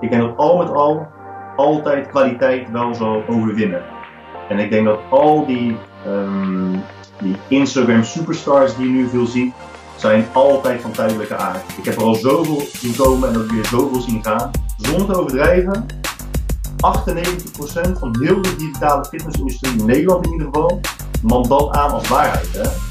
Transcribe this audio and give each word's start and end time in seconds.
Ik 0.00 0.10
denk 0.10 0.22
dat 0.22 0.36
al 0.36 0.56
met 0.56 0.72
al 0.72 1.06
altijd 1.56 2.06
kwaliteit 2.06 2.70
wel 2.70 2.94
zal 2.94 3.22
overwinnen. 3.28 3.82
En 4.48 4.58
ik 4.58 4.70
denk 4.70 4.86
dat 4.86 4.98
al 5.10 5.46
die, 5.46 5.76
um, 6.06 6.82
die 7.20 7.36
Instagram 7.48 8.02
superstars 8.02 8.76
die 8.76 8.86
je 8.86 8.92
nu 8.92 9.08
veel 9.08 9.26
ziet, 9.26 9.54
zijn 9.96 10.24
altijd 10.32 10.80
van 10.80 10.90
tijdelijke 10.90 11.36
aard. 11.36 11.78
Ik 11.78 11.84
heb 11.84 11.96
er 11.96 12.02
al 12.02 12.14
zoveel 12.14 12.60
zien 12.60 12.96
komen 12.96 13.28
en 13.28 13.36
ook 13.36 13.50
weer 13.50 13.66
zoveel 13.66 14.00
zien 14.00 14.24
gaan. 14.24 14.50
Zonder 14.76 15.06
te 15.06 15.20
overdrijven, 15.20 15.86
98% 16.76 17.98
van 17.98 18.16
heel 18.20 18.42
de 18.42 18.56
digitale 18.56 19.04
fitnessindustrie 19.04 19.78
in 19.78 19.86
Nederland 19.86 20.26
in 20.26 20.32
ieder 20.32 20.46
geval, 20.46 20.80
man 21.22 21.48
dat 21.48 21.70
aan 21.70 21.90
als 21.90 22.08
waarheid. 22.08 22.52
Hè? 22.52 22.85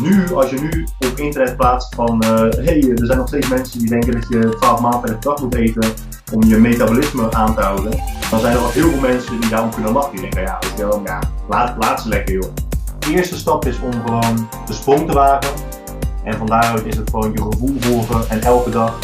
Nu, 0.00 0.34
als 0.34 0.50
je 0.50 0.60
nu 0.60 0.86
op 0.98 1.18
internet 1.18 1.56
plaatst 1.56 1.94
van, 1.94 2.24
hé, 2.24 2.46
uh, 2.46 2.64
hey, 2.64 2.90
er 2.90 3.06
zijn 3.06 3.18
nog 3.18 3.28
steeds 3.28 3.48
mensen 3.48 3.78
die 3.78 3.88
denken 3.88 4.12
dat 4.12 4.28
je 4.28 4.56
12 4.60 4.80
maanden 4.80 5.00
per 5.00 5.16
dag 5.20 5.42
moet 5.42 5.54
eten 5.54 5.84
om 6.32 6.42
je 6.42 6.56
metabolisme 6.56 7.32
aan 7.32 7.54
te 7.54 7.60
houden, 7.60 7.90
dan 8.30 8.40
zijn 8.40 8.56
er 8.56 8.62
ook 8.62 8.72
heel 8.72 8.90
veel 8.90 9.00
mensen 9.00 9.40
die 9.40 9.50
daarom 9.50 9.70
kunnen 9.70 9.92
lachen. 9.92 10.10
Die 10.10 10.20
denken, 10.20 10.42
ja, 10.42 10.58
wel, 10.76 11.02
ja 11.04 11.18
laat, 11.48 11.76
laat 11.78 12.02
ze 12.02 12.08
lekker 12.08 12.34
joh. 12.34 12.52
De 12.98 13.14
eerste 13.14 13.36
stap 13.36 13.66
is 13.66 13.80
om 13.80 13.92
gewoon 13.92 14.48
de 14.66 14.72
sprong 14.72 15.06
te 15.08 15.14
wagen. 15.14 15.50
En 16.24 16.36
van 16.36 16.46
daaruit 16.46 16.86
is 16.86 16.96
het 16.96 17.10
gewoon 17.10 17.32
je 17.32 17.42
gevoel 17.42 17.76
volgen 17.80 18.30
en 18.30 18.40
elke 18.40 18.70
dag 18.70 18.98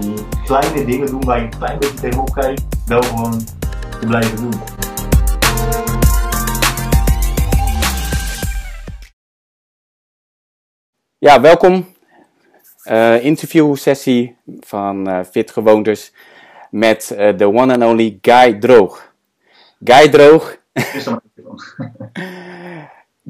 die 0.00 0.14
kleine 0.44 0.84
dingen 0.84 1.06
doen 1.06 1.24
waar 1.24 1.38
je 1.38 1.44
een 1.44 1.58
klein 1.58 1.78
beetje 1.78 1.94
tegenop 1.94 2.32
kijkt, 2.32 2.62
wel 2.86 3.02
gewoon 3.02 3.40
te 4.00 4.06
blijven 4.06 4.36
doen. 4.36 4.73
Ja, 11.24 11.40
welkom. 11.40 11.86
Uh, 12.90 13.24
interview 13.24 13.76
sessie 13.76 14.36
van 14.60 15.08
uh, 15.08 15.20
Fit 15.30 15.50
Gewoonters 15.50 16.12
met 16.70 17.16
uh, 17.18 17.36
de 17.36 17.46
one 17.46 17.72
and 17.72 17.82
only 17.82 18.18
Guy 18.22 18.54
Droog. 18.54 19.12
Guy 19.84 20.08
Droog. 20.08 20.56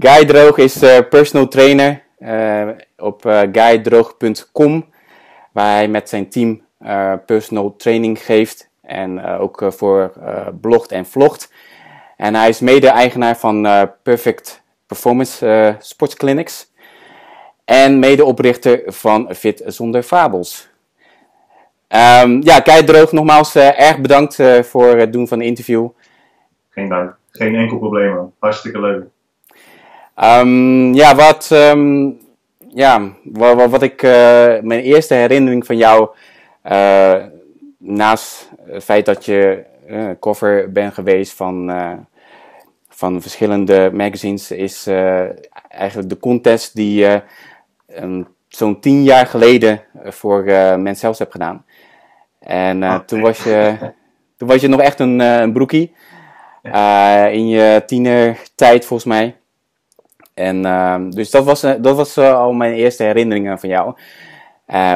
Guy 0.07 0.25
Droog 0.25 0.59
is 0.59 0.79
personal 1.09 1.49
trainer 1.49 2.03
op 2.97 3.23
guydroog.com, 3.53 4.87
waar 5.53 5.75
hij 5.75 5.89
met 5.89 6.09
zijn 6.09 6.29
team 6.29 6.63
personal 7.27 7.77
training 7.77 8.19
geeft 8.19 8.69
en 8.83 9.25
ook 9.25 9.65
voor 9.69 10.13
blogt 10.61 10.93
en 10.93 11.07
vlogt. 11.07 11.53
En 12.17 12.35
hij 12.35 12.49
is 12.49 12.61
mede-eigenaar 12.61 13.37
van 13.37 13.69
Perfect 14.03 14.63
Performance 14.87 15.77
Sportsclinics 15.79 16.73
en 17.65 17.99
medeoprichter 17.99 18.83
van 18.87 19.35
Fit 19.35 19.63
Zonder 19.67 20.03
Fabels. 20.03 20.73
Um, 21.89 22.43
ja, 22.43 22.61
Kei 22.61 22.85
Droog, 22.85 23.13
nogmaals 23.13 23.57
uh, 23.57 23.81
erg 23.81 23.99
bedankt 23.99 24.39
uh, 24.39 24.63
voor 24.63 24.97
het 24.97 25.13
doen 25.13 25.29
van 25.29 25.39
de 25.39 25.45
interview. 25.45 25.89
Geen 26.71 26.89
dank, 26.89 27.17
geen 27.31 27.55
enkel 27.55 27.79
probleem. 27.79 28.15
Man. 28.15 28.33
Hartstikke 28.39 28.81
leuk. 28.81 29.05
Um, 30.25 30.95
ja, 30.95 31.15
wat, 31.15 31.51
um, 31.53 32.19
ja, 32.69 33.13
wat, 33.25 33.71
wat 33.71 33.83
ik, 33.83 34.03
uh, 34.03 34.11
mijn 34.61 34.81
eerste 34.81 35.15
herinnering 35.15 35.67
van 35.67 35.77
jou, 35.77 36.09
naast 37.79 38.51
het 38.67 38.85
feit 38.85 39.07
dat 39.07 39.25
je 39.25 39.65
cover 40.21 40.73
bent 40.73 40.95
geweest 40.95 41.33
van, 41.33 41.73
van 42.89 43.23
verschillende 43.23 43.91
magazines, 43.93 44.51
is 44.51 44.87
eigenlijk 45.69 46.09
de 46.09 46.19
contest 46.19 46.75
die 46.75 47.07
je 47.95 48.25
zo'n 48.57 48.81
tien 48.81 49.03
jaar 49.03 49.27
geleden 49.27 49.81
voor 50.05 50.45
uh, 50.45 50.77
Mens 50.77 51.01
Zelfs 51.01 51.19
hebt 51.19 51.33
gedaan. 51.33 51.65
En 52.39 52.83
uh, 52.83 52.99
toen, 52.99 53.21
was 53.21 53.45
je, 53.45 53.77
toen 54.37 54.49
was 54.49 54.61
je 54.61 54.69
nog 54.69 54.81
echt 54.81 55.01
een, 55.01 55.19
een 55.21 55.53
broekie. 55.53 55.95
in 57.31 57.49
je 57.49 57.83
tienertijd 57.87 58.85
volgens 58.85 59.09
mij. 59.09 59.37
En 60.35 60.65
ehm, 60.65 61.11
dus 61.11 61.31
dat 61.31 61.45
was, 61.45 61.61
dat 61.61 61.97
was 61.97 62.19
al 62.19 62.53
mijn 62.53 62.75
eerste 62.75 63.03
herinneringen 63.03 63.59
van 63.59 63.69
jou. 63.69 63.95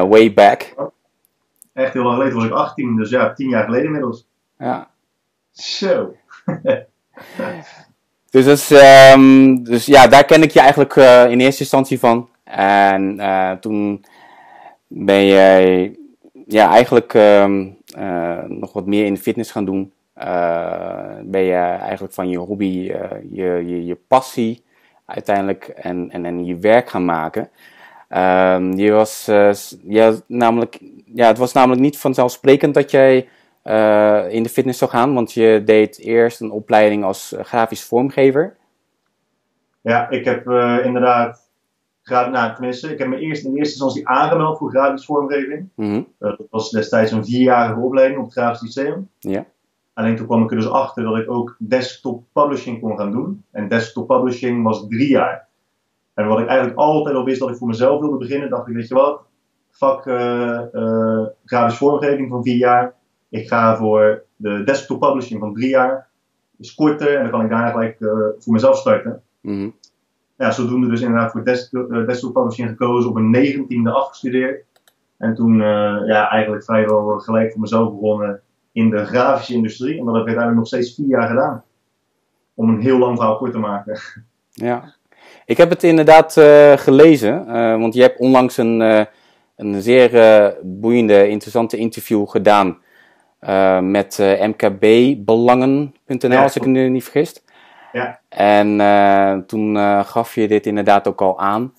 way 0.08 0.32
back. 0.32 0.74
Echt 1.72 1.92
heel 1.92 2.02
lang 2.02 2.16
geleden 2.16 2.36
was 2.36 2.44
ik 2.44 2.52
18, 2.52 2.96
dus 2.96 3.10
ja, 3.10 3.32
tien 3.32 3.48
jaar 3.48 3.64
geleden 3.64 3.86
inmiddels. 3.86 4.26
Ja. 4.58 4.88
Zo. 5.50 6.14
dus, 8.30 8.44
dus, 8.44 8.70
um, 9.12 9.64
dus 9.64 9.86
ja, 9.86 10.06
daar 10.06 10.24
ken 10.24 10.42
ik 10.42 10.50
je 10.50 10.60
eigenlijk 10.60 10.96
in 11.30 11.40
eerste 11.40 11.62
instantie 11.62 11.98
van. 11.98 12.28
En 12.50 13.16
uh, 13.16 13.52
toen 13.52 14.04
ben 14.86 15.26
jij 15.26 15.96
ja, 16.46 16.70
eigenlijk 16.70 17.14
uh, 17.14 17.48
uh, 17.98 18.42
nog 18.46 18.72
wat 18.72 18.86
meer 18.86 19.04
in 19.04 19.14
de 19.14 19.20
fitness 19.20 19.50
gaan 19.50 19.64
doen. 19.64 19.92
Uh, 20.18 21.16
ben 21.22 21.40
je 21.40 21.54
eigenlijk 21.54 22.14
van 22.14 22.28
je 22.28 22.38
hobby 22.38 22.64
je, 22.64 23.26
je, 23.32 23.84
je, 23.84 23.98
passie 24.08 24.64
uiteindelijk 25.04 25.64
en, 25.68 26.10
en, 26.10 26.24
en 26.24 26.44
je 26.44 26.58
werk 26.58 26.88
gaan 26.88 27.04
maken. 27.04 27.48
Ehm, 28.08 28.72
je 28.72 28.90
was, 28.90 29.24
ja, 29.82 30.14
namelijk, 30.26 30.78
ja, 31.04 31.26
het 31.26 31.38
was 31.38 31.52
namelijk 31.52 31.80
niet 31.80 31.98
vanzelfsprekend 31.98 32.74
dat 32.74 32.90
jij 32.90 33.16
in 34.28 34.42
de 34.42 34.48
fitness 34.52 34.78
zou 34.78 34.90
gaan, 34.90 35.14
want 35.14 35.32
je 35.32 35.62
deed 35.64 35.98
eerst 35.98 36.40
een 36.40 36.50
opleiding 36.50 37.04
als 37.04 37.34
grafisch 37.38 37.84
vormgever. 37.84 38.56
Ja, 39.80 40.10
ik 40.10 40.24
heb 40.24 40.48
inderdaad 40.84 41.47
nou, 42.08 42.54
tenminste, 42.54 42.92
ik 42.92 42.98
heb 42.98 43.08
me 43.08 43.18
eerst 43.18 43.44
in 43.44 43.56
eerste 43.56 43.72
instantie 43.72 44.08
aangemeld 44.08 44.58
voor 44.58 44.70
grafisch 44.70 45.04
vormgeving. 45.04 45.68
Mhm. 45.74 46.02
dat 46.18 46.40
was 46.50 46.70
destijds 46.70 47.12
een 47.12 47.24
vierjarige 47.24 47.80
opleiding 47.80 48.18
op 48.18 48.24
het 48.24 48.34
Grafisch 48.34 48.60
Lyceum. 48.60 49.08
Ja. 49.18 49.46
Alleen 49.92 50.16
toen 50.16 50.26
kwam 50.26 50.42
ik 50.42 50.50
er 50.50 50.56
dus 50.56 50.70
achter 50.70 51.04
dat 51.04 51.16
ik 51.16 51.30
ook 51.30 51.56
desktop 51.58 52.22
publishing 52.32 52.80
kon 52.80 52.98
gaan 52.98 53.10
doen. 53.10 53.44
En 53.50 53.68
desktop 53.68 54.06
publishing 54.06 54.62
was 54.62 54.86
drie 54.88 55.08
jaar. 55.08 55.46
En 56.14 56.26
wat 56.26 56.38
ik 56.38 56.46
eigenlijk 56.46 56.78
altijd 56.78 57.16
al 57.16 57.24
wist 57.24 57.40
dat 57.40 57.48
ik 57.48 57.56
voor 57.56 57.68
mezelf 57.68 58.00
wilde 58.00 58.16
beginnen, 58.16 58.50
dacht 58.50 58.68
ik, 58.68 58.74
weet 58.74 58.88
je 58.88 58.94
wat, 58.94 59.20
vak 59.70 60.06
uh, 60.06 60.60
uh, 60.72 61.26
grafisch 61.44 61.78
vormgeving 61.78 62.30
van 62.30 62.42
vier 62.42 62.56
jaar. 62.56 62.94
Ik 63.28 63.48
ga 63.48 63.76
voor 63.76 64.22
de 64.36 64.64
desktop 64.64 65.00
publishing 65.00 65.40
van 65.40 65.54
drie 65.54 65.68
jaar. 65.68 66.08
Is 66.58 66.74
korter 66.74 67.16
en 67.16 67.22
dan 67.22 67.30
kan 67.30 67.42
ik 67.42 67.50
daarna 67.50 67.70
gelijk 67.70 67.96
voor 68.38 68.52
mezelf 68.52 68.76
starten. 68.76 69.22
Mhm 69.40 69.68
ja, 70.38 70.50
zodoende 70.50 70.88
dus 70.88 71.00
inderdaad 71.00 71.30
voor 71.30 71.44
desktop, 71.44 71.88
desktop 72.06 72.32
publishing 72.32 72.68
gekozen, 72.68 73.10
op 73.10 73.16
een 73.16 73.30
negentiende 73.30 73.90
afgestudeerd. 73.90 74.64
En 75.16 75.34
toen 75.34 75.54
uh, 75.54 75.96
ja, 76.06 76.30
eigenlijk 76.30 76.64
vrijwel 76.64 77.18
gelijk 77.18 77.52
voor 77.52 77.60
mezelf 77.60 77.92
begonnen 77.92 78.40
in 78.72 78.90
de 78.90 79.04
grafische 79.04 79.54
industrie. 79.54 79.98
En 79.98 80.04
dat 80.04 80.14
heb 80.14 80.22
ik 80.22 80.28
uiteindelijk 80.36 80.56
nog 80.56 80.66
steeds 80.66 80.94
vier 80.94 81.06
jaar 81.06 81.28
gedaan. 81.28 81.64
Om 82.54 82.68
een 82.68 82.80
heel 82.80 82.98
lang 82.98 83.16
verhaal 83.16 83.36
kort 83.36 83.52
te 83.52 83.58
maken. 83.58 83.98
Ja, 84.50 84.94
ik 85.44 85.56
heb 85.56 85.70
het 85.70 85.82
inderdaad 85.82 86.36
uh, 86.36 86.72
gelezen, 86.72 87.46
want 87.78 87.94
je 87.94 88.02
hebt 88.02 88.18
onlangs 88.18 88.56
een, 88.56 89.06
een 89.56 89.82
zeer 89.82 90.10
boeiende, 90.62 91.28
interessante 91.28 91.76
interview 91.76 92.28
gedaan 92.28 92.78
met 93.80 94.18
mkbbelangen.nl, 94.40 96.30
ja, 96.30 96.42
als 96.42 96.56
ik 96.56 96.66
me 96.66 96.80
niet 96.80 97.04
vergis. 97.04 97.42
Ja. 97.92 98.20
En 98.28 98.80
uh, 98.80 99.36
toen 99.46 99.74
uh, 99.74 100.04
gaf 100.04 100.34
je 100.34 100.48
dit 100.48 100.66
inderdaad 100.66 101.08
ook 101.08 101.20
al 101.20 101.38
aan. 101.38 101.74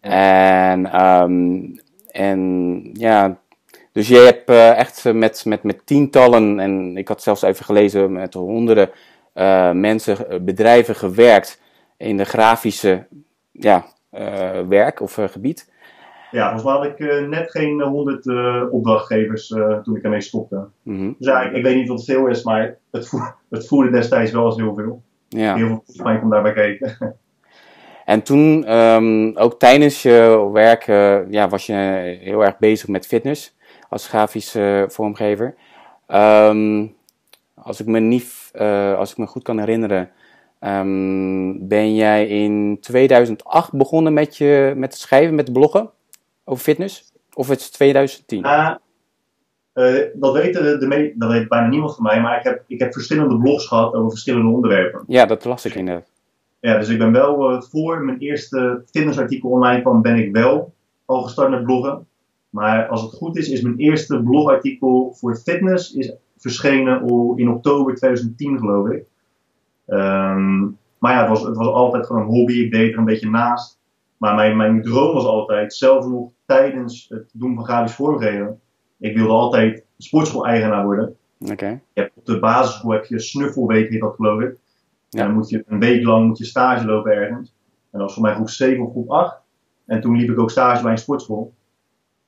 Ja. 0.00 0.70
En, 0.70 1.04
um, 1.04 1.80
en 2.10 2.80
ja, 2.92 3.38
dus 3.92 4.08
je 4.08 4.16
hebt 4.16 4.50
uh, 4.50 4.78
echt 4.78 5.12
met, 5.12 5.44
met, 5.44 5.62
met 5.62 5.86
tientallen, 5.86 6.60
en 6.60 6.96
ik 6.96 7.08
had 7.08 7.22
zelfs 7.22 7.42
even 7.42 7.64
gelezen, 7.64 8.12
met 8.12 8.34
honderden 8.34 8.90
mensen, 9.72 10.44
bedrijven 10.44 10.94
gewerkt 10.94 11.60
in 11.96 12.16
de 12.16 12.24
grafische 12.24 13.06
ja, 13.52 13.84
werk 14.68 15.00
of 15.00 15.18
gebied. 15.26 15.72
Ja, 16.30 16.44
volgens 16.44 16.64
mij 16.64 16.72
had 16.72 16.84
ik 16.84 17.28
net 17.28 17.50
geen 17.50 17.80
honderd 17.80 18.26
opdrachtgevers 18.70 19.46
toen 19.82 19.96
ik 19.96 20.02
ermee 20.02 20.20
stopte. 20.20 20.68
Mm 20.82 20.96
-hmm. 20.96 21.14
Dus 21.18 21.26
ja, 21.26 21.40
ik, 21.40 21.52
ik, 21.52 21.62
weet 21.62 21.76
niet 21.76 21.88
wat 21.88 21.96
het 21.96 22.06
veel 22.06 22.26
is, 22.26 22.42
maar 22.42 22.76
het, 22.90 23.12
het 23.50 23.66
voerde 23.66 23.90
destijds 23.90 24.32
wel 24.32 24.44
eens 24.44 24.56
heel 24.56 24.74
veel. 24.74 25.02
Ja. 25.28 25.54
Heel 25.54 25.82
veel 25.86 26.04
pijn 26.04 26.20
komt 26.20 26.32
daarbij 26.32 26.52
kijken. 26.52 27.16
En 28.04 28.22
toen, 28.22 28.74
um, 28.76 29.36
ook 29.36 29.58
tijdens 29.58 30.02
je 30.02 30.48
werk, 30.52 30.86
uh, 30.86 31.30
ja, 31.30 31.48
was 31.48 31.66
je 31.66 31.72
heel 32.20 32.44
erg 32.44 32.58
bezig 32.58 32.88
met 32.88 33.06
fitness 33.06 33.56
als 33.88 34.08
grafische 34.08 34.82
uh, 34.82 34.88
vormgever. 34.88 35.54
Um, 36.08 36.94
als, 37.54 37.80
ik 37.80 37.86
me 37.86 38.00
niet, 38.00 38.50
uh, 38.54 38.94
als 38.98 39.10
ik 39.10 39.16
me 39.16 39.26
goed 39.26 39.42
kan 39.42 39.58
herinneren, 39.58 40.10
um, 40.60 41.68
ben 41.68 41.94
jij 41.94 42.26
in 42.26 42.78
2008 42.80 43.72
begonnen 43.72 44.12
met, 44.12 44.36
je, 44.36 44.72
met 44.76 44.92
het 44.92 45.00
schrijven, 45.00 45.34
met 45.34 45.52
bloggen 45.52 45.90
over 46.44 46.62
fitness? 46.62 47.12
Of 47.34 47.48
het 47.48 47.60
is 47.60 47.70
2010? 47.70 48.44
Uh, 48.44 48.74
dat, 50.14 50.32
weet 50.32 50.52
de, 50.52 50.78
de 50.78 51.12
dat 51.16 51.30
weet 51.30 51.48
bijna 51.48 51.68
niemand 51.68 51.94
van 51.94 52.04
mij, 52.04 52.20
maar 52.20 52.38
ik 52.38 52.44
heb, 52.44 52.64
ik 52.66 52.78
heb 52.78 52.92
verschillende 52.92 53.38
blogs 53.38 53.66
gehad 53.66 53.94
over 53.94 54.10
verschillende 54.10 54.54
onderwerpen. 54.54 55.04
Ja, 55.06 55.26
dat 55.26 55.44
las 55.44 55.64
ik 55.64 55.74
inderdaad. 55.74 56.10
Ja, 56.60 56.78
dus 56.78 56.88
ik 56.88 56.98
ben 56.98 57.12
wel 57.12 57.52
uh, 57.52 57.60
voor 57.60 58.04
mijn 58.04 58.18
eerste 58.18 58.82
fitnessartikel 58.90 59.50
online 59.50 59.80
kwam, 59.80 60.02
ben 60.02 60.16
ik 60.16 60.32
wel 60.32 60.72
al 61.04 61.22
gestart 61.22 61.50
met 61.50 61.64
bloggen. 61.64 62.06
Maar 62.50 62.86
als 62.86 63.02
het 63.02 63.12
goed 63.12 63.36
is, 63.36 63.48
is 63.48 63.60
mijn 63.60 63.76
eerste 63.76 64.22
blogartikel 64.22 65.14
voor 65.14 65.36
fitness 65.36 65.92
is 65.92 66.16
verschenen 66.36 67.06
in 67.36 67.50
oktober 67.50 67.94
2010, 67.94 68.58
geloof 68.58 68.88
ik. 68.88 69.04
Ehm, 69.86 70.60
maar 70.98 71.12
ja, 71.12 71.20
het 71.20 71.28
was, 71.28 71.42
het 71.42 71.56
was 71.56 71.66
altijd 71.66 72.06
gewoon 72.06 72.22
een 72.22 72.28
hobby. 72.28 72.52
Ik 72.52 72.72
deed 72.72 72.92
er 72.92 72.98
een 72.98 73.04
beetje 73.04 73.30
naast. 73.30 73.78
Maar 74.16 74.34
mijn, 74.34 74.56
mijn 74.56 74.82
droom 74.82 75.14
was 75.14 75.24
altijd, 75.24 75.74
zelfs 75.74 76.06
nog 76.06 76.30
tijdens 76.46 77.06
het 77.08 77.30
doen 77.32 77.54
van 77.54 77.64
grafisch 77.64 77.94
vormgeven, 77.94 78.60
ik 78.98 79.16
wilde 79.16 79.32
altijd 79.32 79.84
sportschool-eigenaar 79.98 80.84
worden. 80.84 81.16
Oké. 81.38 81.68
Je 81.68 82.00
hebt 82.00 82.12
op 82.14 82.26
de 82.26 82.38
basisschool 82.38 82.92
heb 82.92 83.04
je 83.04 83.18
snuffelweek, 83.18 83.90
heet 83.90 84.00
dat 84.00 84.14
geloof 84.14 84.40
ik. 84.40 84.56
En 85.10 85.26
dan 85.26 85.34
moet 85.34 85.48
je 85.48 85.64
een 85.66 85.80
week 85.80 86.04
lang 86.04 86.26
moet 86.26 86.38
je 86.38 86.44
stage 86.44 86.86
lopen 86.86 87.12
ergens. 87.12 87.54
En 87.90 87.98
dat 87.98 88.00
was 88.00 88.14
voor 88.14 88.22
mij 88.22 88.34
groep 88.34 88.48
7 88.48 88.84
of 88.84 88.90
groep 88.90 89.10
8. 89.10 89.36
En 89.86 90.00
toen 90.00 90.16
liep 90.16 90.30
ik 90.30 90.38
ook 90.38 90.50
stage 90.50 90.82
bij 90.82 90.92
een 90.92 90.98
sportschool. 90.98 91.52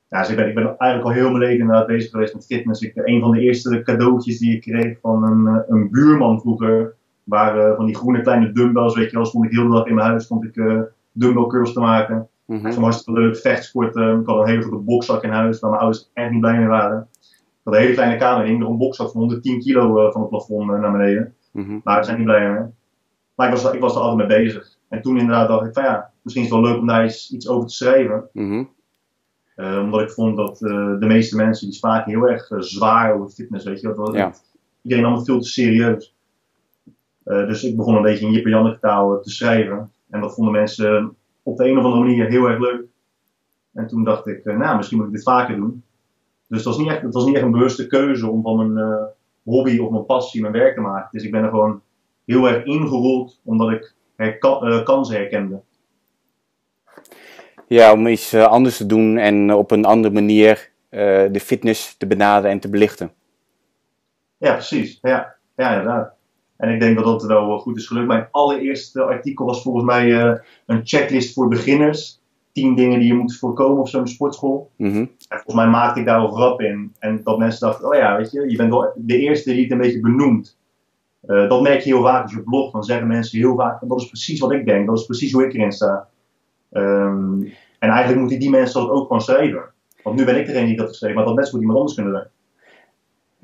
Ja, 0.09 0.19
dus 0.19 0.29
ik 0.29 0.35
ben, 0.35 0.47
ik 0.47 0.55
ben 0.55 0.77
eigenlijk 0.77 1.03
al 1.03 1.21
heel 1.21 1.29
mijn 1.29 1.43
leven 1.43 1.59
inderdaad 1.59 1.87
bezig 1.87 2.11
geweest 2.11 2.33
met 2.33 2.45
fitness. 2.45 2.81
Ik, 2.81 2.91
een 2.95 3.21
van 3.21 3.31
de 3.31 3.39
eerste 3.39 3.81
cadeautjes 3.81 4.39
die 4.39 4.55
ik 4.55 4.61
kreeg 4.61 4.99
van 5.01 5.23
een, 5.23 5.47
eh, 5.47 5.61
een 5.67 5.89
buurman 5.91 6.41
vroeger, 6.41 6.95
waren 7.23 7.75
van 7.75 7.85
die 7.85 7.95
groene 7.95 8.21
kleine 8.21 8.51
dumbbells, 8.51 8.95
weet 8.95 9.11
je 9.11 9.15
wel, 9.15 9.25
stond 9.25 9.45
ik 9.45 9.51
heel 9.51 9.67
de 9.67 9.73
dag 9.73 9.85
in 9.85 9.95
mijn 9.95 10.07
huis, 10.07 10.23
stond 10.23 10.43
ik 10.43 10.55
uh, 10.55 10.81
dumbbell 11.11 11.47
curls 11.47 11.73
te 11.73 11.79
maken. 11.79 12.27
Mm 12.51 12.57
-hmm. 12.57 12.65
Dat 12.65 12.75
was 12.75 12.83
hartstikke 12.83 13.19
leuk, 13.19 13.37
vechtsporten. 13.37 14.19
Ik 14.19 14.25
had 14.25 14.39
een 14.39 14.47
hele 14.47 14.61
grote 14.61 14.83
bokzak 14.83 15.23
in 15.23 15.29
huis, 15.29 15.59
waar 15.59 15.69
mijn 15.69 15.81
ouders 15.81 16.09
echt 16.13 16.31
niet 16.31 16.39
blij 16.39 16.57
mee 16.57 16.67
waren. 16.67 17.07
Ik 17.11 17.59
had 17.63 17.73
een 17.73 17.79
hele 17.79 17.93
kleine 17.93 18.17
kamer, 18.17 18.45
er 18.45 18.51
een 18.51 18.77
bokzak 18.77 19.11
van 19.11 19.19
110 19.19 19.59
kilo 19.59 20.05
uh, 20.05 20.11
van 20.11 20.21
het 20.21 20.29
plafond 20.29 20.67
naar 20.67 20.91
beneden. 20.91 21.35
Mm 21.51 21.65
-hmm. 21.65 21.81
Maar 21.83 21.97
ik 21.97 22.03
zijn 22.03 22.17
niet 22.17 22.25
blij 22.25 22.51
mee. 22.51 22.63
Maar 23.35 23.47
ik 23.47 23.53
was, 23.53 23.73
ik 23.73 23.79
was 23.79 23.95
er 23.95 24.01
altijd 24.01 24.27
mee 24.29 24.43
bezig. 24.43 24.77
En 24.87 25.01
toen 25.01 25.17
inderdaad 25.17 25.47
dacht 25.47 25.67
ik 25.67 25.73
van 25.73 25.83
ja, 25.83 26.11
misschien 26.21 26.43
is 26.43 26.49
het 26.49 26.59
wel 26.59 26.69
leuk 26.69 26.79
om 26.79 26.87
daar 26.87 27.05
iets, 27.05 27.31
iets 27.31 27.47
over 27.47 27.67
te 27.67 27.73
schrijven. 27.73 28.29
Mm 28.33 28.49
-hmm. 28.49 28.69
uh, 29.55 29.81
omdat 29.81 30.01
ik 30.01 30.11
vond 30.11 30.37
dat 30.37 30.61
uh, 30.61 30.99
de 30.99 31.05
meeste 31.05 31.35
mensen 31.35 31.67
die 31.67 31.75
spraken 31.75 32.11
heel 32.11 32.29
erg 32.29 32.49
uh, 32.49 32.59
zwaar 32.59 33.13
over 33.13 33.29
fitness, 33.29 33.65
weet 33.65 33.81
je. 33.81 33.93
Dat 33.93 34.13
Ja. 34.13 34.33
Iedereen 34.81 35.05
nam 35.05 35.15
het 35.15 35.25
veel 35.25 35.39
te 35.39 35.47
serieus. 35.47 36.15
dus 37.23 37.63
ik 37.63 37.75
begon 37.75 37.95
een 37.95 38.01
beetje 38.01 38.25
in 38.25 38.31
Jip 38.31 38.45
en 38.45 38.51
Janneke 38.51 38.79
taal 38.79 39.21
te 39.21 39.29
schrijven. 39.29 39.91
En 40.09 40.21
dat 40.21 40.33
vonden 40.33 40.53
mensen 40.53 41.15
op 41.43 41.57
de 41.57 41.67
een 41.67 41.77
of 41.77 41.83
andere 41.83 42.03
manier 42.03 42.27
heel 42.27 42.45
erg 42.45 42.59
leuk. 42.59 42.81
En 43.73 43.87
toen 43.87 44.03
dacht 44.03 44.27
ik, 44.27 44.45
nou 44.45 44.77
misschien 44.77 44.97
moet 44.97 45.07
ik 45.07 45.13
dit 45.13 45.23
vaker 45.23 45.55
doen. 45.55 45.83
Dus 46.47 46.57
het 46.57 46.67
was 46.67 46.77
niet 46.77 46.87
echt, 46.87 47.01
het 47.01 47.13
was 47.13 47.25
niet 47.25 47.35
echt 47.35 47.43
een 47.43 47.51
bewuste 47.51 47.87
keuze 47.87 48.29
om 48.29 48.41
van 48.41 48.73
mijn 48.73 49.09
hobby 49.43 49.79
of 49.79 49.91
mijn 49.91 50.05
passie 50.05 50.41
mijn 50.41 50.53
werk 50.53 50.75
te 50.75 50.81
maken. 50.81 51.09
Dus 51.11 51.23
ik 51.23 51.31
ben 51.31 51.43
er 51.43 51.49
gewoon 51.49 51.81
heel 52.25 52.49
erg 52.49 52.65
ingerold 52.65 53.39
omdat 53.43 53.71
ik 53.71 53.93
herkan, 54.15 54.83
kansen 54.83 55.15
herkende. 55.15 55.61
Ja, 57.67 57.93
om 57.93 58.07
iets 58.07 58.33
uh, 58.33 58.45
anders 58.45 58.77
te 58.77 58.85
doen 58.85 59.17
en 59.17 59.53
op 59.53 59.71
een 59.71 59.85
andere 59.85 60.13
manier 60.13 60.69
de 61.31 61.39
fitness 61.41 61.97
te 61.97 62.07
benaderen 62.07 62.51
en 62.51 62.59
te 62.59 62.69
belichten. 62.69 63.11
Ja, 64.37 64.53
precies. 64.53 64.99
Ja, 65.01 65.35
ja 65.55 65.69
inderdaad. 65.69 66.13
En 66.61 66.69
ik 66.69 66.79
denk 66.79 66.95
dat 66.95 67.05
dat 67.05 67.23
wel 67.23 67.59
goed 67.59 67.77
is 67.77 67.87
gelukt. 67.87 68.07
Mijn 68.07 68.27
allereerste 68.31 69.03
artikel 69.03 69.45
was 69.45 69.61
volgens 69.61 69.85
mij 69.85 70.05
uh, 70.05 70.33
een 70.65 70.81
checklist 70.83 71.33
voor 71.33 71.47
beginners. 71.47 72.21
Tien 72.51 72.75
dingen 72.75 72.99
die 72.99 73.07
je 73.07 73.13
moet 73.13 73.37
voorkomen 73.37 73.79
op 73.79 73.87
zo'n 73.87 74.07
sportschool. 74.07 74.71
Mm 74.77 74.91
-hmm. 74.91 75.11
En 75.27 75.37
volgens 75.37 75.55
mij 75.55 75.67
maakte 75.67 75.99
ik 75.99 76.05
daar 76.05 76.19
wel 76.19 76.31
grap 76.31 76.61
in. 76.61 76.93
En 76.99 77.21
dat 77.23 77.37
mensen 77.37 77.67
dachten, 77.67 77.87
oh 77.87 77.95
ja, 77.95 78.17
weet 78.17 78.31
je, 78.31 78.49
je 78.49 78.57
bent 78.57 78.69
wel 78.69 78.91
de 78.95 79.17
eerste 79.17 79.51
die 79.51 79.63
het 79.63 79.71
een 79.71 79.77
beetje 79.77 79.99
benoemt. 79.99 80.57
Uh, 81.25 81.49
dat 81.49 81.61
merk 81.61 81.81
je 81.81 81.93
heel 81.93 82.03
vaak 82.03 82.23
als 82.23 82.31
je 82.31 82.43
blogt. 82.43 82.73
Dan 82.73 82.83
zeggen 82.83 83.07
mensen 83.07 83.39
heel 83.39 83.55
vaak, 83.55 83.81
dat 83.87 84.01
is 84.01 84.07
precies 84.07 84.39
wat 84.39 84.51
ik 84.51 84.65
denk. 84.65 84.87
Dat 84.87 84.97
is 84.97 85.05
precies 85.05 85.31
hoe 85.31 85.45
ik 85.45 85.53
erin 85.53 85.71
sta. 85.71 86.07
Um, 86.71 87.53
en 87.79 87.89
eigenlijk 87.89 88.19
moeten 88.19 88.39
die 88.39 88.49
mensen 88.49 88.81
dat 88.81 88.89
ook 88.89 89.07
gewoon 89.07 89.21
schrijven. 89.21 89.63
Want 90.03 90.15
nu 90.15 90.25
ben 90.25 90.39
ik 90.39 90.45
degene 90.45 90.65
die 90.65 90.77
dat 90.77 90.87
geschreven, 90.87 91.15
maar 91.15 91.25
dat 91.25 91.35
best 91.35 91.51
moet 91.51 91.61
iemand 91.61 91.79
anders 91.79 91.97
kunnen 91.97 92.13
doen. 92.13 92.27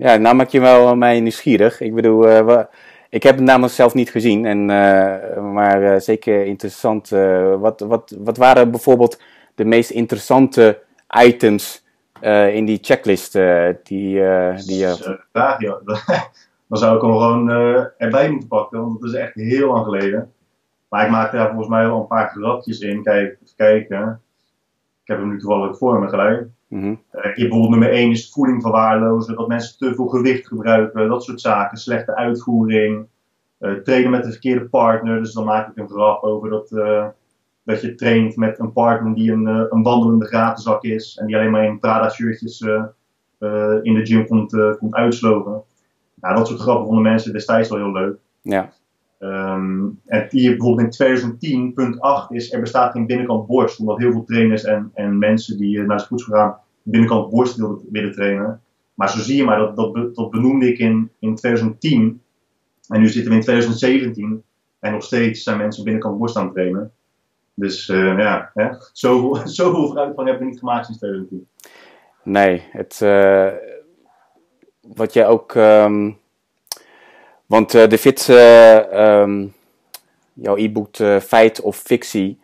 Ja, 0.05 0.17
nou 0.17 0.35
maak 0.35 0.49
je 0.49 0.59
wel 0.59 0.95
mij 0.95 1.19
nieuwsgierig. 1.19 1.81
Ik 1.81 1.95
bedoel, 1.95 2.27
uh, 2.27 2.63
ik 3.09 3.23
heb 3.23 3.35
het 3.35 3.43
namelijk 3.43 3.73
zelf 3.73 3.93
niet 3.93 4.09
gezien, 4.09 4.45
en, 4.45 4.59
uh, 4.59 5.51
maar 5.53 5.81
uh, 5.81 5.99
zeker 5.99 6.45
interessant. 6.45 7.09
wat, 7.59 7.79
wat, 7.79 8.15
wat 8.19 8.37
waren 8.37 8.71
bijvoorbeeld 8.71 9.21
de 9.55 9.65
meest 9.65 9.89
interessante 9.89 10.81
items 11.23 11.85
in 12.51 12.65
die 12.65 12.79
checklist 12.81 13.33
die, 13.83 14.21
die 14.65 14.77
je... 14.77 15.17
Vraag, 15.31 15.61
ja. 15.61 15.79
Dan 16.69 16.77
zou 16.77 16.95
ik 16.95 17.01
hem 17.01 17.11
gewoon 17.11 17.49
erbij 17.97 18.29
moeten 18.29 18.47
pakken, 18.47 18.81
want 18.81 19.01
dat 19.01 19.09
is 19.09 19.15
echt 19.15 19.33
heel 19.33 19.67
lang 19.67 19.85
geleden. 19.85 20.33
Maar 20.89 21.05
ik 21.05 21.11
maakte 21.11 21.37
daar 21.37 21.47
volgens 21.47 21.67
mij 21.67 21.85
wel 21.85 21.99
een 21.99 22.07
paar 22.07 22.29
grapjes 22.29 22.79
in. 22.79 23.03
Kijk, 23.03 23.37
even 23.43 23.55
kijken. 23.55 24.21
Ik 25.01 25.07
heb 25.07 25.17
hem 25.17 25.29
nu 25.29 25.39
toevallig 25.39 25.77
voor 25.77 25.99
me 25.99 26.07
gelijk. 26.07 26.47
Mm 26.67 26.81
-hmm. 26.81 27.01
uh, 27.13 27.35
bijvoorbeeld 27.35 27.69
nummer 27.69 27.91
1 27.91 28.11
is 28.11 28.31
voeding 28.31 28.61
verwaarlozen. 28.61 29.35
Dat 29.35 29.47
mensen 29.47 29.77
te 29.77 29.95
veel 29.95 30.07
gewicht 30.07 30.47
gebruiken. 30.47 31.09
Dat 31.09 31.23
soort 31.23 31.41
zaken. 31.41 31.77
Slechte 31.77 32.15
uitvoering. 32.15 33.07
Uh, 33.59 33.73
trainen 33.73 34.11
met 34.11 34.23
de 34.23 34.31
verkeerde 34.31 34.65
partner. 34.65 35.19
Dus 35.19 35.33
dan 35.33 35.45
maak 35.45 35.69
ik 35.69 35.77
een 35.77 35.89
grap 35.89 36.23
over 36.23 36.49
dat, 36.49 36.71
uh, 36.71 37.07
dat 37.63 37.81
je 37.81 37.95
traint 37.95 38.35
met 38.35 38.59
een 38.59 38.71
partner 38.71 39.15
die 39.15 39.31
een, 39.31 39.45
een 39.45 39.83
wandelende 39.83 40.25
gratenzak 40.25 40.83
is. 40.83 41.17
En 41.17 41.27
die 41.27 41.35
alleen 41.35 41.51
maar 41.51 41.65
in 41.65 41.79
Prada 41.79 42.09
shirtjes 42.09 42.61
in 43.81 43.93
de 43.93 44.05
gym 44.05 44.27
komt, 44.27 44.77
komt 44.77 44.93
uitsloven. 44.93 45.63
Nou, 46.21 46.35
dat 46.35 46.47
soort 46.47 46.59
grappen 46.59 46.85
vonden 46.85 47.03
mensen 47.03 47.33
destijds 47.33 47.69
wel 47.69 47.77
heel 47.79 47.91
leuk. 47.91 48.17
Ja. 48.41 48.71
Um, 49.19 49.99
en 50.05 50.27
hier 50.29 50.49
bijvoorbeeld 50.49 50.85
in 50.85 50.89
2010, 50.89 51.73
punt 51.73 51.99
8 51.99 52.31
is, 52.31 52.53
er 52.53 52.59
bestaat 52.59 52.91
geen 52.91 53.05
binnenkant 53.05 53.47
borst, 53.47 53.79
omdat 53.79 53.97
heel 53.97 54.11
veel 54.11 54.23
trainers 54.23 54.63
en, 54.63 54.91
en 54.93 55.17
mensen 55.17 55.57
die 55.57 55.81
naar 55.81 55.97
de 55.97 56.03
sportschool 56.03 56.35
gaan, 56.37 56.57
binnenkant 56.83 57.29
borst 57.29 57.55
willen, 57.91 58.11
trainen. 58.11 58.61
Maar 58.93 59.09
zo 59.09 59.19
zie 59.19 59.35
je 59.35 59.43
maar, 59.43 59.57
dat, 59.57 59.75
dat, 59.75 60.15
dat 60.15 60.29
benoemde 60.29 60.67
ik 60.67 60.79
in, 60.79 61.11
in 61.19 61.35
2010. 61.35 62.21
En 62.87 62.99
nu 62.99 63.07
zitten 63.07 63.31
we 63.31 63.37
in 63.37 63.43
2017 63.43 64.43
en 64.79 64.91
nog 64.91 65.03
steeds 65.03 65.43
zijn 65.43 65.57
mensen 65.57 65.83
binnenkant 65.83 66.17
borst 66.17 66.37
aan 66.37 66.45
het 66.45 66.53
trainen. 66.53 66.91
Dus 67.53 67.87
uh, 67.87 68.17
ja, 68.17 68.51
hè, 68.53 68.69
zoveel, 68.91 69.47
zoveel 69.47 69.87
vooruitgang 69.87 70.27
hebben 70.27 70.45
we 70.45 70.51
niet 70.51 70.59
gemaakt 70.59 70.85
sinds 70.85 70.99
2010. 70.99 71.47
Nee, 72.23 72.63
het, 72.71 72.99
uh, 73.03 73.51
wat 74.81 75.13
jij 75.13 75.27
ook... 75.27 75.55
Um 75.55 76.17
want 77.47 77.75
uh, 77.75 77.87
de 77.87 77.97
FIT, 77.97 78.27
uh, 78.27 79.19
um, 79.21 79.53
jouw 80.33 80.57
e-book 80.57 80.97
uh, 80.97 81.19
Feit 81.19 81.61
of 81.61 81.77
Fictie. 81.77 82.39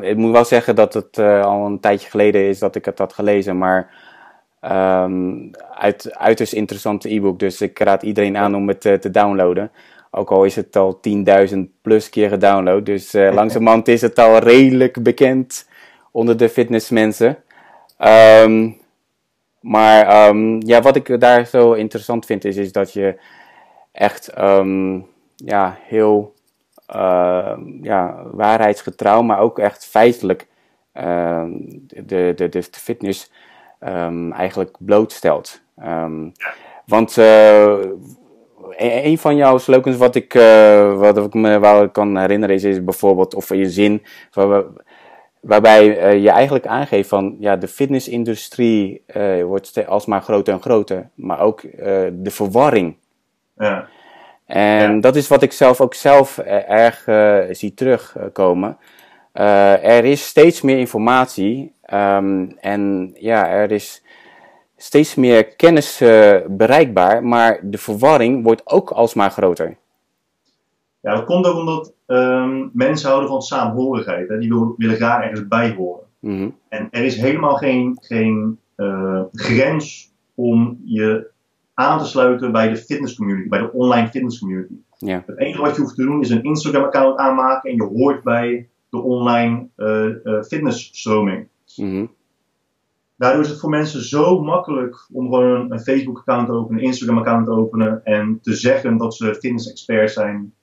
ik 0.00 0.16
moet 0.16 0.32
wel 0.32 0.44
zeggen 0.44 0.74
dat 0.74 0.94
het 0.94 1.18
al 1.18 1.66
een 1.66 1.80
tijdje 1.80 2.10
geleden 2.10 2.48
is 2.48 2.58
dat 2.58 2.74
ik 2.74 2.84
het 2.84 2.98
had 2.98 3.12
gelezen, 3.12 3.58
maar 3.58 3.90
um, 4.62 5.50
uit, 5.74 6.14
uiterst 6.14 6.52
interessante 6.52 7.14
e-book. 7.14 7.38
Dus 7.38 7.60
ik 7.60 7.78
raad 7.78 8.02
iedereen 8.02 8.36
aan 8.36 8.54
om 8.54 8.68
het 8.68 8.80
te 8.80 9.10
downloaden. 9.10 9.70
Ook 10.10 10.30
al 10.30 10.44
is 10.44 10.56
het 10.56 10.76
al 10.76 11.00
10.000 11.52 11.58
plus 11.82 12.08
keer 12.08 12.28
gedownload. 12.28 12.86
Dus 12.86 13.12
langzamerhand 13.40 13.88
is 13.88 14.00
het 14.00 14.18
al 14.18 14.38
redelijk 14.38 15.02
bekend 15.02 15.68
onder 16.10 16.36
de 16.36 16.48
fitnessmensen. 16.48 17.36
Um, 18.44 18.80
maar 19.60 20.34
ja, 20.58 20.82
wat 20.82 20.96
ik 20.96 21.20
daar 21.20 21.46
zo 21.46 21.72
interessant 21.72 22.26
vind 22.26 22.44
is, 22.44 22.56
is 22.56 22.72
dat 22.72 22.92
je 22.92 23.18
echt 23.92 24.38
um, 24.38 25.06
ja, 25.36 25.78
heel 25.80 26.34
uh, 26.94 27.56
ja, 27.80 28.22
waarheidsgetrouw, 28.30 29.22
maar 29.22 29.38
ook 29.38 29.58
echt 29.58 29.86
feitelijk 29.86 30.46
uh, 30.94 31.44
de, 31.86 32.32
de, 32.34 32.48
de, 32.48 32.62
fitness 32.62 33.30
um, 33.80 34.32
eigenlijk 34.32 34.76
blootstelt. 34.78 35.62
Um, 35.84 36.32
want 36.86 37.16
uh, 37.16 37.78
een 38.76 39.18
van 39.18 39.36
jouw 39.36 39.58
slogans 39.58 39.96
wat 39.96 40.14
ik, 40.14 40.34
uh, 40.34 40.98
wat 40.98 41.16
ik 41.16 41.34
me 41.34 41.58
wel 41.58 41.90
kan 41.90 42.18
herinneren 42.18 42.54
is, 42.54 42.64
is 42.64 42.84
bijvoorbeeld, 42.84 43.34
of 43.34 43.48
je 43.48 43.70
zin, 43.70 44.02
waar, 44.32 44.64
waarbij 45.40 46.14
uh, 46.14 46.22
je 46.22 46.30
eigenlijk 46.30 46.66
aangeeft 46.66 47.08
van 47.08 47.36
ja, 47.38 47.56
de 47.56 47.68
fitnessindustrie 47.68 49.04
wordt 49.44 49.86
alsmaar 49.86 50.22
groter 50.22 50.54
en 50.54 50.62
groter, 50.62 51.10
maar 51.14 51.40
ook 51.40 51.60
de 52.12 52.30
verwarring 52.30 52.96
ja. 53.62 53.88
En 54.46 54.94
ja. 54.94 55.00
dat 55.00 55.16
is 55.16 55.28
wat 55.28 55.42
ik 55.42 55.52
zelf 55.52 55.80
ook 55.80 55.94
zelf 55.94 56.38
erg 56.68 57.06
uh, 57.06 57.38
zie 57.50 57.74
terugkomen. 57.74 58.76
Uh, 59.34 59.84
er 59.84 60.04
is 60.04 60.26
steeds 60.26 60.62
meer 60.62 60.78
informatie 60.78 61.74
um, 61.92 62.56
en 62.60 63.12
ja, 63.14 63.48
er 63.48 63.70
is 63.70 64.04
steeds 64.76 65.14
meer 65.14 65.46
kennis 65.46 66.00
uh, 66.00 66.36
bereikbaar, 66.48 67.24
maar 67.24 67.60
de 67.62 67.78
verwarring 67.78 68.44
wordt 68.44 68.62
ook 68.64 68.90
alsmaar 68.90 69.30
groter. 69.30 69.76
Ja, 71.00 71.14
dat 71.14 71.24
komt 71.24 71.46
ook 71.46 71.56
omdat 71.56 71.92
um, 72.06 72.70
mensen 72.72 73.08
houden 73.08 73.30
van 73.30 73.42
saamhorigheid. 73.42 74.28
Hè? 74.28 74.38
Die 74.38 74.48
willen, 74.48 74.74
willen 74.76 74.96
graag 74.96 75.22
ergens 75.22 75.48
bij 75.48 75.74
horen. 75.74 76.06
Mm 76.18 76.38
-hmm. 76.38 76.56
En 76.68 76.88
er 76.90 77.04
is 77.04 77.16
helemaal 77.16 77.56
geen, 77.56 77.98
geen 78.00 78.58
grens 79.32 80.12
om 80.34 80.80
je 80.84 81.31
aan 81.74 81.98
te 81.98 82.04
sluiten 82.04 82.52
bij 82.52 82.68
de 82.68 82.76
fitness 82.76 83.16
community, 83.16 83.48
bij 83.48 83.58
de 83.58 83.72
online 83.72 84.08
fitness 84.08 84.38
community. 84.38 84.74
Ja. 84.98 85.22
Het 85.26 85.38
enige 85.38 85.60
wat 85.60 85.74
je 85.74 85.80
hoeft 85.80 85.94
te 85.94 86.02
doen 86.02 86.20
is 86.20 86.30
een 86.30 86.42
Instagram 86.42 86.82
account 86.82 87.18
aanmaken 87.18 87.70
en 87.70 87.76
je 87.76 87.84
hoort 87.84 88.22
bij 88.22 88.68
de 88.90 88.98
online 88.98 89.68
uh, 89.76 90.06
uh, 90.24 90.42
fitnessstroming. 90.42 91.48
Mhm. 91.76 92.06
Daardoor 93.16 93.42
is 93.42 93.48
het 93.48 93.60
voor 93.60 93.70
mensen 93.70 94.02
zo 94.02 94.42
makkelijk 94.42 95.06
om 95.12 95.24
gewoon 95.24 95.72
een 95.72 95.80
Facebook-account 95.80 96.46
te 96.46 96.52
openen, 96.52 96.80
een 96.80 96.86
Instagram-account 96.86 97.46
te 97.46 97.52
openen 97.52 98.04
en 98.04 98.38
te 98.42 98.54
zeggen 98.54 98.96
dat 98.96 99.14
ze 99.14 99.34
fitness-expert 99.34 100.10
zijn 100.10 100.54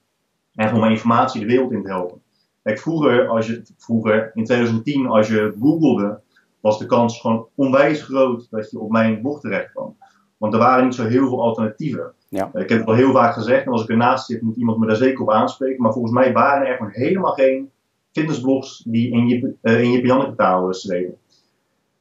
en 0.54 0.68
gewoon 0.68 0.90
informatie 0.90 1.40
de 1.40 1.46
wereld 1.46 1.72
in 1.72 1.82
te 1.82 1.88
helpen. 1.88 2.22
Kijk, 2.62 2.78
vroeger, 2.78 3.28
als 3.28 3.46
je, 3.46 3.62
vroeger, 3.76 4.30
in 4.34 4.44
2010, 4.44 5.06
als 5.06 5.28
je 5.28 5.54
googelde, 5.60 6.20
was 6.60 6.78
de 6.78 6.86
kans 6.86 7.20
gewoon 7.20 7.46
onwijs 7.54 8.02
groot 8.02 8.46
dat 8.50 8.70
je 8.70 8.78
op 8.78 8.90
mijn 8.90 9.20
blog 9.20 9.40
terecht 9.40 9.70
kwam. 9.70 9.96
Want 10.40 10.52
er 10.52 10.58
waren 10.58 10.84
niet 10.84 10.94
zo 10.94 11.06
heel 11.06 11.28
veel 11.28 11.42
alternatieven. 11.42 12.12
Ja. 12.28 12.50
Ik 12.54 12.68
heb 12.68 12.78
het 12.78 12.86
al 12.86 12.94
heel 12.94 13.12
vaak 13.12 13.32
gezegd, 13.32 13.66
en 13.66 13.72
als 13.72 13.82
ik 13.82 13.88
ernaast 13.88 14.26
zit, 14.26 14.42
moet 14.42 14.56
iemand 14.56 14.78
me 14.78 14.86
daar 14.86 14.96
zeker 14.96 15.22
op 15.22 15.30
aanspreken. 15.30 15.82
Maar 15.82 15.92
volgens 15.92 16.14
mij 16.14 16.32
waren 16.32 16.66
er 16.66 16.76
gewoon 16.76 16.92
helemaal 16.92 17.32
geen 17.32 17.70
fitnessblogs 18.12 18.82
die 18.86 19.10
in 19.10 19.28
je, 19.28 19.54
uh, 19.62 19.82
in 19.82 19.90
je 19.90 20.34
taal 20.36 20.74
schreven. 20.74 21.14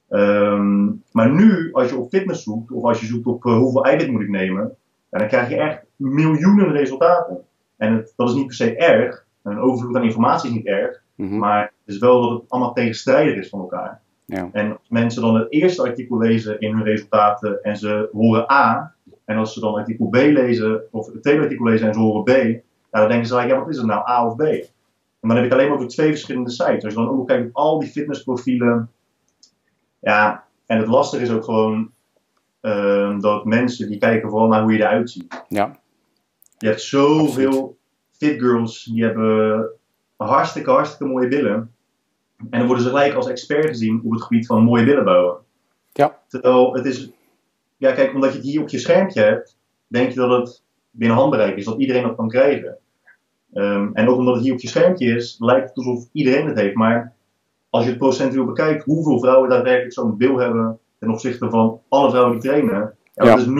Ehm, 0.09 0.85
maar 1.11 1.31
nu, 1.31 1.69
als 1.71 1.89
je 1.89 1.97
op 1.97 2.09
fitness 2.09 2.43
zoekt, 2.43 2.71
of 2.71 2.83
als 2.83 2.99
je 2.99 3.05
zoekt 3.05 3.25
op 3.25 3.45
uh, 3.45 3.57
hoeveel 3.57 3.85
eiwit 3.85 4.11
moet 4.11 4.21
ik 4.21 4.29
nemen, 4.29 4.75
dan 5.09 5.27
krijg 5.27 5.49
je 5.49 5.55
echt 5.55 5.83
miljoenen 5.95 6.71
resultaten. 6.71 7.37
En 7.77 7.93
het, 7.93 8.13
dat 8.15 8.29
is 8.29 8.35
niet 8.35 8.45
per 8.45 8.55
se 8.55 8.75
erg. 8.75 9.25
Een 9.43 9.59
overvloed 9.59 9.95
aan 9.95 10.03
informatie 10.03 10.49
is 10.49 10.55
niet 10.55 10.65
erg. 10.65 11.01
Mhm. 11.15 11.37
Maar 11.37 11.61
het 11.61 11.95
is 11.95 11.97
wel 11.97 12.21
dat 12.21 12.39
het 12.39 12.49
allemaal 12.49 12.73
tegenstrijdig 12.73 13.35
is 13.35 13.49
van 13.49 13.59
elkaar. 13.59 14.01
Ja. 14.29 14.49
En 14.51 14.71
als 14.71 14.89
mensen 14.89 15.21
dan 15.21 15.35
het 15.35 15.51
eerste 15.51 15.81
artikel 15.81 16.17
lezen 16.17 16.59
in 16.59 16.75
hun 16.75 16.83
resultaten 16.83 17.63
en 17.63 17.77
ze 17.77 18.09
horen 18.11 18.51
A, 18.51 18.93
en 19.25 19.37
als 19.37 19.53
ze 19.53 19.59
dan 19.59 19.75
artikel 19.75 20.07
B 20.07 20.15
lezen, 20.15 20.81
of 20.91 21.05
het 21.05 21.21
tweede 21.21 21.41
artikel 21.41 21.65
lezen 21.65 21.87
en 21.87 21.93
ze 21.93 21.99
horen 21.99 22.23
B, 22.23 22.29
ja, 22.91 22.99
dan 22.99 23.07
denken 23.07 23.27
ze, 23.27 23.35
ja, 23.35 23.59
wat 23.59 23.69
is 23.69 23.77
het 23.77 23.85
nou, 23.85 24.09
A 24.09 24.25
of 24.25 24.35
B? 24.35 24.41
En 24.41 25.27
dan 25.27 25.35
heb 25.35 25.45
ik 25.45 25.51
alleen 25.51 25.67
maar 25.67 25.75
over 25.75 25.87
twee 25.87 26.09
verschillende 26.09 26.49
sites. 26.49 26.83
Als 26.83 26.93
je 26.93 26.99
dan 26.99 27.09
ook 27.09 27.27
kijkt 27.27 27.47
op 27.47 27.55
al 27.55 27.79
die 27.79 27.89
fitnessprofielen, 27.89 28.91
ja, 29.99 30.43
en 30.65 30.77
het 30.77 30.87
lastige 30.87 31.23
is 31.23 31.31
ook 31.31 31.43
gewoon 31.43 31.91
uh, 32.61 33.19
dat 33.19 33.45
mensen 33.45 33.87
die 33.89 33.97
kijken 33.97 34.29
vooral 34.29 34.47
naar 34.47 34.61
hoe 34.61 34.71
je 34.71 34.79
eruit 34.79 35.09
ziet. 35.09 35.43
Ja. 35.47 35.79
Je 36.57 36.67
hebt 36.67 36.81
zoveel 36.81 37.77
fit 38.11 38.39
girls 38.39 38.83
die 38.83 39.03
hebben 39.03 39.69
hartstikke, 40.15 40.69
hartstikke 40.69 41.13
mooie 41.13 41.27
billen. 41.27 41.73
En 42.49 42.59
dan 42.59 42.65
worden 42.65 42.83
ze 42.83 42.89
gelijk 42.89 43.13
als 43.13 43.27
expert 43.27 43.65
gezien 43.65 44.01
op 44.03 44.11
het 44.11 44.21
gebied 44.21 44.45
van 44.45 44.63
mooie 44.63 44.85
billen 44.85 45.03
bouwen. 45.03 45.37
Ja. 45.91 46.19
Terwijl 46.27 46.73
het 46.73 46.85
is, 46.85 47.11
ja 47.77 47.91
kijk, 47.91 48.13
omdat 48.13 48.31
je 48.31 48.37
het 48.37 48.47
hier 48.47 48.61
op 48.61 48.69
je 48.69 48.79
schermpje 48.79 49.21
hebt, 49.21 49.57
denk 49.87 50.09
je 50.09 50.19
dat 50.19 50.39
het 50.39 50.63
binnen 50.91 51.17
handbereik 51.17 51.57
is, 51.57 51.65
dat 51.65 51.79
iedereen 51.79 52.03
dat 52.03 52.15
kan 52.15 52.27
krijgen. 52.27 52.77
Um, 53.53 53.93
en 53.93 54.07
ook 54.07 54.17
omdat 54.17 54.33
het 54.33 54.43
hier 54.43 54.53
op 54.53 54.59
je 54.59 54.67
schermpje 54.67 55.15
is, 55.15 55.35
lijkt 55.39 55.67
het 55.67 55.77
alsof 55.77 56.07
iedereen 56.11 56.47
het 56.47 56.59
heeft. 56.59 56.75
Maar 56.75 57.13
als 57.69 57.83
je 57.83 57.89
het 57.89 57.99
procentueel 57.99 58.45
bekijkt, 58.45 58.83
hoeveel 58.83 59.19
vrouwen 59.19 59.49
daadwerkelijk 59.49 59.93
zo'n 59.93 60.17
bil 60.17 60.37
hebben 60.37 60.79
ten 60.99 61.09
opzichte 61.09 61.49
van 61.49 61.81
alle 61.89 62.09
vrouwen 62.09 62.39
die 62.39 62.49
trainen, 62.49 62.95
ja, 63.13 63.25
dat 63.25 63.39
is 63.39 63.45
0,00001%. 63.45 63.51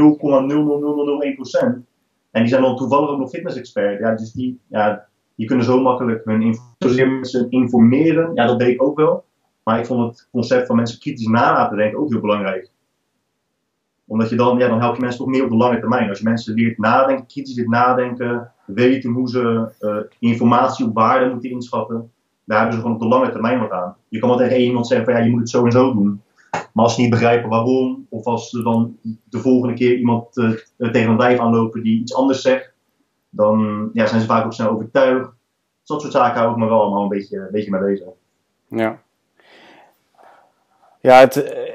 En 2.32 2.42
die 2.42 2.48
zijn 2.48 2.62
dan 2.62 2.76
toevallig 2.76 3.10
ook 3.10 3.20
nog 3.20 3.30
fitness-expert. 3.30 4.00
Ja, 4.00 4.16
dus 4.16 4.32
die, 4.32 4.60
ja, 4.68 5.09
die 5.40 5.48
kunnen 5.48 5.66
zo 5.66 5.82
makkelijk 5.82 6.26
hun 6.26 6.58
mensen 6.78 7.50
informeren. 7.50 8.32
Ja, 8.34 8.46
dat 8.46 8.60
deed 8.60 8.68
ik 8.68 8.84
ook 8.84 8.98
wel. 8.98 9.24
Maar 9.64 9.80
ik 9.80 9.86
vond 9.86 10.10
het 10.10 10.28
concept 10.32 10.68
van 10.68 10.76
mensen 10.76 11.00
kritisch 11.00 11.28
na 11.28 11.54
laten 11.54 11.78
denken 11.78 12.00
ook 12.00 12.10
heel 12.10 12.20
belangrijk. 12.20 12.72
Omdat 14.08 14.30
je 14.30 14.36
dan, 14.36 14.58
ja, 14.58 14.68
dan 14.68 14.80
help 14.80 14.96
je 14.96 15.02
mensen 15.02 15.20
toch 15.20 15.30
meer 15.30 15.44
op 15.44 15.50
de 15.50 15.56
lange 15.56 15.80
termijn. 15.80 16.10
Als 16.10 16.18
je 16.18 16.24
mensen 16.24 16.54
leert 16.54 16.78
nadenken, 16.78 17.26
kritisch 17.28 17.56
leert 17.56 17.68
nadenken, 17.68 18.52
weten 18.66 19.12
hoe 19.12 19.30
ze 19.30 19.72
uh, 19.82 19.98
informatie 20.20 20.86
op 20.86 20.94
waarde 20.94 21.30
moeten 21.30 21.50
inschatten, 21.50 22.12
daar 22.46 22.58
hebben 22.58 22.76
ze 22.76 22.82
gewoon 22.82 22.96
op 22.96 23.02
de 23.02 23.08
lange 23.08 23.32
termijn 23.32 23.60
wat 23.60 23.72
aan. 23.72 23.96
Je 24.10 24.20
kan 24.20 24.30
wel 24.30 24.38
tegen 24.38 24.62
iemand 24.62 24.88
zeggen 24.88 25.06
van 25.06 25.16
ja, 25.16 25.24
je 25.24 25.32
moet 25.32 25.40
het 25.40 25.50
zo 25.50 25.66
en 25.66 25.72
zo 25.72 25.94
doen. 25.94 26.22
Maar 26.52 26.84
als 26.84 26.96
ze 26.96 27.02
niet 27.02 27.10
begrijpen 27.10 27.50
waarom, 27.50 28.06
of 28.10 28.26
als 28.26 28.50
ze 28.50 28.64
dan 28.64 28.98
de 29.30 29.40
volgende 29.40 29.76
keer 29.76 29.98
iemand 29.98 30.38
uh, 30.38 30.52
tegen 30.78 31.10
een 31.10 31.18
wijf 31.18 31.40
aanlopen 31.40 31.84
die 31.84 32.00
iets 32.00 32.16
anders 32.16 32.42
zegt, 32.42 32.74
dan 33.30 33.90
ja, 33.94 34.06
zijn 34.06 34.22
ze 34.22 34.28
vaak 34.28 34.46
ook 34.46 34.54
snel 34.54 34.70
overtuigd. 34.70 35.30
Dat 35.84 36.02
soort 36.02 36.14
zaken 36.14 36.40
hou 36.40 36.52
ik 36.52 36.58
me 36.58 36.66
wel 36.66 36.82
allemaal 36.82 37.04
een 37.04 37.10
beetje, 37.10 37.38
een 37.38 37.52
beetje 37.52 37.72
mee 37.72 37.82
bezig. 37.82 38.08
Ja. 38.68 39.02
Ja, 41.02 41.20
het, 41.20 41.44
eh, 41.44 41.74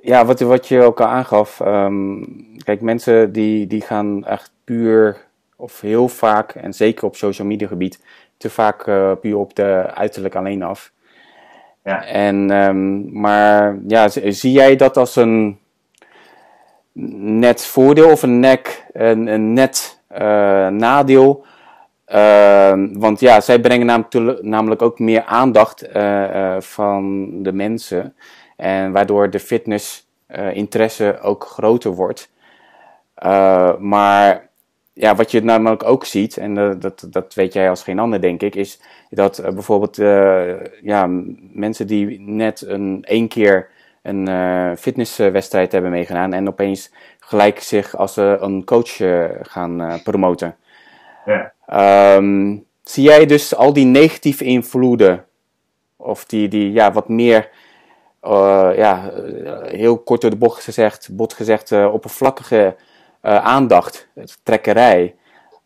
ja 0.00 0.24
wat, 0.24 0.40
wat 0.40 0.68
je 0.68 0.80
ook 0.80 1.00
al 1.00 1.06
aangaf. 1.06 1.60
Um, 1.60 2.56
kijk, 2.64 2.80
mensen 2.80 3.32
die, 3.32 3.66
die 3.66 3.80
gaan 3.80 4.24
echt 4.24 4.52
puur 4.64 5.26
of 5.56 5.80
heel 5.80 6.08
vaak, 6.08 6.54
en 6.54 6.72
zeker 6.72 7.04
op 7.04 7.16
social 7.16 7.46
media 7.46 7.66
gebied, 7.66 8.04
te 8.36 8.50
vaak 8.50 8.86
uh, 8.86 9.12
puur 9.20 9.36
op 9.36 9.54
de 9.54 9.90
uiterlijk 9.94 10.34
alleen 10.34 10.62
af. 10.62 10.92
Ja. 11.84 12.04
En, 12.04 12.50
um, 12.50 13.20
maar 13.20 13.78
ja, 13.86 14.08
zie 14.08 14.52
jij 14.52 14.76
dat 14.76 14.96
als 14.96 15.16
een 15.16 15.58
net 17.36 17.64
voordeel 17.64 18.10
of 18.10 18.22
een, 18.22 18.40
nek, 18.40 18.86
een, 18.92 19.26
een 19.26 19.52
net 19.52 19.93
uh, 20.14 20.68
nadeel? 20.68 21.44
Uh, 22.08 22.72
want 22.92 23.20
ja, 23.20 23.40
zij 23.40 23.60
brengen 23.60 24.06
namelijk 24.40 24.82
ook 24.82 24.98
meer 24.98 25.24
aandacht 25.24 25.88
uh, 25.96 26.56
van 26.60 27.28
de 27.42 27.52
mensen. 27.52 28.14
En 28.56 28.92
waardoor 28.92 29.30
de 29.30 29.40
fitness 29.40 30.08
interesse 30.52 31.18
ook 31.20 31.44
groter 31.44 31.90
wordt. 31.90 32.30
maar 33.78 34.48
ja, 34.92 35.14
wat 35.14 35.30
je 35.30 35.42
namelijk 35.42 35.84
ook 35.84 36.04
ziet, 36.04 36.36
en 36.36 36.78
dat, 36.78 37.06
dat 37.10 37.34
weet 37.34 37.52
jij 37.52 37.70
als 37.70 37.82
geen 37.82 37.98
ander, 37.98 38.20
denk 38.20 38.42
ik, 38.42 38.54
is 38.54 38.80
dat 39.10 39.42
bijvoorbeeld 39.42 39.96
ja, 40.82 41.06
mensen 41.52 41.86
die 41.86 42.20
net 42.20 42.64
een 42.66 43.04
één 43.04 43.28
keer 43.28 43.68
een 44.02 44.76
fitnesswedstrijd 44.76 45.72
hebben 45.72 45.90
meegedaan 45.90 46.32
en 46.32 46.48
opeens 46.48 46.90
gelijk 47.26 47.60
zich 47.60 47.96
als 47.96 48.16
een 48.16 48.64
coach 48.64 48.96
gaan 49.42 50.00
promoten. 50.02 50.56
Ja. 51.24 51.52
Um, 52.16 52.64
zie 52.82 53.04
jij 53.04 53.26
dus 53.26 53.54
al 53.54 53.72
die 53.72 53.84
negatieve 53.84 54.44
invloeden, 54.44 55.24
of 55.96 56.24
die, 56.24 56.48
die 56.48 56.72
ja, 56.72 56.92
wat 56.92 57.08
meer, 57.08 57.48
ja, 58.76 59.12
heel 59.64 59.98
kort 59.98 60.20
door 60.20 60.30
de 60.30 60.36
bocht 60.36 60.64
gezegd, 60.64 61.08
bot 61.12 61.32
gezegd, 61.32 61.72
oppervlakkige 61.72 62.76
aandacht, 63.20 64.08
trekkerij. 64.42 65.14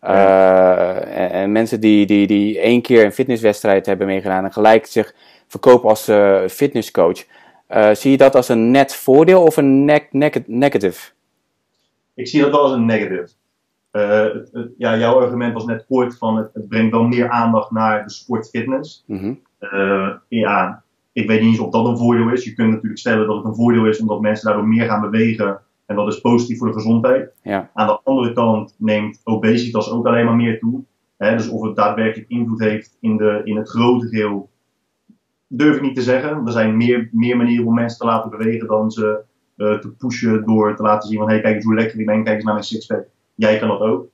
Uh, 0.02 1.32
en, 1.34 1.52
mensen 1.52 1.80
die, 1.80 2.06
die, 2.06 2.26
die 2.26 2.58
één 2.58 2.82
keer 2.82 3.04
een 3.04 3.12
fitnesswedstrijd 3.12 3.86
hebben 3.86 4.06
meegedaan 4.06 4.44
en 4.44 4.52
gelijk 4.52 4.86
zich 4.86 5.14
verkopen 5.46 5.88
als 5.88 6.08
uh, 6.08 6.40
fitnesscoach. 6.48 7.24
Uh, 7.70 7.90
zie 7.92 8.10
je 8.10 8.16
dat 8.16 8.34
als 8.34 8.48
een 8.48 8.70
net 8.70 8.94
voordeel 8.94 9.42
of 9.42 9.56
een 9.56 9.84
ne 9.84 10.42
negative? 10.46 11.10
Ik 12.18 12.28
zie 12.28 12.40
dat 12.40 12.50
wel 12.50 12.60
als 12.60 12.72
een 12.72 12.87
negative. 12.87 13.28
Het, 13.90 14.72
ja, 14.78 14.98
jouw 14.98 15.20
argument 15.20 15.52
was 15.52 15.64
net 15.64 15.87
kort 15.87 16.18
van 16.18 16.37
het, 16.37 16.50
het, 16.54 16.68
brengt 16.68 16.92
wel 16.92 17.04
meer 17.04 17.28
aandacht 17.28 17.70
naar 17.70 18.04
de 18.04 18.10
sport 18.10 18.48
fitness. 18.48 19.04
Mm 19.06 19.18
-hmm. 19.18 19.40
ja, 20.28 20.82
ik 21.12 21.28
weet 21.28 21.40
niet 21.40 21.50
eens 21.50 21.58
of 21.58 21.70
dat 21.70 21.87
een 21.87 21.96
voordeel 21.96 22.30
is. 22.30 22.44
Je 22.44 22.54
kunt 22.54 22.70
natuurlijk 22.70 22.98
stellen 22.98 23.26
dat 23.26 23.37
het 23.37 23.44
een 23.44 23.54
voordeel 23.54 23.87
is 23.87 24.00
omdat 24.00 24.20
mensen 24.20 24.46
daardoor 24.46 24.68
meer 24.68 24.87
gaan 24.87 25.00
bewegen 25.00 25.60
en 25.87 25.96
dat 25.96 26.08
is 26.08 26.20
positief 26.20 26.58
voor 26.58 26.66
de 26.66 26.72
gezondheid. 26.72 27.32
Ja. 27.42 27.70
Aan 27.75 27.87
de 27.87 28.00
andere 28.04 28.32
kant 28.32 28.75
neemt 28.78 29.20
obesitas 29.25 29.90
ook 29.90 30.06
alleen 30.06 30.25
maar 30.25 30.37
meer 30.37 30.58
toe. 30.58 30.84
Hè, 31.16 31.37
dus 31.37 31.48
of 31.48 31.62
het 31.62 31.76
daadwerkelijk 31.76 32.30
invloed 32.30 32.60
heeft 32.60 32.96
in, 33.00 33.16
de, 33.16 33.40
in 33.44 33.56
het 33.56 33.68
grote 33.68 34.08
geheel, 34.08 34.50
durf 35.46 35.76
ik 35.76 35.82
niet 35.82 35.94
te 35.94 36.02
zeggen. 36.02 36.46
Er 36.46 36.52
zijn 36.52 36.76
meer, 36.76 37.08
meer 37.12 37.37
manieren 37.37 37.66
om 37.66 37.75
mensen 37.75 37.98
te 37.98 38.06
laten 38.06 38.30
bewegen 38.30 38.68
dan 38.68 38.90
ze 38.90 39.20
uh, 39.58 39.78
te 39.78 39.90
pushen 39.90 40.44
door 40.44 40.76
te 40.76 40.82
laten 40.82 41.08
zien 41.08 41.18
van 41.18 41.28
hey, 41.28 41.40
kijk 41.40 41.54
eens 41.54 41.64
hoe 41.64 41.74
lekker 41.74 42.00
ik 42.00 42.06
ben, 42.06 42.24
kijk 42.24 42.36
eens 42.36 42.44
naar 42.44 42.54
mijn 42.54 42.66
sixpack. 42.66 43.06
Jij 43.34 43.58
kan 43.58 43.68
dat 43.68 43.80
ook. 43.80 44.06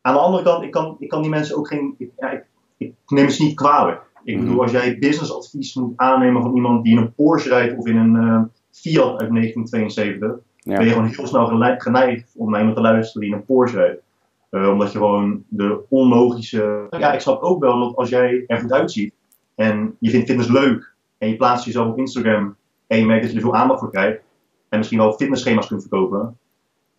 Aan 0.00 0.14
de 0.14 0.20
andere 0.20 0.42
kant, 0.42 0.62
ik 0.64 0.70
kan, 0.70 0.96
ik 0.98 1.08
kan 1.08 1.22
die 1.22 1.30
mensen 1.30 1.56
ook 1.56 1.68
geen. 1.68 1.94
Ik, 1.98 2.10
ja, 2.18 2.30
ik, 2.30 2.44
ik 2.76 2.94
neem 3.06 3.28
ze 3.28 3.42
niet 3.42 3.54
kwalijk. 3.54 4.02
Ik 4.24 4.36
mhm. 4.36 4.44
bedoel, 4.44 4.62
als 4.62 4.70
jij 4.70 4.98
businessadvies 4.98 5.74
moet 5.74 5.92
aannemen 5.96 6.42
van 6.42 6.54
iemand 6.54 6.84
die 6.84 6.92
in 6.92 6.98
een 6.98 7.14
Porsche 7.14 7.48
rijdt 7.48 7.78
of 7.78 7.86
in 7.86 7.96
een 7.96 8.14
uh, 8.14 8.42
Fiat 8.70 9.20
uit 9.20 9.30
1972, 9.30 10.38
ja. 10.56 10.76
ben 10.76 10.84
je 10.84 10.92
gewoon 10.92 11.06
heel 11.06 11.26
snel 11.26 11.46
geneigd 11.78 12.34
om 12.36 12.50
naar 12.50 12.58
iemand 12.58 12.76
te 12.76 12.82
luisteren 12.82 13.28
die 13.28 13.36
een 13.36 13.44
Porsche 13.44 13.76
rijdt. 13.76 14.02
Uh, 14.50 14.68
omdat 14.68 14.92
je 14.92 14.98
gewoon 14.98 15.44
de 15.48 15.80
onlogische. 15.88 16.86
Ja, 16.90 17.12
ik 17.12 17.20
snap 17.20 17.42
ook 17.42 17.60
wel 17.60 17.78
dat 17.78 17.96
als 17.96 18.08
jij 18.08 18.44
er 18.46 18.58
goed 18.58 18.72
uitziet 18.72 19.14
en 19.54 19.96
je 19.98 20.10
vindt 20.10 20.26
fitness 20.26 20.48
leuk 20.48 20.94
en 21.18 21.28
je 21.28 21.36
plaatst 21.36 21.64
jezelf 21.64 21.88
op 21.88 21.98
Instagram 21.98 22.56
en 22.90 22.98
je 22.98 23.06
merkt 23.06 23.22
dat 23.22 23.30
je 23.30 23.36
er 23.36 23.42
veel 23.42 23.54
aandacht 23.54 23.80
voor 23.80 23.90
krijgt 23.90 24.20
en 24.68 24.78
misschien 24.78 24.98
wel 24.98 25.12
fitnessschema's 25.12 25.66
kunt 25.66 25.80
verkopen, 25.80 26.38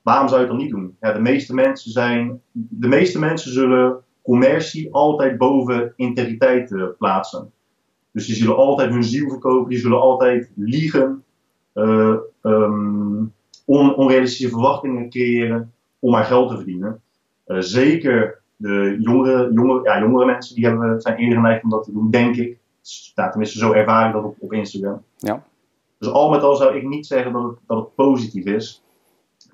waarom 0.01 0.27
zou 0.27 0.41
je 0.41 0.48
het 0.48 0.55
dan 0.55 0.65
niet 0.65 0.74
doen? 0.74 0.95
Ja, 1.00 1.13
de 1.13 1.21
meeste 1.21 1.53
mensen 1.53 1.91
zijn. 1.91 2.41
De 2.51 2.88
meeste 2.88 3.19
mensen 3.19 3.51
zullen 3.51 4.03
commercie 4.21 4.93
altijd 4.93 5.38
boven 5.38 5.93
integriteit 5.95 6.71
uh, 6.71 6.86
plaatsen. 6.98 7.51
Dus 8.12 8.25
die 8.25 8.36
zullen 8.36 8.55
altijd 8.55 8.89
hun 8.89 9.03
ziel 9.03 9.29
verkopen, 9.29 9.69
die 9.69 9.79
zullen 9.79 10.01
altijd 10.01 10.51
liegen. 10.55 11.24
Uh, 11.74 12.15
um, 12.41 13.33
on, 13.65 13.95
onrealistische 13.95 14.50
verwachtingen 14.50 15.10
creëren 15.10 15.74
om 16.00 16.12
maar 16.12 16.25
geld 16.25 16.50
te 16.50 16.55
verdienen. 16.55 17.01
Uh, 17.48 17.57
zeker 17.60 18.41
de 18.55 18.98
jongere, 19.00 19.53
jongere, 19.53 19.83
ja, 19.83 20.00
jongere 20.00 20.25
mensen 20.25 20.55
die 20.55 20.65
hebben, 20.65 21.01
zijn 21.01 21.17
eerder 21.17 21.38
geneigd 21.38 21.63
om 21.63 21.69
dat 21.69 21.83
te 21.83 21.91
doen, 21.91 22.12
denk 22.12 22.36
ik. 22.36 22.57
Ja, 23.15 23.29
tenminste, 23.29 23.57
zo 23.57 23.71
ervaar 23.71 24.07
ik 24.07 24.13
dat 24.13 24.24
op, 24.24 24.36
op 24.39 24.53
Instagram. 24.53 25.03
Ja. 25.17 25.43
Dus 26.01 26.12
al 26.12 26.29
met 26.29 26.43
al 26.43 26.55
zou 26.55 26.75
ik 26.75 26.88
niet 26.88 27.05
zeggen 27.05 27.34
dat 27.34 27.43
het, 27.43 27.58
dat 27.67 27.77
het 27.77 27.96
positief 27.96 28.46
is. 28.46 28.84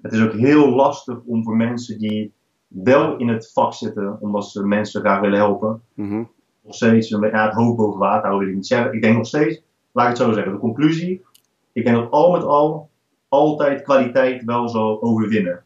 Het 0.02 0.14
is 0.14 0.22
ook 0.22 0.34
heel 0.34 0.70
lastig 0.70 1.20
om 1.26 1.44
voor 1.44 1.56
mensen 1.56 2.00
die 2.00 2.34
wel 2.68 3.18
in 3.18 3.28
het 3.28 3.52
vak 3.54 3.74
zitten, 3.74 4.18
omdat 4.22 4.50
ze 4.50 4.68
mensen 4.68 5.02
graag 5.02 5.20
willen 5.20 5.38
helpen, 5.38 5.82
Mhm. 5.94 6.24
nog 6.62 6.76
steeds 6.76 7.10
ja, 7.10 7.46
het 7.46 7.54
hoofd 7.54 7.78
boven 7.78 8.00
water 8.00 8.22
houden, 8.22 8.40
wil 8.40 8.50
ik 8.50 8.56
niet 8.56 8.68
zeggen. 8.68 8.94
Ik 8.94 9.02
denk 9.02 9.16
nog 9.16 9.28
steeds, 9.28 9.62
laat 9.92 10.10
ik 10.12 10.18
het 10.18 10.28
zo 10.28 10.34
zeggen, 10.34 10.52
de 10.54 10.60
conclusie, 10.60 11.22
ik 11.74 11.86
denk 11.86 11.98
dat 11.98 12.12
al 12.12 12.32
met 12.32 12.44
al 12.44 12.90
altijd 13.28 13.82
kwaliteit 13.82 14.44
wel 14.44 14.68
zal 14.68 15.02
overwinnen. 15.02 15.64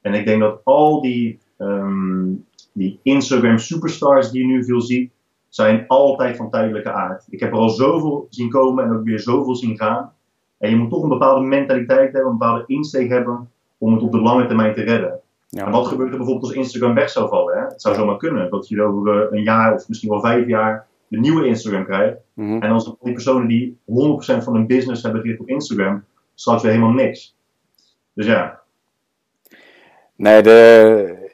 En 0.00 0.14
ik 0.14 0.26
denk 0.26 0.40
dat 0.40 0.60
al 0.64 1.00
die, 1.00 1.38
ehm, 1.56 2.32
die 2.72 3.00
Instagram 3.02 3.58
superstars 3.58 4.30
die 4.30 4.40
je 4.40 4.46
nu 4.46 4.64
veel 4.64 4.80
ziet, 4.80 5.12
zijn 5.48 5.84
altijd 5.86 6.36
van 6.36 6.50
tijdelijke 6.50 6.92
aard. 6.92 7.26
Ik 7.30 7.40
heb 7.40 7.52
er 7.52 7.58
al 7.58 7.68
zoveel 7.68 8.26
zien 8.30 8.50
komen 8.50 8.84
en 8.84 8.92
ook 8.96 9.04
weer 9.04 9.20
zoveel 9.20 9.54
zien 9.54 9.76
gaan. 9.76 10.16
En 10.58 10.70
je 10.70 10.76
moet 10.76 10.90
toch 10.90 11.02
een 11.02 11.08
bepaalde 11.08 11.46
mentaliteit 11.46 12.12
hebben, 12.12 12.30
een 12.30 12.38
bepaalde 12.38 12.64
insteek 12.66 13.08
hebben 13.08 13.50
om 13.78 13.92
het 13.92 14.02
op 14.02 14.12
de 14.12 14.20
lange 14.20 14.46
termijn 14.46 14.74
te 14.74 14.82
redden. 14.82 15.20
Ja. 15.48 15.66
En 15.66 15.72
wat 15.72 15.86
gebeurt 15.86 16.10
er 16.10 16.16
bijvoorbeeld 16.16 16.46
als 16.46 16.56
Instagram 16.56 16.94
weg 16.94 17.10
zou 17.10 17.28
vallen? 17.28 17.58
Hè? 17.58 17.64
Het 17.64 17.82
zou 17.82 17.94
zomaar 17.94 18.16
kunnen 18.16 18.50
dat 18.50 18.68
je 18.68 18.82
over 18.82 19.22
eh, 19.22 19.38
een 19.38 19.42
jaar 19.42 19.74
of 19.74 19.88
misschien 19.88 20.10
wel 20.10 20.20
vijf 20.20 20.46
jaar 20.46 20.86
de 21.08 21.18
nieuwe 21.18 21.46
Instagram 21.46 21.84
krijgt. 21.84 22.16
Mhm. 22.34 22.62
En 22.62 22.68
dan 22.68 22.80
zijn 22.80 22.96
die 23.02 23.12
personen 23.12 23.48
die 23.48 23.78
100% 23.84 24.44
van 24.44 24.54
hun 24.54 24.66
business 24.66 25.02
hebben 25.02 25.20
gericht 25.20 25.40
op 25.40 25.48
Instagram, 25.48 26.04
straks 26.34 26.62
weer 26.62 26.70
helemaal 26.70 26.92
niks. 26.92 27.36
Dus 28.12 28.26
ja, 28.26 28.58
Nee, 30.18 30.42
de, 30.42 31.30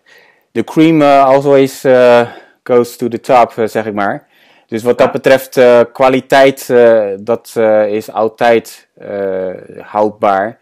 de 0.53 0.65
cream 0.65 1.03
eh, 1.03 1.25
always 1.25 1.85
eh, 1.85 2.29
goes 2.63 2.97
to 2.97 3.09
the 3.09 3.21
top, 3.21 3.53
zeg 3.65 3.87
ik 3.87 3.95
maar. 3.95 4.29
Dus 4.67 4.83
wat 4.83 4.99
dat 4.99 5.13
betreft, 5.13 5.57
eh, 5.57 5.81
kwaliteit, 5.93 6.71
eh, 6.71 7.09
dat 7.21 7.53
eh, 7.57 7.93
is 7.93 8.13
altijd 8.13 8.89
houdbaar. 9.81 10.59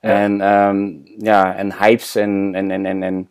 Ja. 0.00 0.10
En, 0.10 0.40
ehm, 0.40 0.88
ja, 1.18 1.56
en 1.56 1.72
hypes 1.78 2.14
en, 2.14 2.54
en, 2.54 2.70
en, 2.70 2.86
en, 2.86 3.02
en, 3.02 3.28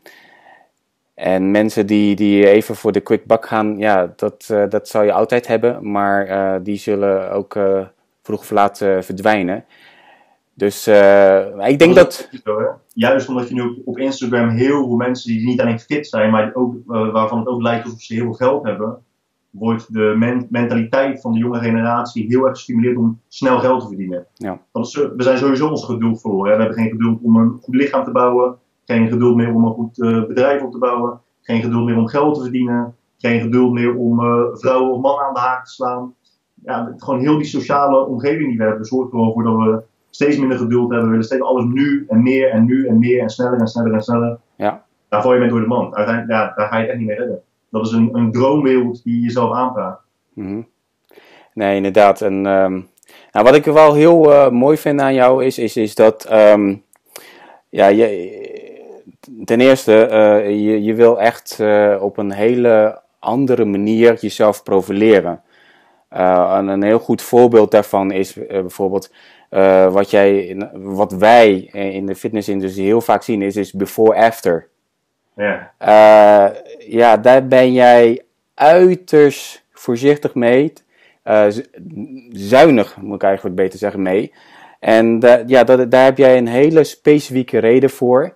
en 1.14 1.52
mensen 1.52 1.86
die, 1.86 2.16
die 2.16 2.48
even 2.48 2.76
voor 2.76 2.92
de 2.92 3.00
quick 3.00 3.26
buck 3.26 3.46
gaan, 3.46 3.78
ja, 3.78 4.14
dat, 4.16 4.54
dat 4.70 4.88
zal 4.88 5.04
je 5.04 5.12
altijd 5.12 5.48
hebben. 5.48 5.92
Maar 5.92 6.64
die 6.64 6.78
zullen 6.78 7.32
ook 7.32 7.60
vroeg 8.24 8.40
of 8.40 8.50
laat 8.50 8.78
verdwijnen. 8.78 9.66
Dus 10.54 10.88
ik 11.68 11.80
denk 11.80 11.96
dat... 11.96 12.30
Juist 12.94 13.30
omdat 13.30 13.48
je 13.48 13.54
nu 13.54 13.62
op, 13.62 13.78
op 13.86 13.98
Instagram 13.98 14.50
heel 14.50 14.86
veel 14.86 14.96
mensen 14.96 15.32
die 15.32 15.46
niet 15.46 15.62
alleen 15.62 15.80
fit 15.80 16.08
zijn, 16.08 16.32
maar 16.32 16.52
ook, 16.54 16.76
waarvan 16.86 17.40
het 17.40 17.48
ook 17.48 17.62
lijkt 17.62 17.86
alsof 17.86 18.02
ze 18.02 18.14
heel 18.14 18.24
veel 18.24 18.34
geld 18.34 18.64
hebben, 18.64 19.06
wordt 19.60 19.94
de 19.94 20.16
men- 20.18 20.48
mentaliteit 20.50 21.22
van 21.22 21.32
de 21.32 21.40
jonge 21.40 21.60
generatie 21.60 22.26
heel 22.28 22.44
erg 22.44 22.56
gestimuleerd 22.56 22.98
om 22.98 23.20
snel 23.28 23.60
geld 23.60 23.82
te 23.82 23.88
verdienen. 23.88 24.26
Ja. 24.34 24.60
Want 24.72 24.92
we 24.92 25.24
zijn 25.24 25.38
sowieso 25.38 25.70
ons 25.70 25.86
geduld 25.86 26.22
verloren. 26.22 26.52
Hè? 26.52 26.58
We 26.58 26.64
hebben 26.64 26.84
geen 26.84 26.92
geduld 26.92 27.22
om 27.22 27.36
een 27.36 27.58
goed 27.62 27.76
lichaam 27.76 28.04
te 28.04 28.12
bouwen, 28.12 28.56
geen 28.86 29.08
geduld 29.08 29.36
meer 29.36 29.54
om 29.54 29.66
een 29.66 29.74
goed 29.74 30.02
eh, 30.02 30.26
bedrijf 30.26 30.62
op 30.62 30.72
te 30.72 30.78
bouwen, 30.78 31.20
geen 31.42 31.62
geduld 31.62 31.86
meer 31.86 31.98
om 31.98 32.08
geld 32.08 32.36
te 32.36 32.42
verdienen, 32.42 32.96
geen 33.18 33.42
geduld 33.42 33.74
meer 33.74 33.96
om 33.96 34.20
eh, 34.20 34.44
vrouwen 34.52 34.92
of 34.92 35.02
mannen 35.02 35.26
aan 35.26 35.34
de 35.34 35.40
haak 35.40 35.66
te 35.66 35.72
slaan. 35.72 36.14
Ja, 36.64 36.94
gewoon 36.98 37.20
heel 37.20 37.38
die 37.38 37.46
sociale 37.46 38.06
omgeving 38.06 38.50
die 38.50 38.58
we 38.58 38.64
hebben 38.64 38.86
zorgt 38.86 39.12
er 39.12 39.18
gewoon 39.18 39.34
voor 39.34 39.44
dat 39.44 39.56
we 39.56 39.84
steeds 40.10 40.38
minder 40.38 40.58
geduld 40.58 40.90
hebben. 40.90 41.04
We 41.04 41.10
willen 41.10 41.26
steeds 41.26 41.42
alles 41.42 41.66
nu 41.66 42.06
en 42.08 42.24
meer 42.24 42.50
en 42.50 42.66
nu 42.66 42.88
en 42.88 43.00
meer 43.00 43.22
en 43.22 43.30
sneller 43.30 43.60
en 43.60 43.68
sneller 43.68 43.94
en 43.94 44.02
sneller. 44.02 44.40
Ja. 44.56 44.86
Daar 45.10 45.22
val 45.22 45.34
je 45.34 45.40
mee 45.40 45.50
door 45.50 45.60
de 45.60 45.68
mand. 45.68 45.96
Uiteindelijk, 45.96 46.40
ja, 46.40 46.54
daar 46.56 46.68
ga 46.68 46.76
je 46.76 46.82
het 46.82 46.90
echt 46.90 47.00
niet 47.00 47.08
mee 47.08 47.18
redden. 47.18 47.42
Dat 47.70 47.86
is 47.86 47.92
een, 47.92 48.10
een 48.14 48.32
droomwereld 48.32 49.04
die 49.04 49.16
je 49.16 49.22
jezelf 49.22 49.54
aanpraat. 49.54 50.00
Mhm. 50.34 50.62
Nee, 51.54 51.76
inderdaad. 51.76 52.22
En 52.22 52.46
ehm, 52.46 52.82
nou, 53.32 53.46
wat 53.46 53.56
ik 53.56 53.66
wel 53.66 53.94
heel 53.94 54.34
eh, 54.34 54.50
mooi 54.50 54.78
vind 54.78 55.02
aan 55.02 55.14
jou 55.14 55.46
is, 55.46 55.58
is, 55.58 55.78
is 55.78 55.96
dat 55.96 56.26
ehm, 56.26 56.76
ja, 57.70 57.88
je, 57.88 58.46
ten 59.46 59.62
eerste, 59.62 60.06
eh, 60.06 60.50
je, 60.50 60.84
je 60.84 60.94
wil 60.94 61.20
echt 61.22 61.60
eh, 61.60 61.98
op 62.00 62.18
een 62.18 62.32
hele 62.32 63.02
andere 63.20 63.66
manier 63.66 64.18
jezelf 64.20 64.64
profileren. 64.64 65.42
En 66.10 66.68
een 66.68 66.84
heel 66.84 67.00
goed 67.00 67.22
voorbeeld 67.22 67.72
daarvan 67.72 68.12
is 68.12 68.34
bijvoorbeeld 68.34 69.12
wat, 69.92 70.12
jij, 70.12 70.58
wat 70.74 71.12
wij 71.12 71.54
in 71.74 72.06
de 72.06 72.16
fitnessindustrie 72.16 72.86
heel 72.86 73.02
vaak 73.02 73.24
zien, 73.24 73.42
is, 73.42 73.56
is 73.56 73.74
before-after. 73.74 74.70
Ja, 75.38 75.72
Eh, 75.78 76.48
ja, 76.80 77.18
daar 77.18 77.48
ben 77.48 77.74
jij 77.74 78.22
uiterst 78.54 79.66
voorzichtig 79.72 80.36
mee. 80.36 80.74
Eh, 81.24 81.46
zuinig, 82.32 82.98
moet 82.98 83.16
ik 83.16 83.24
eigenlijk 83.24 83.56
beter 83.56 83.80
zeggen, 83.80 84.02
mee. 84.02 84.34
En 84.80 85.20
ja, 85.46 85.64
dat, 85.64 85.92
daar 85.92 86.04
heb 86.04 86.18
jij 86.18 86.38
een 86.38 86.48
hele 86.48 86.84
specifieke 86.84 87.58
reden 87.58 87.90
voor. 87.90 88.34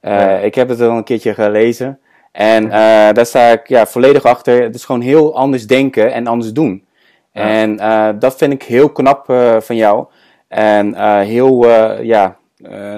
Eh, 0.00 0.12
Ja. 0.12 0.36
Ik 0.38 0.54
heb 0.54 0.68
het 0.68 0.80
al 0.80 0.96
een 0.96 1.04
keertje 1.04 1.34
gelezen. 1.34 1.98
En 2.32 2.68
daar 3.14 3.26
sta 3.26 3.48
ik 3.48 3.68
ja, 3.68 3.86
volledig 3.86 4.22
achter. 4.24 4.62
Het 4.62 4.74
is 4.74 4.84
gewoon 4.84 5.00
heel 5.00 5.36
anders 5.36 5.66
denken 5.66 6.12
en 6.12 6.26
anders 6.26 6.52
doen. 6.52 6.84
Ja. 7.32 7.42
En 7.42 7.76
dat 8.18 8.36
vind 8.36 8.52
ik 8.52 8.62
heel 8.62 8.90
knap 8.90 9.24
van 9.58 9.76
jou. 9.76 10.06
En 10.48 11.20
heel, 11.22 11.70
ja, 12.02 12.36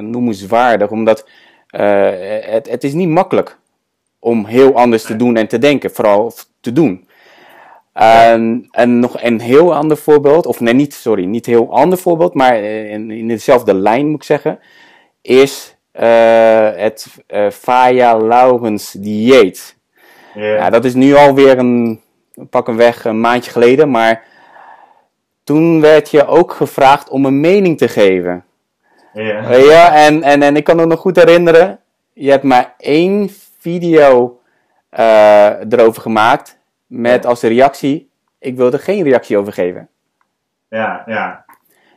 noemenswaardig. 0.00 0.90
Omdat 0.90 1.28
eh, 1.68 2.10
het, 2.40 2.68
het 2.70 2.84
is 2.84 2.92
niet 2.92 3.08
makkelijk 3.08 3.58
om 4.18 4.44
heel 4.44 4.74
anders 4.74 5.02
te 5.02 5.16
doen 5.16 5.36
en 5.36 5.48
te 5.48 5.58
denken. 5.58 5.90
Vooral 5.90 6.32
te 6.60 6.72
doen. 6.72 7.06
En, 7.92 8.68
en 8.70 8.98
nog 8.98 9.22
een 9.22 9.40
heel 9.40 9.74
ander 9.74 9.96
voorbeeld, 9.96 10.46
of 10.46 10.60
nee, 10.60 10.74
niet, 10.74 10.94
sorry, 10.94 11.24
niet 11.24 11.46
heel 11.46 11.72
ander 11.72 11.98
voorbeeld, 11.98 12.34
maar 12.34 12.54
eh, 12.54 12.90
in, 12.90 13.10
in 13.10 13.28
dezelfde 13.28 13.74
lijn 13.74 14.06
moet 14.06 14.16
ik 14.16 14.22
zeggen, 14.22 14.58
is 15.22 15.76
eh, 15.92 16.70
het 16.74 17.06
eh 17.26 17.50
Faya 17.50 18.18
Laurens 18.18 18.92
dieet. 18.92 19.76
ja, 20.34 20.42
Ja, 20.42 20.70
dat 20.70 20.84
is 20.84 20.94
nu 20.94 21.14
alweer 21.14 21.58
een, 21.58 22.00
pak 22.50 22.68
een 22.68 22.76
weg, 22.76 23.04
een 23.04 23.20
maandje 23.20 23.50
geleden, 23.50 23.90
maar 23.90 24.24
toen 25.44 25.80
werd 25.80 26.10
je 26.10 26.26
ook 26.26 26.52
gevraagd 26.52 27.08
om 27.08 27.24
een 27.24 27.40
mening 27.40 27.78
te 27.78 27.88
geven. 27.88 28.44
Ja. 29.22 29.50
Eh, 29.50 29.64
ja, 29.64 29.94
en, 29.94 30.22
en, 30.22 30.42
en 30.42 30.56
ik 30.56 30.64
kan 30.64 30.76
me 30.76 30.86
nog 30.86 31.00
goed 31.00 31.16
herinneren, 31.16 31.80
je 32.12 32.30
hebt 32.30 32.42
maar 32.42 32.74
één 32.78 33.30
video 33.58 34.40
eh, 34.88 35.72
erover 35.72 36.02
gemaakt 36.02 36.58
met 36.86 37.26
als 37.26 37.42
reactie, 37.42 38.10
ik 38.38 38.56
wil 38.56 38.72
er 38.72 38.78
geen 38.78 39.02
reactie 39.02 39.38
over 39.38 39.52
geven. 39.52 39.88
ja, 40.68 41.02
ja. 41.06 41.46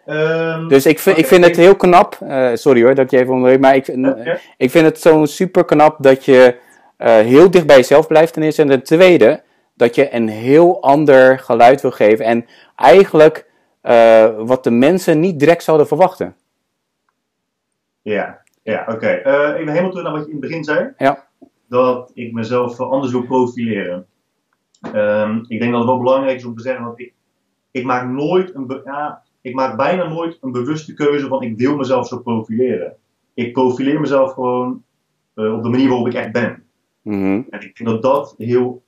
Ehm, 0.06 0.68
Dus 0.68 0.86
ik 0.86 1.00
vind, 1.00 1.18
ik 1.18 1.26
vind 1.26 1.46
het 1.46 1.56
heel 1.56 1.76
knap, 1.76 2.18
eh, 2.22 2.50
sorry 2.54 2.84
hoor 2.84 2.96
dat 2.96 3.06
ik 3.06 3.12
je 3.12 3.18
even 3.18 3.34
onderbreek, 3.34 3.60
maar 3.60 3.76
ik, 3.76 3.88
ik 4.58 4.72
vind 4.72 4.86
het 4.86 5.00
zo 5.00 5.26
super 5.26 5.66
knap 5.66 5.96
dat 6.00 6.26
je 6.26 6.56
heel 6.98 7.52
dicht 7.52 7.66
bij 7.66 7.76
jezelf 7.76 8.08
blijft 8.08 8.34
ten 8.34 8.44
eerste. 8.44 8.62
En 8.62 8.68
ten 8.68 8.84
tweede, 8.84 9.42
dat 9.74 9.96
je 9.96 10.16
een 10.16 10.30
heel 10.30 10.82
ander 10.82 11.40
geluid 11.40 11.82
wil 11.82 11.92
geven 11.92 12.26
en 12.26 12.46
eigenlijk 12.76 13.46
wat 14.38 14.64
de 14.64 14.72
mensen 14.72 15.20
niet 15.20 15.40
direct 15.40 15.64
zouden 15.64 15.88
verwachten. 15.88 16.36
Ja, 18.02 18.42
ja 18.64 18.86
oké. 18.88 19.08
Eh, 19.08 19.60
even 19.60 19.72
helemaal 19.72 19.90
terug 19.90 20.06
naar 20.06 20.14
wat 20.14 20.26
je 20.26 20.32
in 20.32 20.38
het 20.38 20.48
begin 20.48 20.64
zei. 20.64 20.94
Ja. 20.98 21.28
Dat 21.68 22.12
ik 22.14 22.34
mezelf 22.34 22.80
anders 22.80 23.12
wil 23.12 23.26
profileren. 23.26 24.06
Ehm, 24.82 25.38
ik 25.48 25.60
denk 25.60 25.72
dat 25.72 25.82
het 25.82 25.90
wel 25.90 26.00
belangrijk 26.00 26.38
is 26.38 26.46
om 26.46 26.56
te 26.56 26.62
zeggen 26.64 26.84
dat 26.84 27.00
ik, 27.00 27.14
ik 27.72 27.86
maak 27.86 28.10
nooit 28.10 28.56
een, 28.56 28.82
ja, 28.84 29.24
ik 29.42 29.54
maak 29.54 29.78
bijna 29.78 30.08
nooit 30.08 30.38
een 30.42 30.52
bewuste 30.52 30.94
keuze 30.94 31.28
van 31.28 31.42
ik 31.42 31.58
wil 31.58 31.76
mezelf 31.76 32.08
zo 32.08 32.20
profileren. 32.20 32.96
Ik 33.34 33.54
profileer 33.54 34.00
mezelf 34.00 34.34
gewoon 34.34 34.84
eh, 35.34 35.54
op 35.54 35.64
de 35.64 35.70
manier 35.70 35.88
waarop 35.88 36.08
ik 36.08 36.14
echt 36.14 36.32
ben. 36.32 36.64
Mhm. 37.02 37.42
En 37.50 37.62
ik 37.62 37.78
denk 37.78 37.90
dat 37.90 38.02
dat 38.02 38.36
heel. 38.38 38.84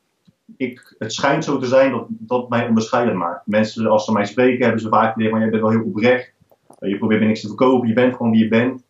Ik, 0.58 0.95
het 0.99 1.13
schijnt 1.13 1.43
zo 1.43 1.58
te 1.58 1.65
zijn 1.65 1.91
dat 1.91 2.06
dat 2.10 2.49
mij 2.49 2.67
onderscheidend 2.67 3.17
maakt. 3.17 3.47
Mensen, 3.47 3.88
als 3.88 4.06
ze 4.06 4.12
mij 4.12 4.26
spreken, 4.26 4.63
hebben 4.63 4.82
ze 4.82 4.89
vaak 4.89 5.15
idee 5.15 5.30
van: 5.30 5.39
jij 5.39 5.49
bent 5.49 5.62
wel 5.62 5.71
heel 5.71 5.84
oprecht. 5.84 6.34
Eh, 6.80 6.89
Je 6.89 6.97
probeert 6.97 7.21
me 7.21 7.28
niks 7.28 7.41
te 7.41 7.47
verkopen, 7.47 7.88
je 7.88 7.93
bent 7.93 8.15
gewoon 8.15 8.32
wie 8.32 8.43
je 8.43 8.47
bent. 8.47 8.84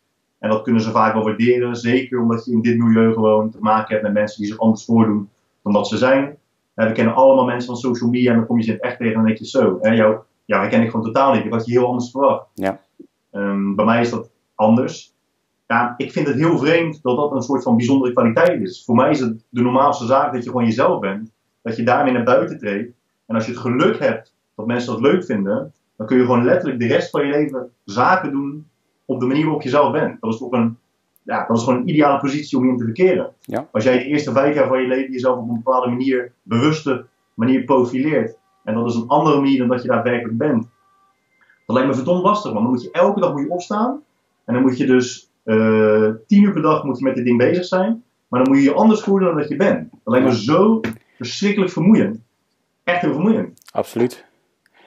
En 0.43 0.49
dat 0.49 0.61
kunnen 0.61 0.81
ze 0.81 0.91
vaak 0.91 1.13
wel 1.13 1.23
waarderen. 1.23 1.75
Zeker 1.75 2.21
omdat 2.21 2.45
je 2.45 2.51
in 2.51 2.61
dit 2.61 2.77
milieu 2.77 3.13
gewoon 3.13 3.49
te 3.49 3.57
maken 3.59 3.91
hebt 3.91 4.03
met 4.03 4.13
mensen 4.13 4.41
die 4.41 4.51
zich 4.51 4.59
anders 4.59 4.85
voordoen 4.85 5.29
dan 5.61 5.73
dat 5.73 5.87
ze 5.87 5.97
zijn. 5.97 6.37
Eh, 6.73 6.87
we 6.87 6.91
kennen 6.91 7.15
allemaal 7.15 7.45
mensen 7.45 7.67
van 7.67 7.77
social 7.77 8.09
media 8.09 8.31
en 8.31 8.37
dan 8.37 8.45
kom 8.45 8.57
je 8.57 8.63
ze 8.63 8.69
in 8.69 8.75
het 8.75 8.83
echt 8.85 8.97
tegen 8.97 9.13
en 9.13 9.17
dan 9.17 9.27
denk 9.27 9.37
je 9.37 9.47
zo. 9.47 9.77
Hè, 9.81 9.91
jou, 9.91 10.17
ja, 10.45 10.61
dat 10.61 10.69
ken 10.69 10.81
ik 10.81 10.89
gewoon 10.89 11.05
totaal 11.05 11.33
niet. 11.33 11.45
Ik 11.45 11.51
had 11.51 11.65
je 11.65 11.71
heel 11.71 11.87
anders 11.87 12.11
verwacht. 12.11 12.47
Ja. 12.53 12.79
Ehm, 13.31 13.75
bij 13.75 13.85
mij 13.85 14.01
is 14.01 14.09
dat 14.09 14.29
anders. 14.55 15.13
Ja, 15.67 15.93
ik 15.97 16.11
vind 16.11 16.27
het 16.27 16.35
heel 16.35 16.57
vreemd 16.57 16.99
dat 17.01 17.17
dat 17.17 17.31
een 17.31 17.41
soort 17.41 17.63
van 17.63 17.77
bijzondere 17.77 18.13
kwaliteit 18.13 18.61
is. 18.61 18.83
Voor 18.85 18.95
mij 18.95 19.09
is 19.09 19.19
het 19.19 19.45
de 19.49 19.61
normaalste 19.61 20.05
zaak 20.05 20.33
dat 20.33 20.43
je 20.43 20.49
gewoon 20.49 20.65
jezelf 20.65 20.99
bent. 20.99 21.31
Dat 21.61 21.75
je 21.75 21.83
daarmee 21.83 22.13
naar 22.13 22.23
buiten 22.23 22.57
treedt. 22.57 22.93
En 23.25 23.35
als 23.35 23.45
je 23.45 23.51
het 23.51 23.61
geluk 23.61 23.99
hebt 23.99 24.33
dat 24.55 24.65
mensen 24.65 24.93
dat 24.93 25.01
leuk 25.01 25.25
vinden, 25.25 25.73
dan 25.97 26.07
kun 26.07 26.17
je 26.17 26.23
gewoon 26.23 26.43
letterlijk 26.43 26.79
de 26.79 26.87
rest 26.87 27.09
van 27.09 27.25
je 27.25 27.31
leven 27.31 27.69
zaken 27.83 28.31
doen 28.31 28.71
op 29.13 29.19
de 29.19 29.25
manier 29.25 29.43
waarop 29.43 29.61
je 29.61 29.69
zelf 29.69 29.91
bent. 29.91 30.21
Dat 30.21 30.33
is 30.33 30.39
toch 30.39 30.51
een, 30.51 30.77
ja, 31.23 31.45
dat 31.47 31.57
is 31.57 31.63
gewoon 31.63 31.79
een 31.79 31.89
ideale 31.89 32.19
positie 32.19 32.57
om 32.57 32.63
je 32.65 32.71
in 32.71 32.77
te 32.77 32.83
verkeren. 32.83 33.33
Ja. 33.41 33.67
Als 33.71 33.83
jij 33.83 33.97
de 33.97 34.05
eerste 34.05 34.31
vijf 34.31 34.55
jaar 34.55 34.67
van 34.67 34.81
je 34.81 34.87
leven 34.87 35.11
jezelf 35.11 35.37
op 35.37 35.49
een 35.49 35.61
bepaalde 35.63 35.89
manier, 35.89 36.31
bewuste 36.43 37.05
manier 37.33 37.63
profileert, 37.63 38.37
En 38.63 38.73
dat 38.73 38.89
is 38.89 38.95
een 38.95 39.07
andere 39.07 39.35
manier 39.35 39.57
dan 39.57 39.67
dat 39.67 39.81
je 39.81 39.87
daadwerkelijk 39.87 40.37
bent. 40.37 40.67
Dat 41.65 41.75
lijkt 41.75 41.89
me 41.89 41.95
verdomd 41.95 42.23
lastig, 42.23 42.51
want 42.51 42.63
dan 42.63 42.73
moet 42.73 42.83
je 42.83 42.91
elke 42.91 43.19
dag 43.19 43.31
moet 43.31 43.41
je 43.41 43.49
opstaan. 43.49 44.01
En 44.45 44.53
dan 44.53 44.63
moet 44.63 44.77
je 44.77 44.85
dus 44.85 45.29
eh 45.43 46.09
tien 46.27 46.43
uur 46.43 46.53
per 46.53 46.61
dag 46.61 46.83
moet 46.83 46.97
je 46.97 47.03
met 47.03 47.15
dit 47.15 47.25
ding 47.25 47.37
bezig 47.37 47.65
zijn. 47.65 48.03
Maar 48.27 48.43
dan 48.43 48.53
moet 48.53 48.63
je 48.63 48.69
je 48.69 48.73
anders 48.75 49.01
voelen 49.01 49.27
dan 49.27 49.37
dat 49.37 49.49
je 49.49 49.55
bent. 49.55 49.89
Dat 49.91 50.13
lijkt 50.13 50.27
me 50.27 50.35
zo 50.35 50.79
verschrikkelijk 51.17 51.71
vermoeiend. 51.71 52.19
Echt 52.83 53.01
heel 53.01 53.13
vermoeiend. 53.13 53.61
Absoluut. 53.71 54.25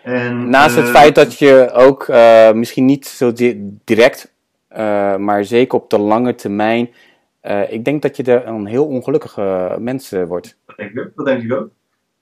En, 0.06 0.48
Naast 0.50 0.76
het 0.76 0.84
eh, 0.84 0.90
feit 0.90 1.14
dat 1.14 1.38
je 1.38 1.70
ook 1.72 2.08
eh, 2.08 2.52
misschien 2.52 2.84
niet 2.84 3.06
zo 3.06 3.32
di- 3.32 3.78
direct, 3.84 4.32
eh, 4.68 5.16
maar 5.16 5.44
zeker 5.44 5.78
op 5.78 5.90
de 5.90 5.98
lange 5.98 6.34
termijn, 6.34 6.88
ik 7.68 7.84
denk 7.84 8.02
dat 8.02 8.16
je 8.16 8.22
er 8.22 8.46
een 8.46 8.66
heel 8.66 8.86
ongelukkige 8.86 9.76
mens 9.78 10.10
wordt. 10.10 10.56
Dat 10.66 10.76
denk 10.76 10.90
ik 10.90 10.98
ook. 11.00 11.10
Dat 11.14 11.26
denk 11.26 11.42
ik 11.42 11.52
ook. 11.52 11.68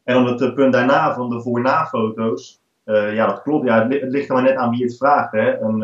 En 0.04 0.14
dan 0.14 0.26
het 0.26 0.54
punt 0.54 0.72
daarna 0.72 1.14
van 1.14 1.30
de 1.30 1.40
voor-na-foto's. 1.40 2.60
ja, 2.84 3.26
dat 3.26 3.42
klopt. 3.42 3.66
Ja, 3.66 3.82
het, 3.82 3.92
li- 3.92 4.00
het 4.00 4.10
ligt 4.10 4.28
er 4.28 4.34
maar 4.34 4.42
net 4.42 4.56
aan 4.56 4.70
wie 4.70 4.84
het 4.84 4.96
vraagt. 4.96 5.32
Hè. 5.32 5.60
Een, 5.60 5.80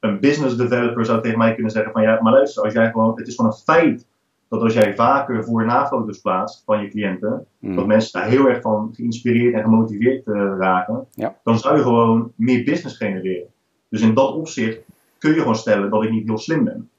een 0.00 0.20
business 0.20 0.56
developer 0.56 1.04
zou 1.06 1.22
tegen 1.22 1.38
mij 1.38 1.54
kunnen 1.54 1.72
zeggen 1.72 1.92
van 1.92 2.02
ja, 2.02 2.18
maar 2.22 2.32
luister, 2.32 2.62
als 2.64 2.72
jij 2.72 2.90
gewoon, 2.90 3.12
het 3.16 3.26
is 3.28 3.34
gewoon 3.34 3.50
een 3.50 3.74
feit 3.74 4.06
dat 4.50 4.60
als 4.62 4.72
jij 4.74 4.94
vaker 4.94 5.44
voor-na-foto's 5.44 6.20
plaatst 6.20 6.62
van 6.64 6.82
je 6.82 6.88
cliënten, 6.88 7.46
Mm. 7.58 7.76
dat 7.76 7.86
mensen 7.86 8.20
daar 8.20 8.28
heel 8.30 8.48
erg 8.48 8.60
van 8.60 8.90
geïnspireerd 8.94 9.54
en 9.54 9.62
gemotiveerd 9.62 10.26
eh, 10.26 10.34
raken, 10.58 11.06
Ja. 11.12 11.36
dan 11.44 11.58
zou 11.58 11.76
je 11.76 11.82
gewoon 11.82 12.32
meer 12.36 12.64
business 12.64 12.96
genereren. 12.96 13.46
Dus 13.88 14.00
in 14.00 14.14
dat 14.14 14.34
opzicht 14.34 14.80
kun 15.18 15.32
je 15.34 15.38
gewoon 15.40 15.56
stellen 15.56 15.90
dat 15.90 16.02
ik 16.04 16.10
niet 16.10 16.26
heel 16.26 16.38
slim 16.38 16.64
ben. 16.64 16.90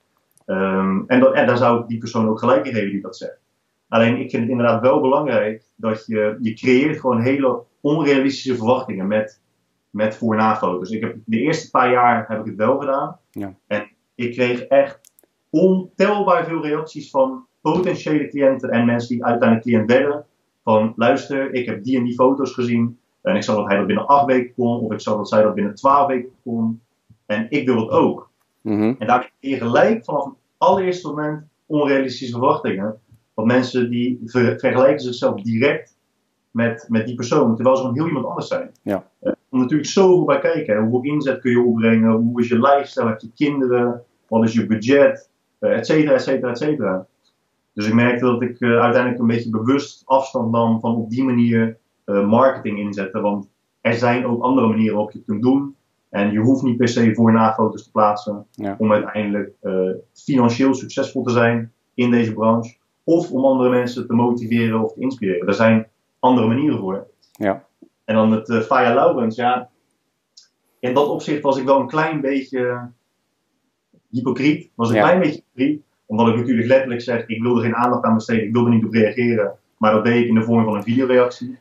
Ehm, 0.46 1.02
en, 1.08 1.20
dat, 1.20 1.34
en 1.34 1.46
daar 1.48 1.58
zou 1.58 1.82
ik 1.82 1.88
die 1.88 1.98
persoon 1.98 2.28
ook 2.28 2.40
gelijk 2.40 2.66
in 2.66 2.74
geven 2.74 2.90
die 2.92 3.02
dat 3.02 3.18
zegt. 3.18 3.40
Alleen 3.88 4.18
ik 4.18 4.30
vind 4.30 4.42
het 4.42 4.52
inderdaad 4.52 4.82
wel 4.82 5.02
belangrijk 5.02 5.64
dat 5.76 6.06
je, 6.06 6.38
je 6.42 6.54
creëert 6.54 7.00
gewoon 7.00 7.22
hele 7.22 7.62
onrealistische 7.82 8.56
verwachtingen 8.56 9.08
met, 9.08 9.42
met 9.90 10.16
voor-na-foto's. 10.16 10.90
Ik 10.90 11.02
heb, 11.02 11.16
de 11.26 11.40
eerste 11.40 11.70
paar 11.70 11.92
jaar 11.92 12.26
heb 12.28 12.40
ik 12.40 12.46
het 12.46 12.56
wel 12.56 12.78
gedaan. 12.80 13.18
Ja. 13.32 13.54
En 13.68 13.90
ik 14.16 14.32
kreeg 14.34 14.62
echt 14.62 15.11
ontelbaar 15.52 16.46
veel 16.46 16.62
reacties 16.62 17.10
van 17.10 17.46
potentiële 17.62 18.28
cliënten 18.28 18.70
en 18.70 18.86
mensen 18.86 19.10
die 19.16 19.26
uiteindelijk 19.26 19.68
cliënt 19.70 19.92
werden. 19.92 20.26
Van 20.64 20.94
luister, 20.96 21.54
ik 21.54 21.66
heb 21.66 21.84
die 21.84 21.98
en 21.98 22.04
die 22.04 22.14
foto's 22.14 22.54
gezien. 22.54 23.00
En 23.22 23.36
ik 23.36 23.44
zag 23.44 23.56
dat 23.56 23.68
hij 23.68 23.78
dat 23.78 23.86
binnen 23.88 24.08
acht 24.08 24.26
weken 24.26 24.54
kon. 24.54 24.80
Of 24.80 24.92
ik 24.92 25.00
zag 25.02 25.16
dat 25.16 25.30
zij 25.30 25.42
dat 25.44 25.54
binnen 25.56 25.76
twaalf 25.76 26.08
weken 26.08 26.30
kon. 26.44 26.82
En 27.26 27.46
ik 27.50 27.66
wil 27.66 27.76
dat 27.76 27.90
ook. 27.90 28.30
Mhm. 28.62 28.94
En 29.00 29.08
daar 29.08 29.32
creëer 29.40 29.56
je 29.56 29.62
gelijk 29.62 30.06
vanaf 30.06 30.24
het 30.26 30.34
allereerste 30.58 31.08
moment 31.08 31.44
onrealistische 31.66 32.34
verwachtingen. 32.34 33.00
Want 33.34 33.48
mensen 33.48 33.90
die 33.90 34.22
ver- 34.26 34.60
vergelijken 34.60 35.00
zichzelf 35.00 35.42
direct 35.42 35.96
met, 36.52 36.86
met 36.90 37.06
die 37.06 37.16
persoon, 37.16 37.56
terwijl 37.56 37.76
ze 37.76 37.82
gewoon 37.82 37.98
heel 37.98 38.08
iemand 38.08 38.26
anders 38.26 38.48
zijn. 38.48 38.72
Ja. 38.82 38.96
Eh, 39.20 39.30
Er 39.30 39.38
komt 39.50 39.62
natuurlijk 39.62 39.90
zoveel 39.90 40.26
bij 40.26 40.40
kijken. 40.40 40.84
Hoeveel 40.84 41.12
inzet 41.14 41.40
kun 41.40 41.52
je 41.52 41.62
opbrengen? 41.62 42.12
Hoe 42.12 42.42
is 42.42 42.48
je 42.48 42.60
lifestyle? 42.60 43.08
Heb 43.08 43.20
je 43.20 43.32
kinderen? 43.36 44.04
Wat 44.28 44.44
is 44.44 44.54
je 44.54 44.66
budget? 44.68 45.30
Eh, 45.62 45.78
et 45.78 45.86
cetera, 45.86 46.14
et 46.14 46.22
cetera, 46.22 46.50
et 46.50 46.58
cetera. 46.58 47.06
Dus 47.74 47.88
ik 47.88 47.94
merkte 47.94 48.26
dat 48.26 48.42
ik 48.42 48.60
eh, 48.60 48.70
uiteindelijk 48.70 49.22
een 49.22 49.28
beetje 49.28 49.50
bewust 49.50 50.02
afstand 50.06 50.52
nam 50.52 50.80
van 50.80 50.96
op 50.96 51.10
die 51.10 51.24
manier 51.24 51.78
eh, 52.06 52.28
marketing 52.28 52.80
inzetten. 52.80 53.22
Want 53.22 53.48
er 53.82 53.94
zijn 53.94 54.26
ook 54.26 54.42
andere 54.44 54.68
manieren 54.68 54.94
waarop 54.94 55.12
je 55.12 55.18
het 55.18 55.28
kunt 55.28 55.42
doen. 55.42 55.76
En 56.10 56.32
je 56.32 56.40
hoeft 56.40 56.64
niet 56.64 56.78
per 56.78 56.88
se 56.88 57.16
voor- 57.16 57.28
en 57.28 57.34
na-foto's 57.34 57.84
te 57.84 57.92
plaatsen 57.92 58.46
Ja. 58.52 58.76
om 58.78 58.92
uiteindelijk 58.92 59.52
financieel 60.14 60.74
succesvol 60.74 61.24
te 61.24 61.32
zijn 61.32 61.72
in 61.94 62.12
deze 62.12 62.34
branche. 62.34 62.76
Of 63.04 63.32
om 63.32 63.46
andere 63.46 63.70
mensen 63.70 64.08
te 64.08 64.14
motiveren 64.14 64.84
of 64.84 64.94
te 64.94 65.00
inspireren. 65.00 65.48
Er 65.48 65.54
zijn 65.54 65.88
andere 66.20 66.48
manieren 66.48 66.80
voor. 66.80 67.08
Ja. 67.32 67.66
En 68.06 68.16
dan 68.16 68.32
het 68.32 68.50
uh, 68.50 68.60
Faya 68.60 68.94
Laurens, 68.94 69.36
ja. 69.36 69.70
In 70.80 70.94
dat 70.94 71.08
opzicht 71.08 71.42
was 71.42 71.58
ik 71.58 71.66
wel 71.66 71.80
een 71.80 71.88
klein 71.88 72.22
beetje 72.22 72.90
hypocriet. 74.12 74.70
Was 74.76 74.90
een 74.90 74.96
Ja. 74.96 75.02
klein 75.02 75.20
beetje 75.20 75.42
hypocriet. 75.54 75.82
Omdat 76.06 76.28
ik 76.28 76.36
natuurlijk 76.36 76.68
letterlijk 76.68 77.02
zeg, 77.02 77.26
ik 77.28 77.42
wilde 77.42 77.62
geen 77.62 77.76
aandacht 77.76 78.04
aan 78.04 78.14
besteden. 78.14 78.44
Ik 78.46 78.54
wilde 78.54 78.70
niet 78.70 78.86
op 78.86 78.92
reageren. 78.94 79.52
Maar 79.78 79.92
dat 79.92 80.06
deed 80.06 80.22
ik 80.22 80.28
in 80.28 80.36
de 80.36 80.44
vorm 80.44 80.64
van 80.64 80.76
een 80.76 80.84
videoreactie. 80.84 81.58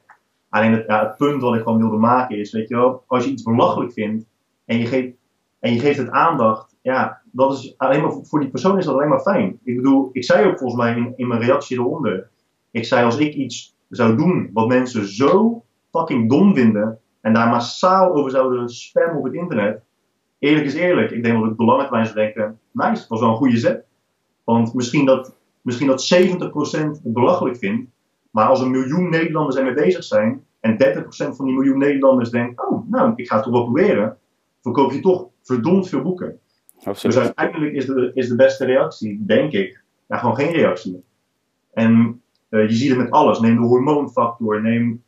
Alleen 0.49 0.73
het, 0.73 0.85
ja, 0.87 1.07
het 1.07 1.17
punt 1.17 1.43
wat 1.43 1.55
ik 1.55 1.63
gewoon 1.63 1.79
wilde 1.79 1.97
maken 1.97 2.39
is, 2.39 2.53
weet 2.53 2.69
je 2.69 2.75
wel, 2.75 3.05
als 3.07 3.25
je 3.25 3.31
iets 3.31 3.43
belachelijk 3.43 3.93
vindt 3.93 4.25
en 4.65 4.79
je 4.79 4.87
geeft, 4.87 5.13
en 5.61 5.73
je 5.75 5.81
geeft 5.81 5.99
het 5.99 6.11
aandacht, 6.11 6.77
ja, 6.83 7.21
dat 7.33 7.53
is 7.53 7.75
alleen 7.77 8.03
maar 8.03 8.13
voor- 8.13 8.27
voor 8.27 8.41
die 8.41 8.49
persoon 8.51 8.79
is 8.79 8.85
dat 8.85 8.95
alleen 8.95 9.09
maar 9.09 9.21
fijn. 9.21 9.59
Ik 9.65 9.77
bedoel, 9.77 10.09
ik 10.13 10.25
zei 10.25 10.47
ook 10.47 10.59
volgens 10.59 10.83
mij 10.83 10.97
in, 10.97 11.13
in 11.17 11.29
mijn 11.29 11.41
reactie 11.41 11.79
eronder, 11.79 12.31
ik 12.71 12.85
zei 12.85 13.05
als 13.05 13.19
ik 13.19 13.35
iets 13.35 13.75
zou 13.89 14.17
doen 14.17 14.51
wat 14.53 14.69
mensen 14.69 15.07
zo 15.07 15.65
fucking 15.91 16.29
dom 16.31 16.55
vinden 16.55 16.99
en 17.21 17.33
daar 17.33 17.49
massaal 17.49 18.13
over 18.15 18.31
zouden 18.31 18.69
spammen 18.69 19.17
op 19.19 19.25
het 19.25 19.35
internet, 19.35 19.83
eerlijk 20.41 20.67
is 20.67 20.75
eerlijk, 20.75 21.11
ik 21.11 21.25
denk 21.25 21.41
dat 21.41 21.67
lange 21.67 21.83
termijn 21.83 22.07
zou 22.07 22.19
denken, 22.19 22.59
nice, 22.73 23.01
dat 23.01 23.09
was 23.09 23.21
wel 23.21 23.29
een 23.29 23.37
goede 23.37 23.57
zet. 23.57 23.85
Want 24.45 24.75
misschien 24.75 25.05
dat, 25.05 25.37
misschien 25.63 25.87
dat 25.87 26.15
70% 26.15 26.49
het 26.81 27.01
belachelijk 27.03 27.57
vindt, 27.57 27.91
maar 28.31 28.47
als 28.47 28.61
een 28.61 28.71
miljoen 28.71 29.11
Nederlanders 29.11 29.57
ermee 29.57 29.75
bezig 29.75 30.05
zijn 30.05 30.45
en 30.61 31.05
30% 31.05 31.07
van 31.09 31.45
die 31.45 31.55
miljoen 31.55 31.79
Nederlanders 31.79 32.31
denkt, 32.31 32.69
oh, 32.69 32.91
nou, 32.91 33.13
ik 33.17 33.29
ga 33.29 33.35
het 33.35 33.45
toch 33.45 33.53
wel 33.53 33.65
proberen, 33.65 34.19
verkoop 34.63 34.93
je 34.93 35.01
toch 35.01 35.29
verdomd 35.43 35.89
veel 35.89 36.03
boeken. 36.03 36.39
Dus 37.03 37.19
uiteindelijk 37.19 37.73
is 37.73 37.87
de, 37.87 38.11
is 38.15 38.29
de 38.29 38.37
beste 38.37 38.65
reactie, 38.65 39.25
denk 39.25 39.53
ik, 39.53 39.83
ja, 40.09 40.17
gewoon 40.17 40.37
geen 40.37 40.53
reactie. 40.53 41.03
En 41.73 42.23
eh, 42.49 42.69
je 42.69 42.75
ziet 42.75 42.89
het 42.89 42.99
met 42.99 43.11
alles. 43.11 43.41
Neem 43.41 43.57
de 43.57 43.67
hormoonfactor, 43.67 44.63
neem 44.63 45.03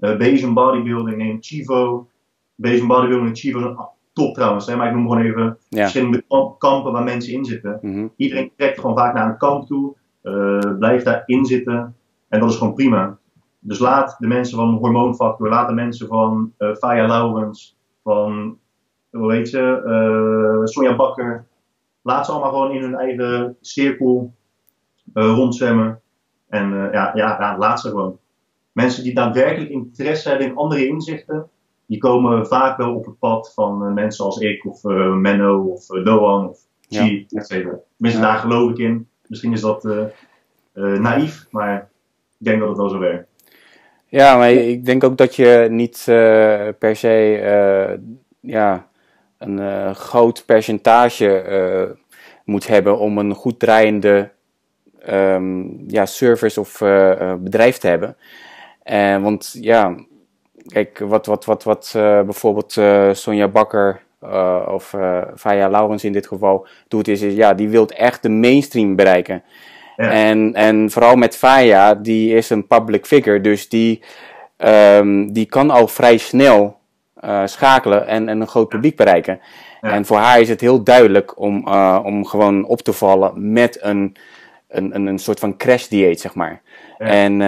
eh 0.00 0.16
Bayesian 0.18 0.54
bodybuilding, 0.54 1.16
neem 1.16 1.38
Chivo. 1.40 2.08
Bayesian 2.54 2.86
bodybuilding 2.86 3.28
en 3.28 3.36
Chivo 3.36 3.60
zijn 3.60 3.76
top 4.12 4.34
trouwens, 4.34 4.66
hè, 4.66 4.76
maar 4.76 4.86
ik 4.88 4.94
noem 4.94 5.08
gewoon 5.08 5.24
even 5.24 5.58
Ja. 5.68 5.80
verschillende 5.80 6.24
kamp- 6.28 6.58
kampen 6.58 6.92
waar 6.92 7.04
mensen 7.04 7.32
in 7.32 7.44
zitten. 7.44 7.78
Mhm. 7.82 8.06
Iedereen 8.16 8.52
trekt 8.56 8.80
gewoon 8.80 8.96
vaak 8.96 9.14
naar 9.14 9.28
een 9.28 9.36
kamp 9.36 9.66
toe, 9.66 9.94
eh, 10.22 10.76
blijft 10.78 11.04
daarin 11.04 11.44
zitten 11.44 11.96
en 12.28 12.40
dat 12.40 12.50
is 12.50 12.56
gewoon 12.56 12.74
prima. 12.74 13.18
Dus 13.58 13.78
laat 13.78 14.16
de 14.18 14.26
mensen 14.26 14.56
van 14.56 14.74
Hormoonfactor, 14.74 15.48
laat 15.48 15.68
de 15.68 15.74
mensen 15.74 16.06
van 16.06 16.52
eh 16.58 16.74
Faya 16.74 17.06
Laurens, 17.06 17.76
van, 18.02 18.58
hoe 19.10 19.32
heet 19.32 19.48
ze, 19.48 19.82
eh, 19.84 20.64
Sonja 20.66 20.96
Bakker, 20.96 21.46
laat 22.02 22.26
ze 22.26 22.32
allemaal 22.32 22.50
gewoon 22.50 22.70
in 22.74 22.82
hun 22.82 22.94
eigen 22.94 23.56
cirkel 23.60 24.34
eh, 25.14 25.34
rondzwemmen. 25.34 26.00
En 26.48 26.70
ja, 26.92 27.10
ja, 27.14 27.36
ja, 27.40 27.56
laat 27.58 27.80
ze 27.80 27.88
gewoon. 27.88 28.18
Mensen 28.72 29.02
die 29.02 29.14
daadwerkelijk 29.14 29.70
interesse 29.70 30.28
hebben 30.28 30.46
in 30.46 30.56
andere 30.56 30.86
inzichten, 30.86 31.48
die 31.90 31.98
komen 31.98 32.46
vaak 32.46 32.76
wel 32.76 32.94
op 32.94 33.04
het 33.04 33.18
pad 33.18 33.52
van 33.54 33.86
eh, 33.86 33.92
mensen 33.92 34.24
als 34.24 34.38
ik, 34.38 34.66
of 34.66 34.84
eh, 34.84 35.14
Menno, 35.14 35.62
of 35.62 35.90
eh, 35.90 36.04
Doan, 36.04 36.48
of 36.48 36.58
Ja. 36.88 37.04
Chi, 37.04 37.26
et 37.30 37.46
cetera. 37.46 37.78
Tenminste, 37.96 38.22
Ja. 38.22 38.30
daar 38.32 38.38
geloof 38.38 38.70
ik 38.70 38.78
in. 38.78 39.08
Misschien 39.26 39.52
is 39.52 39.60
dat 39.60 39.88
naïef, 40.72 41.46
maar 41.50 41.88
ik 42.38 42.46
denk 42.46 42.58
dat 42.60 42.68
het 42.68 42.76
wel 42.76 42.88
zo 42.88 42.98
werkt. 42.98 43.28
Ja, 44.06 44.36
maar 44.36 44.52
ik 44.52 44.84
denk 44.84 45.04
ook 45.04 45.16
dat 45.16 45.36
je 45.36 45.66
niet 45.70 46.02
per 46.78 46.96
se 46.96 48.00
ja, 48.40 48.88
een 49.38 49.94
groot 49.94 50.42
percentage 50.46 51.96
moet 52.44 52.66
hebben 52.66 52.98
om 52.98 53.18
een 53.18 53.34
goed 53.34 53.58
draaiende 53.58 54.30
ehm, 55.00 55.90
ja, 55.90 56.06
service 56.06 56.60
of 56.60 56.78
bedrijf 57.38 57.78
te 57.78 57.86
hebben. 57.86 58.16
Want 59.22 59.56
ja, 59.60 59.96
kijk, 60.72 60.98
wat, 60.98 61.26
wat, 61.26 61.44
wat, 61.44 61.64
wat 61.64 61.92
eh, 61.96 62.20
bijvoorbeeld 62.20 62.76
eh, 62.76 63.08
Sonja 63.12 63.48
Bakker 63.48 64.00
eh, 64.20 64.68
of 64.68 64.94
eh 64.94 65.22
Faya 65.36 65.68
Laurens 65.68 66.04
in 66.04 66.12
dit 66.12 66.26
geval 66.26 66.66
doet, 66.88 67.08
is, 67.08 67.22
is 67.22 67.34
ja, 67.34 67.54
die 67.54 67.68
wil 67.68 67.88
echt 67.88 68.22
de 68.22 68.28
mainstream 68.28 68.96
bereiken. 68.96 69.42
Ja. 69.96 70.10
En, 70.10 70.54
en 70.54 70.90
vooral 70.90 71.16
met 71.16 71.36
Faya, 71.36 71.94
die 71.94 72.34
is 72.34 72.50
een 72.50 72.66
public 72.66 73.06
figure, 73.06 73.40
dus 73.40 73.68
die, 73.68 74.02
ehm, 74.56 75.26
die 75.26 75.46
kan 75.46 75.70
al 75.70 75.88
vrij 75.88 76.16
snel 76.16 76.78
schakelen 77.44 78.06
en, 78.06 78.28
en 78.28 78.40
een 78.40 78.46
groot 78.46 78.68
publiek 78.68 78.96
bereiken. 78.96 79.40
Ja. 79.80 79.90
En 79.90 80.06
voor 80.06 80.16
haar 80.16 80.40
is 80.40 80.48
het 80.48 80.60
heel 80.60 80.82
duidelijk 80.82 81.38
om, 81.38 81.68
om 82.04 82.26
gewoon 82.26 82.64
op 82.64 82.80
te 82.80 82.92
vallen 82.92 83.52
met 83.52 83.78
een, 83.82 84.16
een, 84.68 84.94
een, 84.94 85.06
een 85.06 85.18
soort 85.18 85.38
van 85.38 85.56
crash 85.56 85.86
dieet, 85.86 86.20
zeg 86.20 86.34
maar. 86.34 86.62
Ja. 86.98 87.06
En, 87.06 87.40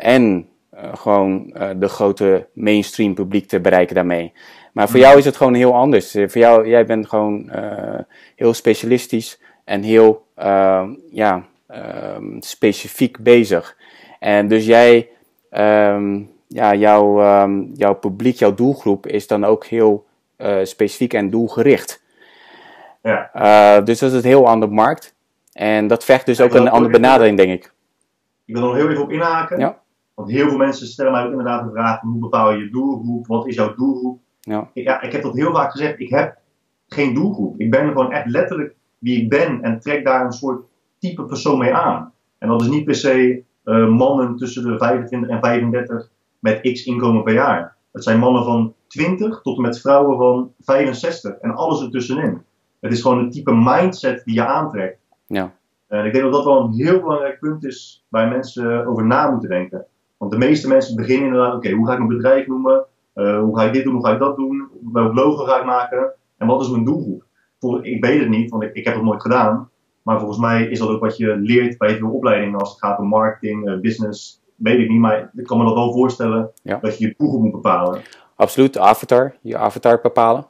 en 0.00 0.48
gewoon 0.94 1.52
eh, 1.52 1.68
de 1.76 1.88
grote 1.88 2.46
mainstream 2.52 3.14
publiek 3.14 3.48
te 3.48 3.60
bereiken 3.60 3.94
daarmee. 3.94 4.32
Maar 4.72 4.88
voor 4.88 5.00
jou 5.00 5.18
is 5.18 5.24
het 5.24 5.36
gewoon 5.36 5.54
heel 5.54 5.74
anders. 5.74 6.14
Eh, 6.14 6.28
voor 6.28 6.40
jou, 6.40 6.68
jij 6.68 6.86
bent 6.86 7.08
gewoon 7.08 7.50
eh, 7.50 8.00
heel 8.36 8.54
specialistisch 8.54 9.40
en 9.64 9.82
heel 9.82 10.26
eh, 10.34 10.88
ja, 11.10 11.44
ehm, 11.66 12.40
specifiek 12.40 13.18
bezig. 13.18 13.76
En 14.18 14.48
dus 14.48 14.66
jij, 14.66 15.08
ehm, 15.50 16.20
ja, 16.48 16.74
jouw, 16.74 17.20
ehm, 17.20 17.62
jouw 17.74 17.94
publiek, 17.94 18.38
jouw 18.38 18.54
doelgroep 18.54 19.06
is 19.06 19.26
dan 19.26 19.44
ook 19.44 19.66
heel 19.66 20.06
eh, 20.36 20.58
specifiek 20.62 21.14
en 21.14 21.30
doelgericht. 21.30 22.02
Ja. 23.02 23.30
Eh, 23.32 23.84
dus 23.84 23.98
dat 23.98 24.12
is 24.12 24.16
een 24.16 24.28
heel 24.28 24.48
andere 24.48 24.72
markt. 24.72 25.14
En 25.52 25.86
dat 25.86 26.04
vergt 26.04 26.26
dus 26.26 26.38
Ja, 26.38 26.44
ook 26.44 26.54
een 26.54 26.68
andere 26.68 26.92
benadering, 26.92 27.36
denk 27.36 27.52
ik. 27.52 27.72
Ik 28.44 28.54
wil 28.54 28.62
er 28.62 28.68
nog 28.68 28.76
heel 28.76 28.90
even 28.90 29.02
op 29.02 29.12
inhaken. 29.12 29.58
Ja. 29.58 29.78
Want 30.18 30.30
heel 30.30 30.48
veel 30.48 30.58
mensen 30.58 30.86
stellen 30.86 31.12
mij 31.12 31.24
ook 31.24 31.30
inderdaad 31.30 31.64
de 31.64 31.70
vraag: 31.70 32.00
hoe 32.00 32.18
bepaal 32.18 32.52
je 32.52 32.58
je 32.58 32.70
doelgroep? 32.70 33.26
Wat 33.26 33.46
is 33.46 33.54
jouw 33.54 33.74
doelgroep? 33.74 34.20
Ja. 34.40 34.70
Ik, 34.72 34.84
ja, 34.84 35.00
ik 35.02 35.12
heb 35.12 35.22
dat 35.22 35.34
heel 35.34 35.52
vaak 35.52 35.70
gezegd. 35.70 36.00
Ik 36.00 36.10
heb 36.10 36.38
geen 36.88 37.14
doelgroep. 37.14 37.60
Ik 37.60 37.70
ben 37.70 37.88
gewoon 37.88 38.12
echt 38.12 38.26
letterlijk 38.26 38.74
wie 38.98 39.22
ik 39.22 39.28
ben 39.28 39.62
en 39.62 39.80
trek 39.80 40.04
daar 40.04 40.24
een 40.24 40.32
soort 40.32 40.64
type 40.98 41.24
persoon 41.24 41.58
mee 41.58 41.74
aan. 41.74 42.12
En 42.38 42.48
dat 42.48 42.60
is 42.60 42.68
niet 42.68 42.84
per 42.84 42.94
se 42.94 43.42
uh, 43.64 43.88
mannen 43.88 44.36
tussen 44.36 44.62
de 44.62 44.78
25 44.78 45.30
en 45.30 45.40
35 45.40 46.10
met 46.38 46.60
x 46.60 46.84
inkomen 46.84 47.22
per 47.22 47.34
jaar. 47.34 47.76
Het 47.92 48.04
zijn 48.04 48.18
mannen 48.18 48.44
van 48.44 48.74
20 48.86 49.40
tot 49.42 49.56
en 49.56 49.62
met 49.62 49.80
vrouwen 49.80 50.16
van 50.16 50.52
65 50.60 51.34
en 51.34 51.54
alles 51.54 51.82
ertussenin. 51.82 52.42
Het 52.80 52.92
is 52.92 53.00
gewoon 53.00 53.18
een 53.18 53.30
type 53.30 53.54
mindset 53.54 54.24
die 54.24 54.34
je 54.34 54.46
aantrekt. 54.46 54.98
Ja. 55.26 55.52
En 55.88 56.04
ik 56.04 56.12
denk 56.12 56.24
dat 56.24 56.32
dat 56.32 56.44
wel 56.44 56.64
een 56.64 56.72
heel 56.72 57.00
belangrijk 57.00 57.38
punt 57.38 57.64
is 57.64 58.04
waar 58.08 58.28
mensen 58.28 58.86
over 58.86 59.06
na 59.06 59.30
moeten 59.30 59.48
denken. 59.48 59.86
Want 60.18 60.30
de 60.30 60.38
meeste 60.38 60.68
mensen 60.68 60.96
beginnen 60.96 61.26
inderdaad, 61.26 61.54
oké, 61.54 61.70
hoe 61.70 61.86
ga 61.86 61.92
ik 61.92 61.98
mijn 61.98 62.16
bedrijf 62.16 62.46
noemen? 62.46 62.84
Uh, 63.14 63.40
hoe 63.40 63.58
ga 63.58 63.64
ik 63.64 63.72
dit 63.72 63.84
doen? 63.84 63.94
Hoe 63.94 64.04
ga 64.06 64.12
ik 64.12 64.18
dat 64.18 64.36
doen? 64.36 64.68
Welk 64.92 65.14
logo 65.14 65.44
ga 65.44 65.58
ik 65.58 65.64
maken? 65.64 66.12
En 66.36 66.46
wat 66.46 66.60
is 66.60 66.70
mijn 66.70 66.84
doelgroep? 66.84 67.24
Ik 67.82 68.04
weet 68.04 68.20
het 68.20 68.28
niet, 68.28 68.50
want 68.50 68.62
ik, 68.62 68.72
ik 68.72 68.84
heb 68.84 68.94
het 68.94 69.02
nooit 69.04 69.22
gedaan. 69.22 69.70
Maar 70.02 70.18
volgens 70.18 70.38
mij 70.38 70.64
is 70.66 70.78
dat 70.78 70.88
ook 70.88 71.00
wat 71.00 71.16
je 71.16 71.36
leert 71.36 71.78
bij 71.78 71.96
veel 71.96 72.10
opleidingen 72.10 72.58
als 72.60 72.70
het 72.70 72.78
gaat 72.78 72.98
om 72.98 73.06
marketing, 73.08 73.68
uh, 73.68 73.80
business. 73.80 74.42
Weet 74.54 74.78
ik 74.78 74.88
niet, 74.88 75.00
maar 75.00 75.30
ik 75.36 75.44
kan 75.46 75.58
me 75.58 75.64
dat 75.64 75.74
wel 75.74 75.92
voorstellen 75.92 76.50
Ja. 76.62 76.78
dat 76.82 76.98
je 76.98 77.06
je 77.06 77.14
doelgroep 77.16 77.42
moet 77.42 77.52
bepalen. 77.52 78.00
Absoluut, 78.36 78.78
avatar. 78.78 79.34
Je 79.40 79.56
avatar 79.56 80.00
bepalen. 80.02 80.46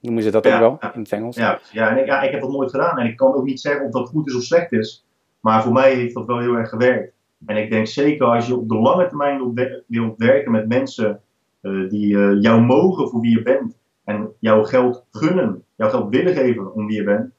Noemen 0.00 0.22
ze 0.22 0.30
dat 0.30 0.44
Ja, 0.44 0.54
ook 0.54 0.60
wel 0.60 0.76
ja. 0.80 0.94
in 0.94 1.00
het 1.00 1.12
Engels? 1.12 1.36
Ja, 1.36 1.58
ja, 1.72 1.90
en 1.90 1.98
ik, 1.98 2.06
ja, 2.06 2.20
ik 2.22 2.30
heb 2.30 2.40
dat 2.40 2.50
nooit 2.50 2.70
gedaan 2.70 2.98
en 2.98 3.06
ik 3.06 3.16
kan 3.16 3.34
ook 3.34 3.44
niet 3.44 3.60
zeggen 3.60 3.84
of 3.86 3.92
dat 3.92 4.08
goed 4.08 4.26
is 4.28 4.36
of 4.36 4.42
slecht 4.42 4.72
is. 4.72 5.06
Maar 5.40 5.62
voor 5.62 5.72
mij 5.72 5.94
heeft 5.94 6.14
dat 6.14 6.26
wel 6.26 6.38
heel 6.38 6.54
erg 6.54 6.68
gewerkt. 6.68 7.12
En 7.46 7.56
ik 7.56 7.70
denk 7.70 7.86
zeker 7.86 8.26
als 8.26 8.46
je 8.46 8.56
op 8.56 8.68
de 8.68 8.74
lange 8.74 9.08
termijn 9.08 9.36
wilt, 9.36 9.54
wer- 9.54 9.84
wilt 9.86 10.18
werken 10.18 10.52
met 10.52 10.68
mensen 10.68 11.22
eh, 11.60 11.88
die 11.88 12.16
eh, 12.18 12.40
jou 12.40 12.60
mogen 12.60 13.08
voor 13.08 13.20
wie 13.20 13.36
je 13.36 13.42
bent 13.42 13.78
en 14.04 14.32
jouw 14.38 14.64
geld 14.64 15.06
gunnen, 15.10 15.64
jouw 15.76 15.88
geld 15.88 16.10
willen 16.10 16.34
geven 16.34 16.74
om 16.74 16.86
wie 16.86 16.96
je 16.96 17.04
bent, 17.04 17.32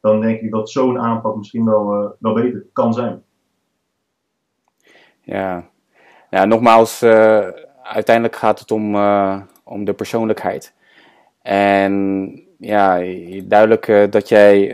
dan 0.00 0.20
denk 0.20 0.40
ik 0.40 0.50
dat 0.50 0.70
zo'n 0.70 0.98
aanpak 0.98 1.36
misschien 1.36 1.64
wel, 1.64 1.94
eh, 1.94 2.10
wel 2.18 2.34
beter 2.34 2.66
kan 2.72 2.94
zijn. 2.94 3.22
Ja, 5.20 5.64
ja 6.30 6.44
nogmaals, 6.44 7.02
uiteindelijk 7.82 8.36
gaat 8.36 8.58
het 8.58 8.70
om, 8.70 8.96
om 9.64 9.84
de 9.84 9.92
persoonlijkheid. 9.96 10.74
En 11.42 12.32
ja, 12.58 12.98
duidelijk 13.44 14.12
dat 14.12 14.28
jij 14.28 14.66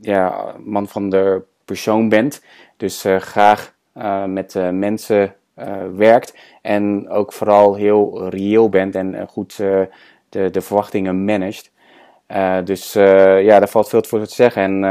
ja, 0.00 0.54
man 0.64 0.88
van 0.88 1.08
de 1.08 1.42
persoon 1.64 2.08
bent. 2.08 2.42
Dus 2.78 3.04
eh, 3.04 3.16
graag 3.16 3.74
eh, 3.92 4.24
met 4.24 4.54
eh, 4.56 4.68
mensen 4.68 5.34
werkt. 5.96 6.34
En 6.62 7.08
ook 7.08 7.32
vooral 7.32 7.74
heel 7.74 8.28
reëel 8.28 8.68
bent 8.68 8.94
en 8.94 9.26
goed 9.28 9.56
de, 9.56 10.50
de 10.50 10.60
verwachtingen 10.60 11.24
managt. 11.24 11.70
Dus 12.64 12.92
ja, 12.92 13.58
daar 13.58 13.68
valt 13.68 13.88
veel 13.88 14.04
voor 14.04 14.26
te 14.26 14.34
zeggen. 14.34 14.62
En 14.62 14.84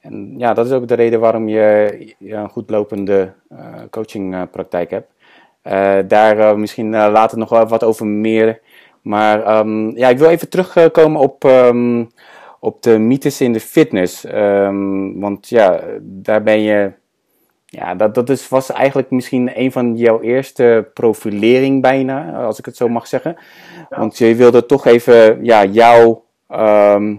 en 0.00 0.34
ja, 0.38 0.54
dat 0.54 0.66
is 0.66 0.72
ook 0.72 0.88
de 0.88 0.94
reden 0.94 1.20
waarom 1.20 1.48
je 1.48 2.14
een 2.18 2.48
goed 2.48 2.70
lopende 2.70 3.32
coachingpraktijk 3.90 4.90
hebt. 4.90 5.12
Daar 6.10 6.58
misschien 6.58 6.90
later 6.90 7.38
nog 7.38 7.48
wel 7.48 7.66
wat 7.66 7.84
over 7.84 8.06
meer. 8.06 8.60
Maar 9.02 9.42
ehm, 9.42 9.88
ja, 9.96 10.08
ik 10.08 10.18
wil 10.18 10.28
even 10.28 10.48
terugkomen 10.48 11.20
op, 11.20 11.44
ehm, 11.44 12.04
op 12.64 12.82
de 12.82 12.98
mythes 12.98 13.40
in 13.40 13.52
de 13.52 13.60
fitness. 13.60 14.24
Ehm, 14.24 15.18
want 15.18 15.48
ja, 15.48 15.80
daar 16.00 16.42
ben 16.42 16.60
je. 16.60 16.92
Ja, 17.66 17.94
dat, 17.94 18.14
dat 18.14 18.30
is, 18.30 18.48
was 18.48 18.72
eigenlijk 18.72 19.10
misschien 19.10 19.50
een 19.54 19.72
van 19.72 19.96
jouw 19.96 20.20
eerste 20.20 20.90
profilering 20.94 21.82
bijna, 21.82 22.32
als 22.32 22.58
ik 22.58 22.64
het 22.64 22.76
zo 22.76 22.88
mag 22.88 23.06
zeggen. 23.06 23.36
Ja. 23.90 23.98
Want 23.98 24.18
je 24.18 24.34
wilde 24.34 24.66
toch 24.66 24.86
even 24.86 25.44
ja, 25.44 25.64
jouw 25.64 26.24
ehm, 26.48 27.14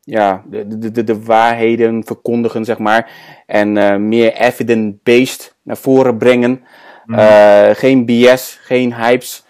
ja, 0.00 0.42
de, 0.46 0.78
de, 0.78 0.90
de, 0.90 1.04
de 1.04 1.24
waarheden 1.24 2.04
verkondigen, 2.04 2.64
zeg 2.64 2.78
maar. 2.78 3.10
En 3.46 3.76
eh, 3.76 3.96
meer 3.96 4.32
evidence-based 4.32 5.56
naar 5.62 5.76
voren 5.76 6.16
brengen. 6.16 6.64
Mhm. 7.04 7.18
Eh, 7.18 7.74
geen 7.74 8.04
BS, 8.04 8.58
geen 8.62 8.94
hypes. 8.94 9.46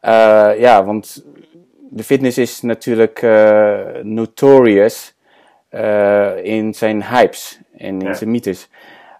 Eh, 0.00 0.50
ja, 0.58 0.84
want 0.84 1.24
de 1.90 2.02
fitness 2.02 2.38
is 2.38 2.60
natuurlijk 2.60 3.22
eh, 3.22 3.78
notorious 4.02 5.14
eh, 5.68 6.44
in 6.44 6.74
zijn 6.74 7.04
hypes 7.04 7.60
en 7.76 8.00
in 8.00 8.00
Ja. 8.00 8.14
zijn 8.14 8.30
mythes. 8.30 8.68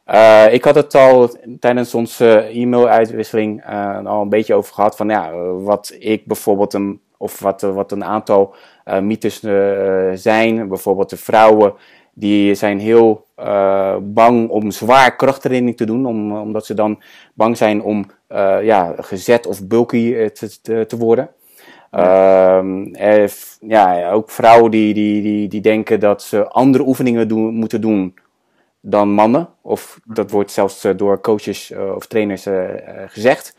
Eh, 0.04 0.52
ik 0.52 0.64
had 0.64 0.74
het 0.74 0.94
al 0.94 1.30
tijdens 1.60 1.94
onze 1.94 2.38
e-mail-uitwisseling 2.40 3.64
al 4.04 4.22
een 4.22 4.28
beetje 4.28 4.54
over 4.54 4.74
gehad 4.74 4.96
van 4.96 5.08
ja, 5.08 5.32
wat 5.42 5.96
ik 5.98 6.26
bijvoorbeeld 6.26 6.74
een, 6.74 7.00
of 7.16 7.40
wat, 7.40 7.60
wat 7.60 7.92
een 7.92 8.04
aantal 8.04 8.54
mythes 9.00 9.40
zijn. 10.22 10.68
Bijvoorbeeld 10.68 11.10
de 11.10 11.16
vrouwen 11.16 11.74
die 12.14 12.54
zijn 12.54 12.78
heel 12.78 13.26
bang 14.02 14.48
om 14.48 14.70
zwaar 14.70 15.16
krachttraining 15.16 15.76
te 15.76 15.86
doen, 15.86 16.06
om, 16.06 16.36
omdat 16.36 16.66
ze 16.66 16.74
dan 16.74 17.02
bang 17.34 17.56
zijn 17.56 17.82
om 17.82 18.06
ja, 18.62 18.94
gezet 18.98 19.46
of 19.46 19.66
bulky 19.66 20.28
te, 20.28 20.60
te, 20.62 20.86
te 20.86 20.96
worden. 20.96 21.30
Er 21.90 23.28
f- 23.28 23.58
ja, 23.60 24.10
ook 24.10 24.30
vrouwen 24.30 24.70
die, 24.70 24.94
die, 24.94 25.22
die, 25.22 25.48
die 25.48 25.60
denken 25.60 26.00
dat 26.00 26.22
ze 26.22 26.48
andere 26.48 26.86
oefeningen 26.86 27.28
doen, 27.28 27.54
moeten 27.54 27.80
doen 27.80 28.14
dan 28.80 29.08
mannen. 29.12 29.48
Of 29.62 30.00
dat 30.04 30.30
wordt 30.30 30.50
zelfs 30.50 30.84
eh, 30.84 30.92
door 30.96 31.20
coaches 31.20 31.70
eh, 31.70 31.94
of 31.94 32.06
trainers 32.06 32.46
gezegd. 33.06 33.56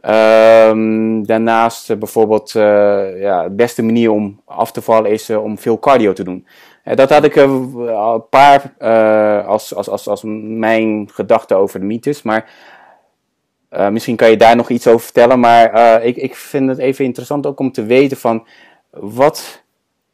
Ehm, 0.00 1.22
daarnaast 1.22 1.98
bijvoorbeeld, 1.98 2.50
ja, 2.50 3.42
de 3.42 3.54
beste 3.54 3.82
manier 3.82 4.10
om 4.10 4.40
af 4.44 4.72
te 4.72 4.82
vallen 4.82 5.10
is 5.10 5.30
om 5.30 5.58
veel 5.58 5.78
cardio 5.78 6.12
te 6.12 6.24
doen. 6.24 6.46
Dat 6.94 7.10
had 7.10 7.24
ik 7.24 7.36
al 7.36 8.14
een 8.14 8.28
paar 8.28 8.74
eh, 8.78 9.46
als, 9.46 9.74
als, 9.74 9.88
als, 9.88 10.08
als 10.08 10.22
mijn 10.42 11.08
gedachten 11.12 11.56
over 11.56 11.80
de 11.80 11.86
mythes. 11.86 12.22
Maar 12.22 12.50
eh, 13.68 13.88
misschien 13.88 14.16
kan 14.16 14.30
je 14.30 14.36
daar 14.36 14.56
nog 14.56 14.68
iets 14.70 14.86
over 14.86 15.00
vertellen. 15.00 15.40
Maar 15.40 15.72
eh, 15.72 16.06
ik, 16.06 16.16
ik 16.16 16.34
vind 16.34 16.68
het 16.68 16.78
even 16.78 17.04
interessant 17.04 17.46
ook 17.46 17.60
om 17.60 17.72
te 17.72 17.84
weten 17.84 18.16
van 18.16 18.46
wat 18.90 19.64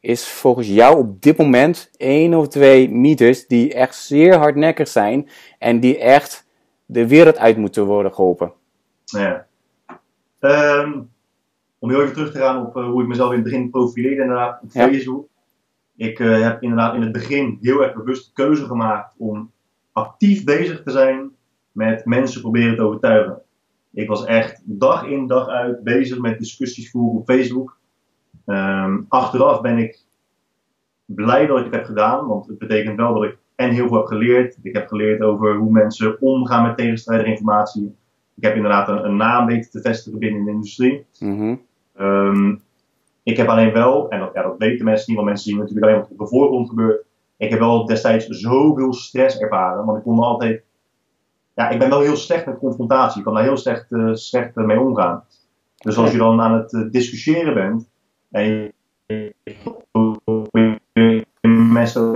is 0.01 0.29
volgens 0.29 0.69
jou 0.69 0.99
op 0.99 1.23
dit 1.23 1.37
moment 1.37 1.91
één 1.97 2.35
of 2.35 2.49
twee 2.49 2.91
mythes 2.91 3.47
die 3.47 3.75
echt 3.75 3.95
zeer 3.97 4.37
hardnekkig 4.37 4.89
zijn 4.89 5.29
en 5.59 5.81
die 5.81 5.99
echt 5.99 6.47
de 6.87 7.07
wereld 7.09 7.39
uit 7.39 7.57
moeten 7.57 7.85
worden 7.85 8.15
geholpen. 8.15 8.53
Ja. 9.05 9.47
Ehm, 10.39 10.93
om 11.79 11.91
heel 11.91 12.03
even 12.03 12.13
terug 12.15 12.33
te 12.33 12.39
gaan 12.39 12.67
op 12.67 12.77
eh, 12.77 12.85
hoe 12.85 13.03
ik 13.03 13.09
mezelf 13.09 13.31
in 13.31 13.35
het 13.35 13.45
begin 13.45 13.71
profileerde 13.71 14.23
inderdaad 14.23 14.63
op 14.63 14.71
Ja. 14.73 14.89
Facebook. 14.89 15.27
Ik 15.97 16.19
heb 16.19 16.63
inderdaad 16.63 16.95
in 16.95 17.03
het 17.03 17.13
begin 17.13 17.59
heel 17.61 17.83
erg 17.83 17.95
bewust 17.95 18.27
de 18.27 18.33
keuze 18.33 18.65
gemaakt 18.65 19.15
om 19.19 19.51
actief 19.93 20.45
bezig 20.45 20.83
te 20.83 20.91
zijn 20.91 21.31
met 21.73 22.05
mensen 22.05 22.41
proberen 22.41 22.77
te 22.77 22.83
overtuigen. 22.83 23.43
Ik 23.93 24.09
was 24.09 24.25
echt 24.25 24.63
dag 24.65 25.07
in 25.07 25.27
dag 25.27 25.49
uit 25.49 25.83
bezig 25.83 26.19
met 26.19 26.39
discussies 26.39 26.91
voeren 26.91 27.21
op 27.21 27.27
Facebook. 27.27 27.79
Ehm, 28.47 29.01
achteraf 29.09 29.61
ben 29.61 29.79
ik 29.79 30.01
blij 31.05 31.47
dat 31.47 31.59
ik 31.59 31.65
het 31.65 31.75
heb 31.75 31.85
gedaan, 31.85 32.27
want 32.27 32.47
het 32.47 32.59
betekent 32.59 32.97
wel 32.97 33.15
dat 33.15 33.25
ik 33.25 33.37
en 33.55 33.71
heel 33.71 33.89
veel 33.89 33.97
heb 33.97 34.07
geleerd. 34.07 34.59
Ik 34.63 34.75
heb 34.75 34.89
geleerd 34.89 35.23
over 35.23 35.57
hoe 35.57 35.71
mensen 35.71 36.21
omgaan 36.21 36.67
met 36.67 36.77
tegenstrijdige 36.77 37.31
informatie. 37.31 37.95
Ik 38.35 38.45
heb 38.45 38.55
inderdaad 38.55 38.89
een, 38.89 39.05
een 39.05 39.17
naam 39.17 39.47
weten 39.47 39.71
te 39.71 39.81
vestigen 39.81 40.19
binnen 40.19 40.45
de 40.45 40.51
industrie. 40.51 41.07
Mhm. 41.21 41.55
Ehm, 41.95 42.55
ik 43.23 43.37
heb 43.37 43.49
alleen 43.49 43.73
wel, 43.73 44.11
en 44.11 44.19
dat, 44.19 44.31
ja, 44.35 44.43
dat 44.43 44.59
weten 44.59 44.85
mensen 44.85 45.05
niet, 45.07 45.17
want 45.17 45.29
mensen 45.29 45.51
zien 45.51 45.59
natuurlijk 45.59 45.87
alleen 45.87 45.99
wat 45.99 46.07
er 46.07 46.13
op 46.13 46.19
de 46.19 46.27
voorgrond 46.27 46.69
gebeurt. 46.69 47.05
Ik 47.37 47.51
heb 47.51 47.59
wel 47.59 47.87
destijds 47.87 48.27
zoveel 48.27 48.93
stress 48.93 49.39
ervaren, 49.39 49.85
want 49.85 49.99
ik 49.99 50.05
kon 50.05 50.19
altijd. 50.19 50.63
Ja, 51.55 51.69
ik 51.69 51.79
ben 51.79 51.89
wel 51.89 52.01
heel 52.01 52.17
slecht 52.17 52.47
met 52.47 52.59
confrontatie. 52.59 53.19
Ik 53.19 53.25
kan 53.25 53.35
daar 53.35 53.43
heel 53.43 53.57
slecht, 53.57 53.93
eh, 53.93 54.11
slecht 54.13 54.55
mee 54.55 54.81
omgaan. 54.81 55.25
Dus 55.77 55.97
als 55.97 56.13
je 56.13 56.19
dan 56.19 56.41
aan 56.41 56.55
het 56.55 56.73
eh, 56.73 56.91
discussiëren 56.91 57.55
bent 57.55 57.89
en 58.31 58.73
je, 59.07 59.35
mensen. 61.51 62.15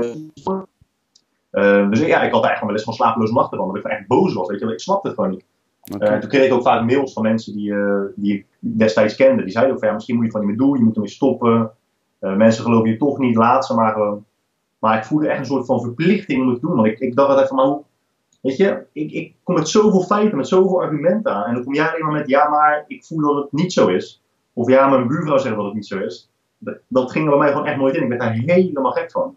Eh, 1.50 1.90
dus 1.90 2.00
ja, 2.00 2.22
ik 2.22 2.32
had 2.32 2.44
eigenlijk 2.44 2.60
wel 2.60 2.70
eens 2.70 2.82
van 2.82 2.94
slapeloze 2.94 3.32
nachten 3.32 3.58
van, 3.58 3.68
dat 3.68 3.76
ik 3.76 3.84
echt 3.84 4.06
boos 4.06 4.34
was. 4.34 4.48
Weet 4.48 4.58
je, 4.58 4.64
wel. 4.64 4.74
ik 4.74 4.80
snapte 4.80 5.08
het 5.08 5.16
gewoon 5.16 5.30
niet. 5.30 5.44
Eh, 5.86 6.18
toen 6.18 6.28
kreeg 6.28 6.46
ik 6.46 6.52
ook 6.52 6.62
vaak 6.62 6.84
mails 6.84 7.12
van 7.12 7.22
mensen 7.22 7.52
die, 7.52 7.72
eh, 7.72 8.02
die 8.14 8.34
ik 8.34 8.46
destijds 8.58 9.14
kende. 9.14 9.42
Die 9.42 9.52
zeiden 9.52 9.74
ook 9.74 9.78
van 9.78 9.88
ja, 9.88 9.94
misschien 9.94 10.16
moet 10.16 10.24
je 10.24 10.30
het 10.30 10.38
gewoon 10.38 10.54
niet 10.54 10.60
meer 10.60 10.68
doen, 10.68 10.78
je 10.78 10.84
moet 10.84 10.94
ermee 10.94 11.10
stoppen. 11.10 11.70
Eh, 12.18 12.36
mensen 12.36 12.64
geloven 12.64 12.90
je 12.90 12.96
toch 12.96 13.18
niet, 13.18 13.36
laat 13.36 13.66
ze 13.66 13.74
maar 13.74 13.92
gewoon. 13.92 14.24
Maar 14.78 14.98
ik 14.98 15.04
voelde 15.04 15.28
echt 15.28 15.38
een 15.38 15.46
soort 15.46 15.66
van 15.66 15.80
verplichting 15.80 16.42
om 16.42 16.48
het 16.48 16.60
te 16.60 16.66
doen. 16.66 16.76
Want 16.76 16.86
ik, 16.86 16.98
ik 16.98 17.16
dacht 17.16 17.28
altijd 17.28 17.48
van, 17.48 17.56
maar 17.56 17.66
hoe, 17.66 17.82
weet 18.46 18.56
je, 18.56 18.86
ik, 18.92 19.12
ik 19.12 19.34
kom 19.42 19.54
met 19.54 19.68
zoveel 19.68 20.02
feiten, 20.02 20.36
met 20.36 20.48
zoveel 20.48 20.82
argumenten 20.82 21.32
aan. 21.34 21.44
En 21.44 21.54
dan 21.54 21.64
kom 21.64 21.74
jij 21.74 21.88
alleen 21.88 22.04
maar 22.04 22.12
met, 22.12 22.28
ja, 22.28 22.48
maar 22.48 22.84
ik 22.86 23.04
voel 23.04 23.20
dat 23.20 23.42
het 23.42 23.52
niet 23.52 23.72
zo 23.72 23.88
is. 23.88 24.22
Of 24.52 24.68
ja, 24.68 24.88
mijn 24.88 25.08
buurvrouw 25.08 25.38
zegt 25.38 25.56
dat 25.56 25.64
het 25.64 25.74
niet 25.74 25.86
zo 25.86 25.98
is. 25.98 26.30
Dat, 26.58 26.78
dat 26.88 27.10
ging 27.10 27.24
er 27.24 27.30
bij 27.30 27.38
mij 27.38 27.50
gewoon 27.50 27.66
echt 27.66 27.76
nooit 27.76 27.94
in. 27.94 28.02
Ik 28.02 28.08
werd 28.08 28.20
daar 28.20 28.32
helemaal 28.32 28.92
gek 28.92 29.10
van. 29.10 29.36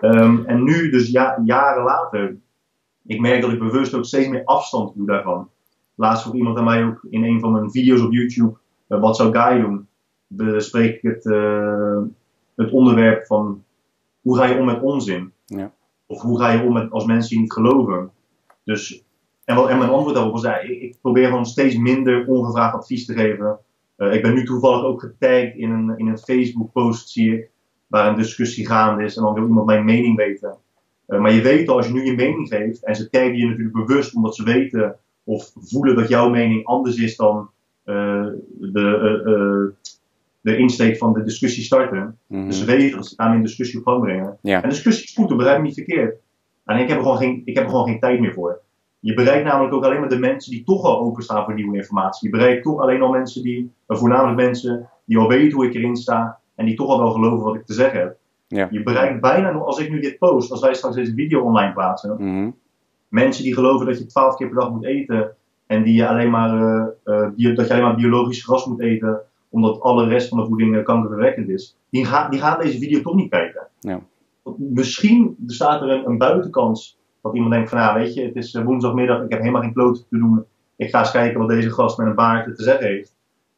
Ehm, 0.00 0.44
en 0.44 0.64
nu, 0.64 0.90
dus 0.90 1.10
ja, 1.10 1.40
jaren 1.44 1.84
later, 1.84 2.36
ik 3.06 3.20
merk 3.20 3.40
dat 3.40 3.52
ik 3.52 3.58
bewust 3.58 3.94
ook 3.94 4.04
steeds 4.04 4.28
meer 4.28 4.44
afstand 4.44 4.94
doe 4.94 5.06
daarvan. 5.06 5.48
Laatst 5.94 6.22
vroeg 6.22 6.34
iemand 6.34 6.58
aan 6.58 6.64
mij 6.64 6.84
ook 6.84 7.06
in 7.10 7.24
een 7.24 7.40
van 7.40 7.52
mijn 7.52 7.70
video's 7.70 8.00
op 8.00 8.12
YouTube, 8.12 8.56
uh, 8.88 9.00
wat 9.00 9.16
zou 9.16 9.38
Guy 9.38 9.60
doen? 9.60 9.88
Bespreek 10.26 10.94
ik 10.94 11.02
het, 11.02 11.24
uh, 11.24 12.00
het 12.56 12.70
onderwerp 12.70 13.26
van 13.26 13.62
hoe 14.20 14.36
ga 14.36 14.44
je 14.44 14.58
om 14.58 14.64
met 14.64 14.82
onzin? 14.82 15.32
Ja. 15.44 15.72
Of 16.06 16.20
hoe 16.20 16.38
ga 16.38 16.50
je 16.50 16.62
om 16.62 16.72
met 16.72 16.90
als 16.90 17.04
mensen 17.04 17.36
je 17.36 17.42
niet 17.42 17.52
geloven? 17.52 18.10
Dus, 18.68 19.04
en, 19.44 19.56
wat, 19.56 19.68
en 19.68 19.78
mijn 19.78 19.90
antwoord 19.90 20.14
daarop 20.14 20.32
was, 20.32 20.42
ja, 20.42 20.60
ik, 20.60 20.80
ik 20.80 20.96
probeer 21.00 21.26
gewoon 21.26 21.46
steeds 21.46 21.76
minder 21.76 22.26
ongevraagd 22.26 22.74
advies 22.74 23.06
te 23.06 23.14
geven. 23.14 23.58
Uh, 23.96 24.14
ik 24.14 24.22
ben 24.22 24.34
nu 24.34 24.44
toevallig 24.44 24.84
ook 24.84 25.00
getagd 25.00 25.54
in 25.54 25.70
een, 25.70 25.92
in 25.96 26.06
een 26.06 26.18
Facebook 26.18 26.72
post, 26.72 27.08
zie 27.08 27.34
ik, 27.34 27.50
waar 27.86 28.08
een 28.08 28.16
discussie 28.16 28.66
gaande 28.66 29.04
is 29.04 29.16
en 29.16 29.22
dan 29.22 29.34
wil 29.34 29.46
iemand 29.46 29.66
mijn 29.66 29.84
mening 29.84 30.16
weten. 30.16 30.56
Uh, 31.08 31.20
maar 31.20 31.32
je 31.32 31.42
weet 31.42 31.68
al, 31.68 31.76
als 31.76 31.86
je 31.86 31.92
nu 31.92 32.04
je 32.04 32.14
mening 32.14 32.48
geeft, 32.48 32.84
en 32.84 32.94
ze 32.94 33.10
taggen 33.10 33.36
je 33.36 33.46
natuurlijk 33.46 33.86
bewust 33.86 34.14
omdat 34.14 34.36
ze 34.36 34.42
weten 34.42 34.96
of 35.24 35.50
voelen 35.54 35.96
dat 35.96 36.08
jouw 36.08 36.30
mening 36.30 36.64
anders 36.64 36.96
is 36.96 37.16
dan 37.16 37.50
uh, 37.84 38.26
de, 38.60 39.72
de 40.40 40.56
insteek 40.56 40.96
van 40.96 41.12
de 41.12 41.22
discussie 41.22 41.62
starten. 41.62 42.18
Mhm. 42.26 42.46
Dus 42.46 42.58
ze 42.58 42.64
weten 42.64 42.96
dat 42.96 43.06
ze 43.06 43.16
daarmee 43.16 43.36
een 43.36 43.44
discussie 43.44 43.78
op 43.78 43.86
gang 43.86 44.02
brengen. 44.02 44.38
Ja. 44.42 44.62
En 44.62 44.68
discussie 44.68 45.04
is 45.04 45.14
goed, 45.14 45.28
dat 45.28 45.36
begrijp 45.36 45.58
me 45.58 45.66
niet 45.66 45.74
verkeerd. 45.74 46.16
En 46.68 46.78
ik 46.78 46.88
heb, 46.88 46.96
er 46.96 47.02
gewoon 47.02 47.18
geen, 47.18 47.42
ik 47.44 47.54
heb 47.54 47.64
er 47.64 47.70
gewoon 47.70 47.86
geen 47.86 48.00
tijd 48.00 48.20
meer 48.20 48.32
voor. 48.32 48.60
Je 49.00 49.14
bereikt 49.14 49.44
namelijk 49.44 49.74
ook 49.74 49.84
alleen 49.84 50.00
maar 50.00 50.08
de 50.08 50.18
mensen 50.18 50.50
die 50.52 50.64
toch 50.64 50.84
al 50.84 51.00
openstaan 51.00 51.44
voor 51.44 51.54
nieuwe 51.54 51.76
informatie. 51.76 52.30
Je 52.30 52.36
bereikt 52.36 52.62
toch 52.62 52.80
alleen 52.80 53.02
al 53.02 53.10
mensen 53.10 53.42
die, 53.42 53.72
voornamelijk 53.86 54.36
mensen 54.36 54.88
die 55.04 55.18
al 55.18 55.28
weten 55.28 55.56
hoe 55.56 55.66
ik 55.66 55.74
erin 55.74 55.96
sta 55.96 56.38
en 56.54 56.66
die 56.66 56.76
toch 56.76 56.88
al 56.88 56.98
wel 56.98 57.10
geloven 57.10 57.44
wat 57.44 57.54
ik 57.54 57.66
te 57.66 57.72
zeggen 57.72 58.00
heb. 58.00 58.16
Ja. 58.46 58.68
Je 58.70 58.82
bereikt 58.82 59.20
bijna 59.20 59.50
nog, 59.52 59.64
als 59.64 59.78
ik 59.78 59.90
nu 59.90 60.00
dit 60.00 60.18
post, 60.18 60.50
als 60.50 60.60
wij 60.60 60.74
straks 60.74 60.94
deze 60.94 61.14
video 61.14 61.40
online 61.42 61.72
plaatsen, 61.72 62.16
Mhm. 62.18 62.50
mensen 63.08 63.44
die 63.44 63.54
geloven 63.54 63.86
dat 63.86 63.98
je 63.98 64.06
12 64.06 64.36
keer 64.36 64.48
per 64.48 64.60
dag 64.60 64.70
moet 64.70 64.84
eten 64.84 65.36
en 65.66 65.82
die 65.82 65.94
je 65.94 66.08
alleen 66.08 66.30
maar, 66.30 66.54
uh, 66.54 66.84
uh, 67.04 67.28
bio, 67.36 67.52
dat 67.52 67.66
je 67.66 67.72
alleen 67.72 67.84
maar 67.84 67.94
biologisch 67.96 68.44
gras 68.44 68.66
moet 68.66 68.80
eten 68.80 69.20
omdat 69.50 69.80
alle 69.80 70.08
rest 70.08 70.28
van 70.28 70.38
de 70.38 70.46
voeding 70.46 70.82
kankerverwekkend 70.84 71.48
is, 71.48 71.76
die, 71.90 72.04
ga, 72.04 72.28
die 72.28 72.40
gaan 72.40 72.60
deze 72.60 72.78
video 72.78 73.00
toch 73.00 73.14
niet 73.14 73.30
kijken. 73.30 73.66
Ja. 73.80 74.00
Misschien 74.58 75.34
bestaat 75.38 75.82
er 75.82 75.88
een, 75.88 76.06
een 76.06 76.18
buitenkans 76.18 76.98
dat 77.22 77.34
iemand 77.34 77.52
denkt 77.52 77.70
van, 77.70 77.78
ja, 77.78 77.94
weet 77.94 78.14
je, 78.14 78.22
het 78.22 78.36
is 78.36 78.54
eh, 78.54 78.64
woensdagmiddag, 78.64 79.22
ik 79.22 79.30
heb 79.30 79.40
helemaal 79.40 79.62
geen 79.62 79.72
kloot 79.72 80.06
te 80.08 80.18
doen, 80.18 80.44
ik 80.76 80.90
ga 80.90 80.98
eens 80.98 81.10
kijken 81.10 81.40
wat 81.40 81.48
deze 81.48 81.70
gast 81.70 81.98
met 81.98 82.06
een 82.06 82.14
baard 82.14 82.56
te 82.56 82.62
zeggen 82.62 82.86
heeft. 82.86 83.16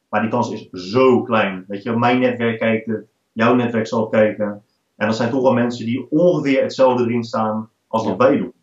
Maar 0.09 0.21
die 0.21 0.29
kans 0.29 0.51
is 0.51 0.69
zo 0.69 1.21
klein. 1.21 1.65
Weet 1.67 1.83
je, 1.83 1.97
mijn 1.97 2.19
netwerk 2.19 2.59
kijkt 2.59 2.85
het, 2.85 3.05
jouw 3.31 3.55
netwerk 3.55 3.87
zal 3.87 4.07
kijken. 4.07 4.63
En 4.95 5.07
dat 5.07 5.15
zijn 5.15 5.29
toch 5.29 5.41
wel 5.41 5.53
mensen 5.53 5.85
die 5.85 6.07
ongeveer 6.09 6.61
hetzelfde 6.61 7.03
erin 7.03 7.23
staan 7.23 7.69
als 7.87 8.03
wat 8.03 8.17
Ja. 8.19 8.27
wij 8.27 8.37
doen. 8.37 8.53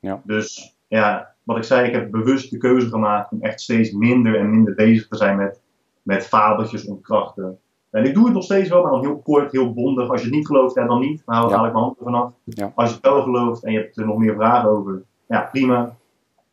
Ja. 0.00 0.22
Dus 0.24 0.76
ja, 0.88 1.34
wat 1.42 1.56
ik 1.56 1.62
zei, 1.62 1.86
ik 1.86 1.94
heb 1.94 2.10
bewust 2.10 2.50
de 2.50 2.56
keuze 2.56 2.88
gemaakt 2.88 3.32
om 3.32 3.42
echt 3.42 3.60
steeds 3.60 3.90
minder 3.92 4.38
en 4.38 4.50
minder 4.50 4.74
bezig 4.74 5.08
te 5.08 5.16
zijn 5.16 5.36
met, 5.36 5.60
met 6.02 6.26
fabeltjes 6.26 6.84
ontkrachten. 6.84 7.58
En 7.92 8.04
ik 8.04 8.14
doe 8.14 8.24
het 8.24 8.34
nog 8.34 8.42
steeds 8.44 8.68
wel, 8.68 8.82
maar 8.82 8.90
dan 8.90 9.00
heel 9.00 9.18
kort, 9.18 9.52
heel 9.52 9.72
bondig. 9.72 10.08
Als 10.08 10.20
je 10.20 10.26
het 10.26 10.36
niet 10.36 10.46
gelooft, 10.46 10.74
ja, 10.74 10.86
dan 10.86 11.00
niet. 11.00 11.22
Dan 11.26 11.34
haal 11.34 11.48
Ja. 11.48 11.56
haal 11.56 11.66
ik 11.66 11.72
mijn 11.72 11.84
handen 11.84 12.04
vanaf. 12.04 12.32
Ja. 12.44 12.72
Als 12.74 12.88
je 12.88 12.94
het 12.94 13.04
wel 13.04 13.22
gelooft 13.22 13.64
en 13.64 13.72
je 13.72 13.78
hebt 13.78 13.96
er 13.96 14.06
nog 14.06 14.18
meer 14.18 14.34
vragen 14.34 14.68
over, 14.70 15.02
ja, 15.26 15.48
prima. 15.52 15.96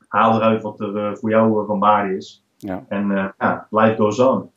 Haal 0.07 0.35
eruit 0.35 0.61
wat 0.61 0.79
er 0.79 0.97
eh, 0.97 1.15
voor 1.15 1.29
jou 1.29 1.61
eh, 1.61 1.67
van 1.67 1.79
waarde 1.79 2.15
is. 2.15 2.43
Ja. 2.57 2.85
En 2.87 3.11
eh, 3.11 3.25
ja, 3.37 3.67
life 3.69 3.95
goes 3.95 4.19
on. 4.19 4.49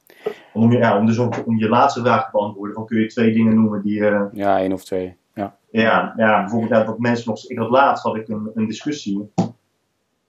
Om, 0.53 0.73
je, 0.73 0.79
ja, 0.79 0.99
om, 0.99 1.07
dus 1.07 1.19
om, 1.19 1.31
om 1.47 1.59
je 1.59 1.69
laatste 1.69 2.01
vraag 2.01 2.25
te 2.25 2.31
beantwoorden, 2.33 2.75
dan 2.75 2.87
kun 2.87 3.01
je 3.01 3.07
twee 3.07 3.33
dingen 3.33 3.55
noemen 3.55 3.83
die, 3.83 4.03
Ja, 4.33 4.59
één 4.59 4.73
of 4.73 4.85
twee. 4.85 5.17
Ja. 5.35 5.57
ja, 5.71 6.13
ja, 6.17 6.41
bijvoorbeeld 6.41 6.87
dat 6.87 6.99
mensen 6.99 7.29
nog. 7.29 7.45
Ik 7.45 7.59
had 7.59 7.71
laatst 7.71 8.05
had 8.05 8.17
ik 8.17 8.29
een, 8.29 8.51
een 8.55 8.67
discussie. 8.67 9.31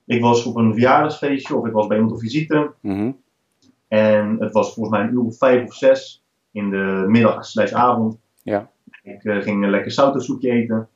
Ik 0.06 0.22
was 0.22 0.46
op 0.46 0.56
een 0.56 0.72
verjaardagsfeestje 0.72 1.56
of 1.56 1.66
ik 1.66 1.74
was 1.74 1.88
bij 1.88 1.98
iemand 1.98 2.16
op 2.16 2.22
visite. 2.22 2.72
Mhm. 2.82 3.12
En 3.88 4.36
het 4.40 4.54
was 4.54 4.74
volgens 4.74 4.98
mij 4.98 5.08
een 5.08 5.14
uur 5.14 5.24
of 5.24 5.38
vijf 5.38 5.68
of 5.68 5.74
zes 5.74 6.23
in 6.54 6.70
de 6.70 7.06
middag 7.08 7.46
slash 7.46 7.72
avond. 7.72 8.18
Ja. 8.44 8.70
Ik 9.04 9.24
eh, 9.24 9.42
ging 9.42 9.64
een 9.64 9.70
lekker 9.70 9.92
sautersoepje 9.92 10.52
eten. 10.52 10.88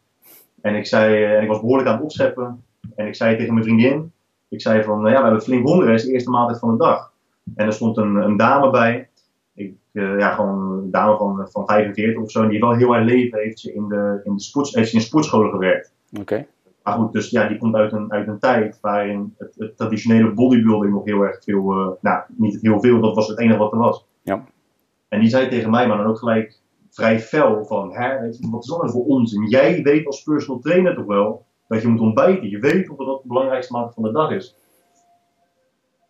En 0.61 0.75
ik 0.75 0.85
zei, 0.85 1.23
eh, 1.23 1.35
en 1.35 1.41
ik 1.41 1.47
was 1.47 1.59
behoorlijk 1.59 1.89
aan 1.89 1.95
het 1.95 2.03
opscheppen. 2.03 2.63
En 2.95 3.07
ik 3.07 3.15
zei 3.15 3.37
tegen 3.37 3.53
mijn 3.53 3.65
vriendin, 3.65 4.11
ik 4.47 4.61
zei 4.61 4.83
van, 4.83 5.01
nou 5.01 5.09
ja, 5.09 5.17
we 5.17 5.23
hebben 5.23 5.41
flink 5.41 5.67
honger, 5.67 5.93
is 5.93 6.03
de 6.03 6.11
eerste 6.11 6.29
maaltijd 6.29 6.59
van 6.59 6.71
de 6.71 6.77
dag. 6.77 7.11
En 7.55 7.65
er 7.65 7.73
stond 7.73 7.97
een, 7.97 8.15
een 8.15 8.37
dame 8.37 8.69
bij. 8.69 9.09
Ik, 9.53 9.73
eh, 9.91 10.19
ja, 10.19 10.33
gewoon 10.33 10.71
een 10.71 10.91
dame 10.91 11.17
van, 11.17 11.47
van 11.49 11.65
45 11.65 12.21
of 12.21 12.31
zo. 12.31 12.47
Die 12.47 12.59
wel 12.59 12.75
heel 12.75 12.93
haar 12.93 13.03
leven 13.03 13.39
heeft 13.39 13.59
ze 13.59 13.73
in 13.73 13.87
de, 13.87 14.21
in 14.23 14.33
de, 14.33 14.41
sports, 14.41 14.73
heeft 14.73 14.89
ze 14.89 14.95
in 14.95 15.01
sportscholen 15.01 15.51
gewerkt. 15.51 15.93
Oké. 16.19 16.45
Maar 16.83 16.93
goed, 16.93 17.13
dus 17.13 17.29
ja, 17.29 17.47
die 17.47 17.57
komt 17.57 17.75
uit 17.75 17.91
een, 17.91 18.11
uit 18.11 18.27
een 18.27 18.39
tijd 18.39 18.77
waarin 18.81 19.35
het, 19.37 19.55
het 19.57 19.77
traditionele 19.77 20.33
bodybuilding 20.33 20.93
nog 20.93 21.05
heel 21.05 21.21
erg 21.21 21.43
veel, 21.43 21.71
eh, 21.71 21.87
nou, 22.01 22.23
niet 22.27 22.61
heel 22.61 22.79
veel, 22.79 23.01
dat 23.01 23.15
was 23.15 23.27
het 23.27 23.39
enige 23.39 23.57
wat 23.57 23.71
er 23.71 23.77
was. 23.77 24.05
Ja. 24.21 24.45
En 25.09 25.19
die 25.19 25.29
zei 25.29 25.49
tegen 25.49 25.69
mij, 25.69 25.87
maar 25.87 25.97
dan 25.97 26.05
ook 26.05 26.17
gelijk 26.17 26.59
vrij 26.89 27.19
fel 27.19 27.65
van, 27.65 27.93
hè, 27.93 28.19
weet 28.19 28.37
je, 28.37 28.49
wat 28.49 28.63
is 28.63 28.69
dat 28.69 28.77
nou 28.77 28.91
voor 28.91 29.05
onzin? 29.05 29.47
Jij 29.47 29.81
weet 29.83 30.05
als 30.05 30.23
personal 30.23 30.61
trainer 30.61 30.95
toch 30.95 31.05
wel 31.05 31.45
dat 31.67 31.81
je 31.81 31.87
moet 31.87 31.99
ontbijten. 31.99 32.49
Je 32.49 32.59
weet 32.59 32.87
dat 32.87 32.97
dat 32.97 33.21
de 33.21 33.27
belangrijkste 33.27 33.73
maand 33.73 33.93
van 33.93 34.03
de 34.03 34.11
dag 34.11 34.31
is. 34.31 34.55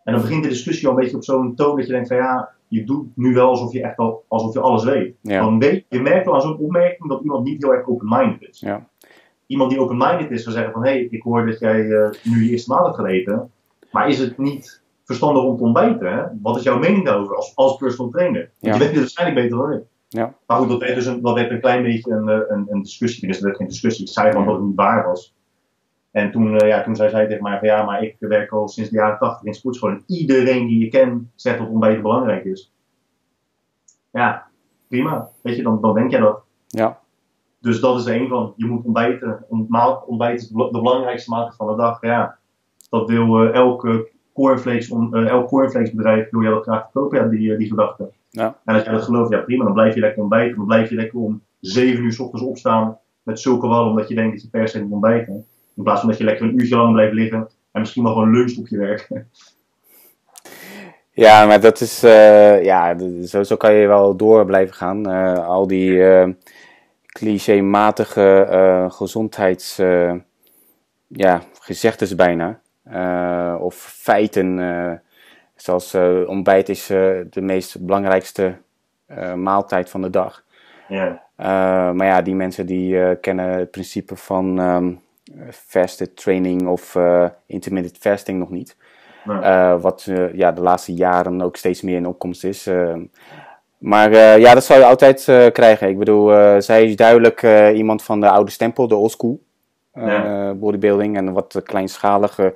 En 0.04 0.12
dan 0.12 0.22
begint 0.22 0.42
de 0.42 0.48
discussie 0.48 0.88
al 0.88 0.94
een 0.94 1.00
beetje 1.00 1.16
op 1.16 1.24
zo'n 1.24 1.54
toon 1.54 1.76
dat 1.76 1.86
je 1.86 1.92
denkt 1.92 2.08
van 2.08 2.16
ja, 2.16 2.50
je 2.68 2.84
doet 2.84 3.16
nu 3.16 3.34
wel 3.34 3.48
alsof 3.48 3.72
je 3.72 3.82
echt 3.82 3.98
al, 3.98 4.24
alsof 4.28 4.54
je 4.54 4.60
alles 4.60 4.84
weet. 4.84 5.16
Ja. 5.20 5.40
Dan 5.40 5.58
weet 5.58 5.84
je 5.88 6.00
merkt 6.00 6.24
wel 6.24 6.34
aan 6.34 6.40
zo'n 6.40 6.58
opmerking 6.58 7.08
dat 7.08 7.22
iemand 7.22 7.44
niet 7.44 7.62
heel 7.62 7.72
erg 7.72 7.88
open-minded 7.88 8.48
is. 8.48 8.60
Ja. 8.60 8.88
Iemand 9.46 9.70
die 9.70 9.80
open-minded 9.80 10.30
is, 10.30 10.42
zou 10.42 10.54
zeggen 10.54 10.72
van 10.72 10.84
hé, 10.84 10.90
hey, 10.90 11.06
ik 11.10 11.22
hoor 11.22 11.46
dat 11.46 11.58
jij 11.58 11.90
eh, 11.90 12.10
nu 12.22 12.44
je 12.44 12.50
eerste 12.50 12.72
maand 12.72 12.86
hebt 12.86 12.96
gegeten, 12.96 13.50
maar 13.92 14.08
is 14.08 14.18
het 14.18 14.38
niet 14.38 14.82
verstandig 15.08 15.42
om 15.42 15.56
te 15.56 15.62
ontbijten? 15.62 16.12
Hè? 16.12 16.22
Wat 16.42 16.56
is 16.56 16.62
jouw 16.62 16.78
mening 16.78 17.04
daarover 17.04 17.36
als, 17.36 17.52
als 17.56 17.76
personal 17.76 18.10
trainer? 18.12 18.40
Want 18.40 18.52
Ja. 18.58 18.72
je 18.72 18.78
weet 18.78 18.88
het 18.88 18.98
waarschijnlijk 18.98 19.40
beter 19.40 19.58
dan 19.58 19.72
ik. 19.72 19.82
Ja. 20.08 20.34
Maar 20.46 20.58
goed, 20.58 20.68
dat 20.68 20.80
werd 20.80 20.94
dus 20.94 21.06
een, 21.06 21.22
dat 21.22 21.34
werd 21.34 21.50
een 21.50 21.60
klein 21.60 21.82
beetje 21.82 22.10
een, 22.12 22.28
eh, 22.28 22.40
een, 22.48 22.66
een 22.70 22.82
discussie. 22.82 23.26
Dus 23.28 23.36
dat 23.36 23.44
werd 23.44 23.56
geen 23.56 23.68
discussie. 23.68 24.06
Ik 24.06 24.12
zei 24.12 24.30
gewoon 24.30 24.46
dat 24.46 24.54
het 24.56 24.64
niet 24.64 24.76
waar 24.76 25.04
was. 25.06 25.34
En 26.10 26.30
toen, 26.30 26.58
eh, 26.58 26.68
ja, 26.68 26.82
toen 26.82 26.96
zei 26.96 27.10
zij 27.10 27.26
tegen 27.26 27.42
mij 27.42 27.58
van 27.58 27.68
ja, 27.68 27.84
maar 27.84 28.02
ik 28.02 28.16
werk 28.18 28.50
al 28.52 28.68
sinds 28.68 28.90
de 28.90 28.96
jaren 28.96 29.18
80 29.18 29.46
in 29.46 29.54
sportschool. 29.54 29.90
En 29.90 30.02
iedereen 30.06 30.66
die 30.66 30.78
je 30.84 30.88
kent 30.88 31.22
zegt 31.34 31.58
dat 31.58 31.68
ontbijten 31.68 32.02
belangrijk 32.02 32.44
is. 32.44 32.72
Ja, 34.10 34.46
prima. 34.88 35.28
Weet 35.42 35.56
je, 35.56 35.62
dan, 35.62 35.80
dan 35.80 35.94
denk 35.94 36.10
jij 36.10 36.20
dat. 36.20 36.40
Ja. 36.66 36.98
Dus 37.60 37.80
dat 37.80 37.98
is 37.98 38.06
er 38.06 38.20
een 38.20 38.28
van. 38.28 38.52
Je 38.56 38.66
moet 38.66 38.84
ontbijten. 38.84 39.44
Ontbijten 40.06 40.34
is 40.34 40.48
de 40.48 40.68
belangrijkste 40.70 41.30
maaltijd 41.30 41.56
van 41.56 41.66
de 41.66 41.76
dag. 41.76 42.00
Ja, 42.02 42.38
dat 42.90 43.08
wil 43.08 43.42
eh, 43.42 43.54
elke 43.54 44.08
cornflakes, 44.38 44.90
on- 44.90 45.14
eh, 45.14 45.28
elk 45.28 45.48
cornflakesbedrijf 45.48 46.30
wil 46.30 46.42
jij 46.42 46.50
dat 46.50 46.62
graag 46.62 46.82
verkopen, 46.82 47.18
ja, 47.18 47.24
die, 47.26 47.52
eh, 47.52 47.58
die 47.58 47.68
gedachte. 47.68 48.10
Ja. 48.30 48.56
En 48.64 48.74
als 48.74 48.84
jij 48.84 48.92
dat 48.92 49.02
gelooft, 49.02 49.30
ja 49.30 49.38
prima, 49.38 49.64
dan 49.64 49.72
blijf 49.72 49.94
je 49.94 50.00
lekker 50.00 50.20
ontbijten. 50.22 50.56
Dan 50.56 50.66
blijf 50.66 50.88
je 50.90 50.94
lekker 50.94 51.18
om 51.18 51.42
7 51.60 52.04
uur 52.04 52.12
s 52.12 52.18
ochtends 52.18 52.44
opstaan 52.46 52.98
met 53.22 53.40
zulke 53.40 53.66
wallen, 53.66 53.90
omdat 53.90 54.08
je 54.08 54.14
denkt 54.14 54.32
dat 54.32 54.42
je 54.42 54.48
per 54.48 54.68
se 54.68 54.82
moet 54.82 54.92
ontbijten. 54.92 55.44
In 55.76 55.82
plaats 55.82 56.00
van 56.00 56.08
dat 56.08 56.18
je 56.18 56.24
lekker 56.24 56.46
een 56.46 56.58
uurtje 56.58 56.76
lang 56.76 56.92
blijft 56.92 57.12
liggen 57.14 57.48
en 57.72 57.80
misschien 57.80 58.02
wel 58.02 58.12
gewoon 58.12 58.30
lunch 58.30 58.58
op 58.58 58.68
je 58.68 58.78
werk. 58.78 59.08
Ja, 61.12 61.46
maar 61.46 61.60
dat 61.60 61.80
is, 61.80 62.02
eh, 62.02 62.64
ja, 62.64 62.96
zo, 63.26 63.42
zo 63.42 63.56
kan 63.56 63.74
je 63.74 63.86
wel 63.86 64.16
door 64.16 64.44
blijven 64.44 64.74
gaan. 64.74 65.06
Al 65.46 65.66
die 65.66 66.02
eh 66.04 66.28
clichématige 67.06 68.86
gezondheids, 68.90 69.76
ja, 71.06 71.42
gezegdes 71.60 72.14
bijna. 72.14 72.60
Eh, 72.90 73.56
of 73.60 73.74
feiten, 73.74 74.58
eh, 74.60 74.92
zoals 75.54 75.94
eh, 75.94 76.28
ontbijt 76.28 76.68
is 76.68 76.86
de 76.86 77.40
meest 77.40 77.80
belangrijkste 77.86 78.56
maaltijd 79.34 79.90
van 79.90 80.02
de 80.02 80.10
dag. 80.10 80.44
ja. 80.88 81.26
Maar 81.92 82.06
ja, 82.06 82.22
die 82.22 82.34
mensen 82.34 82.66
die 82.66 83.16
kennen 83.16 83.48
het 83.48 83.70
principe 83.70 84.16
van 84.16 84.58
ehm 84.58 84.92
fasted 85.50 86.16
training 86.16 86.66
of 86.66 86.96
intermittent 87.46 87.98
fasting 87.98 88.38
nog 88.38 88.50
niet. 88.50 88.76
Wat 89.80 90.08
ja, 90.32 90.52
de 90.52 90.60
laatste 90.60 90.94
jaren 90.94 91.42
ook 91.42 91.56
steeds 91.56 91.82
meer 91.82 91.96
in 91.96 92.06
opkomst 92.06 92.44
is. 92.44 92.70
maar 93.78 94.14
ja, 94.38 94.54
dat 94.54 94.64
zal 94.64 94.78
je 94.78 94.84
altijd 94.84 95.24
krijgen. 95.52 95.88
Ik 95.88 95.98
bedoel, 95.98 96.60
zij 96.62 96.84
is 96.84 96.96
duidelijk 96.96 97.42
iemand 97.74 98.02
van 98.02 98.20
de 98.20 98.30
oude 98.30 98.50
stempel, 98.50 98.88
de 98.88 98.96
old 98.96 99.10
school 99.10 99.40
Ja. 100.06 100.54
bodybuilding. 100.54 101.16
En 101.16 101.32
wat 101.32 101.60
kleinschalige, 101.64 102.54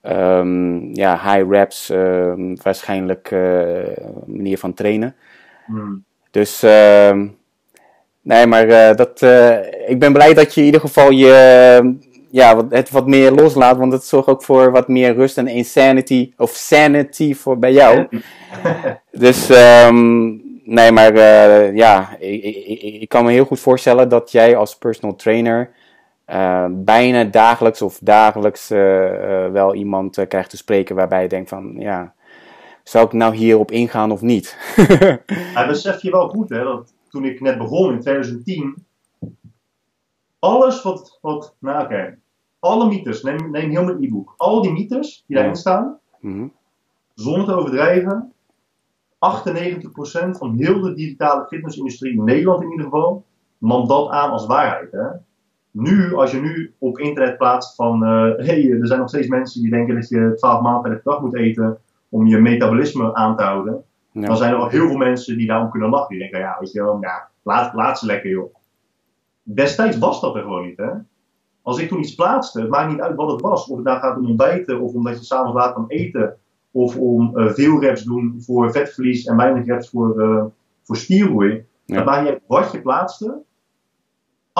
ehm, 0.00 0.94
ja, 0.94 1.12
high 1.12 1.50
reps, 1.50 1.90
ehm, 1.90 2.56
waarschijnlijk 2.62 3.30
eh, 3.30 4.04
manier 4.26 4.58
van 4.58 4.74
trainen. 4.74 5.14
hmm. 5.66 6.04
Dus 6.30 6.62
ehm, 6.62 7.26
nee, 8.22 8.46
maar 8.46 8.68
eh, 8.68 8.94
dat, 8.96 9.22
eh, 9.22 9.58
ik 9.90 9.98
ben 9.98 10.12
blij 10.12 10.34
dat 10.34 10.54
je 10.54 10.60
in 10.60 10.66
ieder 10.66 10.80
geval 10.80 11.10
je, 11.10 11.32
eh, 11.82 11.88
ja, 12.30 12.56
wat, 12.56 12.64
het 12.70 12.90
wat 12.90 13.06
meer 13.06 13.30
loslaat. 13.32 13.76
Want 13.76 13.92
het 13.92 14.04
zorgt 14.04 14.28
ook 14.28 14.42
voor 14.42 14.70
wat 14.70 14.88
meer 14.88 15.14
rust 15.14 15.38
en 15.38 15.48
insanity 15.48 16.32
of 16.36 16.50
sanity 16.50 17.34
voor 17.34 17.58
bij 17.58 17.72
jou. 17.72 18.06
Dus 19.10 19.48
nee, 20.64 20.92
maar 20.92 21.14
eh, 21.14 21.74
ja, 21.76 22.16
ik, 22.18 22.42
ik- 22.44 23.00
ik 23.02 23.08
kan 23.08 23.24
me 23.24 23.30
heel 23.32 23.44
goed 23.44 23.60
voorstellen 23.60 24.08
dat 24.08 24.32
jij 24.32 24.56
als 24.56 24.76
personal 24.78 25.14
trainer 25.16 25.70
eh, 26.26 26.66
bijna 26.70 27.24
dagelijks 27.24 27.82
of 27.82 27.98
dagelijks 28.02 28.70
eh, 28.70 29.44
eh, 29.44 29.52
wel 29.52 29.74
iemand 29.74 30.18
eh, 30.18 30.28
krijgt 30.28 30.50
te 30.50 30.56
spreken 30.56 30.96
waarbij 30.96 31.22
je 31.22 31.28
denkt 31.28 31.48
van, 31.48 31.74
ja, 31.78 32.14
zou 32.82 33.06
ik 33.06 33.12
nou 33.12 33.34
hierop 33.34 33.70
ingaan 33.70 34.10
of 34.10 34.20
niet? 34.20 34.56
Hij 35.56 35.66
besef 35.66 36.02
je 36.02 36.10
wel 36.10 36.28
goed, 36.28 36.48
hè, 36.48 36.62
dat 36.64 36.94
toen 37.10 37.24
ik 37.24 37.40
net 37.40 37.58
begon 37.58 37.92
in 37.92 38.00
2010, 38.00 38.86
alles 40.38 40.82
wat, 40.82 41.18
wat 41.20 41.54
nou 41.58 41.84
oké, 41.84 42.18
alle 42.58 42.86
mythes, 42.88 43.22
neem, 43.22 43.50
neem 43.50 43.70
heel 43.70 43.84
mijn 43.84 44.02
e-book, 44.02 44.34
al 44.36 44.62
die 44.62 44.72
mythes 44.72 45.24
die 45.26 45.36
daarin 45.36 45.52
Ja. 45.54 45.58
staan, 45.58 45.98
Mhm. 46.20 46.48
zonder 47.14 47.44
te 47.46 47.54
overdrijven, 47.54 48.32
98% 49.18 50.38
van 50.38 50.54
heel 50.56 50.80
de 50.80 50.94
digitale 50.94 51.46
fitnessindustrie 51.46 52.12
in 52.12 52.24
Nederland 52.24 52.62
in 52.62 52.70
ieder 52.70 52.84
geval, 52.84 53.24
nam 53.58 53.86
dat 53.88 54.10
aan 54.10 54.30
als 54.30 54.46
waarheid. 54.46 54.92
Hè? 54.92 55.06
Nu, 55.78 56.14
als 56.14 56.30
je 56.30 56.40
nu 56.40 56.74
op 56.78 56.98
internet 56.98 57.36
plaatst 57.38 57.74
van, 57.74 58.02
hé, 58.02 58.34
hey, 58.44 58.70
er 58.70 58.86
zijn 58.86 59.00
nog 59.00 59.08
steeds 59.08 59.28
mensen 59.28 59.62
die 59.62 59.70
denken 59.70 59.94
dat 59.94 60.08
je 60.08 60.32
12 60.36 60.60
maanden 60.62 60.82
per 60.90 61.00
dag 61.04 61.20
moet 61.20 61.36
eten 61.36 61.78
om 62.08 62.26
je 62.26 62.38
metabolisme 62.38 63.14
aan 63.14 63.36
te 63.36 63.42
houden, 63.42 63.84
Ja. 64.12 64.26
dan 64.26 64.36
zijn 64.36 64.52
er 64.52 64.58
al 64.58 64.68
heel 64.68 64.86
veel 64.88 64.96
mensen 64.96 65.36
die 65.38 65.46
daarom 65.46 65.70
kunnen 65.70 65.90
lachen. 65.90 66.08
Die 66.08 66.18
denken, 66.18 66.38
ja, 66.38 66.56
weet 66.60 66.72
je 66.72 66.82
wel, 66.82 66.98
ja, 67.00 67.28
laat, 67.42 67.74
laat 67.74 67.98
ze 67.98 68.06
lekker 68.06 68.30
joh. 68.30 68.54
Destijds 69.42 69.98
was 69.98 70.20
dat 70.20 70.34
er 70.34 70.42
gewoon 70.42 70.66
niet, 70.66 70.76
hè. 70.76 70.90
Als 71.62 71.78
ik 71.80 71.88
toen 71.88 72.00
iets 72.00 72.14
plaatste, 72.14 72.60
het 72.60 72.70
maakt 72.70 72.90
niet 72.90 73.00
uit 73.00 73.16
wat 73.16 73.30
het 73.30 73.40
was. 73.40 73.68
Of 73.68 73.76
het 73.76 73.86
nou 73.86 73.98
gaat 73.98 74.16
om 74.16 74.26
ontbijten, 74.26 74.80
of 74.80 74.92
omdat 74.94 75.18
je 75.18 75.24
s'avonds 75.24 75.54
laat 75.54 75.74
kan 75.74 75.84
eten. 75.88 76.36
Of 76.70 76.96
om 76.96 77.36
eh, 77.38 77.48
veel 77.52 77.80
reps 77.80 78.02
doen 78.02 78.34
voor 78.38 78.72
vetverlies 78.72 79.24
en 79.24 79.36
weinig 79.36 79.66
reps 79.66 79.90
voor, 79.90 80.20
eh 80.20 80.44
voor 80.82 80.96
spiergroei. 80.96 81.64
Ja. 81.84 81.96
Het 81.96 82.04
maakt 82.04 82.22
niet 82.22 82.30
uit 82.30 82.42
wat 82.46 82.72
je 82.72 82.80
plaatste. 82.80 83.42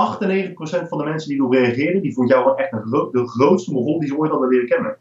98% 0.00 0.88
van 0.88 0.98
de 0.98 1.04
mensen 1.04 1.28
die 1.28 1.38
erop 1.38 1.52
reageerden, 1.52 2.02
die 2.02 2.14
vond 2.14 2.28
jou 2.28 2.42
gewoon 2.42 2.58
echt 2.58 2.72
een 2.72 2.90
de 3.12 3.28
grootste 3.28 3.72
mogol 3.72 3.98
die 4.00 4.08
ze 4.08 4.16
ooit 4.18 4.30
hadden 4.30 4.48
leren 4.48 4.68
kennen. 4.68 4.96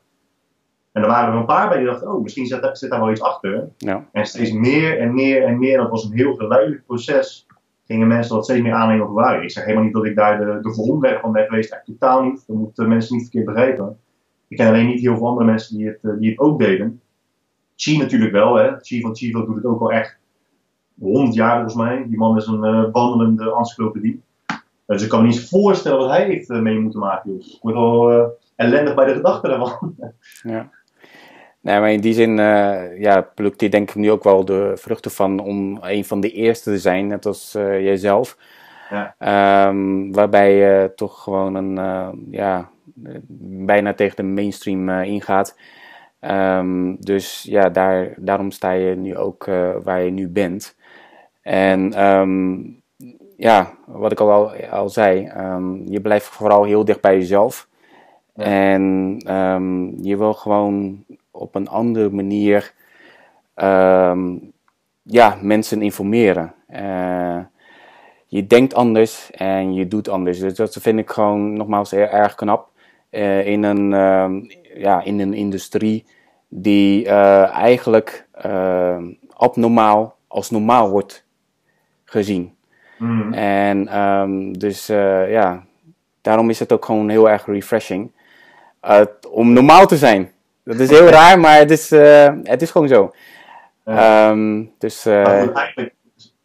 En 0.91 1.01
er 1.01 1.07
waren 1.07 1.33
er 1.33 1.39
een 1.39 1.45
paar 1.45 1.67
bij 1.69 1.77
die 1.77 1.87
dachten, 1.87 2.11
oh, 2.13 2.21
misschien 2.21 2.45
zit, 2.45 2.61
daar- 2.61 2.77
zit 2.77 2.89
daar 2.89 2.99
wel 2.99 3.11
iets 3.11 3.21
achter. 3.21 3.69
Ja. 3.77 4.05
En 4.11 4.25
steeds 4.25 4.51
meer 4.51 4.99
en 4.99 5.13
meer 5.13 5.43
en 5.43 5.59
meer, 5.59 5.77
dat 5.77 5.89
was 5.89 6.03
een 6.03 6.13
heel 6.17 6.35
geleidelijk 6.35 6.85
proces, 6.85 7.47
gingen 7.85 8.07
mensen 8.07 8.35
dat 8.35 8.43
steeds 8.43 8.61
meer 8.61 8.73
aannemen 8.73 9.05
voor 9.05 9.15
waar. 9.15 9.43
Ik 9.43 9.51
zeg 9.51 9.63
helemaal 9.63 9.83
niet 9.83 9.93
dat 9.93 10.05
ik 10.05 10.15
daar 10.15 10.37
de, 10.37 10.57
de 10.61 10.73
grondlegger 10.73 11.19
van 11.19 11.31
ben 11.31 11.45
geweest, 11.45 11.71
echt 11.71 11.85
totaal 11.85 12.23
niet. 12.23 12.43
Dat 12.47 12.55
moeten 12.57 12.87
mensen 12.87 13.13
niet 13.15 13.23
verkeerd 13.23 13.45
begrijpen. 13.45 13.97
Ik 14.47 14.57
ken 14.57 14.67
alleen 14.67 14.87
niet 14.87 14.99
heel 15.01 15.17
veel 15.17 15.27
andere 15.27 15.45
mensen 15.45 15.77
die 15.77 15.87
het, 15.87 15.99
eh, 16.01 16.11
die 16.19 16.29
het 16.29 16.39
ook 16.39 16.59
deden. 16.59 17.01
Chi 17.75 17.97
natuurlijk 17.97 18.31
wel, 18.31 18.55
hè. 18.55 18.79
Chi 18.79 19.01
van 19.01 19.15
Chivo 19.15 19.45
doet 19.45 19.55
het 19.55 19.65
ook 19.65 19.81
al 19.81 19.91
echt 19.91 20.17
100 20.99 21.33
jaar 21.33 21.53
volgens 21.53 21.75
mij. 21.75 22.05
Die 22.07 22.17
man 22.17 22.37
is 22.37 22.45
een 22.47 22.63
eh, 22.63 22.83
wandelende 22.91 23.55
encyclopedie. 23.57 24.21
Dus 24.85 25.03
ik 25.03 25.09
kan 25.09 25.21
me 25.21 25.27
niet 25.27 25.49
voorstellen 25.49 25.97
wat 25.97 26.09
hij 26.09 26.25
heeft 26.25 26.49
eh, 26.49 26.59
mee 26.59 26.79
moeten 26.79 26.99
maken. 26.99 27.31
Joh. 27.31 27.45
Ik 27.45 27.59
word 27.61 27.75
al 27.75 28.11
eh, 28.11 28.27
ellendig 28.55 28.95
bij 28.95 29.05
de 29.05 29.13
gedachte 29.13 29.47
daarvan. 29.47 29.95
Ja. 30.43 30.69
Nee, 31.61 31.79
maar 31.79 31.91
in 31.91 32.01
die 32.01 32.13
zin 32.13 32.39
eh, 32.39 32.99
ja, 32.99 33.21
plukt 33.21 33.59
hij 33.59 33.69
denk 33.69 33.89
ik 33.89 33.95
nu 33.95 34.11
ook 34.11 34.23
wel 34.23 34.45
de 34.45 34.71
vruchten 34.75 35.11
van 35.11 35.39
om 35.39 35.77
een 35.81 36.05
van 36.05 36.19
de 36.19 36.31
eerste 36.31 36.71
te 36.71 36.79
zijn, 36.79 37.07
net 37.07 37.25
als 37.25 37.51
jijzelf. 37.51 38.37
Ja. 38.89 39.15
Ehm, 39.17 40.11
waarbij 40.11 40.55
je 40.55 40.91
toch 40.95 41.23
gewoon 41.23 41.55
een, 41.55 41.75
ja, 42.31 42.69
bijna 43.65 43.93
tegen 43.93 44.15
de 44.15 44.23
mainstream 44.23 44.89
ingaat. 44.89 45.57
Ehm, 46.19 46.95
dus 46.99 47.43
ja, 47.43 47.69
daar, 47.69 48.13
daarom 48.17 48.51
sta 48.51 48.71
je 48.71 48.95
nu 48.95 49.17
ook 49.17 49.45
waar 49.83 50.03
je 50.03 50.11
nu 50.11 50.29
bent. 50.29 50.75
En 51.41 51.93
ehm, 51.93 52.57
ja, 53.37 53.73
wat 53.85 54.11
ik 54.11 54.19
al, 54.19 54.31
al, 54.31 54.55
al 54.71 54.89
zei, 54.89 55.25
ehm, 55.25 55.91
je 55.91 56.01
blijft 56.01 56.25
vooral 56.25 56.63
heel 56.63 56.85
dicht 56.85 57.01
bij 57.01 57.17
jezelf. 57.17 57.67
Ja. 58.35 58.43
En 58.43 59.15
ehm, 59.25 60.03
je 60.03 60.17
wil 60.17 60.33
gewoon 60.33 61.03
op 61.31 61.55
een 61.55 61.67
andere 61.67 62.09
manier 62.09 62.73
ehm, 63.53 64.35
ja, 65.03 65.37
mensen 65.41 65.81
informeren. 65.81 66.53
Eh, 66.67 67.39
je 68.27 68.47
denkt 68.47 68.73
anders 68.73 69.31
en 69.31 69.73
je 69.73 69.87
doet 69.87 70.09
anders. 70.09 70.39
Dus 70.39 70.55
dat 70.55 70.77
vind 70.79 70.99
ik 70.99 71.09
gewoon 71.09 71.53
nogmaals 71.53 71.91
heel 71.91 72.07
erg 72.07 72.35
knap. 72.35 72.69
Eh, 73.09 73.47
in, 73.47 73.63
een, 73.63 73.89
ja, 74.75 75.03
in 75.03 75.19
een 75.19 75.33
industrie 75.33 76.05
die 76.47 77.05
eh, 77.05 77.49
eigenlijk 77.49 78.27
abnormaal 79.29 80.15
als 80.27 80.49
normaal 80.49 80.89
wordt 80.89 81.25
gezien. 82.03 82.54
Mm. 82.97 83.33
En 83.33 83.87
ehm, 83.87 84.51
dus 84.51 84.89
eh, 84.89 85.31
ja, 85.31 85.63
daarom 86.21 86.49
is 86.49 86.59
het 86.59 86.71
ook 86.71 86.85
gewoon 86.85 87.09
heel 87.09 87.29
erg 87.29 87.45
refreshing. 87.45 88.11
eh, 88.81 89.01
om 89.31 89.53
normaal 89.53 89.85
te 89.85 89.97
zijn. 89.97 90.31
Dat 90.63 90.79
is 90.79 90.89
heel 90.89 91.07
raar, 91.19 91.39
maar 91.39 91.57
het 91.57 91.71
is, 91.71 91.91
eh, 91.91 92.33
het 92.43 92.61
is 92.61 92.71
gewoon 92.71 92.87
zo. 92.87 93.11
Ehm, 93.85 94.63
dus 94.79 95.05
eh, 95.05 95.55
eigenlijk, 95.55 95.93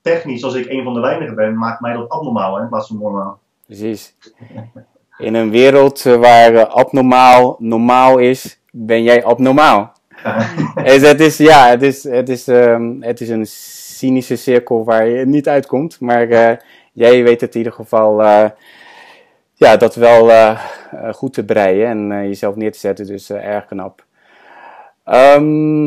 technisch, 0.02 0.44
als 0.44 0.54
ik 0.54 0.66
een 0.70 0.84
van 0.84 0.94
de 0.94 1.00
weinigen 1.00 1.34
ben, 1.34 1.58
maakt 1.58 1.80
mij 1.80 1.92
dat 1.92 2.08
abnormaal 2.08 2.56
hè, 2.56 2.62
in 2.62 2.68
plaats 2.68 2.88
van 2.88 2.98
normaal. 2.98 3.40
precies. 3.66 4.14
In 5.18 5.34
een 5.34 5.50
wereld 5.50 6.06
eh, 6.06 6.16
waar 6.16 6.54
eh, 6.54 6.64
abnormaal 6.74 7.56
normaal 7.58 8.18
is, 8.18 8.60
ben 8.70 9.02
jij 9.02 9.24
abnormaal. 9.24 9.92
Dus 10.84 11.02
het 11.02 11.20
is, 11.20 11.36
ja, 11.36 11.68
het 11.68 11.82
is, 11.82 12.04
het, 12.04 12.28
is, 12.28 12.48
ehm, 12.48 13.00
het 13.00 13.20
is 13.20 13.28
een 13.28 13.46
cynische 14.00 14.36
cirkel 14.36 14.84
waar 14.84 15.06
je 15.06 15.26
niet 15.26 15.48
uitkomt. 15.48 16.00
Maar 16.00 16.28
eh, 16.28 16.56
jij 16.92 17.22
weet 17.22 17.40
het 17.40 17.52
in 17.52 17.58
ieder 17.58 17.72
geval 17.72 18.22
eh, 18.22 18.50
ja, 19.54 19.76
dat 19.76 19.94
wel 19.94 20.30
eh, 20.30 20.60
goed 21.12 21.32
te 21.32 21.44
breien 21.44 22.12
en 22.12 22.28
jezelf 22.28 22.56
neer 22.56 22.72
te 22.72 22.78
zetten. 22.78 23.06
Dus 23.06 23.30
erg 23.30 23.66
knap. 23.66 24.04
Ehm, 25.04 25.86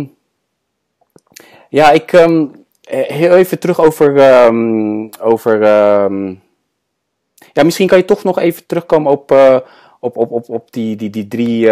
ja, 1.70 1.92
ik 1.92 2.14
ehm, 2.14 2.46
eh, 2.82 3.08
heel 3.08 3.36
even 3.36 3.60
terug 3.60 3.80
over. 3.80 4.18
ehm, 4.18 5.08
over 5.22 5.62
ja, 7.54 7.64
misschien 7.64 7.88
kan 7.88 7.98
je 7.98 8.06
toch 8.06 8.24
nog 8.24 8.40
even 8.40 8.66
terugkomen 8.66 9.12
op, 9.12 9.32
op, 10.00 10.18
op, 10.18 10.32
op, 10.32 10.50
op 10.50 10.72
die, 10.72 10.96
die, 10.96 11.10
die 11.10 11.28
drie 11.28 11.70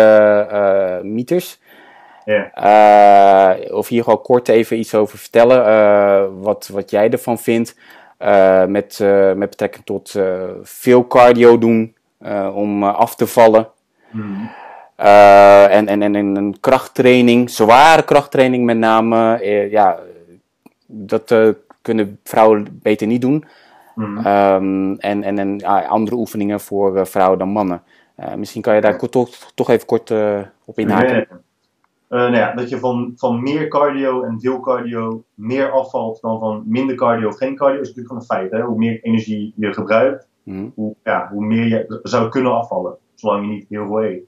meters. 1.04 1.60
Ja. 2.26 2.52
Eh, 3.56 3.74
of 3.76 3.88
hier 3.88 4.04
gewoon 4.04 4.22
kort 4.22 4.48
even 4.48 4.78
iets 4.78 4.96
over 4.96 5.18
vertellen. 5.18 5.66
eh, 5.66 6.24
wat, 6.40 6.70
wat 6.74 6.90
jij 6.90 7.10
ervan 7.10 7.38
vindt. 7.40 7.76
eh, 8.18 8.66
met, 8.66 9.00
met 9.36 9.50
betrekking 9.50 9.86
tot 9.86 10.16
veel 10.64 11.08
cardio 11.08 11.58
doen 11.58 11.96
om 12.54 12.84
af 12.84 13.16
te 13.16 13.28
vallen. 13.28 13.68
Mm. 14.10 14.50
Eh, 14.96 15.76
en, 15.76 15.88
en, 15.88 16.02
en, 16.02 16.16
en 16.16 16.36
een 16.36 16.58
krachttraining, 16.60 17.50
zware 17.50 18.04
krachttraining 18.04 18.66
met 18.66 18.78
name. 18.78 19.40
ja, 19.70 20.00
dat 20.88 21.36
kunnen 21.82 22.20
vrouwen 22.24 22.80
beter 22.82 23.08
niet 23.08 23.22
doen. 23.22 23.46
Mm. 23.96 24.18
Ehm, 24.18 24.94
en 24.94 25.24
en, 25.24 25.40
en 25.40 25.64
andere 25.88 26.16
oefeningen 26.16 26.60
voor 26.60 27.08
vrouwen 27.08 27.40
dan 27.40 27.50
mannen. 27.50 27.84
Misschien 28.36 28.62
kan 28.62 28.76
je 28.76 28.82
daar 28.82 28.98
toch, 29.10 29.30
toch 29.56 29.70
even 29.70 29.86
kort 29.86 30.12
op 30.66 30.80
inhaken. 30.80 31.16
Ja. 31.16 31.26
Eh, 32.12 32.20
nou 32.20 32.36
ja, 32.36 32.54
dat 32.54 32.70
je 32.70 32.80
van, 32.80 33.14
van 33.16 33.42
meer 33.44 33.68
cardio 33.68 34.24
en 34.24 34.40
veel 34.40 34.60
cardio 34.60 35.24
meer 35.34 35.72
afvalt 35.72 36.22
dan 36.22 36.40
van 36.40 36.64
minder 36.66 36.96
cardio 36.96 37.28
of 37.28 37.38
geen 37.38 37.56
cardio, 37.56 37.80
is 37.82 37.88
natuurlijk 37.88 38.08
gewoon 38.08 38.22
een 38.22 38.50
feit. 38.50 38.52
Hè? 38.62 38.68
Hoe 38.68 38.78
meer 38.78 39.00
energie 39.02 39.54
je 39.56 39.74
gebruikt, 39.74 40.30
Mhm. 40.44 40.70
hoe, 40.76 40.96
ja, 41.04 41.30
hoe 41.32 41.46
meer 41.46 41.68
je 41.68 42.00
zou 42.04 42.30
kunnen 42.30 42.54
afvallen, 42.54 42.98
zolang 43.16 43.46
je 43.46 43.52
niet 43.52 43.66
heel 43.70 43.86
veel 43.86 44.04
eet. 44.04 44.24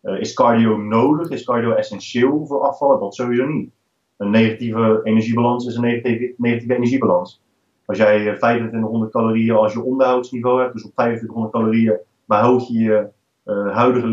Eh, 0.00 0.20
is 0.20 0.34
cardio 0.34 0.76
nodig? 0.76 1.28
Is 1.30 1.44
cardio 1.44 1.72
essentieel 1.72 2.46
voor 2.46 2.60
afvallen? 2.60 3.00
Dat 3.00 3.14
sowieso 3.14 3.46
niet. 3.46 3.70
Een 4.16 4.30
negatieve 4.30 5.00
energiebalans 5.02 5.66
is 5.66 5.74
een 5.74 5.82
negatieve, 5.82 6.34
negatieve 6.36 6.74
energiebalans. 6.74 7.42
Als 7.84 7.98
jij 7.98 8.28
eh, 8.28 8.34
2500 8.34 9.12
calorieën 9.12 9.54
als 9.56 9.72
je 9.72 9.82
onderhoudsniveau 9.82 10.60
hebt, 10.60 10.72
dus 10.72 10.84
op 10.84 10.92
2500 10.94 11.52
calorieën 11.52 11.98
behoud 12.24 12.68
je 12.68 12.78
je 12.78 13.08
eh, 13.44 13.74
huidige 13.76 14.06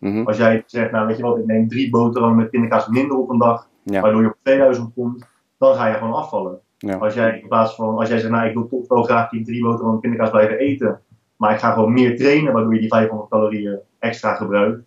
Mhm. 0.00 0.26
Als 0.26 0.36
jij 0.36 0.62
zegt, 0.66 0.90
nou 0.90 1.06
weet 1.06 1.16
je 1.16 1.22
wat, 1.22 1.38
ik 1.38 1.46
neem 1.46 1.68
drie 1.68 1.90
boterhammen 1.90 2.38
met 2.38 2.50
pindakaas 2.50 2.88
minder 2.88 3.16
op 3.16 3.30
een 3.30 3.38
dag, 3.38 3.68
Ja. 3.82 4.00
waardoor 4.00 4.22
je 4.22 4.28
op 4.28 4.36
2000 4.42 4.94
komt, 4.94 5.24
dan 5.58 5.74
ga 5.74 5.86
je 5.86 5.94
gewoon 5.94 6.12
afvallen. 6.14 6.58
Ja. 6.78 6.96
Als 6.96 7.14
jij 7.14 7.38
in 7.42 7.48
plaats 7.48 7.74
van, 7.74 7.96
als 7.98 8.08
jij 8.08 8.18
zegt, 8.18 8.32
nou 8.32 8.48
ik 8.48 8.54
wil 8.54 8.68
toch 8.68 8.88
wel 8.88 9.02
graag 9.02 9.28
die 9.30 9.44
drie 9.44 9.62
boterhammen 9.62 9.92
met 9.92 10.00
pindakaas 10.00 10.30
blijven 10.30 10.58
eten, 10.58 11.00
maar 11.36 11.52
ik 11.52 11.58
ga 11.58 11.72
gewoon 11.72 11.92
meer 11.92 12.16
trainen, 12.16 12.52
waardoor 12.52 12.74
je 12.74 12.80
die 12.80 12.88
500 12.88 13.30
calorieën 13.30 13.78
extra 13.98 14.34
gebruikt, 14.34 14.82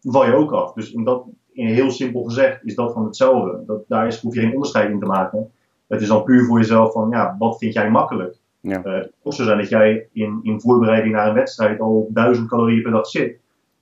dan 0.00 0.12
val 0.12 0.26
je 0.26 0.34
ook 0.34 0.52
af. 0.52 0.72
Dus 0.72 0.92
in 0.92 1.04
dat, 1.04 1.24
in 1.52 1.66
heel 1.66 1.90
simpel 1.90 2.22
gezegd, 2.22 2.64
is 2.64 2.74
dat 2.74 2.92
van 2.92 3.04
hetzelfde. 3.04 3.62
Dat, 3.66 3.82
daar 3.88 4.06
is, 4.06 4.20
hoef 4.20 4.34
je 4.34 4.40
geen 4.40 4.52
onderscheid 4.52 4.90
in 4.90 4.98
te 4.98 5.06
maken. 5.06 5.50
Het 5.88 6.00
is 6.00 6.08
dan 6.08 6.24
puur 6.24 6.44
voor 6.44 6.58
jezelf 6.58 6.92
van, 6.92 7.10
ja, 7.10 7.36
wat 7.38 7.58
vind 7.58 7.72
jij 7.72 7.90
makkelijk? 7.90 8.36
Ja. 8.60 8.82
Eh, 8.84 8.92
het 8.92 9.02
kan 9.02 9.10
ook 9.22 9.32
zo 9.32 9.44
zijn 9.44 9.58
dat 9.58 9.68
jij 9.68 10.08
in, 10.12 10.40
in 10.42 10.60
voorbereiding 10.60 11.14
naar 11.14 11.28
een 11.28 11.34
wedstrijd 11.34 11.80
al 11.80 11.96
op 11.96 12.14
1000 12.14 12.48
calorieën 12.48 12.82
per 12.82 12.90
dag 12.92 13.06
zit. 13.06 13.36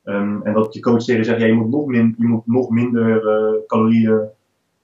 Ehm, 0.04 0.42
en 0.42 0.52
dat 0.52 0.74
je 0.74 0.80
coach 0.80 1.04
tegen 1.04 1.20
je 1.20 1.26
zegt, 1.26 1.40
ja, 1.40 1.46
je, 1.46 1.52
moet 1.52 1.70
nog 1.70 1.86
min, 1.86 2.14
je 2.18 2.26
moet 2.26 2.46
nog 2.46 2.70
minder 2.70 3.28
eh, 3.28 3.66
calorieën 3.66 4.20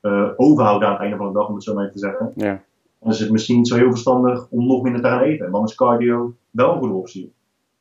eh, 0.00 0.28
overhouden 0.36 0.88
aan 0.88 0.94
het 0.94 1.02
einde 1.02 1.16
van 1.16 1.26
de 1.26 1.32
dag, 1.32 1.48
om 1.48 1.54
het 1.54 1.64
zo 1.64 1.74
maar 1.74 1.82
even 1.82 1.94
te 1.96 2.06
zeggen. 2.06 2.32
Ja. 2.36 2.62
Dan 3.00 3.12
is 3.12 3.20
het 3.20 3.30
misschien 3.30 3.56
niet 3.56 3.68
zo 3.68 3.76
heel 3.76 3.90
verstandig 3.90 4.46
om 4.50 4.66
nog 4.66 4.82
minder 4.82 5.02
te 5.02 5.08
gaan 5.08 5.22
eten. 5.22 5.46
En 5.46 5.52
dan 5.52 5.64
is 5.64 5.74
cardio 5.74 6.34
wel 6.50 6.72
een 6.72 6.78
goede 6.78 6.94
optie. 6.94 7.32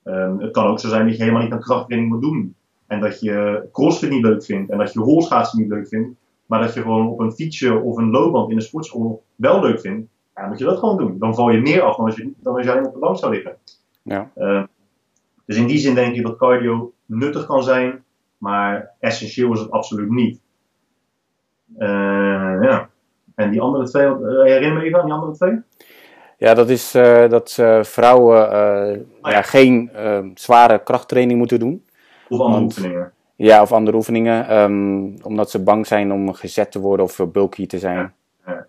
Ehm, 0.04 0.38
het 0.40 0.52
kan 0.52 0.66
ook 0.66 0.80
zo 0.80 0.88
zijn 0.88 1.08
dat 1.08 1.16
je 1.16 1.22
helemaal 1.22 1.44
niet 1.44 1.52
aan 1.52 1.60
krachttraining 1.60 2.12
moet 2.12 2.22
doen. 2.22 2.56
En 2.88 3.00
dat 3.00 3.20
je 3.20 3.68
crossfit 3.72 4.10
niet 4.10 4.24
leuk 4.24 4.44
vindt. 4.44 4.72
En 4.72 4.78
dat 4.78 4.94
je 4.94 5.00
rolschaatsen 5.00 5.60
niet 5.60 5.70
leuk 5.70 5.88
vindt. 5.88 6.18
Maar 6.46 6.62
dat 6.62 6.74
je 6.74 6.82
gewoon 6.82 7.08
op 7.08 7.20
een 7.20 7.32
fietsje 7.32 7.80
of 7.80 7.98
een 7.98 8.10
loopband 8.10 8.50
in 8.50 8.56
een 8.56 8.62
sportschool 8.62 9.24
wel 9.36 9.62
leuk 9.62 9.80
vindt. 9.80 10.08
Ja, 10.36 10.42
dan 10.42 10.50
moet 10.50 10.60
je 10.60 10.66
dat 10.66 10.80
gewoon 10.80 10.98
doen. 10.98 11.18
Dan 11.18 11.36
val 11.36 11.50
je 11.50 11.62
meer 11.62 11.82
af 11.82 11.96
dan 11.96 12.06
als 12.06 12.16
je, 12.16 12.32
dan 12.40 12.56
als 12.56 12.68
alleen 12.68 12.86
op 12.86 12.94
de 12.94 13.00
bank 13.00 13.18
zou 13.18 13.34
liggen. 13.34 13.58
Ja. 14.02 14.32
Ehm, 14.36 14.66
dus 15.46 15.58
in 15.58 15.68
die 15.68 15.78
zin 15.78 15.96
denk 15.96 16.16
ik 16.16 16.26
dat 16.26 16.38
cardio 16.38 16.94
nuttig 17.08 17.46
kan 17.46 17.64
zijn. 17.64 18.04
Maar 18.38 18.92
essentieel 19.00 19.54
is 19.54 19.60
het 19.60 19.72
absoluut 19.72 20.10
niet. 20.10 20.40
Eh, 21.78 22.58
ja. 22.62 22.90
En 23.36 23.52
die 23.52 23.62
andere 23.62 23.90
twee, 23.90 24.06
uh, 24.06 24.44
herinner 24.44 24.74
me 24.74 24.84
even 24.84 25.00
aan 25.00 25.06
die 25.06 25.14
andere 25.14 25.32
twee? 25.32 25.62
Ja, 26.38 26.54
dat 26.54 26.70
is 26.70 26.96
uh, 26.96 27.30
dat 27.30 27.54
vrouwen 27.82 28.50
oh, 29.22 29.32
ja. 29.32 29.42
geen 29.42 29.92
zware 30.34 30.84
krachttraining 30.84 31.40
moeten 31.40 31.60
doen. 31.60 31.86
Of 32.30 32.40
andere 32.40 32.60
Want, 32.60 32.78
oefeningen. 32.78 33.12
Ja, 33.36 33.62
of 33.62 33.72
andere 33.72 33.98
oefeningen. 33.98 34.58
Um, 34.62 35.16
omdat 35.22 35.52
ze 35.52 35.64
bang 35.64 35.88
zijn 35.88 36.12
om 36.12 36.34
gezet 36.34 36.72
te 36.72 36.80
worden 36.80 37.06
of 37.06 37.32
bulky 37.32 37.66
te 37.66 37.80
zijn. 37.80 38.14
Ja, 38.46 38.66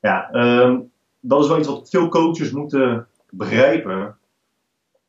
ja. 0.00 0.28
Um, 0.32 0.90
dat 1.20 1.42
is 1.42 1.48
wel 1.48 1.58
iets 1.58 1.68
wat 1.68 1.90
veel 1.90 2.08
coaches 2.08 2.50
moeten 2.50 3.06
begrijpen. 3.30 4.16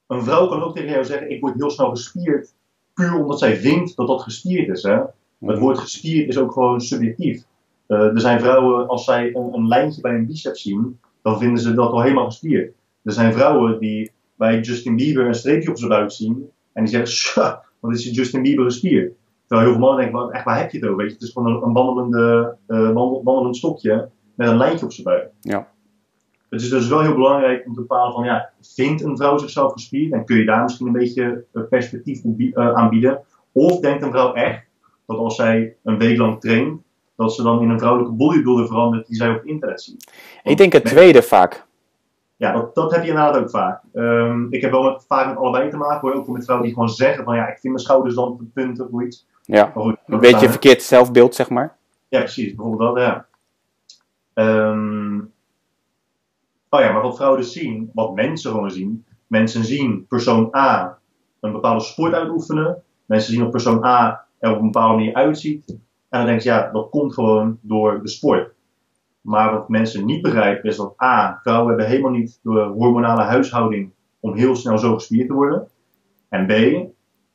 Een 0.07 0.23
vrouw 0.23 0.47
kan 0.47 0.63
ook 0.63 0.75
tegen 0.75 0.89
jou 0.89 1.05
zeggen: 1.05 1.31
Ik 1.31 1.41
word 1.41 1.55
heel 1.55 1.69
snel 1.69 1.89
gespierd. 1.89 2.53
Puur 2.97 3.15
omdat 3.15 3.39
zij 3.39 3.57
vindt 3.57 3.95
dat 3.95 4.07
dat 4.07 4.21
gespierd 4.21 4.67
is. 4.67 4.83
Hè? 4.83 4.99
Het 5.39 5.59
woord 5.59 5.77
gespierd 5.77 6.27
is 6.27 6.37
ook 6.37 6.51
gewoon 6.51 6.81
subjectief. 6.81 7.43
Uh, 7.87 7.99
er 7.99 8.19
zijn 8.19 8.39
vrouwen, 8.39 8.87
als 8.87 9.05
zij 9.05 9.35
een, 9.35 9.53
een, 9.53 9.67
lijntje 9.67 10.01
bij 10.01 10.13
een 10.13 10.25
biceps 10.25 10.61
zien, 10.61 10.99
dan 11.21 11.39
vinden 11.39 11.61
ze 11.61 11.73
dat 11.73 11.91
al 11.91 12.01
helemaal 12.01 12.25
gespierd. 12.25 12.73
Er 13.03 13.11
zijn 13.11 13.33
vrouwen 13.33 13.79
die 13.79 14.11
bij 14.35 14.59
Justin 14.59 14.95
Bieber 14.95 15.25
een 15.25 15.33
streepje 15.33 15.69
op 15.69 15.77
zijn 15.77 15.89
buik 15.89 16.11
zien 16.11 16.49
en 16.73 16.85
die 16.85 17.05
zeggen: 17.05 17.59
wat 17.79 17.93
is 17.93 18.15
Justin 18.15 18.41
Bieber 18.41 18.65
gespierd? 18.65 19.13
Terwijl 19.47 19.67
heel 19.67 19.77
veel 19.77 19.87
mannen 19.87 20.11
denken: 20.11 20.31
echt, 20.31 20.45
waar 20.45 20.59
heb 20.59 20.71
je 20.71 20.77
het 20.77 20.87
over? 20.87 20.97
Weet 20.97 21.07
je? 21.07 21.13
Het 21.13 21.23
is 21.23 21.31
gewoon 21.31 21.55
een, 21.55 21.63
een 21.63 21.73
wandelende, 21.73 22.55
wandelend 23.23 23.57
stokje 23.57 24.09
met 24.35 24.47
een 24.47 24.57
lijntje 24.57 24.85
op 24.85 24.91
zijn 24.91 25.07
buik. 25.07 25.31
Ja. 25.41 25.67
Het 26.49 26.61
is 26.61 26.69
dus 26.69 26.87
wel 26.87 27.01
heel 27.01 27.13
belangrijk 27.13 27.65
om 27.65 27.73
te 27.73 27.79
bepalen 27.79 28.13
van 28.13 28.23
ja, 28.23 28.49
vindt 28.61 29.03
een 29.03 29.17
vrouw 29.17 29.37
zichzelf 29.37 29.71
gespierd 29.71 30.13
en 30.13 30.25
kun 30.25 30.37
je 30.37 30.45
daar 30.45 30.63
misschien 30.63 30.87
een 30.87 30.93
beetje 30.93 31.45
perspectief 31.69 32.23
uh, 32.23 32.73
aanbieden? 32.73 33.21
Of 33.51 33.79
denkt 33.79 34.03
een 34.03 34.11
vrouw 34.11 34.33
echt 34.33 34.65
dat 35.05 35.17
als 35.17 35.35
zij 35.35 35.75
een 35.83 35.97
week 35.97 36.17
lang 36.17 36.39
traint, 36.39 36.81
dat 37.15 37.33
ze 37.33 37.43
dan 37.43 37.61
in 37.61 37.69
een 37.69 37.79
vrouwelijke 37.79 38.15
bodybuilder 38.15 38.67
verandert 38.67 39.07
die 39.07 39.15
zij 39.15 39.29
op 39.29 39.45
internet 39.45 39.81
ziet? 39.81 40.11
Want 40.33 40.49
Ik 40.49 40.57
denk 40.57 40.73
het 40.73 40.85
tweede 40.85 41.21
vaak. 41.21 41.65
Ja, 42.35 42.51
dat, 42.51 42.75
dat 42.75 42.91
heb 42.91 43.03
je 43.03 43.09
inderdaad 43.09 43.37
ook 43.37 43.49
vaak. 43.49 43.83
Um, 43.93 44.47
ik 44.49 44.61
heb 44.61 44.71
wel 44.71 44.83
met, 44.83 45.05
vaak 45.07 45.27
met 45.27 45.37
allebei 45.37 45.69
te 45.69 45.77
maken, 45.77 45.99
hoor. 45.99 46.13
ook 46.13 46.27
met 46.27 46.43
vrouwen 46.43 46.67
die 46.67 46.75
gewoon 46.75 46.89
zeggen 46.89 47.23
van 47.23 47.35
ja, 47.35 47.47
ik 47.47 47.59
vind 47.59 47.73
mijn 47.73 47.85
schouders 47.85 48.15
dan 48.15 48.27
op 48.27 48.39
het 48.39 48.53
punt 48.53 48.79
of 48.79 49.01
iets. 49.01 49.27
Ja, 49.43 49.71
goed, 49.75 49.97
een 50.05 50.19
beetje 50.19 50.45
een 50.45 50.51
verkeerd 50.51 50.83
zelfbeeld, 50.83 51.35
zeg 51.35 51.49
maar. 51.49 51.77
Ja, 52.07 52.19
precies. 52.19 52.55
Bijvoorbeeld 52.55 52.95
dat, 52.95 53.05
ja. 53.05 53.25
Um, 54.69 55.33
Oh 56.77 56.93
maar 56.93 57.01
wat 57.01 57.15
vrouwen 57.15 57.39
dus 57.39 57.51
zien, 57.51 57.91
wat 57.93 58.15
mensen 58.15 58.51
gewoon 58.51 58.71
zien. 58.71 59.05
Mensen 59.27 59.63
zien 59.63 60.05
persoon 60.07 60.55
A 60.55 60.97
een 61.39 61.51
bepaalde 61.51 61.83
sport 61.83 62.13
uitoefenen. 62.13 62.83
Mensen 63.05 63.31
zien 63.31 63.41
dat 63.41 63.51
persoon 63.51 63.83
A 63.83 64.25
er 64.39 64.51
op 64.51 64.57
een 64.57 64.71
bepaalde 64.71 64.95
manier 64.95 65.13
uitziet. 65.13 65.69
En 65.69 65.77
dan 66.09 66.25
denken 66.25 66.41
ze, 66.41 66.49
ja, 66.49 66.71
dat 66.71 66.89
komt 66.89 67.13
gewoon 67.13 67.57
door 67.61 68.01
de 68.01 68.09
sport. 68.09 68.53
Maar 69.21 69.51
wat 69.51 69.69
mensen 69.69 70.05
niet 70.05 70.21
begrijpen 70.21 70.69
is 70.69 70.75
dat 70.75 71.01
A, 71.01 71.39
vrouwen 71.43 71.67
hebben 71.67 71.87
helemaal 71.87 72.11
niet 72.11 72.39
de 72.43 72.59
hormonale 72.59 73.23
huishouding 73.23 73.91
om 74.19 74.35
heel 74.35 74.55
snel 74.55 74.77
zo 74.77 74.93
gespierd 74.93 75.27
te 75.27 75.33
worden. 75.33 75.67
En 76.29 76.45
B, 76.45 76.51
uh, 76.51 76.93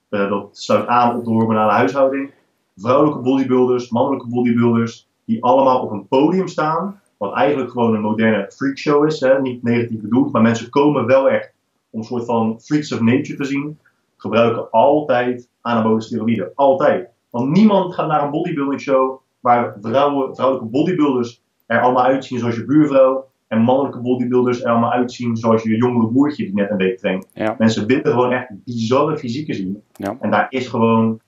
dat 0.08 0.58
sluit 0.58 0.86
aan 0.86 1.16
op 1.16 1.24
de 1.24 1.30
hormonale 1.30 1.72
huishouding. 1.72 2.30
Vrouwelijke 2.76 3.20
bodybuilders, 3.20 3.90
mannelijke 3.90 4.28
bodybuilders, 4.28 5.08
die 5.24 5.42
allemaal 5.44 5.82
op 5.82 5.90
een 5.90 6.08
podium 6.08 6.48
staan 6.48 7.01
wat 7.22 7.34
eigenlijk 7.34 7.70
gewoon 7.70 7.94
een 7.94 8.00
moderne 8.00 8.50
freakshow 8.52 9.06
is, 9.06 9.20
hè? 9.20 9.40
niet 9.40 9.62
negatief 9.62 10.00
bedoeld, 10.00 10.32
maar 10.32 10.42
mensen 10.42 10.70
komen 10.70 11.06
wel 11.06 11.28
echt 11.28 11.52
om 11.90 11.98
een 11.98 12.06
soort 12.06 12.24
van 12.24 12.60
freaks 12.60 12.92
of 12.92 13.00
nature 13.00 13.36
te 13.36 13.44
zien, 13.44 13.78
gebruiken 14.16 14.70
altijd 14.70 15.48
anabole 15.60 16.00
steroïden. 16.00 16.52
Altijd. 16.54 17.08
Want 17.30 17.50
niemand 17.50 17.94
gaat 17.94 18.06
naar 18.06 18.24
een 18.24 18.30
bodybuilding 18.30 18.80
show 18.80 19.20
waar 19.40 19.76
vrouwen, 19.80 20.34
vrouwelijke 20.34 20.70
bodybuilders 20.70 21.42
er 21.66 21.80
allemaal 21.80 22.04
uitzien 22.04 22.38
zoals 22.38 22.54
je 22.54 22.64
buurvrouw 22.64 23.28
en 23.48 23.60
mannelijke 23.60 24.00
bodybuilders 24.00 24.62
er 24.62 24.70
allemaal 24.70 24.92
uitzien 24.92 25.36
zoals 25.36 25.62
je 25.62 25.76
jongere 25.76 26.08
broertje 26.08 26.44
die 26.44 26.54
net 26.54 26.70
een 26.70 26.76
week 26.76 26.98
traint. 26.98 27.28
Ja. 27.34 27.54
Mensen 27.58 27.86
willen 27.86 28.12
gewoon 28.12 28.32
echt 28.32 28.48
bizarre 28.64 29.18
fysieken 29.18 29.54
zien. 29.54 29.82
Ja. 29.92 30.16
En 30.20 30.30
daar 30.30 30.46
is 30.48 30.66
gewoon 30.66 31.20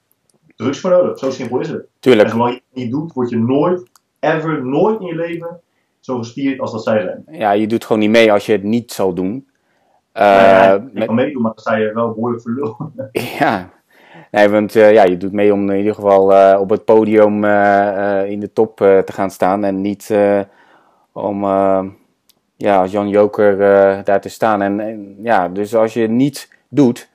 drugs 0.57 0.81
voor 0.81 0.91
nodig. 0.91 1.19
Zo 1.19 1.31
simpel 1.31 1.61
is 1.61 1.69
het. 1.69 1.87
Tuurlijk. 1.99 2.25
En 2.25 2.35
zolang 2.35 2.55
je 2.55 2.61
het 2.69 2.83
niet 2.83 2.91
doet, 2.91 3.13
word 3.13 3.31
je 3.31 3.39
nooit, 3.39 3.91
ever, 4.21 4.67
nooit 4.67 5.01
in 5.01 5.07
je 5.07 5.15
leven 5.15 5.61
zo 6.05 6.19
gespierd 6.19 6.61
als 6.61 6.73
dat 6.73 6.83
zij 6.83 7.03
zijn. 7.03 7.25
Ja, 7.39 7.53
je 7.53 7.67
doet 7.67 7.85
gewoon 7.85 8.03
niet 8.03 8.11
mee 8.11 8.33
als 8.33 8.47
je 8.47 8.53
het 8.53 8.63
niet 8.63 8.93
zal 8.93 9.15
doen. 9.15 9.49
Uh, 10.15 10.23
nou 10.23 10.43
ja, 10.43 10.73
je 10.73 10.91
met... 10.93 11.07
kan 11.07 11.15
meedoen, 11.15 11.43
maar 11.43 11.53
dan 11.55 11.61
sta 11.61 11.77
je 11.77 11.93
wel 11.93 12.09
behoorlijk 12.09 12.43
voor 12.43 12.91
ja. 13.39 13.71
Nee, 14.31 14.49
want 14.49 14.75
uh, 14.75 14.93
ja, 14.93 15.05
je 15.05 15.17
doet 15.17 15.33
mee 15.33 15.53
om 15.53 15.71
in 15.71 15.77
ieder 15.79 15.95
geval 15.95 16.33
uh, 16.33 16.61
op 16.61 16.71
het 16.71 16.85
podium 16.85 17.45
in 18.25 18.41
de 18.41 18.51
top 18.53 18.77
te 18.77 19.13
gaan 19.13 19.31
staan. 19.31 19.65
En 19.65 19.81
niet 19.81 20.17
om 21.13 21.45
ja, 22.57 22.81
als 22.81 22.91
Jan 22.91 23.09
Joker 23.09 23.57
daar 24.05 24.21
te 24.21 24.29
staan. 24.29 24.63
En, 24.63 24.81
en, 24.81 25.17
ja, 25.23 25.49
dus 25.49 25.75
als 25.75 25.95
je 25.95 26.01
het 26.01 26.11
niet 26.11 26.57
doet, 26.69 27.11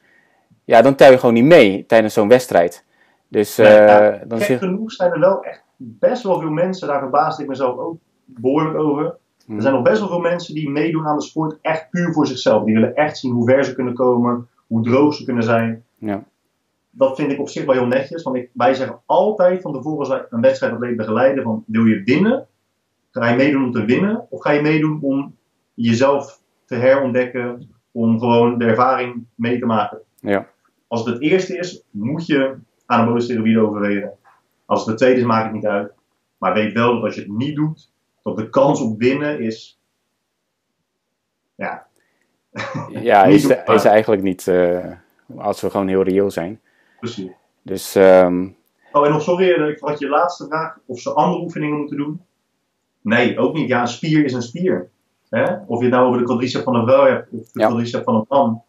ja, 0.65 0.81
dan 0.81 0.95
tel 0.95 1.11
je 1.11 1.17
gewoon 1.17 1.35
niet 1.35 1.43
mee 1.43 1.85
tijdens 1.85 2.13
zo'n 2.13 2.27
wedstrijd. 2.27 2.85
Dus 3.27 3.55
ja, 3.55 4.19
dan 4.27 4.39
genoeg 4.39 4.91
zijn 4.91 5.11
er 5.11 5.19
wel 5.19 5.43
echt 5.43 5.63
best 5.75 6.23
wel 6.23 6.39
veel 6.39 6.49
mensen, 6.49 6.87
daar 6.87 6.99
verbaasde 6.99 7.43
ik 7.43 7.49
mezelf 7.49 7.77
ook 7.77 7.97
behoorlijk 8.38 8.77
over. 8.77 9.17
Hmm. 9.45 9.55
Er 9.55 9.61
zijn 9.61 9.73
nog 9.73 9.84
best 9.84 9.99
wel 9.99 10.07
veel 10.07 10.19
mensen 10.19 10.53
die 10.55 10.69
meedoen 10.69 11.07
aan 11.07 11.17
de 11.17 11.23
sport 11.23 11.57
echt 11.61 11.89
puur 11.89 12.13
voor 12.13 12.27
zichzelf. 12.27 12.63
Die 12.63 12.73
willen 12.73 12.95
echt 12.95 13.17
zien 13.17 13.32
hoe 13.32 13.45
ver 13.45 13.63
ze 13.63 13.73
kunnen 13.73 13.93
komen, 13.93 14.47
hoe 14.67 14.84
droog 14.84 15.13
ze 15.13 15.25
kunnen 15.25 15.43
zijn. 15.43 15.84
Ja. 15.97 16.23
Dat 16.89 17.15
vind 17.15 17.32
ik 17.32 17.39
op 17.39 17.49
zich 17.49 17.65
wel 17.65 17.75
heel 17.75 17.88
netjes, 17.88 18.23
want 18.23 18.36
ik, 18.36 18.49
wij 18.53 18.73
zeggen 18.73 19.01
altijd 19.05 19.61
van 19.61 19.73
tevoren 19.73 19.99
als 19.99 20.09
wij 20.09 20.25
een 20.30 20.41
wedstrijd 20.41 20.73
atleet 20.73 20.97
begeleiden 20.97 21.43
van 21.43 21.63
wil 21.67 21.86
je 21.86 22.03
winnen? 22.03 22.47
Ga 23.11 23.30
je 23.30 23.36
meedoen 23.36 23.63
om 23.63 23.71
te 23.71 23.86
winnen? 23.86 24.25
Of 24.30 24.41
ga 24.41 24.51
je 24.51 24.61
meedoen 24.61 24.99
om 25.01 25.36
jezelf 25.73 26.41
te 26.65 26.75
herontdekken, 26.75 27.69
om 27.91 28.19
gewoon 28.19 28.57
de 28.57 28.65
ervaring 28.65 29.25
mee 29.36 29.59
te 29.59 29.65
maken? 29.65 29.99
Ja. 30.19 30.47
Als 30.88 31.05
het 31.05 31.13
het 31.13 31.23
eerste 31.23 31.57
is, 31.57 31.84
moet 31.91 32.25
je 32.25 32.55
anabole 32.86 33.21
steroïden 33.21 33.67
overwegen. 33.67 34.11
Als 34.65 34.80
het 34.80 34.89
het 34.89 34.97
tweede 34.97 35.19
is, 35.19 35.25
maakt 35.25 35.43
het 35.43 35.53
niet 35.53 35.65
uit. 35.65 35.91
Maar 36.38 36.53
weet 36.53 36.73
wel 36.73 36.93
dat 36.93 37.03
als 37.03 37.15
je 37.15 37.21
het 37.21 37.38
niet 37.38 37.55
doet, 37.55 37.91
de 38.38 38.49
kans 38.49 38.82
op 38.82 38.99
winnen 38.99 39.39
is. 39.39 39.80
Ja. 41.55 41.88
Ja, 42.89 43.23
is, 43.36 43.45
is 43.65 43.84
eigenlijk 43.86 44.21
niet. 44.21 44.47
Uh, 44.47 44.86
als 45.38 45.61
we 45.61 45.69
gewoon 45.69 45.88
heel 45.88 46.03
reëel 46.03 46.32
zijn. 46.32 46.61
Precies. 46.99 47.32
Dus. 47.61 47.95
Um... 47.95 48.57
Oh, 48.91 49.05
en 49.05 49.11
nog 49.11 49.21
sorry, 49.21 49.69
ik 49.69 49.80
had 49.80 49.99
je 49.99 50.07
laatste 50.09 50.45
vraag. 50.47 50.77
Of 50.86 50.99
ze 50.99 51.13
andere 51.13 51.43
oefeningen 51.43 51.77
moeten 51.77 51.97
doen? 51.97 52.21
Nee, 53.01 53.38
ook 53.38 53.53
niet. 53.53 53.67
Ja, 53.67 53.82
een 53.82 53.88
spier 53.88 54.25
is 54.25 54.34
een 54.34 54.41
spier. 54.41 54.89
Hè? 55.30 55.55
Of 55.67 55.77
je 55.77 55.86
het 55.86 55.93
nou 55.93 56.07
over 56.07 56.19
de 56.19 56.25
quadricep 56.25 56.63
van 56.63 56.75
een 56.75 56.88
vrouw 56.88 57.05
hebt 57.05 57.30
of 57.32 57.51
de 57.51 57.59
Ja. 57.59 57.67
quadricep 57.67 58.03
van 58.03 58.15
een 58.15 58.25
man. 58.27 58.63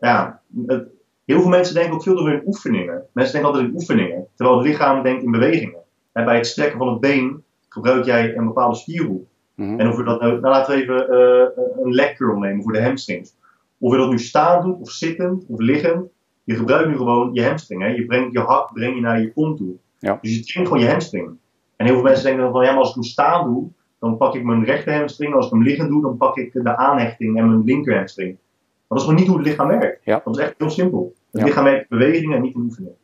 Ja, 0.00 0.40
het- 0.66 0.88
heel 1.24 1.40
veel 1.40 1.50
mensen 1.50 1.74
denken 1.74 1.92
ook 1.94 2.02
veel 2.02 2.16
veel 2.16 2.26
in 2.32 2.42
oefeningen. 2.46 3.02
Mensen 3.12 3.32
denken 3.32 3.50
altijd 3.50 3.70
in 3.70 3.76
oefeningen, 3.76 4.26
terwijl 4.34 4.58
het 4.58 4.66
lichaam 4.66 5.02
denkt 5.02 5.22
in 5.22 5.30
bewegingen. 5.30 5.80
En 6.12 6.24
bij 6.24 6.36
het 6.36 6.46
strekken 6.46 6.78
van 6.78 6.88
het 6.88 7.00
been 7.00 7.44
gebruik 7.76 8.04
jij 8.04 8.36
een 8.36 8.46
bepaalde 8.46 8.76
spiergroep. 8.76 9.26
mhm. 9.54 9.80
En 9.80 9.88
of 9.88 9.96
we 9.96 10.02
dat 10.04 10.20
nou, 10.20 10.40
nou 10.40 10.54
laten 10.54 10.74
we 10.76 10.82
even 10.82 11.08
eh, 11.08 11.64
een 11.84 11.92
leg 11.94 12.16
curl 12.16 12.38
nemen 12.38 12.62
voor 12.62 12.72
de 12.72 12.82
hamstrings. 12.82 13.34
Of 13.78 13.92
je 13.92 13.98
dat 13.98 14.10
nu 14.10 14.18
staand 14.18 14.64
doet, 14.64 14.80
of 14.80 14.90
zittend, 14.90 15.44
of 15.48 15.58
liggend. 15.60 16.06
Je 16.44 16.54
gebruikt 16.54 16.88
nu 16.88 16.96
gewoon 16.96 17.30
je 17.32 17.44
hamstring. 17.44 17.82
Hè? 17.82 17.88
Je 17.88 18.06
brengt 18.06 18.32
je 18.32 18.40
hak 18.40 18.72
breng 18.72 18.94
je 18.94 19.00
naar 19.00 19.20
je 19.20 19.32
kont 19.32 19.56
toe. 19.56 19.74
Ja. 19.98 20.18
Dus 20.22 20.36
je 20.36 20.44
traint 20.44 20.68
gewoon 20.68 20.82
je 20.82 20.90
hamstring. 20.90 21.30
En 21.76 21.86
heel 21.86 21.94
veel 21.94 22.04
mensen 22.04 22.24
denken 22.24 22.42
dan 22.42 22.52
van, 22.52 22.64
ja, 22.64 22.70
maar 22.70 22.78
als 22.80 22.88
ik 22.88 22.94
hem 22.94 23.04
staand 23.04 23.44
doe, 23.46 23.68
dan 24.00 24.16
pak 24.16 24.34
ik 24.34 24.44
mijn 24.44 24.64
rechter 24.64 24.94
hamstring. 24.94 25.34
Als 25.34 25.46
ik 25.46 25.52
hem 25.52 25.62
liggend 25.62 25.88
doe, 25.88 26.02
dan 26.02 26.16
pak 26.16 26.36
ik 26.36 26.52
de 26.52 26.76
aanhechting 26.76 27.38
en 27.38 27.48
mijn 27.48 27.64
linker 27.64 27.96
hamstring. 27.96 28.30
Maar 28.30 28.98
dat 28.98 28.98
is 28.98 29.04
gewoon 29.04 29.18
niet 29.18 29.28
hoe 29.28 29.38
het 29.38 29.46
lichaam 29.46 29.68
werkt. 29.68 30.04
Ja. 30.04 30.20
Dat 30.24 30.36
is 30.36 30.42
echt 30.42 30.54
heel 30.58 30.70
simpel. 30.70 31.14
Het 31.30 31.40
Ja. 31.40 31.46
lichaam 31.46 31.64
werkt 31.64 31.80
in 31.90 31.98
bewegingen 31.98 32.36
en 32.36 32.42
niet 32.42 32.54
in 32.54 32.60
oefeningen. 32.60 32.94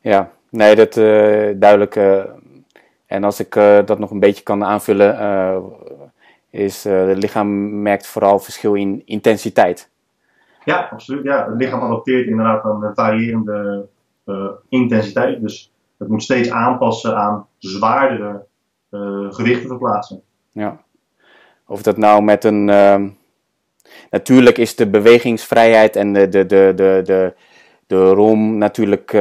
Ja, 0.00 0.30
nee, 0.50 0.74
dat 0.76 0.96
eh, 0.96 1.48
duidelijk. 1.56 1.96
eh, 1.96 2.24
en 3.10 3.24
als 3.24 3.40
ik 3.40 3.56
eh, 3.56 3.78
dat 3.84 3.98
nog 3.98 4.10
een 4.10 4.20
beetje 4.20 4.42
kan 4.42 4.64
aanvullen, 4.64 5.18
eh, 5.18 5.56
is 6.50 6.84
eh, 6.84 7.06
het 7.06 7.22
lichaam 7.22 7.82
merkt 7.82 8.06
vooral 8.06 8.38
verschil 8.38 8.74
in 8.74 9.02
intensiteit. 9.04 9.90
Ja, 10.64 10.88
absoluut. 10.92 11.24
Ja. 11.24 11.46
Het 11.50 11.60
lichaam 11.60 11.80
adapteert 11.80 12.26
inderdaad 12.26 12.64
een 12.64 12.94
variërende 12.94 13.86
intensiteit. 14.68 15.40
Dus 15.40 15.72
het 15.98 16.08
moet 16.08 16.22
steeds 16.22 16.50
aanpassen 16.50 17.16
aan 17.16 17.46
zwaardere 17.58 18.44
gewichten 19.30 19.68
verplaatsen. 19.68 20.22
Ja. 20.52 20.80
Of 21.66 21.82
dat 21.82 21.96
nou 21.96 22.22
met 22.22 22.44
een. 22.44 22.68
ehm, 22.68 23.08
natuurlijk 24.10 24.58
is 24.58 24.76
de 24.76 24.90
bewegingsvrijheid 24.90 25.96
en 25.96 26.12
de, 26.12 26.28
de, 26.28 26.46
de, 26.46 26.72
de, 26.76 27.00
de, 27.04 27.34
de 27.86 28.10
ROM 28.10 28.58
natuurlijk 28.58 29.12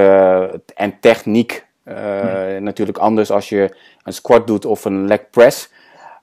en 0.75 0.99
techniek 0.99 1.67
uh, 1.89 2.61
natuurlijk 2.61 2.97
anders 2.97 3.31
als 3.31 3.49
je 3.49 3.75
een 4.03 4.13
squat 4.13 4.47
doet 4.47 4.65
of 4.65 4.85
een 4.85 5.07
leg 5.07 5.29
press. 5.29 5.71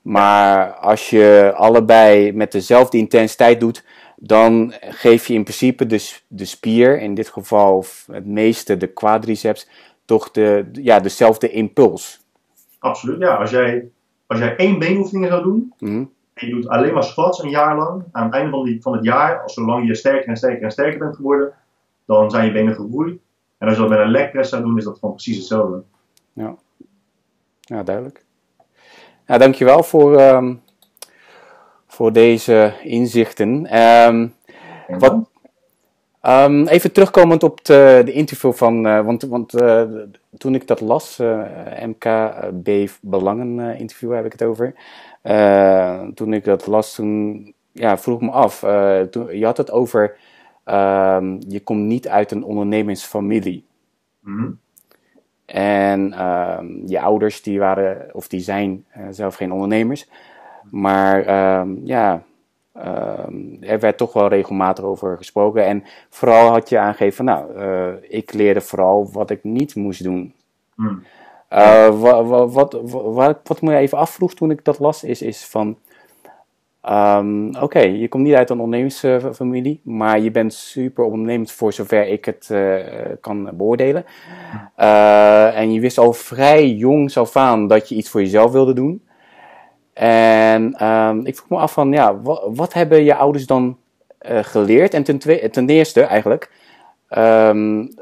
Maar 0.03 0.73
als 0.73 1.11
je 1.11 1.53
allebei 1.57 2.33
met 2.33 2.53
dezelfde 2.53 2.99
intensiteit 2.99 3.61
doet, 3.61 3.85
dan 4.17 4.75
geef 4.81 5.27
je 5.27 5.35
in 5.35 5.43
principe 5.43 5.87
de, 5.87 6.19
de 6.29 6.45
spier, 6.45 7.01
in 7.01 7.15
dit 7.15 7.29
geval 7.29 7.85
het 8.11 8.27
meeste 8.27 8.77
de 8.77 8.87
quadriceps, 8.87 9.69
toch 10.05 10.31
de, 10.31 10.69
ja, 10.73 11.01
dezelfde 11.01 11.51
impuls. 11.51 12.21
Absoluut, 12.79 13.21
ja. 13.21 13.35
Als 13.35 13.51
jij, 13.51 13.89
als 14.27 14.39
jij 14.39 14.57
één 14.57 14.79
beenoefening 14.79 15.27
zou 15.27 15.43
doen, 15.43 15.73
mm 15.79 16.15
en 16.37 16.47
je 16.47 16.55
doet 16.55 16.69
alleen 16.69 16.95
maar 16.95 17.05
squats 17.05 17.43
een 17.43 17.51
jaar 17.51 17.77
lang, 17.77 18.05
aan 18.13 18.25
het 18.25 18.35
einde 18.35 18.51
van, 18.51 18.65
die, 18.65 18.83
van 18.83 18.93
het 18.93 19.05
jaar, 19.05 19.43
als 19.43 19.55
zolang 19.55 19.87
je 19.87 19.95
sterker 19.95 20.29
en 20.29 20.37
sterker 20.37 20.63
en 20.63 20.71
sterker 20.71 20.99
bent 20.99 21.17
geworden, 21.17 21.53
dan 22.05 22.31
zijn 22.31 22.47
je 22.47 22.53
benen 22.53 22.75
gegroeid. 22.75 23.21
En 23.59 23.67
als 23.69 23.77
je 23.77 23.83
dat 23.83 23.91
met 23.91 23.99
een 23.99 24.11
leg 24.11 24.31
press 24.31 24.51
zou 24.51 24.63
doen, 24.63 24.79
is 24.79 24.85
dat 24.85 24.99
gewoon 24.99 25.15
precies 25.15 25.37
hetzelfde. 25.37 25.83
Ja, 26.33 26.57
ja 27.61 27.83
duidelijk. 27.83 28.25
Ja, 29.27 29.39
dankjewel 29.39 29.83
voor, 29.83 30.21
um, 30.21 30.63
voor 31.87 32.13
deze 32.13 32.75
inzichten. 32.83 33.79
Um, 33.81 34.35
wat, 34.89 35.29
um, 36.23 36.67
even 36.67 36.93
terugkomend 36.93 37.43
op 37.43 37.65
de, 37.65 38.03
de 38.05 38.13
interview 38.13 38.53
van, 38.53 38.87
uh, 38.87 39.05
want, 39.05 39.23
want 39.23 39.55
uh, 39.55 39.83
toen 40.39 40.55
ik 40.55 40.67
dat 40.67 40.81
las, 40.81 41.19
uh, 41.21 41.43
MKB 41.83 42.91
Belangen 43.01 43.79
interview 43.79 44.15
heb 44.15 44.25
ik 44.25 44.33
het 44.33 44.43
over. 44.43 44.75
toen 46.15 46.33
ik 46.33 46.45
dat 46.45 46.67
las, 46.67 46.95
toen 46.95 47.55
ja, 47.73 47.99
vroeg 47.99 48.21
me 48.21 48.31
af, 48.31 48.65
toen, 49.11 49.39
je 49.39 49.45
had 49.45 49.57
het 49.57 49.71
over, 49.71 50.17
je 51.49 51.61
komt 51.65 51.83
niet 51.83 52.09
uit 52.09 52.31
een 52.31 52.45
ondernemingsfamilie. 52.45 53.65
Mm 54.21 54.59
en 55.47 56.27
um, 56.27 56.83
je 56.87 57.01
ouders 57.01 57.43
die 57.43 57.59
waren, 57.59 58.09
of 58.13 58.29
die 58.29 58.41
zijn 58.41 58.85
uh, 58.97 59.07
zelf 59.11 59.35
geen 59.35 59.53
ondernemers. 59.53 60.09
Maar 60.71 61.19
um, 61.61 61.81
ja, 61.85 62.23
er 63.61 63.81
werd 63.81 63.97
toch 63.97 64.13
wel 64.13 64.29
regelmatig 64.29 64.85
over 64.85 65.17
gesproken. 65.17 65.65
En 65.65 65.85
vooral 66.11 66.51
had 66.51 66.69
je 66.69 66.79
aangegeven, 66.79 67.25
nou, 67.25 67.59
uh, 67.59 67.93
ik 68.09 68.33
leerde 68.33 68.61
vooral 68.61 69.11
wat 69.13 69.31
ik 69.31 69.45
niet 69.45 69.75
moest 69.75 70.03
doen. 70.03 70.35
Hmm. 70.75 71.03
Uh, 71.51 72.01
wat, 72.01 72.53
wat, 72.53 72.81
wat, 72.93 73.41
wat, 73.45 73.63
me 73.63 73.77
even 73.77 73.99
afvroeg 73.99 74.35
toen 74.35 74.51
ik 74.51 74.65
dat 74.65 74.79
las, 74.79 75.05
is, 75.05 75.23
is 75.23 75.45
van 75.45 75.79
Um, 76.91 77.57
Oké, 77.61 77.79
je 77.79 78.09
komt 78.09 78.25
niet 78.25 78.35
uit 78.35 78.51
een 78.51 78.61
ondernemersfamilie, 78.61 79.81
maar 79.85 80.21
je 80.21 80.31
bent 80.31 80.55
super 80.55 81.05
ondernemend 81.05 81.53
voor 81.53 81.73
zover 81.73 82.09
ik 82.09 82.25
het 82.25 82.49
uh, 82.53 82.77
kan 83.21 83.51
beoordelen. 83.55 84.05
Uh, 84.79 85.59
en 85.59 85.73
je 85.73 85.81
wist 85.81 85.99
al 85.99 86.13
vrij 86.13 86.69
jong 86.69 87.17
af 87.17 87.37
aan 87.37 87.69
dat 87.69 87.89
je 87.89 87.95
iets 87.95 88.11
voor 88.11 88.21
jezelf 88.21 88.53
wilde 88.53 88.73
doen. 88.73 89.03
En 89.93 90.87
um, 90.87 91.27
ik 91.27 91.37
vroeg 91.37 91.49
me 91.49 91.57
af 91.57 91.73
van, 91.73 91.93
ja, 91.93 92.21
wat, 92.21 92.49
wat 92.55 92.73
hebben 92.73 93.05
je 93.05 93.15
ouders 93.15 93.47
dan 93.47 93.79
uh, 94.31 94.39
geleerd? 94.43 94.95
En 94.95 95.03
ten, 95.03 95.19
ten 95.51 95.69
eerste 95.69 96.03
eigenlijk, 96.03 96.51
um, 97.19 97.95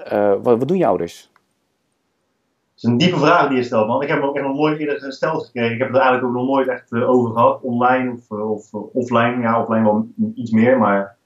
wat, 0.43 0.59
wat 0.59 0.69
doen 0.69 0.79
je 0.79 0.87
ouders? 0.87 1.33
Is 2.77 2.83
een 2.83 2.99
diepe 2.99 3.19
vraag 3.19 3.49
die 3.49 3.57
je 3.57 3.63
stelt, 3.63 3.87
man. 3.87 4.03
Ik 4.03 4.09
heb 4.09 4.19
hem 4.19 4.29
ook 4.29 4.37
echt 4.37 4.47
nog 4.47 4.57
nooit 4.57 4.79
eerder 4.79 5.01
gesteld 5.01 5.45
gekregen. 5.45 5.73
Ik 5.73 5.79
heb 5.79 5.89
het 5.89 5.97
er 5.97 6.03
eigenlijk 6.03 6.35
ook 6.35 6.41
nog 6.41 6.55
nooit 6.55 6.69
echt 6.69 6.93
uh, 6.93 7.11
over 7.11 7.33
gehad. 7.33 7.63
Online 7.63 8.13
of, 8.13 8.31
uh, 8.31 8.51
of 8.51 8.73
uh, 8.73 8.95
offline. 8.95 9.41
Ja, 9.41 9.61
offline 9.61 9.83
wel 9.83 10.09
iets 10.35 10.51
meer, 10.51 10.79
maar... 10.79 11.17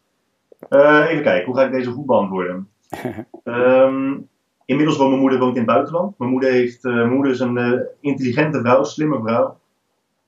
even 0.69 1.23
kijken, 1.23 1.45
hoe 1.45 1.57
ga 1.57 1.65
ik 1.65 1.73
deze 1.73 1.91
goed 1.91 2.07
beantwoorden? 2.07 2.69
um, 3.45 4.29
inmiddels 4.65 4.97
woont 4.97 5.11
mijn 5.11 5.21
moeder 5.21 5.39
woont 5.39 5.57
in 5.57 5.63
het 5.63 5.71
buitenland. 5.71 6.19
Mijn 6.19 6.31
moeder, 6.31 6.51
heeft, 6.51 6.83
mijn 6.83 7.13
moeder 7.13 7.33
is 7.33 7.41
een 7.41 7.87
intelligente 8.01 8.61
vrouw, 8.61 8.85
slimme 8.85 9.21
vrouw. 9.21 9.59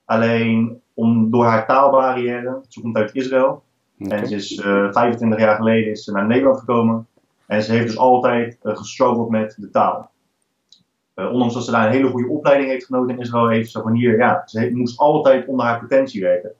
Alleen 0.05 0.81
om, 0.93 1.31
door 1.31 1.45
haar 1.45 1.67
taalbarrière, 1.67 2.61
ze 2.67 2.81
komt 2.81 2.95
uit 2.95 3.15
Israël. 3.15 3.63
Okay. 3.99 4.19
En 4.19 4.27
ze 4.27 4.35
is 4.35 4.61
25 4.61 5.39
jaar 5.39 5.55
geleden 5.55 5.91
is 5.91 6.03
ze 6.03 6.11
naar 6.11 6.27
Nederland 6.27 6.59
gekomen. 6.59 7.07
En 7.45 7.63
ze 7.63 7.71
heeft 7.71 7.87
dus 7.87 7.97
altijd 7.97 8.57
gestruggeld 8.63 9.29
met 9.29 9.55
de 9.59 9.69
taal. 9.69 10.10
Uh, 11.15 11.31
ondanks 11.31 11.53
dat 11.53 11.65
ze 11.65 11.71
daar 11.71 11.85
een 11.85 11.91
hele 11.91 12.09
goede 12.09 12.29
opleiding 12.29 12.69
heeft 12.69 12.85
genoten 12.85 13.15
in 13.15 13.21
Israël, 13.21 13.47
heeft 13.47 13.71
ze 13.71 13.81
van 13.81 13.93
hier, 13.93 14.17
ja, 14.17 14.41
ze 14.45 14.59
heeft, 14.59 14.73
moest 14.73 14.99
altijd 14.99 15.47
onder 15.47 15.65
haar 15.65 15.79
potentie 15.79 16.21
werken. 16.21 16.51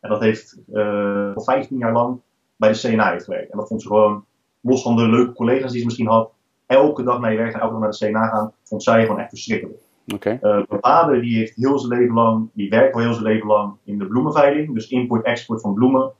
En 0.00 0.10
dat 0.10 0.20
heeft 0.20 0.58
uh, 0.72 1.30
15 1.34 1.78
jaar 1.78 1.92
lang 1.92 2.20
bij 2.56 2.72
de 2.72 2.78
CNA 2.78 3.18
gewerkt. 3.18 3.50
En 3.50 3.58
dat 3.58 3.68
vond 3.68 3.82
ze 3.82 3.88
gewoon, 3.88 4.24
los 4.60 4.82
van 4.82 4.96
de 4.96 5.08
leuke 5.08 5.32
collega's 5.32 5.70
die 5.70 5.80
ze 5.80 5.86
misschien 5.86 6.06
had, 6.06 6.30
elke 6.66 7.02
dag 7.02 7.20
naar 7.20 7.32
je 7.32 7.38
werk 7.38 7.54
en 7.54 7.60
elke 7.60 7.72
dag 7.72 7.82
naar 7.82 7.90
de 7.90 8.06
CNA 8.06 8.26
gaan, 8.26 8.52
vond 8.62 8.82
zij 8.82 9.02
gewoon 9.02 9.20
echt 9.20 9.28
verschrikkelijk. 9.28 9.78
Okay. 10.14 10.38
Uh, 10.42 10.62
mijn 10.68 10.80
vader 10.80 11.20
die 11.20 11.36
heeft 11.36 11.56
heel 11.56 11.78
zijn 11.78 11.98
leven 11.98 12.14
lang, 12.14 12.48
die 12.52 12.70
werkt 12.70 12.94
al 12.94 13.00
heel 13.00 13.12
zijn 13.12 13.24
leven 13.24 13.46
lang 13.46 13.74
in 13.84 13.98
de 13.98 14.06
bloemenveiling, 14.06 14.74
dus 14.74 14.88
import-export 14.88 15.60
van 15.60 15.74
bloemen. 15.74 16.12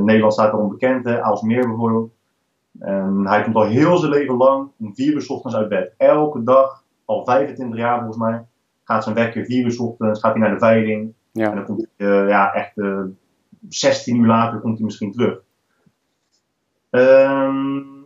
Nederland 0.00 0.32
staat 0.32 0.52
erom 0.52 0.68
bekend, 0.68 1.04
hè, 1.04 1.22
Aalsmeer 1.22 1.66
bijvoorbeeld. 1.66 2.10
En 2.78 3.26
hij 3.26 3.42
komt 3.42 3.56
al 3.56 3.66
heel 3.66 3.96
zijn 3.96 4.12
leven 4.12 4.36
lang 4.36 4.68
om 4.78 4.94
vier 4.94 5.12
uur 5.12 5.24
ochtends 5.28 5.56
uit 5.56 5.68
bed. 5.68 5.94
Elke 5.96 6.42
dag 6.42 6.84
al 7.10 7.24
25 7.24 7.78
jaar 7.78 7.98
volgens 7.98 8.18
mij. 8.18 8.44
Gaat 8.84 9.02
zijn 9.02 9.14
wekker 9.14 9.44
4 9.44 9.64
uur 9.64 9.80
ochtends, 9.80 10.20
gaat 10.20 10.32
hij 10.32 10.40
naar 10.40 10.50
de 10.50 10.58
veiling. 10.58 11.12
Ja. 11.32 11.48
En 11.50 11.54
dan 11.54 11.64
komt 11.64 11.86
hij 11.96 12.06
uh, 12.08 12.28
ja, 12.28 12.52
echt 12.52 12.76
uh, 12.76 13.00
16 13.68 14.16
uur 14.16 14.26
later 14.26 14.60
komt 14.60 14.76
hij 14.76 14.84
misschien 14.84 15.12
terug. 15.12 15.40
Um, 16.90 18.04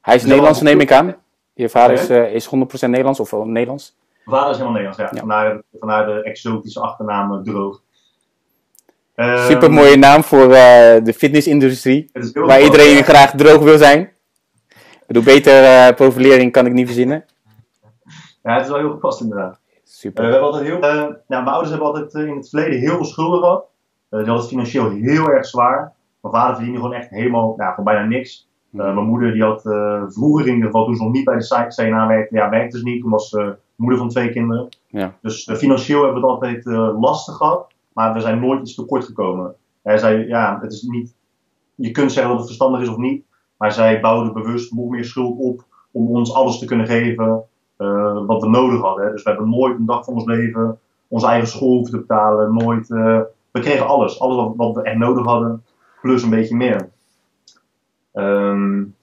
hij 0.00 0.14
is 0.14 0.24
Nederlands, 0.24 0.60
neem 0.60 0.80
ik 0.80 0.92
aan. 0.92 1.14
Je 1.54 1.68
vader 1.68 1.96
is, 1.96 2.10
uh, 2.10 2.34
is 2.34 2.46
100% 2.46 2.50
Nederlands 2.80 3.20
of 3.20 3.32
Nederlands? 3.44 3.96
Mijn 4.24 4.36
vader 4.36 4.50
is 4.50 4.56
helemaal 4.56 4.80
Nederlands, 4.80 4.98
ja. 4.98 5.10
ja. 5.12 5.18
Vandaar, 5.18 5.62
vandaar 5.78 6.06
de 6.06 6.22
exotische 6.22 6.80
achternaam 6.80 7.44
Droog. 7.44 7.82
Um, 9.16 9.38
Super 9.38 9.72
mooie 9.72 9.96
naam 9.96 10.24
voor 10.24 10.48
de 10.48 11.12
fitnessindustrie, 11.16 12.10
waar 12.32 12.62
iedereen 12.62 12.96
ja. 12.96 13.02
graag 13.02 13.30
droog 13.30 13.62
wil 13.62 13.78
zijn. 13.78 14.00
Ik 14.70 15.06
bedoel, 15.06 15.22
beter 15.22 15.94
profilering 15.94 16.52
kan 16.52 16.66
ik 16.66 16.72
niet 16.72 16.86
verzinnen. 16.86 17.24
Ja, 18.42 18.54
het 18.54 18.62
is 18.62 18.68
wel 18.68 18.78
heel 18.78 18.90
gepast 18.90 19.20
inderdaad. 19.20 19.60
Super. 19.84 20.24
Uh, 20.24 20.30
we 20.30 20.34
hebben 20.34 20.52
altijd 20.52 20.70
heel, 20.70 20.78
nou, 20.78 21.16
mijn 21.26 21.44
ouders 21.44 21.70
hebben 21.70 21.88
altijd 21.88 22.14
uh, 22.14 22.26
in 22.26 22.36
het 22.36 22.48
verleden 22.48 22.78
heel 22.78 22.94
veel 22.94 23.04
schulden 23.04 23.40
gehad. 23.40 23.64
die 24.08 24.18
hadden 24.18 24.36
het 24.36 24.48
financieel 24.48 24.90
heel 24.90 25.28
erg 25.28 25.46
zwaar. 25.46 25.94
Mijn 26.20 26.34
vader 26.34 26.54
verdiende 26.54 26.80
gewoon 26.80 26.94
echt 26.94 27.10
helemaal, 27.10 27.54
nou, 27.56 27.70
gewoon 27.70 27.84
bijna 27.84 28.04
niks. 28.04 28.50
Hmm. 28.70 28.94
mijn 28.94 29.06
moeder 29.06 29.32
die 29.32 29.42
had 29.42 29.62
vroeger 30.12 30.46
in 30.46 30.54
ieder 30.54 30.66
geval, 30.66 30.84
toen 30.84 30.96
ze 30.96 31.02
nog 31.02 31.12
niet 31.12 31.24
bij 31.24 31.38
de 31.38 31.66
CNA 31.68 32.06
werkte, 32.06 32.36
ja, 32.36 32.48
werkte 32.48 32.78
ze 32.78 32.84
niet. 32.84 33.00
Toen 33.00 33.10
was 33.10 33.28
ze 33.28 33.56
moeder 33.76 33.98
van 33.98 34.08
twee 34.08 34.30
kinderen. 34.30 34.68
Ja. 34.86 35.14
Dus 35.22 35.50
financieel 35.52 36.02
hebben 36.02 36.22
we 36.22 36.28
het 36.28 36.42
altijd 36.42 36.64
lastig 37.00 37.36
gehad. 37.36 37.72
Maar 37.92 38.12
we 38.12 38.20
zijn 38.20 38.40
nooit 38.40 38.60
iets 38.60 38.74
tekort 38.74 39.04
gekomen. 39.04 39.54
Hij 39.82 39.98
zei, 39.98 40.26
ja, 40.26 40.58
het 40.60 40.72
is 40.72 40.82
niet, 40.82 41.14
je 41.74 41.90
kunt 41.90 42.12
zeggen 42.12 42.30
dat 42.30 42.38
het 42.38 42.46
verstandig 42.46 42.80
is 42.80 42.88
of 42.88 42.96
niet. 42.96 43.24
Maar 43.56 43.72
zij 43.72 44.00
bouwden 44.00 44.32
bewust 44.32 44.72
nog 44.72 44.88
meer 44.88 45.04
schuld 45.04 45.38
op 45.38 45.64
om 45.90 46.08
ons 46.08 46.34
alles 46.34 46.58
te 46.58 46.64
kunnen 46.64 46.86
geven. 46.86 47.44
Uh, 47.82 48.26
wat 48.26 48.42
we 48.42 48.48
nodig 48.48 48.80
hadden. 48.80 49.04
Hè. 49.04 49.12
Dus 49.12 49.22
we 49.22 49.30
hebben 49.30 49.50
nooit 49.50 49.78
een 49.78 49.86
dag 49.86 50.04
van 50.04 50.14
ons 50.14 50.24
leven 50.24 50.78
onze 51.08 51.26
eigen 51.26 51.48
school 51.48 51.74
hoeven 51.74 51.92
te 51.92 51.98
betalen. 51.98 52.54
Nooit, 52.54 52.90
uh, 52.90 53.20
we 53.50 53.60
kregen 53.60 53.86
alles. 53.86 54.20
Alles 54.20 54.36
wat, 54.36 54.52
wat, 54.56 54.74
we 54.74 54.82
echt 54.82 54.96
nodig 54.96 55.24
hadden. 55.24 55.64
Plus 56.00 56.22
een 56.22 56.30
beetje 56.30 56.56
meer. 56.56 56.88
Um, 58.14 58.94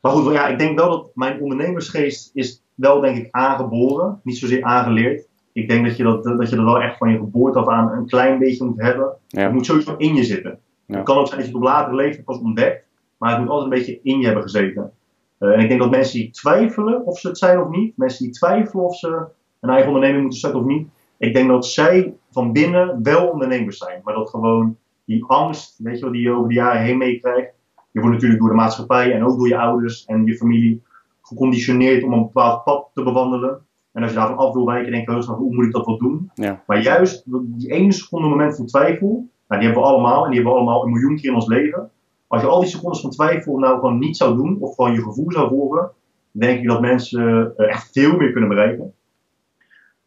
maar 0.00 0.12
goed, 0.12 0.32
ja, 0.32 0.46
ik 0.46 0.58
denk 0.58 0.78
wel 0.78 0.90
dat 0.90 1.06
mijn 1.14 1.40
ondernemersgeest 1.40 2.30
is 2.34 2.62
wel 2.74 3.00
denk 3.00 3.16
ik 3.16 3.28
aangeboren. 3.30 4.20
Niet 4.22 4.38
zozeer 4.38 4.62
aangeleerd. 4.62 5.26
Ik 5.52 5.68
denk 5.68 5.86
dat 5.86 5.96
je 5.96 6.02
dat, 6.02 6.24
dat, 6.24 6.50
je 6.50 6.56
dat 6.56 6.64
wel 6.64 6.80
echt 6.80 6.96
van 6.96 7.10
je 7.10 7.18
geboorte 7.18 7.58
af 7.58 7.68
aan 7.68 7.92
een 7.92 8.06
klein 8.06 8.38
beetje 8.38 8.64
moet 8.64 8.80
hebben. 8.80 9.12
Ja. 9.26 9.42
Het 9.42 9.52
moet 9.52 9.66
sowieso 9.66 9.94
in 9.96 10.14
je 10.14 10.24
zitten. 10.24 10.58
Ja. 10.86 10.96
Het 10.96 11.04
kan 11.04 11.16
ook 11.16 11.26
zijn 11.26 11.40
dat 11.40 11.48
je 11.48 11.54
het 11.54 11.62
op 11.62 11.68
latere 11.68 11.96
leeftijd 11.96 12.24
pas 12.24 12.38
ontdekt. 12.38 12.84
Maar 13.18 13.30
het 13.30 13.40
moet 13.40 13.48
altijd 13.48 13.72
een 13.72 13.78
beetje 13.78 14.00
in 14.02 14.18
je 14.18 14.24
hebben 14.24 14.42
gezeten. 14.42 14.92
Uh, 15.38 15.52
en 15.52 15.60
ik 15.60 15.68
denk 15.68 15.80
dat 15.80 15.90
mensen 15.90 16.18
die 16.18 16.30
twijfelen 16.30 17.06
of 17.06 17.18
ze 17.18 17.28
het 17.28 17.38
zijn 17.38 17.60
of 17.60 17.68
niet, 17.68 17.96
mensen 17.96 18.24
die 18.24 18.32
twijfelen 18.32 18.84
of 18.84 18.96
ze 18.96 19.24
een 19.60 19.70
eigen 19.70 19.88
onderneming 19.88 20.20
moeten 20.20 20.38
starten 20.38 20.60
of 20.60 20.66
niet, 20.66 20.88
ik 21.18 21.34
denk 21.34 21.48
dat 21.48 21.66
zij 21.66 22.14
van 22.30 22.52
binnen 22.52 23.02
wel 23.02 23.28
ondernemers 23.28 23.78
zijn. 23.78 24.00
Maar 24.04 24.14
dat 24.14 24.30
gewoon 24.30 24.76
die 25.04 25.24
angst, 25.24 25.78
weet 25.78 25.98
je 25.98 26.02
wel, 26.02 26.12
die 26.12 26.22
je 26.22 26.32
over 26.32 26.48
de 26.48 26.54
jaren 26.54 26.82
heen 26.82 26.98
meekrijgt, 26.98 27.52
je 27.90 28.00
wordt 28.00 28.14
natuurlijk 28.14 28.40
door 28.40 28.50
de 28.50 28.56
maatschappij 28.56 29.12
en 29.12 29.24
ook 29.24 29.36
door 29.36 29.48
je 29.48 29.58
ouders 29.58 30.04
en 30.04 30.24
je 30.24 30.36
familie 30.36 30.82
geconditioneerd 31.22 32.04
om 32.04 32.12
een 32.12 32.22
bepaald 32.22 32.64
pad 32.64 32.90
te 32.94 33.02
bewandelen. 33.02 33.60
En 33.92 34.02
als 34.02 34.10
je 34.10 34.18
daarvan 34.18 34.36
af 34.36 34.52
wil 34.52 34.66
wijken, 34.66 34.92
denk 34.92 35.10
je, 35.10 35.32
hoe 35.32 35.54
moet 35.54 35.64
ik 35.64 35.72
dat 35.72 35.86
wel 35.86 35.98
doen? 35.98 36.30
Ja. 36.34 36.62
Maar 36.66 36.82
juist 36.82 37.22
die 37.26 37.72
ene 37.72 37.92
seconde 37.92 38.28
moment 38.28 38.56
van 38.56 38.66
twijfel, 38.66 39.28
nou, 39.48 39.60
die 39.60 39.70
hebben 39.70 39.82
we 39.82 39.88
allemaal 39.88 40.24
en 40.24 40.30
die 40.30 40.34
hebben 40.34 40.52
we 40.52 40.58
allemaal 40.58 40.84
een 40.84 40.92
miljoen 40.92 41.16
keer 41.16 41.28
in 41.28 41.34
ons 41.34 41.46
leven. 41.46 41.90
Als 42.26 42.42
je 42.42 42.48
al 42.48 42.60
die 42.60 42.68
secondes 42.68 43.00
van 43.00 43.10
twijfel 43.10 43.58
nou 43.58 43.74
gewoon 43.74 43.98
niet 43.98 44.16
zou 44.16 44.36
doen, 44.36 44.56
of 44.60 44.74
gewoon 44.74 44.92
je 44.92 45.02
gevoel 45.02 45.32
zou 45.32 45.48
volgen, 45.48 45.90
denk 46.30 46.58
ik 46.58 46.68
dat 46.68 46.80
mensen 46.80 47.54
uh, 47.56 47.68
echt 47.68 47.92
veel 47.92 48.16
meer 48.16 48.32
kunnen 48.32 48.48
bereiken. 48.48 48.94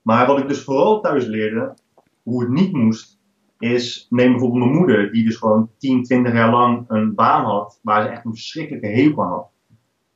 Maar 0.01 0.27
wat 0.27 0.39
ik 0.39 0.47
dus 0.47 0.63
vooral 0.63 1.01
thuis 1.01 1.25
leerde, 1.25 1.73
hoe 2.23 2.41
het 2.41 2.51
niet 2.51 2.73
moest, 2.73 3.19
is, 3.59 4.07
neem 4.09 4.31
bijvoorbeeld 4.31 4.63
mijn 4.63 4.77
moeder, 4.77 5.11
die 5.11 5.25
dus 5.25 5.35
gewoon 5.35 5.69
10, 5.77 6.03
20 6.03 6.33
jaar 6.33 6.51
lang 6.51 6.85
een 6.87 7.15
baan 7.15 7.43
had 7.43 7.79
waar 7.83 8.03
ze 8.03 8.09
echt 8.09 8.25
een 8.25 8.33
verschrikkelijke 8.33 8.87
hekel 8.87 9.23
aan 9.23 9.31
had. 9.31 9.49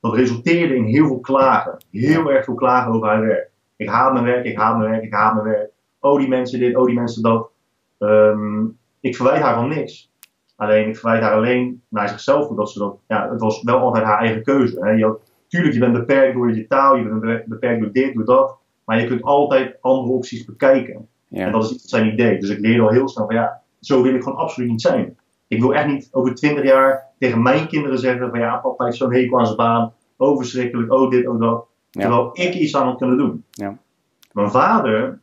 Dat 0.00 0.14
resulteerde 0.14 0.76
in 0.76 0.84
heel 0.84 1.06
veel 1.06 1.20
klagen. 1.20 1.76
Heel 1.90 2.30
erg 2.30 2.44
veel 2.44 2.54
klagen 2.54 2.92
over 2.92 3.08
haar 3.08 3.20
werk. 3.20 3.50
Ik 3.76 3.88
haat 3.88 4.12
mijn 4.12 4.24
werk, 4.24 4.44
ik 4.44 4.56
haat 4.56 4.78
mijn 4.78 4.90
werk, 4.90 5.04
ik 5.04 5.12
haat 5.12 5.34
mijn 5.34 5.46
werk. 5.46 5.70
Oh, 6.00 6.18
die 6.18 6.28
mensen 6.28 6.58
dit, 6.58 6.76
oh, 6.76 6.84
die 6.84 6.94
mensen 6.94 7.22
dat. 7.22 7.50
Ehm, 7.98 8.64
ik 9.00 9.16
verwijt 9.16 9.42
haar 9.42 9.54
van 9.54 9.68
niks. 9.68 10.10
Alleen, 10.56 10.88
ik 10.88 10.96
verwijt 10.96 11.22
haar 11.22 11.34
alleen 11.34 11.82
naar 11.88 12.08
zichzelf, 12.08 12.68
ze 12.68 12.78
dat, 12.78 12.98
ja, 13.06 13.30
het 13.30 13.40
was 13.40 13.62
wel 13.62 13.78
altijd 13.78 14.04
haar 14.04 14.18
eigen 14.18 14.42
keuze. 14.42 14.78
Hè. 14.80 14.90
Je 14.90 15.04
had, 15.04 15.20
tuurlijk, 15.48 15.74
je 15.74 15.80
bent 15.80 15.92
beperkt 15.92 16.34
door 16.34 16.54
je 16.54 16.66
taal, 16.66 16.96
je 16.96 17.08
bent 17.08 17.44
beperkt 17.46 17.80
door 17.80 17.92
dit, 17.92 18.14
door 18.14 18.24
dat. 18.24 18.56
Maar 18.84 19.00
je 19.00 19.06
kunt 19.06 19.22
altijd 19.22 19.76
andere 19.80 20.12
opties 20.12 20.44
bekijken. 20.44 21.08
En 21.30 21.52
dat 21.52 21.64
is 21.64 21.72
iets 21.72 21.88
zijn 21.88 22.12
idee. 22.12 22.38
Dus 22.38 22.50
ik 22.50 22.58
leerde 22.58 22.82
al 22.82 22.88
heel 22.88 23.08
snel 23.08 23.26
van 23.26 23.34
ja, 23.34 23.62
zo 23.80 24.02
wil 24.02 24.14
ik 24.14 24.22
gewoon 24.22 24.38
absoluut 24.38 24.70
niet 24.70 24.80
zijn. 24.80 25.16
Ik 25.48 25.60
wil 25.60 25.74
echt 25.74 25.86
niet 25.86 26.08
over 26.10 26.34
twintig 26.34 26.64
jaar 26.64 27.06
tegen 27.18 27.42
mijn 27.42 27.68
kinderen 27.68 27.98
zeggen 27.98 28.30
van 28.30 28.38
ja, 28.38 28.56
papa 28.56 28.84
heeft 28.84 28.96
zo'n 28.96 29.14
hekel 29.14 29.38
aan 29.38 29.44
zijn 29.44 29.56
baan. 29.56 29.92
Oh, 30.16 30.36
verschrikkelijk, 30.36 30.92
oh 30.92 31.10
dit, 31.10 31.26
oh 31.28 31.40
dat. 31.40 31.66
Terwijl 31.90 32.30
ik 32.32 32.54
iets 32.54 32.76
aan 32.76 32.86
had 32.86 32.98
kunnen 32.98 33.16
doen. 33.16 33.44
Ja. 33.50 33.78
Mijn 34.32 34.50
vader, 34.50 35.20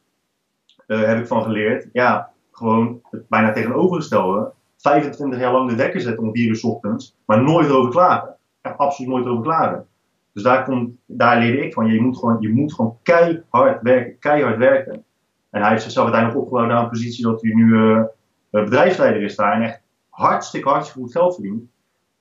uh, 0.88 1.04
heb 1.04 1.20
ik 1.20 1.28
van 1.28 1.44
geleerd, 1.44 1.88
ja, 1.94 2.32
gewoon 2.52 3.02
het 3.10 3.30
bijna 3.30 3.52
tegenovergestelde. 3.52 4.52
25 4.82 5.40
jaar 5.40 5.52
lang 5.52 5.70
de 5.70 5.76
wekker 5.76 6.02
zetten 6.02 6.24
om 6.24 6.34
4 6.34 6.50
uur 6.50 6.60
ochtends, 6.64 7.18
maar 7.26 7.44
nooit 7.44 7.68
erover 7.68 7.92
klagen. 7.92 8.36
Ja, 8.62 8.72
absoluut 8.78 9.12
nooit 9.12 9.26
erover 9.26 9.44
klagen. 9.44 9.86
Dus 10.34 10.44
daar, 10.44 10.64
komt, 10.64 10.96
daar 11.06 11.40
leerde 11.40 11.66
ik 11.66 11.74
van, 11.74 11.88
je 11.88 12.02
moet, 12.02 12.18
gewoon, 12.18 12.38
je 12.40 12.50
moet 12.50 12.74
gewoon 12.74 12.98
keihard 13.04 13.82
werken, 13.82 14.20
keihard 14.20 14.58
werken. 14.58 15.04
En 15.50 15.62
hij 15.62 15.70
heeft 15.70 15.84
zichzelf 15.84 16.06
uiteindelijk 16.06 16.44
opgebouwd 16.44 16.70
naar 16.70 16.84
een 16.84 16.90
positie 16.90 17.24
dat 17.24 17.42
hij 17.42 17.52
nu 17.54 17.74
uh, 17.74 18.04
bedrijfsleider 18.50 19.22
is 19.22 19.36
daar 19.36 19.54
en 19.54 19.62
echt 19.62 19.82
hartstikke, 20.10 20.70
hartstikke 20.70 21.02
goed 21.02 21.12
geld 21.12 21.34
verdient. 21.34 21.64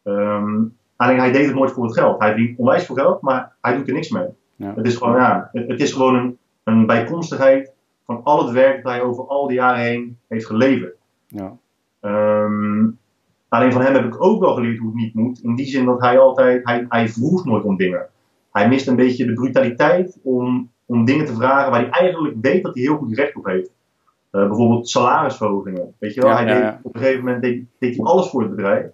Um, 0.05 0.77
alleen 0.97 1.19
hij 1.19 1.33
deed 1.33 1.47
het 1.47 1.55
nooit 1.55 1.71
voor 1.71 1.85
het 1.85 1.99
geld. 1.99 2.19
Hij 2.19 2.29
verdient 2.29 2.59
onwijs 2.59 2.85
veel 2.85 2.95
geld, 2.95 3.21
maar 3.21 3.53
hij 3.61 3.77
doet 3.77 3.89
er 3.89 3.95
niks 3.95 4.11
mee. 4.11 4.27
Ja. 4.57 4.73
Het 4.75 4.87
is 4.87 4.97
gewoon, 4.97 5.15
ja, 5.15 5.51
het, 5.53 5.69
het 5.69 5.81
is 5.81 5.93
gewoon 5.93 6.15
een, 6.15 6.39
een, 6.65 6.87
bijkomstigheid 6.87 7.73
van 8.05 8.21
al 8.25 8.45
het 8.45 8.53
werk 8.53 8.83
dat 8.83 8.93
hij 8.93 9.03
over 9.03 9.27
al 9.27 9.47
die 9.47 9.57
jaren 9.57 9.81
heen 9.81 10.19
heeft 10.29 10.47
geleverd. 10.47 10.97
Ja. 11.27 11.57
Um, 12.01 12.99
alleen 13.49 13.73
van 13.73 13.83
hem 13.83 13.95
heb 13.95 14.05
ik 14.05 14.25
ook 14.25 14.41
wel 14.41 14.55
geleerd 14.55 14.79
hoe 14.79 14.89
het 14.89 14.97
niet 14.97 15.15
moet. 15.15 15.41
In 15.43 15.55
die 15.55 15.67
zin 15.67 15.85
dat 15.85 16.01
hij 16.01 16.19
altijd, 16.19 16.65
hij, 16.65 16.87
hij 16.89 17.09
vroeg 17.09 17.45
nooit 17.45 17.65
om 17.65 17.77
dingen. 17.77 18.07
Hij 18.53 18.69
mist 18.69 18.89
een 18.89 18.97
beetje 18.97 19.27
de 19.27 19.33
brutaliteit 19.33 20.19
om 20.23 20.71
om 20.91 21.05
dingen 21.05 21.27
te 21.27 21.35
vragen 21.35 21.71
waar 21.71 21.81
hij 21.81 21.91
eigenlijk 21.91 22.37
weet 22.41 22.63
dat 22.63 22.75
hij 22.75 22.83
heel 22.83 22.97
goed 22.97 23.15
recht 23.15 23.37
op 23.37 23.45
heeft. 23.45 23.71
Uh, 24.33 24.47
bijvoorbeeld 24.47 24.89
salarisverhogingen. 24.89 25.95
Weet 25.99 26.15
je 26.15 26.21
wel, 26.21 26.37
hij 26.37 26.45
Deed, 26.45 26.79
op 26.83 26.95
een 26.95 27.01
gegeven 27.01 27.25
moment 27.25 27.43
deed, 27.43 27.65
deed, 27.79 27.97
hij 27.97 28.05
alles 28.05 28.29
voor 28.29 28.43
het 28.43 28.51
bedrijf. 28.51 28.87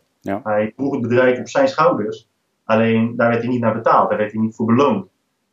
Hij 0.43 0.73
droeg 0.77 0.93
het 0.93 1.03
bedrijf 1.03 1.39
op 1.39 1.49
zijn 1.49 1.69
schouders. 1.69 2.29
Alleen 2.65 3.17
daar 3.17 3.29
werd 3.29 3.43
hij 3.43 3.51
niet 3.51 3.61
naar 3.61 3.75
betaald, 3.75 4.09
daar 4.09 4.19
werd 4.19 4.33
hij 4.33 4.41
niet 4.41 4.55
voor 4.55 4.67
beloond. 4.67 5.07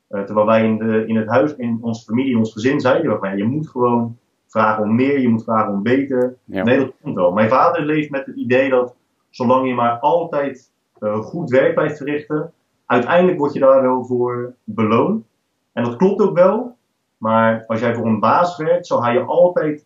Uh, 0.09 0.21
terwijl 0.21 0.47
wij 0.47 0.63
in, 0.65 0.77
de, 0.77 1.03
in 1.07 1.15
het 1.15 1.27
huis, 1.27 1.55
in 1.55 1.77
onze 1.81 2.03
familie, 2.03 2.31
in 2.31 2.37
ons 2.37 2.51
gezin 2.51 2.79
zeiden 2.79 3.19
we, 3.19 3.37
je 3.37 3.43
moet 3.43 3.67
gewoon 3.67 4.17
vragen 4.53 4.83
om 4.83 4.95
meer, 4.95 5.19
je 5.19 5.29
moet 5.29 5.43
vragen 5.43 5.73
om 5.73 5.83
beter. 5.83 6.37
Nee, 6.45 6.79
dat 6.79 6.93
komt 7.01 7.15
wel. 7.15 7.31
Mijn 7.31 7.49
vader 7.49 7.85
leeft 7.85 8.09
met 8.09 8.25
het 8.25 8.35
idee 8.35 8.69
dat 8.69 8.95
zolang 9.29 9.67
je 9.67 9.73
maar 9.73 9.99
altijd 9.99 10.71
uh, 10.99 11.19
goed 11.19 11.49
werk 11.49 11.73
blijft 11.73 11.97
verrichten, 11.97 12.53
uiteindelijk 12.85 13.37
word 13.37 13.53
je 13.53 13.59
daar 13.59 13.81
wel 13.81 14.05
voor 14.05 14.55
beloond. 14.63 15.25
En 15.73 15.83
dat 15.83 15.95
klopt 15.95 16.21
ook 16.21 16.35
wel, 16.35 16.77
maar 17.17 17.63
als 17.67 17.79
jij 17.79 17.95
voor 17.95 18.05
een 18.05 18.19
baas 18.19 18.57
werkt, 18.57 18.87
zal 18.87 19.03
hij 19.03 19.13
je 19.13 19.23
altijd 19.23 19.85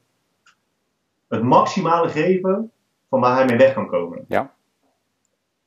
het 1.27 1.43
maximale 1.43 2.09
geven 2.09 2.71
van 3.09 3.19
waar 3.19 3.35
hij 3.35 3.45
mee 3.45 3.57
weg 3.57 3.73
kan 3.73 3.87
komen. 3.87 4.25
Ja. 4.27 4.53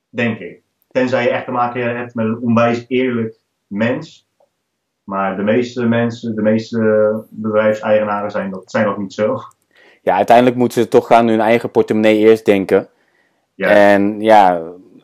Denk 0.09 0.39
ik. 0.39 0.63
Tenzij 0.91 1.23
je 1.23 1.31
echt 1.31 1.45
te 1.45 1.51
maken 1.51 1.97
hebt 1.97 2.15
met 2.15 2.27
een 2.27 2.39
onwijs 2.39 2.85
eerlijk 2.89 3.41
mens. 3.67 4.29
Maar 5.11 5.37
de 5.37 5.43
meeste 5.43 5.85
mensen, 5.85 6.35
de 6.35 6.43
meeste 6.43 6.79
bedrijfseigenaren 7.29 8.31
zijn 8.31 8.51
dat, 8.51 8.63
zijn 8.71 8.85
dat 8.85 8.99
niet 8.99 9.13
zo. 9.13 9.39
Ja, 10.03 10.17
uiteindelijk 10.17 10.57
moeten 10.57 10.83
ze 10.83 10.89
toch 10.89 11.11
aan 11.11 11.29
hun 11.29 11.41
eigen 11.41 11.71
portemonnee 11.71 12.19
eerst 12.19 12.45
denken. 12.45 12.89
Ja. 13.55 13.69
En 13.69 14.21
ja, 14.21 14.61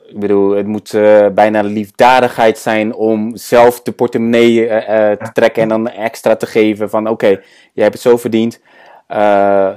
ik 0.07 0.21
bedoel, 0.21 0.51
het 0.51 0.67
moet 0.67 0.93
uh, 0.93 1.27
bijna 1.29 1.61
liefdadigheid 1.63 2.59
zijn 2.59 2.95
om 2.95 3.37
zelf 3.37 3.83
de 3.83 3.93
portemonnee 3.93 4.69
uh, 4.69 4.79
te 5.11 5.31
trekken 5.33 5.63
en 5.63 5.69
dan 5.69 5.89
extra 5.89 6.37
te 6.37 6.47
geven 6.47 6.91
van 6.91 7.03
oké, 7.03 7.13
okay, 7.13 7.43
jij 7.73 7.85
hebt 7.85 7.95
het 7.95 8.03
zo 8.03 8.17
verdiend. 8.17 8.61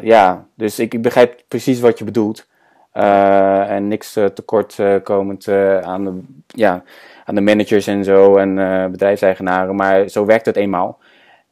ja, 0.01 0.45
dus 0.55 0.79
ik, 0.79 0.93
ik, 0.93 1.01
begrijp 1.01 1.41
precies 1.47 1.79
wat 1.79 1.99
je 1.99 2.05
bedoelt. 2.05 2.47
en 2.91 3.87
niks 3.87 4.13
tekort 4.33 4.77
komend 5.03 5.47
aan, 5.81 6.03
de, 6.03 6.21
ja, 6.47 6.83
aan 7.29 7.35
de 7.35 7.41
managers 7.41 7.87
en 7.87 8.03
zo 8.03 8.35
en 8.35 8.55
bedrijfseigenaren, 8.91 9.75
maar 9.75 10.07
zo 10.07 10.25
werkt 10.25 10.45
het 10.45 10.55
eenmaal. 10.55 10.99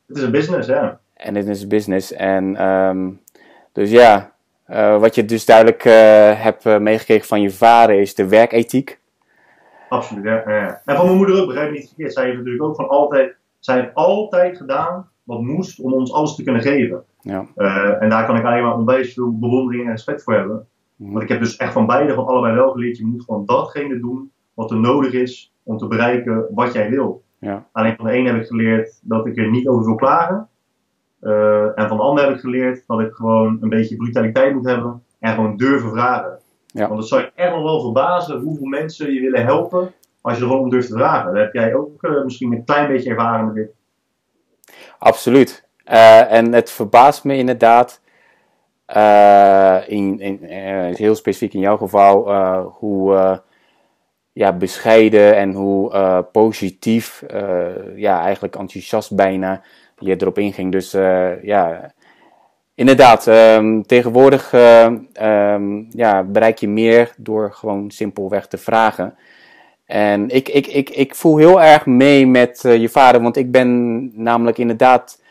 Het 0.07 0.17
is 0.17 0.23
een 0.23 0.32
business, 0.32 0.67
ja. 0.67 0.99
En 1.13 1.36
het 1.36 1.47
is 1.47 1.61
een 1.61 1.67
business. 1.67 2.13
En 2.13 2.67
um, 2.67 3.19
dus 3.71 3.91
ja, 3.91 4.32
uh, 4.69 4.99
wat 4.99 5.15
je 5.15 5.25
dus 5.25 5.45
duidelijk 5.45 5.86
uh, 5.86 5.93
hebt 6.41 6.65
uh, 6.65 6.78
meegekregen 6.78 7.28
van 7.28 7.41
je 7.41 7.51
vader 7.51 7.99
is 7.99 8.15
de 8.15 8.28
werkethiek. 8.28 8.99
Absoluut, 9.89 10.23
ja. 10.23 10.43
ja. 10.45 10.82
En 10.86 10.95
van 10.95 11.05
mijn 11.05 11.17
moeder 11.17 11.41
ook, 11.41 11.47
begrijp 11.47 11.69
ik 11.69 11.78
niet 11.78 11.88
verkeerd. 11.88 12.13
Zij 12.13 12.23
heeft 12.23 12.38
natuurlijk 12.38 12.63
ook 12.63 12.75
van 12.75 12.88
altijd, 12.89 13.36
zij 13.59 13.75
heeft 13.75 13.93
altijd 13.93 14.57
gedaan 14.57 15.09
wat 15.23 15.41
moest 15.41 15.80
om 15.80 15.93
ons 15.93 16.13
alles 16.13 16.36
te 16.36 16.43
kunnen 16.43 16.61
geven. 16.61 17.03
Ja. 17.21 17.45
en 17.99 18.09
daar 18.09 18.25
kan 18.25 18.38
ik 18.38 18.45
alleen 18.45 18.63
maar 18.63 18.78
onwijs 18.78 19.13
veel 19.13 19.38
bewondering 19.39 19.86
en 19.86 19.91
respect 19.91 20.23
voor 20.23 20.34
hebben. 20.34 20.67
Mm. 20.95 21.11
Want 21.11 21.23
ik 21.23 21.30
heb 21.30 21.39
dus 21.39 21.55
echt 21.55 21.73
van 21.73 21.86
beide, 21.86 22.13
van 22.13 22.25
allebei 22.25 22.55
wel 22.55 22.71
geleerd, 22.71 22.97
je 22.97 23.05
moet 23.05 23.23
gewoon 23.23 23.45
datgene 23.45 23.99
doen 23.99 24.32
wat 24.53 24.71
er 24.71 24.78
nodig 24.78 25.13
is 25.13 25.53
om 25.68 25.78
te 25.78 25.88
bereiken 25.88 26.45
wat 26.51 26.74
jij 26.74 26.89
wil. 26.89 27.24
Ja. 27.39 27.65
Alleen 27.72 27.95
van 27.95 28.05
de 28.05 28.11
ene 28.11 28.32
heb 28.32 28.41
ik 28.41 28.47
geleerd 28.47 28.99
dat 29.01 29.26
ik 29.26 29.38
er 29.38 29.49
niet 29.49 29.68
over 29.68 29.86
wil 29.86 29.95
klagen. 29.95 30.47
Uh, 31.22 31.80
en 31.80 31.88
van 31.88 31.99
anderen 31.99 32.28
heb 32.28 32.38
ik 32.38 32.43
geleerd 32.43 32.84
dat 32.88 32.99
ik 32.99 33.13
gewoon 33.13 33.57
een 33.61 33.70
beetje 33.70 33.95
brutaliteit 33.95 34.53
moet 34.53 34.65
hebben 34.65 35.03
en 35.20 35.34
gewoon 35.34 35.57
durven 35.57 35.89
vragen. 35.89 36.39
Ja. 36.65 36.88
Want 36.88 36.99
het 36.99 37.07
zou 37.07 37.22
je 37.22 37.32
echt 37.36 37.51
nog 37.51 37.63
wel 37.63 37.82
verbazen 37.82 38.39
hoeveel 38.39 38.65
mensen 38.65 39.13
je 39.13 39.22
willen 39.22 39.45
helpen 39.45 39.93
als 40.22 40.36
je 40.36 40.41
er 40.41 40.47
gewoon 40.47 40.63
om 40.63 40.70
durft 40.70 40.88
te 40.88 40.97
vragen. 40.97 41.34
Dan 41.34 41.41
heb 41.41 41.53
jij 41.53 41.76
ook 41.76 42.03
uh, 42.03 42.24
misschien 42.24 42.51
een 42.51 42.63
klein 42.63 42.88
beetje 42.88 43.09
ervaring 43.09 43.45
met 43.45 43.55
dit. 43.55 43.72
Absoluut. 44.97 45.68
Uh, 45.91 46.32
en 46.32 46.53
het 46.53 46.72
verbaast 46.72 47.24
me 47.24 47.36
inderdaad, 47.36 48.01
in, 49.88 50.20
in, 50.20 50.39
heel 50.93 51.15
specifiek 51.15 51.53
in 51.53 51.59
jouw 51.59 51.78
geval, 51.78 52.34
hoe 52.63 53.41
ja, 54.38 54.54
bescheiden 54.54 55.36
en 55.36 55.54
hoe 55.54 56.24
positief, 56.32 57.24
ja, 57.96 58.22
eigenlijk 58.22 58.56
enthousiast 58.56 59.16
bijna 59.16 59.62
je 60.00 60.16
erop 60.22 60.38
inging. 60.38 60.72
Dus 60.72 60.94
uh, 60.94 61.44
ja, 61.44 61.92
inderdaad, 62.76 63.28
um, 63.28 63.86
tegenwoordig 63.86 64.54
um, 64.54 65.88
ja, 65.90 66.24
bereik 66.24 66.58
je 66.58 66.68
meer 66.68 67.14
door 67.18 67.52
gewoon 67.54 67.92
simpelweg 67.92 68.48
te 68.48 68.58
vragen. 68.58 69.16
En 69.86 70.30
ik, 70.30 70.50
ik, 70.50 70.68
ik, 70.68 70.90
ik 70.90 71.16
voel 71.16 71.38
heel 71.38 71.62
erg 71.62 71.86
mee 71.86 72.28
met 72.28 72.60
je 72.62 72.90
vader, 72.90 73.22
want 73.22 73.38
ik 73.38 73.52
ben 73.52 74.12
namelijk 74.24 74.58
inderdaad, 74.58 75.22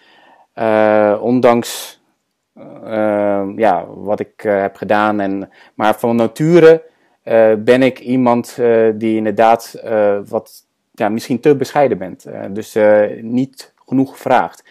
ondanks 1.20 2.00
ehm, 2.84 3.58
ja, 3.58 3.86
wat 3.86 4.20
ik 4.20 4.40
heb 4.40 4.76
gedaan, 4.76 5.20
en, 5.20 5.50
maar 5.74 5.98
van 5.98 6.16
nature 6.16 6.82
ben 7.64 7.82
ik 7.82 7.98
iemand 7.98 8.58
die 8.94 9.16
inderdaad 9.16 9.82
wat 10.28 10.66
ja, 10.92 11.08
misschien 11.08 11.40
te 11.40 11.56
bescheiden 11.56 11.98
bent. 11.98 12.26
dus 12.50 12.76
niet 13.20 13.74
genoeg 13.86 14.10
gevraagd. 14.10 14.64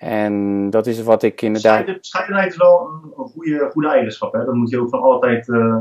En 0.00 0.70
dat 0.70 0.86
is 0.86 1.02
wat 1.02 1.22
ik 1.22 1.42
inderdaad. 1.42 1.86
Bescheidenheid 1.86 2.50
is 2.50 2.56
wel 2.56 2.90
een, 3.16 3.24
goede, 3.26 3.68
goede 3.72 3.88
eigenschap. 3.88 4.32
Hè? 4.32 4.44
Dat 4.44 4.54
moet 4.54 4.70
je 4.70 4.80
ook 4.80 4.88
van 4.88 5.00
altijd 5.00 5.48
uh, 5.48 5.76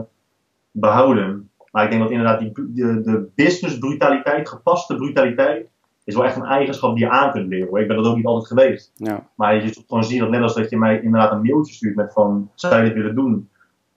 behouden. 0.72 1.50
Maar 1.72 1.84
ik 1.84 1.90
denk 1.90 2.02
dat 2.02 2.12
inderdaad 2.12 2.40
die, 2.40 2.52
de, 2.54 3.02
de 3.02 3.30
business 3.36 3.78
brutaliteit, 3.78 4.50
gepaste 4.50 4.96
brutaliteit, 4.96 5.68
is 6.04 6.16
wel 6.16 6.26
echt 6.26 6.36
een 6.36 6.46
eigenschap 6.46 6.96
die 6.96 7.06
je 7.06 7.12
aan 7.12 7.32
kunt 7.32 7.48
leren. 7.48 7.82
Ik 7.82 7.88
ben 7.88 7.96
dat 7.96 8.06
ook 8.06 8.16
niet 8.16 8.26
altijd 8.26 8.48
geweest. 8.48 8.92
Ja. 8.96 9.30
Maar 9.36 9.56
je 9.56 9.62
zult 9.62 9.86
gewoon 9.88 10.04
zien 10.04 10.20
dat 10.20 10.30
net 10.30 10.42
als 10.42 10.56
dat 10.56 10.70
je 10.70 10.78
mij 10.78 11.02
inderdaad 11.02 11.32
een 11.32 11.42
mailtje 11.42 11.74
stuurt 11.74 11.96
met 11.96 12.14
van, 12.14 12.52
zou 12.56 12.76
je 12.76 12.84
dit 12.84 12.94
willen 12.94 13.16
doen? 13.16 13.50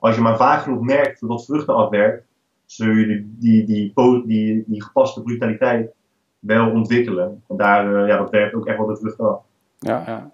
Als 0.02 0.14
je 0.14 0.20
maar 0.20 0.36
vaak 0.36 0.62
genoeg 0.62 0.80
merkt 0.80 1.28
dat 1.28 1.44
vruchten 1.44 1.74
afwerkt, 1.74 2.24
zul 2.66 2.86
je 2.86 3.06
die, 3.06 3.36
die, 3.38 3.64
die, 3.64 3.92
die, 4.26 4.64
die 4.66 4.82
gepaste 4.82 5.22
brutaliteit 5.22 5.90
wel 6.38 6.70
ontwikkelen. 6.70 7.42
En 7.48 7.56
daar, 7.56 7.86
uh, 7.86 8.08
ja, 8.08 8.16
dat 8.16 8.30
werkt 8.30 8.54
ook 8.54 8.66
echt 8.66 8.76
wel 8.76 8.86
de 8.86 8.96
vrucht 8.96 9.20
af. 9.20 9.40
Ja, 9.78 10.02
ja. 10.06 10.30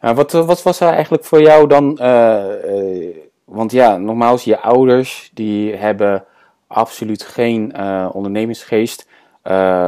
ja 0.00 0.14
wat, 0.14 0.32
wat 0.32 0.62
was 0.62 0.80
er 0.80 0.88
eigenlijk 0.88 1.24
voor 1.24 1.40
jou 1.40 1.68
dan? 1.68 1.98
Uh, 2.00 2.44
uh, 2.64 3.16
want 3.44 3.72
ja, 3.72 3.96
nogmaals, 3.96 4.44
je 4.44 4.60
ouders 4.60 5.30
die 5.34 5.74
hebben 5.74 6.24
absoluut 6.66 7.22
geen 7.22 7.76
ondernemingsgeest 8.12 9.08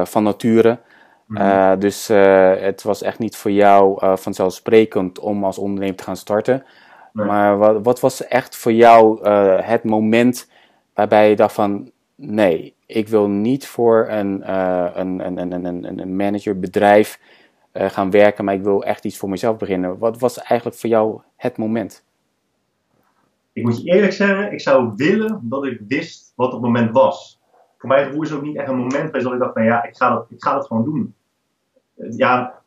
van 0.04 0.22
nature. 0.22 0.78
Mm 1.26 1.78
dus 1.78 2.08
het 2.58 2.82
was 2.82 3.02
echt 3.02 3.18
niet 3.18 3.36
voor 3.36 3.50
jou 3.50 3.98
vanzelfsprekend 4.16 5.18
om 5.18 5.44
als 5.44 5.58
ondernemer 5.58 5.96
te 5.96 6.02
gaan 6.02 6.16
starten. 6.16 6.64
Maar 7.24 7.58
wat, 7.58 7.82
wat, 7.82 8.00
was 8.00 8.26
echt 8.26 8.56
voor 8.56 8.72
jou 8.72 9.22
uh, 9.22 9.58
het 9.60 9.84
moment 9.84 10.50
waarbij 10.94 11.28
je 11.30 11.36
dacht 11.36 11.54
van 11.54 11.90
nee, 12.14 12.74
ik 12.86 13.08
wil 13.08 13.28
niet 13.28 13.66
voor 13.66 14.08
een, 14.08 14.40
uh, 14.40 14.86
een, 14.94 15.26
een, 15.26 15.52
een, 15.52 15.64
een, 15.64 15.98
een 15.98 16.16
managerbedrijf 16.16 17.20
uh, 17.72 17.90
gaan 17.90 18.10
werken, 18.10 18.44
maar 18.44 18.54
ik 18.54 18.62
wil 18.62 18.84
echt 18.84 19.04
iets 19.04 19.16
voor 19.16 19.28
mezelf 19.28 19.56
beginnen. 19.56 19.98
Wat 19.98 20.18
was 20.18 20.38
eigenlijk 20.38 20.78
voor 20.78 20.90
jou 20.90 21.20
het 21.36 21.56
moment? 21.56 22.04
Ik 23.52 23.62
moet 23.62 23.82
je 23.82 23.90
eerlijk 23.92 24.12
zeggen, 24.12 24.52
ik 24.52 24.60
zou 24.60 24.92
willen 24.96 25.40
dat 25.42 25.64
ik 25.64 25.80
wist 25.88 26.32
wat 26.34 26.52
het 26.52 26.60
moment 26.60 26.90
was. 26.92 27.40
Voor 27.78 27.88
mij 27.88 28.08
is 28.08 28.30
het 28.30 28.38
ook 28.38 28.42
niet 28.44 28.56
echt 28.56 28.68
een 28.68 28.76
moment 28.76 29.04
geweest 29.04 29.24
dat 29.24 29.32
ik 29.32 29.38
dacht 29.38 29.52
van 29.52 29.64
ja, 29.64 29.84
ik 29.84 29.96
ga 29.96 30.14
dat, 30.14 30.26
ik 30.28 30.42
ga 30.42 30.54
dat 30.54 30.66
gewoon 30.66 30.84
doen. 30.84 31.14
Ja, 32.10 32.62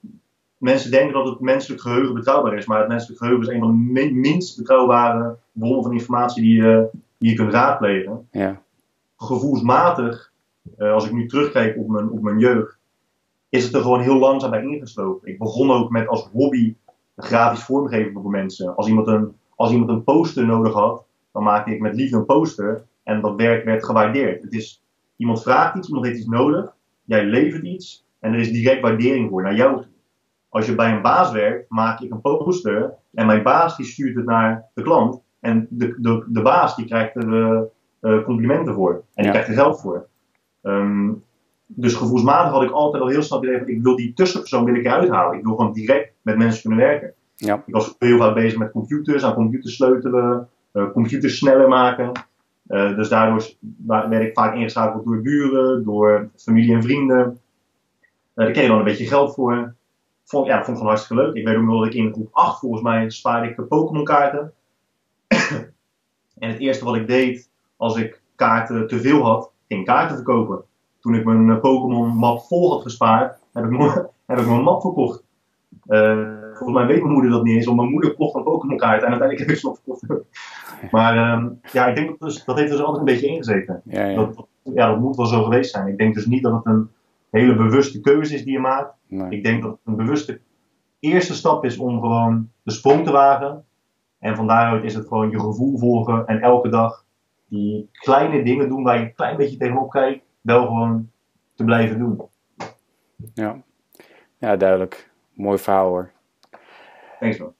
mensen 0.60 0.92
denken 0.92 1.14
dat 1.14 1.28
het 1.28 1.40
menselijk 1.40 1.82
geheugen 1.82 2.14
betrouwbaar 2.14 2.58
is, 2.58 2.66
maar 2.66 2.80
het 2.80 2.88
menselijk 2.88 3.20
geheugen 3.20 3.48
is 3.48 3.54
een 3.54 3.60
van 3.60 3.94
de 3.94 4.12
minst 4.14 4.58
betrouwbare 4.58 5.38
bronnen 5.52 5.84
van 5.84 5.94
informatie 5.94 6.42
die 6.42 6.56
je, 6.56 6.90
die 7.18 7.30
je 7.30 7.36
kunt 7.36 7.54
raadplegen. 7.54 8.28
Ja. 8.32 8.62
Gevoelsmatig, 9.18 10.32
uh, 10.78 10.94
als 10.94 11.06
ik 11.06 11.12
nu 11.12 11.28
terugkijk 11.28 11.78
op 11.78 11.88
mijn, 11.88 12.10
op 12.10 12.22
mijn 12.22 12.40
jeugd, 12.40 12.78
is 13.50 13.64
het 13.64 13.74
er 13.74 13.82
gewoon 13.82 14.02
heel 14.02 14.20
langzaam 14.20 14.50
bij 14.50 14.64
ingeslopen. 14.64 15.28
Ik 15.28 15.38
begon 15.38 15.72
ook 15.72 15.90
met 15.90 16.08
als 16.08 16.30
hobby 16.34 16.76
grafisch 17.16 17.64
vormgeven 17.64 18.22
voor 18.22 18.32
mensen. 18.32 18.76
Als 18.76 18.88
iemand, 18.88 19.08
een, 19.08 19.34
als 19.56 19.72
iemand 19.72 19.90
een 19.90 20.04
poster 20.04 20.46
nodig 20.46 20.74
had, 20.74 21.04
dan 21.32 21.44
maakte 21.44 21.72
ik 21.72 21.80
met 21.80 21.96
liefde 21.96 22.18
een 22.18 22.26
poster 22.26 22.84
en 23.04 23.22
dat 23.22 23.36
werk 23.36 23.66
werd 23.66 23.86
gewaardeerd. 23.86 24.44
Het 24.44 24.54
is, 24.54 24.84
iemand 25.16 25.42
vraagt 25.42 25.76
iets, 25.76 25.88
iemand 25.88 26.06
heeft 26.06 26.20
iets 26.20 26.28
nodig, 26.28 26.74
jij 27.04 27.26
levert 27.26 27.64
iets 27.64 28.06
en 28.20 28.34
er 28.34 28.40
is 28.40 28.52
direct 28.52 28.82
waardering 28.82 29.30
voor 29.30 29.42
naar 29.42 29.56
jou 29.56 29.82
toe. 29.82 29.92
Als 30.50 30.66
je 30.66 30.76
bij 30.76 30.92
een 30.92 31.02
baas 31.02 31.32
werkt, 31.32 31.70
maak 31.70 32.00
ik 32.00 32.12
een 32.12 32.22
poster 32.22 32.94
en 33.14 33.26
mijn 33.26 33.44
baas 33.44 33.78
die 33.78 33.86
stuurt 33.86 34.16
het 34.16 34.26
naar 34.26 34.66
de 34.74 34.82
klant 34.82 35.22
en 35.40 35.68
de, 35.70 35.96
de, 35.98 36.26
de 36.28 36.42
baas 36.42 36.76
die 36.76 36.86
krijgt 36.86 37.16
er 37.16 37.28
uh, 38.02 38.24
complimenten 38.24 38.74
voor 38.74 39.04
en 39.14 39.24
die 39.24 39.32
krijgt 39.32 39.50
er 39.50 39.56
geld 39.56 39.82
voor. 39.82 40.08
Um, 40.62 41.24
dus 41.66 41.94
gevoelsmatig 41.94 42.52
had 42.52 42.64
ik 42.64 42.72
altijd 42.72 43.04
al 43.04 43.10
heel 43.10 43.22
snel 43.22 43.44
idee 43.44 43.58
van 43.58 43.68
ik 43.68 43.84
wil 43.84 43.96
die 43.96 44.14
tussenpersoon 44.14 44.66
wil 44.66 44.76
ik 44.76 44.86
eruit 44.86 45.10
halen. 45.10 45.38
Ik 45.38 45.44
wil 45.44 45.56
gewoon 45.56 45.74
direct 45.74 46.14
met 46.22 46.38
mensen 46.38 46.62
kunnen 46.62 46.80
werken. 46.80 47.14
Ja. 47.36 47.64
Ik 47.66 47.74
was 47.74 47.96
heel 48.00 48.18
vaak 48.18 48.34
bezig 48.34 48.60
met 48.60 48.72
computers, 48.72 49.24
aan 49.24 49.34
computers 49.34 49.76
sleutelen, 49.76 50.50
uh, 50.74 50.92
computers 50.92 51.38
sneller 51.38 51.68
maken. 51.68 52.12
Uh, 52.68 52.96
dus 52.96 53.10
daardoor 53.10 53.50
werd 53.86 54.24
ik 54.24 54.34
vaak 54.34 54.56
ingeschakeld 54.56 55.06
door 55.06 55.22
buren, 55.22 55.84
door 55.84 56.30
familie 56.36 56.74
en 56.74 56.84
vrienden. 56.84 57.20
Uh, 57.20 57.36
daar 58.34 58.52
kreeg 58.52 58.64
je 58.64 58.70
dan 58.70 58.78
een 58.78 58.84
beetje 58.84 59.08
geld 59.08 59.34
voor. 59.34 59.76
Vond, 60.30 60.46
ja, 60.46 60.56
dat 60.56 60.66
vond 60.66 60.78
ik 60.78 60.84
gewoon 60.84 60.96
hartstikke 60.96 61.24
leuk. 61.24 61.36
Ik 61.36 61.46
weet 61.46 61.56
ook 61.56 61.64
nog 61.64 61.80
dat 61.80 61.88
ik 61.88 61.94
in 61.94 62.14
groep 62.14 62.30
8 62.32 62.60
volgens 62.60 62.82
mij 62.82 63.10
spaarde 63.10 63.48
ik 63.48 63.68
Pokémon 63.68 64.04
kaarten. 64.04 64.54
en 66.40 66.50
het 66.50 66.60
eerste 66.60 66.86
wat 66.86 66.96
ik 66.96 67.08
deed 67.08 67.50
als 67.78 67.98
ik 67.98 68.22
kaarten 68.36 68.88
te 68.88 69.00
veel 69.00 69.22
had, 69.22 69.52
ging 69.68 69.86
kaarten 69.86 70.16
verkopen 70.16 70.64
toen 71.00 71.16
ik 71.16 71.26
mijn 71.26 71.50
eh, 71.50 71.60
Pokémon 71.60 72.08
map 72.08 72.42
vol 72.42 72.72
had 72.72 72.82
gespaard, 72.82 73.40
heb 73.54 73.64
ik, 73.64 73.70
mijn, 73.70 73.90
heb 74.26 74.40
ik 74.40 74.48
mijn 74.48 74.62
map 74.62 74.82
verkocht. 74.82 75.24
Uh, 75.88 76.28
volgens 76.54 76.78
mij 76.78 76.88
weet 76.88 77.02
mijn 77.02 77.14
moeder 77.14 77.32
dat 77.32 77.44
niet 77.44 77.56
eens, 77.56 77.66
want 77.66 77.78
mijn 77.78 77.90
moeder 77.92 78.16
kocht 78.16 78.36
een 78.36 78.44
Pokémon 78.44 78.78
kaart 78.78 79.04
en 79.04 79.10
uiteindelijk 79.10 79.40
heb 79.40 79.50
ik 79.50 79.58
ze 79.58 79.68
nog 79.68 79.78
verkocht. 79.84 80.32
maar 80.92 81.34
um, 81.34 81.60
ja, 81.72 81.88
ik 81.88 81.96
denk 81.96 82.10
dat 82.10 82.20
dus, 82.20 82.46
dat 82.46 82.58
heeft 82.58 82.72
dus 82.72 82.80
altijd 82.80 82.98
een 82.98 83.14
beetje 83.14 83.28
ingezeten. 83.28 83.82
Ja, 83.86 84.06
ja. 84.06 84.16
Dat, 84.16 84.48
ja, 84.64 84.88
dat 84.88 85.00
moet 85.00 85.16
wel 85.16 85.26
zo 85.26 85.44
geweest 85.44 85.72
zijn. 85.72 85.88
Ik 85.88 85.98
denk 85.98 86.14
dus 86.14 86.26
niet 86.26 86.44
dat 86.44 86.54
het 86.54 86.66
een 86.66 86.90
hele 87.32 87.56
bewuste 87.56 88.00
keuze 88.00 88.34
is 88.34 88.44
die 88.44 88.54
je 88.54 88.60
maakt. 88.60 88.94
Nee. 89.08 89.30
Ik 89.30 89.44
denk 89.44 89.62
dat 89.62 89.72
het 89.72 89.80
een 89.86 89.96
bewuste 89.96 90.40
eerste 91.00 91.34
stap 91.34 91.66
is 91.66 91.78
om 91.78 92.00
gewoon 92.00 92.52
de 92.64 92.72
sprong 92.72 93.06
te 93.06 93.12
wagen. 93.12 93.66
En 94.20 94.36
van 94.36 94.48
daaruit 94.48 94.84
is 94.84 94.94
het 94.94 95.08
gewoon 95.08 95.30
je 95.30 95.40
gevoel 95.40 95.78
volgen 95.78 96.28
en 96.28 96.42
elke 96.42 96.70
dag 96.70 97.06
die 97.48 97.90
kleine 97.92 98.44
dingen 98.44 98.70
doen 98.70 98.84
waar 98.84 99.00
je 99.00 99.04
een 99.04 99.14
klein 99.14 99.38
beetje 99.38 99.58
tegenop 99.58 99.90
kijkt 99.90 100.24
wel 100.42 100.66
gewoon 100.66 101.12
te 101.56 101.64
blijven 101.64 102.00
doen. 102.00 102.22
Ja, 103.34 103.62
ja 104.38 104.56
duidelijk. 104.56 105.12
Mooi 105.34 105.58
verhaal 105.58 105.88
hoor. 105.88 106.12
Thanks 107.20 107.38
man. 107.38 107.54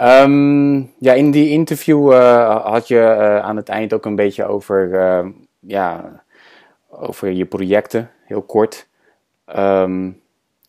Um, 0.00 0.92
ja, 0.98 1.12
in 1.12 1.30
die 1.30 1.48
interview 1.48 2.12
uh, 2.12 2.64
had 2.64 2.88
je 2.88 2.96
uh, 2.96 3.38
aan 3.38 3.56
het 3.56 3.68
eind 3.68 3.92
ook 3.92 4.04
een 4.04 4.16
beetje 4.16 4.44
over, 4.44 4.88
uh, 4.88 5.32
ja, 5.58 6.22
over 6.90 7.30
je 7.30 7.44
projecten, 7.44 8.10
heel 8.24 8.42
kort. 8.42 8.88
Um, 9.56 10.20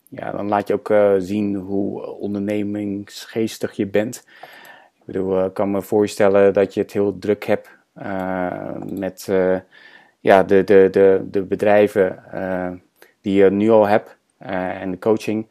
ja, 0.10 0.32
dan 0.32 0.48
laat 0.48 0.68
je 0.68 0.74
ook 0.74 0.94
zien 1.18 1.56
hoe 1.56 2.06
ondernemingsgeestig 2.06 3.72
je 3.72 3.88
bent. 3.88 4.26
Ik 4.94 5.02
bedoel, 5.06 5.46
ik 5.46 5.54
kan 5.54 5.72
me 5.72 5.82
voorstellen 5.82 6.54
dat 6.54 6.74
je 6.74 6.82
het 6.82 6.92
heel 6.92 7.18
druk 7.20 7.46
hebt 7.46 7.70
met 8.86 9.30
ja, 10.20 10.44
de, 10.44 10.64
de, 10.64 10.88
de, 10.92 11.28
de 11.32 11.42
bedrijven 11.42 12.24
die 13.22 13.44
je 13.44 13.50
nu 13.52 13.70
al 13.70 13.88
hebt 13.88 14.18
en 14.38 14.92
de 14.92 15.00
coaching. 15.00 15.50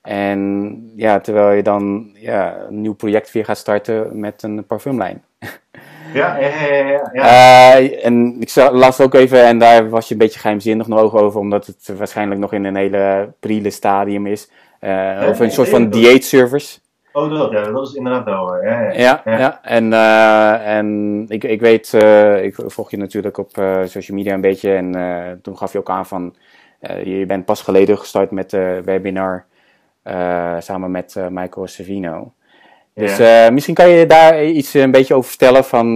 En 0.00 0.92
ja, 0.96 1.20
terwijl 1.20 1.56
je 1.56 1.62
dan 1.62 2.10
ja, 2.14 2.60
een 2.60 2.80
nieuw 2.80 2.94
project 2.94 3.32
weer 3.32 3.44
gaat 3.44 3.58
starten 3.58 4.20
met 4.20 4.42
een 4.42 4.66
parfumlijn. 4.66 5.22
Ja, 6.12 6.38
ja, 6.38 6.48
ja. 6.64 7.10
ja. 7.12 7.78
Uh, 7.80 8.04
en 8.04 8.36
ik 8.40 8.54
las 8.54 9.00
ook 9.00 9.14
even, 9.14 9.44
en 9.44 9.58
daar 9.58 9.88
was 9.88 10.08
je 10.08 10.12
een 10.12 10.20
beetje 10.20 10.40
geheimzinnig 10.40 10.86
nog 10.86 11.14
over, 11.16 11.40
omdat 11.40 11.66
het 11.66 11.96
waarschijnlijk 11.96 12.40
nog 12.40 12.52
in 12.52 12.64
een 12.64 12.76
hele 12.76 13.32
prile 13.40 13.70
stadium 13.70 14.26
is. 14.26 14.50
over 15.28 15.44
een 15.44 15.50
soort 15.50 15.68
van 15.68 15.90
dieetservice. 15.90 16.78
Oh, 17.12 17.30
dat, 17.30 17.52
ja, 17.52 17.62
dat 17.62 17.88
is 17.88 17.94
inderdaad 17.94 18.24
wel. 18.24 18.62
Ja, 18.62 18.80
ja, 18.80 18.92
ja. 18.92 19.22
ja, 19.24 19.38
ja. 19.38 19.60
En, 19.62 19.92
uh, 19.92 20.76
en 20.76 21.24
ik, 21.28 21.44
ik 21.44 21.60
weet, 21.60 21.92
uh, 21.94 22.44
ik 22.44 22.54
volg 22.66 22.90
je 22.90 22.96
natuurlijk 22.96 23.38
op 23.38 23.56
uh, 23.58 23.80
social 23.84 24.16
media 24.16 24.34
een 24.34 24.40
beetje. 24.40 24.74
En 24.74 25.40
toen 25.42 25.58
gaf 25.58 25.72
je 25.72 25.78
ook 25.78 25.90
aan 25.90 26.06
van, 26.06 26.34
je 27.04 27.24
bent 27.26 27.44
pas 27.44 27.62
geleden 27.62 27.98
gestart 27.98 28.30
met 28.30 28.50
de 28.50 28.80
webinar 28.84 29.44
samen 30.58 30.90
met 30.90 31.16
Michael 31.30 31.66
Savino. 31.66 32.32
Dus 32.98 33.18
misschien 33.50 33.74
kan 33.74 33.88
je 33.88 34.06
daar 34.06 34.44
iets 34.44 34.74
een 34.74 34.90
beetje 34.90 35.14
over 35.14 35.28
vertellen 35.28 35.64
van 35.64 35.86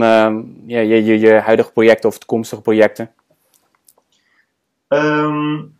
ja, 0.66 0.80
je, 0.80 1.04
je, 1.04 1.18
je 1.18 1.32
huidige 1.32 1.72
projecten 1.72 2.08
of 2.08 2.18
toekomstige 2.18 2.62
projecten. 2.62 3.10
Um, 4.88 5.74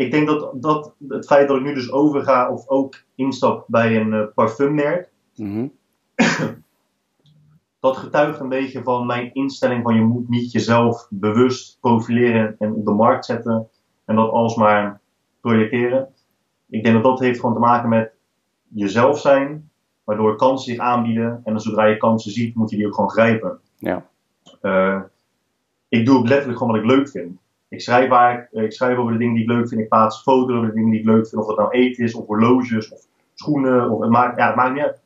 ik 0.00 0.10
denk 0.10 0.26
dat, 0.26 0.62
dat 0.62 0.94
het 1.08 1.26
feit 1.26 1.48
dat 1.48 1.56
ik 1.56 1.62
nu 1.62 1.74
dus 1.74 1.92
overga 1.92 2.50
of 2.50 2.68
ook 2.68 3.02
instap 3.14 3.64
bij 3.66 3.96
een 3.96 4.12
uh, 4.12 4.24
parfummerk, 4.34 5.08
mm-hmm. 5.34 5.72
dat 7.80 7.96
getuigt 7.96 8.40
een 8.40 8.48
beetje 8.48 8.82
van 8.82 9.06
mijn 9.06 9.34
instelling 9.34 9.82
van 9.82 9.94
je 9.94 10.02
moet 10.02 10.28
niet 10.28 10.52
jezelf 10.52 11.06
bewust 11.10 11.78
profileren 11.80 12.56
en 12.58 12.74
op 12.74 12.84
de 12.84 12.92
markt 12.92 13.24
zetten 13.24 13.68
en 14.04 14.16
dat 14.16 14.30
alsmaar 14.30 15.00
projecteren. 15.40 16.08
Ik 16.68 16.82
denk 16.82 16.94
dat 16.94 17.04
dat 17.04 17.20
heeft 17.20 17.40
gewoon 17.40 17.54
te 17.54 17.60
maken 17.60 17.88
met 17.88 18.12
jezelf 18.68 19.18
zijn, 19.18 19.69
waardoor 20.10 20.36
kansen 20.36 20.72
zich 20.72 20.80
aanbieden 20.80 21.40
en 21.44 21.52
dan 21.52 21.60
zodra 21.60 21.84
je 21.84 21.96
kansen 21.96 22.32
ziet, 22.32 22.54
moet 22.54 22.70
je 22.70 22.76
die 22.76 22.86
ook 22.86 22.94
gewoon 22.94 23.10
grijpen. 23.10 23.58
Ja. 23.78 24.06
Uh, 24.62 25.00
ik 25.88 26.06
doe 26.06 26.18
ook 26.18 26.28
letterlijk 26.28 26.58
gewoon 26.58 26.72
wat 26.72 26.82
ik 26.82 26.90
leuk 26.90 27.08
vind. 27.08 27.38
Ik 27.68 27.80
schrijf, 27.80 28.08
waar, 28.08 28.48
ik 28.52 28.72
schrijf 28.72 28.98
over 28.98 29.12
de 29.12 29.18
dingen 29.18 29.34
die 29.34 29.42
ik 29.42 29.48
leuk 29.48 29.68
vind. 29.68 29.80
Ik 29.80 29.88
plaats 29.88 30.22
foto's 30.22 30.54
over 30.54 30.68
de 30.68 30.74
dingen 30.74 30.90
die 30.90 31.00
ik 31.00 31.06
leuk 31.06 31.28
vind. 31.28 31.42
Of 31.42 31.48
het 31.48 31.56
nou 31.56 31.70
eten 31.70 32.04
is, 32.04 32.14
of 32.14 32.26
horloges, 32.26 32.92
of 32.92 33.00
schoenen. 33.34 33.90
Of, 33.90 34.00
het, 34.00 34.10
maakt, 34.10 34.38
ja, 34.38 34.46
het 34.46 34.56
maakt 34.56 34.74
niet 34.74 34.82
uit. 34.82 35.00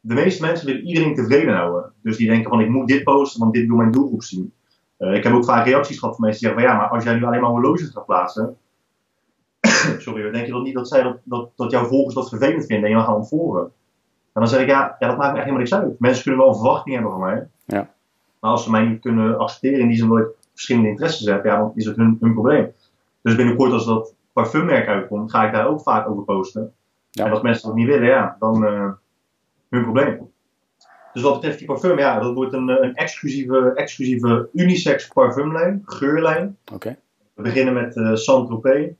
De 0.00 0.14
meeste 0.14 0.42
mensen 0.42 0.66
willen 0.66 0.86
iedereen 0.86 1.14
tevreden 1.14 1.54
houden. 1.54 1.92
Dus 2.02 2.16
die 2.16 2.28
denken 2.28 2.50
van 2.50 2.60
ik 2.60 2.68
moet 2.68 2.88
dit 2.88 3.04
posten, 3.04 3.40
want 3.40 3.52
dit 3.52 3.66
wil 3.66 3.76
mijn 3.76 3.90
doelgroep 3.90 4.22
zien. 4.22 4.52
Uh, 4.98 5.14
ik 5.14 5.22
heb 5.24 5.32
ook 5.32 5.44
vaak 5.44 5.66
reacties 5.66 5.98
gehad 5.98 6.16
van 6.16 6.24
mensen 6.24 6.40
die 6.40 6.48
zeggen 6.48 6.68
van 6.68 6.78
ja, 6.78 6.82
maar 6.82 6.96
als 6.96 7.04
jij 7.04 7.14
nu 7.14 7.24
alleen 7.24 7.40
maar 7.40 7.50
horloges 7.50 7.90
gaat 7.90 8.06
plaatsen. 8.06 8.56
sorry, 10.04 10.30
denk 10.30 10.46
je 10.46 10.52
dan 10.52 10.62
niet 10.62 10.74
dat, 10.74 10.88
zij 10.88 11.02
dat, 11.02 11.18
dat, 11.24 11.50
dat 11.56 11.70
jouw 11.70 11.84
volgers 11.84 12.14
dat 12.14 12.28
vervelend 12.28 12.66
vinden 12.66 12.84
en 12.84 12.90
je 12.90 12.96
dan 12.96 13.04
gaan 13.04 13.16
ontvoeren? 13.16 13.72
En 14.32 14.40
dan 14.40 14.48
zeg 14.48 14.60
ik 14.60 14.68
ja, 14.68 14.96
ja, 14.98 15.08
dat 15.08 15.16
maakt 15.16 15.32
me 15.32 15.38
echt 15.38 15.48
helemaal 15.48 15.58
niks 15.58 15.74
uit. 15.74 15.98
Mensen 15.98 16.22
kunnen 16.22 16.40
wel 16.40 16.50
een 16.50 16.60
verwachting 16.60 16.94
hebben 16.94 17.12
van 17.12 17.20
mij. 17.20 17.48
Ja. 17.64 17.90
Maar 18.40 18.50
als 18.50 18.64
ze 18.64 18.70
mij 18.70 18.86
niet 18.86 19.00
kunnen 19.00 19.38
accepteren 19.38 19.80
in 19.80 19.88
die 19.88 19.96
zin 19.96 20.08
dat 20.08 20.18
ik 20.18 20.26
verschillende 20.52 20.88
interesses 20.88 21.26
heb, 21.26 21.44
ja, 21.44 21.56
dan 21.56 21.72
is 21.74 21.84
het 21.84 21.96
hun, 21.96 22.16
hun 22.20 22.32
probleem. 22.32 22.72
Dus 23.22 23.34
binnenkort 23.34 23.72
als 23.72 23.86
dat 23.86 24.14
parfummerk 24.32 24.86
uitkomt, 24.86 25.30
ga 25.30 25.46
ik 25.46 25.52
daar 25.52 25.66
ook 25.66 25.80
vaak 25.80 26.08
over 26.08 26.24
posten. 26.24 26.72
Ja. 27.10 27.24
En 27.24 27.30
als 27.30 27.40
mensen 27.40 27.68
dat 27.68 27.76
niet 27.76 27.86
willen, 27.86 28.08
ja, 28.08 28.36
dan 28.38 28.64
uh, 28.64 28.90
hun 29.68 29.82
probleem. 29.82 30.30
Dus 31.12 31.22
wat 31.22 31.34
betreft 31.34 31.58
die 31.58 31.66
parfum, 31.66 31.98
ja, 31.98 32.20
dat 32.20 32.34
wordt 32.34 32.52
een, 32.52 32.68
een 32.68 32.94
exclusieve, 32.94 33.72
exclusieve 33.74 34.48
unisex 34.52 35.08
parfumlijn, 35.08 35.82
geurlijn. 35.84 36.56
Okay. 36.72 36.98
We 37.34 37.42
beginnen 37.42 37.74
met 37.74 37.96
uh, 37.96 38.14
Saint-Tropez. 38.14 38.90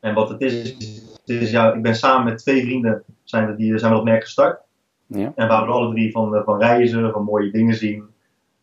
En 0.00 0.14
wat 0.14 0.28
het 0.28 0.40
is, 0.40 0.76
is 1.24 1.50
ja, 1.50 1.72
ik 1.72 1.82
ben 1.82 1.94
samen 1.94 2.24
met 2.24 2.38
twee 2.38 2.62
vrienden 2.62 3.04
zijn 3.28 3.46
we, 3.46 3.56
die, 3.56 3.78
zijn 3.78 3.90
we 3.90 3.96
dat 3.96 4.06
merk 4.06 4.22
gestart. 4.22 4.60
Ja. 5.06 5.32
En 5.34 5.46
we 5.46 5.52
houden 5.52 5.74
alle 5.74 5.94
drie 5.94 6.10
van, 6.10 6.42
van 6.44 6.58
reizen, 6.58 7.12
van 7.12 7.24
mooie 7.24 7.50
dingen 7.50 7.74
zien. 7.74 8.04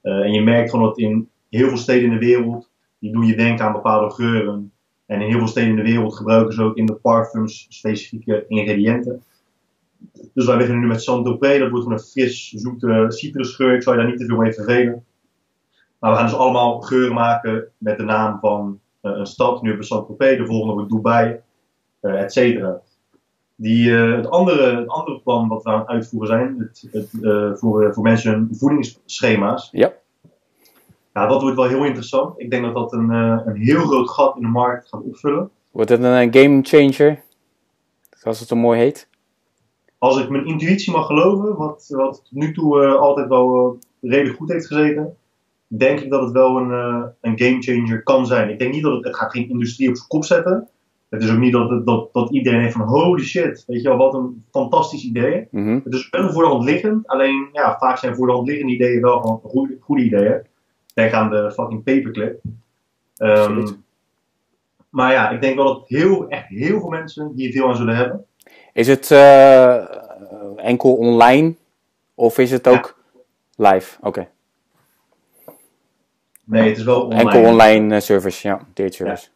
Uh, 0.03 0.13
en 0.13 0.31
je 0.31 0.41
merkt 0.41 0.69
gewoon 0.69 0.85
dat 0.85 0.97
in 0.97 1.29
heel 1.49 1.67
veel 1.67 1.77
steden 1.77 2.03
in 2.03 2.19
de 2.19 2.25
wereld, 2.25 2.69
die 2.99 3.11
doen 3.11 3.25
je 3.25 3.35
denken 3.35 3.65
aan 3.65 3.73
bepaalde 3.73 4.13
geuren. 4.13 4.71
En 5.05 5.21
in 5.21 5.27
heel 5.27 5.37
veel 5.37 5.47
steden 5.47 5.69
in 5.69 5.75
de 5.75 5.81
wereld 5.81 6.15
gebruiken 6.15 6.53
ze 6.53 6.63
ook 6.63 6.77
in 6.77 6.85
de 6.85 6.93
parfums 6.95 7.65
specifieke 7.69 8.45
ingrediënten. 8.47 9.23
Dus 10.33 10.45
wij 10.45 10.57
beginnen 10.57 10.81
nu 10.81 10.87
met 10.87 11.03
Saint-Tropez. 11.03 11.59
Dat 11.59 11.69
wordt 11.69 11.83
gewoon 11.83 11.99
een 11.99 12.05
fris, 12.05 12.49
zoete 12.49 13.05
citrusgeur. 13.07 13.75
Ik 13.75 13.83
zou 13.83 13.95
je 13.95 14.01
daar 14.01 14.11
niet 14.11 14.19
te 14.19 14.25
veel 14.25 14.37
mee 14.37 14.53
vervelen. 14.53 15.05
Maar 15.99 16.11
we 16.11 16.17
gaan 16.17 16.25
dus 16.25 16.35
allemaal 16.35 16.81
geuren 16.81 17.13
maken 17.13 17.67
met 17.77 17.97
de 17.97 18.03
naam 18.03 18.39
van 18.39 18.79
eh, 19.01 19.11
een 19.15 19.25
stad. 19.25 19.61
Nu 19.61 19.67
hebben 19.67 19.87
we 19.87 19.93
Saint-Tropez, 19.93 20.37
de 20.37 20.45
volgende 20.45 20.73
wordt 20.73 20.91
Dubai, 20.91 21.39
uh, 22.01 22.21
et 22.21 22.33
cetera. 22.33 22.81
Die, 23.55 23.97
eh, 23.97 24.15
het, 24.15 24.29
andere, 24.29 24.75
het 24.75 24.87
andere 24.87 25.19
plan 25.19 25.47
wat 25.47 25.63
we 25.63 25.69
aan 25.69 25.79
het 25.79 25.87
uitvoeren 25.87 26.27
zijn, 26.27 26.55
het, 26.59 26.87
het, 26.91 27.23
eh, 27.23 27.53
voor, 27.53 27.93
voor 27.93 28.03
mensen 28.03 28.31
hun 28.31 28.49
voedingsschema's. 28.51 29.69
Ja. 29.71 29.93
Ja, 31.13 31.27
dat 31.27 31.41
wordt 31.41 31.55
wel 31.55 31.67
heel 31.67 31.85
interessant. 31.85 32.39
Ik 32.39 32.49
denk 32.49 32.63
dat 32.63 32.73
dat 32.73 32.93
een, 32.93 33.11
eh, 33.11 33.39
een 33.45 33.55
heel 33.55 33.79
groot 33.79 34.09
gat 34.09 34.35
in 34.35 34.41
de 34.41 34.47
markt 34.47 34.87
gaat 34.87 35.01
opvullen. 35.01 35.49
Wordt 35.71 35.89
het 35.89 36.03
een 36.03 36.31
eh, 36.31 36.41
game 36.41 36.61
changer? 36.63 37.23
Zoals 38.09 38.39
het 38.39 38.47
zo 38.47 38.55
mooi 38.55 38.79
heet. 38.79 39.07
Als 39.97 40.19
ik 40.19 40.29
mijn 40.29 40.45
intuïtie 40.45 40.91
mag 40.91 41.05
geloven, 41.05 41.55
wat, 41.55 41.85
wat 41.87 42.15
tot 42.15 42.31
nu 42.31 42.53
toe 42.53 42.83
eh, 42.83 42.95
altijd 42.95 43.27
wel 43.27 43.77
eh, 44.01 44.09
redelijk 44.11 44.37
goed 44.37 44.51
heeft 44.51 44.67
gezeten, 44.67 45.17
denk 45.67 45.99
ik 45.99 46.09
dat 46.09 46.21
het 46.21 46.31
wel 46.31 46.57
een, 46.57 46.71
eh, 46.71 47.03
een 47.21 47.39
game 47.39 47.61
changer 47.61 48.03
kan 48.03 48.25
zijn. 48.25 48.49
Ik 48.49 48.59
denk 48.59 48.73
niet 48.73 48.83
dat 48.83 48.93
het, 48.93 49.03
het 49.03 49.15
gaat 49.15 49.31
geen 49.31 49.49
industrie 49.49 49.89
op 49.89 49.95
zijn 49.95 50.07
kop 50.07 50.25
zetten. 50.25 50.67
Het 51.09 51.23
is 51.23 51.31
ook 51.31 51.37
niet 51.37 51.51
dat, 51.51 51.85
dat, 51.85 52.13
dat 52.13 52.29
iedereen 52.31 52.61
heeft 52.61 52.73
van 52.75 52.87
holy 52.87 53.23
shit, 53.23 53.63
weet 53.67 53.81
je 53.81 53.87
wel, 53.87 53.97
wat 53.97 54.13
een 54.13 54.45
fantastisch 54.51 55.03
idee. 55.03 55.47
Mhm. 55.51 55.79
Het 55.83 55.93
is 55.93 56.09
wel 56.09 56.31
voor 56.31 56.43
de 56.43 56.49
hand 56.49 56.63
liggend, 56.63 57.07
alleen 57.07 57.49
ja, 57.53 57.77
vaak 57.79 57.97
zijn 57.97 58.15
voor 58.15 58.27
de 58.27 58.33
hand 58.33 58.47
liggende 58.47 58.73
ideeën 58.73 59.01
wel 59.01 59.19
gewoon 59.19 59.39
goede, 59.43 59.77
goede 59.79 60.03
ideeën. 60.03 60.41
Denk 60.93 61.11
aan 61.13 61.29
de 61.29 61.51
fucking 61.51 61.83
paperclip. 61.83 62.41
Ehm, 63.17 63.67
maar 64.89 65.11
ja, 65.11 65.29
ik 65.29 65.41
denk 65.41 65.55
wel 65.55 65.65
dat 65.65 65.87
heel, 65.87 66.27
echt 66.27 66.47
heel 66.47 66.79
veel 66.79 66.89
mensen 66.89 67.31
hier 67.35 67.51
veel 67.51 67.67
aan 67.67 67.75
zullen 67.75 67.95
hebben. 67.95 68.25
Is 68.73 68.87
het 68.87 69.11
eh, 69.11 69.75
enkel 70.55 70.95
online 70.95 71.55
of 72.15 72.37
is 72.37 72.51
het 72.51 72.65
Ja. 72.65 72.71
ook 72.71 72.97
live? 73.55 73.97
Oké. 74.01 74.27
Nee, 76.43 76.69
het 76.69 76.77
is 76.77 76.83
wel 76.83 77.01
online. 77.01 77.21
Enkel 77.31 77.49
online 77.51 77.95
eh, 77.95 78.01
service, 78.01 78.47
ja. 78.47 78.59
Date 78.73 78.93
service. 78.93 79.27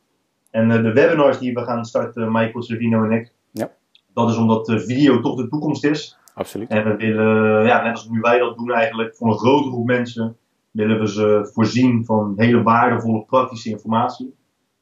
En 0.52 0.72
eh, 0.72 0.84
de 0.84 0.94
webinars 0.94 1.40
die 1.40 1.54
we 1.54 1.62
gaan 1.64 1.86
starten, 1.86 2.32
Michael, 2.32 2.64
Servino 2.64 3.04
en 3.04 3.12
ik, 3.12 3.32
Ja. 3.52 3.72
dat 4.14 4.30
is 4.30 4.38
omdat 4.38 4.66
de 4.66 4.80
video 4.80 5.20
toch 5.20 5.36
de 5.36 5.48
toekomst 5.48 5.86
is. 5.86 6.18
Absoluut. 6.34 6.70
En 6.70 6.84
we 6.84 6.96
willen, 6.96 7.66
ja, 7.66 7.84
net 7.84 7.92
als 7.92 8.10
nu 8.10 8.20
wij 8.20 8.40
dat 8.40 8.58
doen 8.58 8.72
eigenlijk, 8.72 9.16
voor 9.16 9.28
een 9.28 9.38
grote 9.38 9.70
groep 9.70 9.86
mensen, 9.86 10.38
willen 10.72 11.00
we 11.00 11.08
ze 11.08 11.50
voorzien 11.54 12.06
van 12.06 12.34
hele 12.36 12.64
waardevolle 12.64 13.24
praktische 13.26 13.70
informatie. 13.70 14.34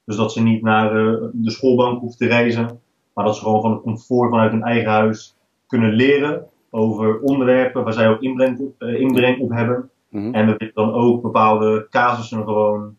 Dus 0.06 0.16
dat 0.16 0.32
ze 0.32 0.42
niet 0.44 0.62
naar 0.62 0.86
eh, 0.90 1.14
de 1.34 1.52
schoolbank 1.52 2.00
hoeven 2.00 2.18
te 2.18 2.28
reizen, 2.28 2.80
maar 3.14 3.26
dat 3.26 3.36
ze 3.36 3.42
gewoon 3.44 3.62
van 3.62 3.72
het 3.72 3.82
comfort 3.82 4.30
vanuit 4.30 4.52
hun 4.52 4.64
eigen 4.64 4.92
huis 4.92 5.36
kunnen 5.68 5.94
leren 5.94 6.46
over 6.70 7.20
onderwerpen 7.20 7.84
waar 7.84 7.94
zij 7.94 8.10
ook 8.10 8.22
inbreng 8.22 8.60
op, 8.60 8.82
eh, 8.82 9.00
inbreng 9.00 9.42
op 9.42 9.50
hebben. 9.52 9.90
Mhm. 10.10 10.34
En 10.34 10.46
we 10.46 10.56
willen 10.58 10.74
dan 10.74 10.94
ook 10.94 11.22
bepaalde 11.22 11.88
casussen 11.90 12.44
gewoon 12.44 12.96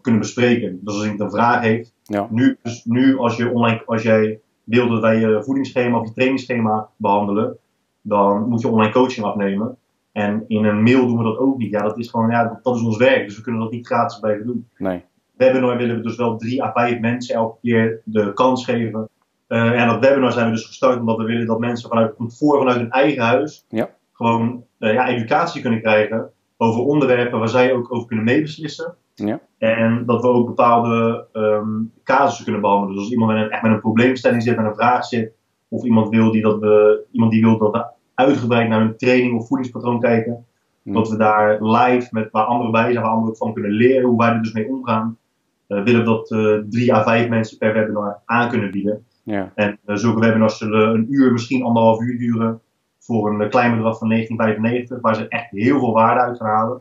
kunnen 0.00 0.20
bespreken. 0.20 0.78
Dus 0.82 0.94
als 0.94 1.02
iemand 1.02 1.20
een 1.20 1.30
vraag 1.30 1.60
heeft, 1.60 1.92
Ja. 2.02 2.26
nu, 2.30 2.58
dus 2.62 2.84
nu 2.84 3.18
als, 3.18 3.36
je 3.36 3.50
online, 3.50 3.82
als 3.86 4.02
jij 4.02 4.40
wil 4.64 4.88
dat 4.88 5.00
wij 5.00 5.18
je 5.20 5.42
voedingsschema 5.44 5.98
of 5.98 6.06
je 6.06 6.12
trainingsschema 6.14 6.88
behandelen, 6.96 7.56
dan 8.02 8.48
moet 8.48 8.60
je 8.60 8.68
online 8.68 8.92
coaching 8.92 9.26
afnemen. 9.26 9.76
En 10.12 10.44
in 10.48 10.64
een 10.64 10.82
mail 10.82 11.06
doen 11.06 11.18
we 11.18 11.24
dat 11.24 11.38
ook 11.38 11.58
niet. 11.58 11.70
Ja, 11.70 11.82
dat 11.82 11.98
is 11.98 12.10
gewoon, 12.10 12.30
ja, 12.30 12.60
dat, 12.62 12.76
is 12.76 12.82
ons 12.82 12.96
werk. 12.96 13.26
Dus 13.26 13.36
we 13.36 13.42
kunnen 13.42 13.60
dat 13.60 13.70
niet 13.70 13.86
gratis 13.86 14.18
blijven 14.18 14.46
doen. 14.46 14.68
Nee. 14.78 15.02
Webinar 15.36 15.76
willen 15.76 15.96
we 15.96 16.02
dus 16.02 16.16
wel 16.16 16.36
drie 16.36 16.62
à 16.62 16.72
vijf 16.72 17.00
mensen 17.00 17.34
elke 17.34 17.58
keer 17.62 18.00
de 18.04 18.32
kans 18.32 18.64
geven. 18.64 19.08
Eh, 19.46 19.80
en 19.80 19.88
dat 19.88 19.98
webinar 20.00 20.32
zijn 20.32 20.46
we 20.46 20.52
dus 20.52 20.66
gestart 20.66 20.98
omdat 21.00 21.16
we 21.16 21.24
willen 21.24 21.46
dat 21.46 21.58
mensen 21.58 21.88
vanuit 21.88 22.06
het 22.08 22.16
comfort, 22.16 22.58
vanuit 22.58 22.76
hun 22.76 22.90
eigen 22.90 23.22
huis, 23.22 23.64
Ja. 23.68 23.90
gewoon 24.12 24.64
eh, 24.78 24.92
ja, 24.92 25.08
educatie 25.08 25.60
kunnen 25.62 25.80
krijgen 25.80 26.30
over 26.56 26.80
onderwerpen 26.80 27.38
waar 27.38 27.48
zij 27.48 27.72
ook 27.72 27.94
over 27.94 28.06
kunnen 28.06 28.24
meebeslissen. 28.24 28.94
Ja. 29.26 29.40
En 29.58 30.02
dat 30.06 30.22
we 30.22 30.28
ook 30.28 30.46
bepaalde 30.46 31.26
ehm, 31.32 31.68
casussen 32.04 32.44
kunnen 32.44 32.62
behandelen. 32.62 32.94
Dus 32.94 33.02
als 33.02 33.12
iemand 33.12 33.32
met 33.32 33.42
een, 33.42 33.50
echt 33.50 33.62
met 33.62 33.72
een 33.72 33.80
probleemstelling 33.80 34.42
zit, 34.42 34.56
met 34.56 34.66
een 34.66 34.74
vraag 34.74 35.04
zit, 35.04 35.32
of 35.68 35.84
iemand 35.84 36.08
wil 36.08 36.30
die 36.30 36.42
dat 36.42 36.58
we, 36.58 37.04
iemand 37.10 37.32
die 37.32 37.42
wil 37.42 37.58
dat 37.58 37.72
we 37.72 37.84
uitgebreid 38.14 38.68
naar 38.68 38.80
hun 38.80 38.96
training 38.96 39.38
of 39.38 39.46
voedingspatroon 39.46 40.00
kijken, 40.00 40.44
dat 40.82 41.08
we 41.08 41.16
daar 41.16 41.64
live 41.64 42.08
met 42.10 42.28
waar 42.30 42.44
anderen 42.44 42.72
bij 42.72 42.92
zijn, 42.92 43.04
waar 43.04 43.12
anderen 43.12 43.30
ook 43.30 43.36
van 43.36 43.52
kunnen 43.52 43.70
leren 43.70 44.08
hoe 44.08 44.18
wij 44.18 44.28
er 44.28 44.42
dus 44.42 44.52
mee 44.52 44.68
omgaan, 44.68 45.18
eh, 45.66 45.82
willen 45.82 46.00
we 46.00 46.06
dat 46.06 46.30
eh, 46.30 46.58
drie 46.70 46.94
à 46.94 47.02
vijf 47.02 47.28
mensen 47.28 47.58
per 47.58 47.72
webinar 47.72 48.20
aan 48.24 48.48
kunnen 48.48 48.70
bieden. 48.70 49.04
Ja. 49.22 49.52
En 49.54 49.78
eh, 49.84 49.96
zulke 49.96 50.20
webinars 50.20 50.58
zullen 50.58 50.94
een 50.94 51.06
uur, 51.10 51.32
misschien 51.32 51.64
anderhalf 51.64 52.00
uur 52.00 52.18
duren 52.18 52.60
voor 52.98 53.40
een 53.40 53.50
klein 53.50 53.76
bedrag 53.76 53.98
van 53.98 54.08
1995, 54.08 55.00
waar 55.00 55.14
ze 55.14 55.28
echt 55.28 55.50
heel 55.50 55.78
veel 55.78 55.92
waarde 55.92 56.20
uit 56.20 56.36
gaan 56.36 56.48
halen. 56.48 56.80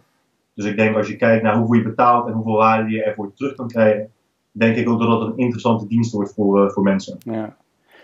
Dus 0.60 0.68
ik 0.68 0.78
denk 0.78 0.95
als 0.95 1.07
je 1.07 1.16
kijkt 1.16 1.43
naar 1.43 1.55
hoeveel 1.55 1.76
je 1.76 1.84
betaalt 1.84 2.28
en 2.28 2.34
hoeveel 2.34 2.55
waarde 2.55 2.89
je 2.91 3.03
ervoor 3.03 3.34
terug 3.34 3.55
kan 3.55 3.68
krijgen, 3.68 4.12
denk 4.51 4.76
ik 4.76 4.89
ook 4.89 4.99
dat 4.99 5.10
dat 5.10 5.22
een 5.22 5.38
interessante 5.38 5.88
dienst 5.88 6.12
wordt 6.12 6.34
voor, 6.34 6.66
eh, 6.66 6.72
voor 6.72 6.84
mensen. 6.84 7.18
ja. 7.24 7.55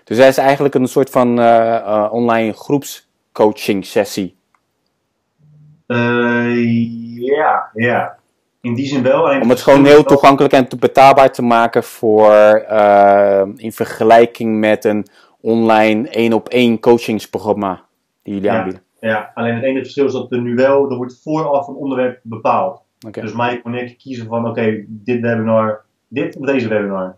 Dus 0.03 0.17
dat 0.17 0.27
is 0.27 0.37
eigenlijk 0.37 0.75
een 0.75 0.87
soort 0.87 1.09
van 1.09 1.39
eh, 1.39 1.75
eh, 1.75 2.13
online 2.13 2.53
groepscoaching 2.53 3.85
sessie. 3.85 4.35
Eh, 5.85 7.17
ja, 7.19 7.69
ja. 7.73 8.17
In 8.61 8.73
die 8.73 8.87
zin 8.87 9.03
wel. 9.03 9.39
Om 9.41 9.49
het 9.49 9.61
gewoon 9.61 9.85
heel 9.85 10.03
toegankelijk 10.03 10.53
en 10.53 10.67
betaalbaar 10.79 11.31
te 11.31 11.41
maken 11.41 11.83
voor 11.83 12.33
in 13.55 13.71
vergelijking 13.71 14.59
met 14.59 14.85
een 14.85 15.07
online 15.41 16.09
één 16.09 16.33
op 16.33 16.49
één 16.49 16.79
coachingsprogramma 16.79 17.81
die 18.23 18.33
jullie 18.33 18.49
Ja. 18.49 18.57
aanbieden. 18.57 18.84
Ja, 19.05 19.31
alleen 19.33 19.53
het 19.53 19.63
enige 19.63 19.83
verschil 19.83 20.05
is 20.05 20.11
dat 20.11 20.31
er 20.31 20.41
nu 20.41 20.55
wel, 20.55 20.89
er 20.89 20.97
wordt 20.97 21.21
vooraf 21.21 21.67
een 21.67 21.75
onderwerp 21.75 22.19
bepaald. 22.23 22.83
Dus 23.11 23.33
Mike 23.33 23.61
en 23.63 23.73
ik 23.73 23.97
kiezen 23.97 24.25
van, 24.25 24.47
oké, 24.47 24.83
dit 24.87 25.21
webinar, 25.21 25.85
dit 26.07 26.37
of 26.37 26.45
deze 26.45 26.67
webinar. 26.67 27.15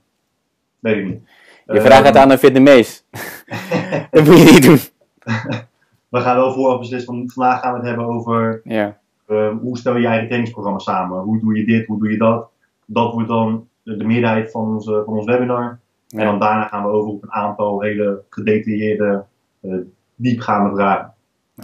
Weet 0.80 0.98
ik 0.98 1.06
niet. 1.06 1.22
Je 1.66 1.82
vraagt 1.82 2.06
het 2.06 2.16
aan 2.16 2.32
een 2.32 2.40
Vietnamees. 2.40 3.06
dat 4.12 4.26
moet 4.26 4.38
je 4.38 4.52
niet 4.52 4.64
doen. 4.64 4.80
We 6.14 6.20
gaan 6.20 6.36
wel 6.36 6.54
vooraf 6.54 6.80
beslissen, 6.80 7.16
van 7.16 7.30
vandaag 7.30 7.62
gaan 7.62 7.72
we 7.72 7.78
het 7.78 7.88
hebben 7.88 8.06
over 8.06 8.62
ehm, 8.64 9.58
hoe 9.58 9.78
stel 9.78 9.94
je 9.94 10.02
je 10.02 10.08
eigen 10.08 10.26
trainingsprogramma 10.26 10.80
samen. 10.80 11.20
Hoe 11.20 11.40
doe 11.40 11.58
je 11.58 11.66
dit, 11.66 11.88
hoe 11.88 12.00
doe 12.00 12.12
je 12.12 12.18
dat. 12.18 12.50
Dat 12.86 13.14
wordt 13.14 13.28
dan 13.28 13.68
de, 13.84 13.98
de 13.98 14.06
meerderheid 14.06 14.52
van, 14.52 14.74
onze, 14.74 15.04
van 15.06 15.14
ons 15.14 15.26
webinar. 15.26 15.80
En 16.10 16.26
dan 16.26 16.40
daarna 16.40 16.68
gaan 16.68 16.84
we 16.84 16.90
over 16.90 17.10
op 17.10 17.24
een 17.24 17.32
aantal 17.32 17.82
hele 17.82 18.24
gedetailleerde, 18.30 19.24
eh, 19.62 19.72
diepgaande 20.16 20.76
vragen. 20.76 21.16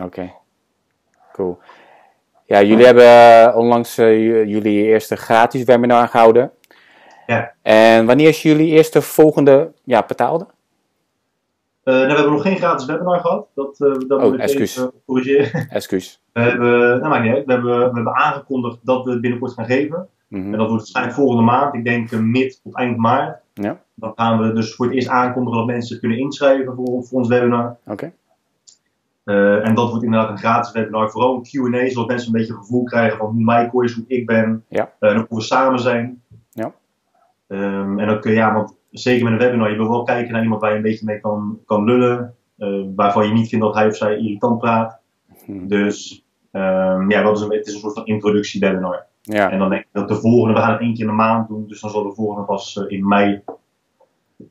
Oké. 0.01 0.33
Cool. 1.31 1.59
Ja, 2.45 2.61
jullie 2.61 2.85
hebben 2.85 3.55
onlangs 3.55 3.97
eh, 3.97 4.45
jullie 4.45 4.83
eerste 4.83 5.15
gratis 5.15 5.63
webinar 5.63 6.07
gehouden. 6.07 6.51
Ja. 7.27 7.53
En 7.61 8.05
wanneer 8.05 8.27
is 8.27 8.41
jullie 8.41 8.67
eerste 8.71 9.01
volgende 9.01 9.71
ja, 9.83 10.03
betaalde? 10.07 10.45
Eh, 11.83 11.93
nou, 11.93 12.07
we 12.07 12.13
hebben 12.13 12.31
nog 12.31 12.41
geen 12.41 12.57
gratis 12.57 12.85
webinar 12.85 13.19
gehad. 13.19 13.47
Dat, 13.55 13.79
eh 13.79 13.93
dat 14.07 14.19
Oh, 14.19 14.23
moet 14.23 14.33
ik 14.33 14.39
excuus. 14.39 14.77
even 14.77 14.91
corrigeren. 15.05 15.67
Excuus. 15.69 16.21
We 16.33 16.41
hebben, 16.41 16.69
nou, 16.99 17.07
maakt 17.09 17.23
niet 17.23 17.33
uit. 17.33 17.45
We 17.45 17.51
hebben, 17.51 17.77
we 17.77 17.83
hebben 17.95 18.15
aangekondigd 18.15 18.77
dat 18.81 19.05
we 19.05 19.11
het 19.11 19.21
binnenkort 19.21 19.53
gaan 19.53 19.65
geven. 19.65 20.07
Mhm. 20.27 20.43
En 20.43 20.51
dat 20.51 20.67
wordt 20.67 20.71
waarschijnlijk 20.71 21.15
volgende 21.15 21.43
maand. 21.43 21.73
Ik 21.73 21.83
denk 21.83 22.11
mid 22.11 22.59
tot 22.63 22.75
eind 22.75 22.97
maart. 22.97 23.41
Ja. 23.53 23.81
Dan 23.95 24.11
gaan 24.15 24.39
we 24.41 24.53
dus 24.53 24.75
voor 24.75 24.85
het 24.85 24.95
eerst 24.95 25.07
aankondigen 25.07 25.57
dat 25.59 25.67
mensen 25.67 25.99
kunnen 25.99 26.17
inschrijven 26.17 26.75
voor, 26.75 27.03
voor 27.03 27.17
ons 27.19 27.27
webinar. 27.27 27.77
Oké. 27.85 28.13
Eh, 29.23 29.67
en 29.67 29.75
dat 29.75 29.89
wordt 29.89 30.03
inderdaad 30.03 30.29
een 30.29 30.37
gratis 30.37 30.71
webinar. 30.71 31.09
Vooral 31.11 31.35
een 31.35 31.41
Q&A, 31.41 31.89
zodat 31.89 32.07
mensen 32.07 32.27
een 32.27 32.33
beetje 32.39 32.53
een 32.53 32.59
gevoel 32.59 32.83
krijgen 32.83 33.17
van 33.17 33.27
hoe 33.27 33.43
Michael 33.43 33.81
is, 33.81 33.93
hoe 33.93 34.05
ik 34.07 34.25
ben. 34.25 34.65
Ja. 34.67 34.91
eh, 34.99 35.09
en 35.11 35.25
hoe 35.29 35.37
we 35.37 35.43
samen 35.43 35.79
zijn. 35.79 36.21
Ja. 36.49 36.71
Ehm, 37.47 37.99
en 37.99 38.09
ook, 38.09 38.25
eh, 38.25 38.33
ja, 38.33 38.53
want 38.53 38.75
zeker 38.91 39.23
met 39.23 39.33
een 39.33 39.39
webinar, 39.39 39.69
je 39.69 39.77
wil 39.77 39.89
wel 39.89 40.03
kijken 40.03 40.33
naar 40.33 40.41
iemand 40.43 40.61
waar 40.61 40.69
je 40.69 40.75
een 40.75 40.81
beetje 40.81 41.05
mee 41.05 41.19
kan, 41.19 41.59
kan 41.65 41.83
lullen. 41.83 42.35
eh, 42.57 42.69
waarvan 42.95 43.27
je 43.27 43.33
niet 43.33 43.49
vindt 43.49 43.65
dat 43.65 43.73
hij 43.73 43.87
of 43.87 43.95
zij 43.95 44.17
irritant 44.17 44.59
praat. 44.59 44.99
Mhm. 45.45 45.67
Dus 45.67 46.25
ehm, 46.51 47.09
ja, 47.11 47.21
dat 47.23 47.37
is 47.37 47.43
een, 47.43 47.51
het 47.51 47.67
is 47.67 47.73
een 47.73 47.79
soort 47.79 47.93
van 47.93 48.05
introductie-webinar. 48.05 49.05
Ja. 49.21 49.51
En 49.51 49.59
dan 49.59 49.69
denk 49.69 49.81
ik 49.81 49.87
dat 49.91 50.07
de 50.07 50.15
volgende, 50.15 50.53
we 50.53 50.59
gaan 50.59 50.71
het 50.71 50.81
één 50.81 50.91
keer 50.93 51.01
in 51.01 51.07
de 51.07 51.13
maand 51.15 51.47
doen. 51.47 51.67
Dus 51.67 51.81
dan 51.81 51.89
zal 51.89 52.03
de 52.03 52.13
volgende 52.13 52.45
pas 52.45 52.75
in 52.87 53.07
mei, 53.07 53.41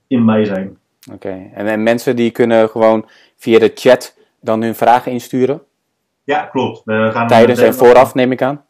in 0.06 0.24
mei 0.24 0.44
zijn. 0.44 0.78
Oké. 1.12 1.50
En, 1.54 1.66
en 1.66 1.82
mensen 1.82 2.16
die 2.16 2.30
kunnen 2.30 2.68
gewoon 2.68 3.06
via 3.36 3.58
de 3.58 3.72
chat 3.74 4.16
dan 4.42 4.62
hun 4.62 4.74
vragen 4.74 5.12
insturen? 5.12 5.62
Ja, 6.24 6.42
klopt. 6.42 6.82
We 6.84 7.10
gaan 7.12 7.26
Tijdens 7.26 7.60
en 7.60 7.74
vooraf 7.74 8.14
neem 8.14 8.32
ik 8.32 8.42
aan? 8.42 8.64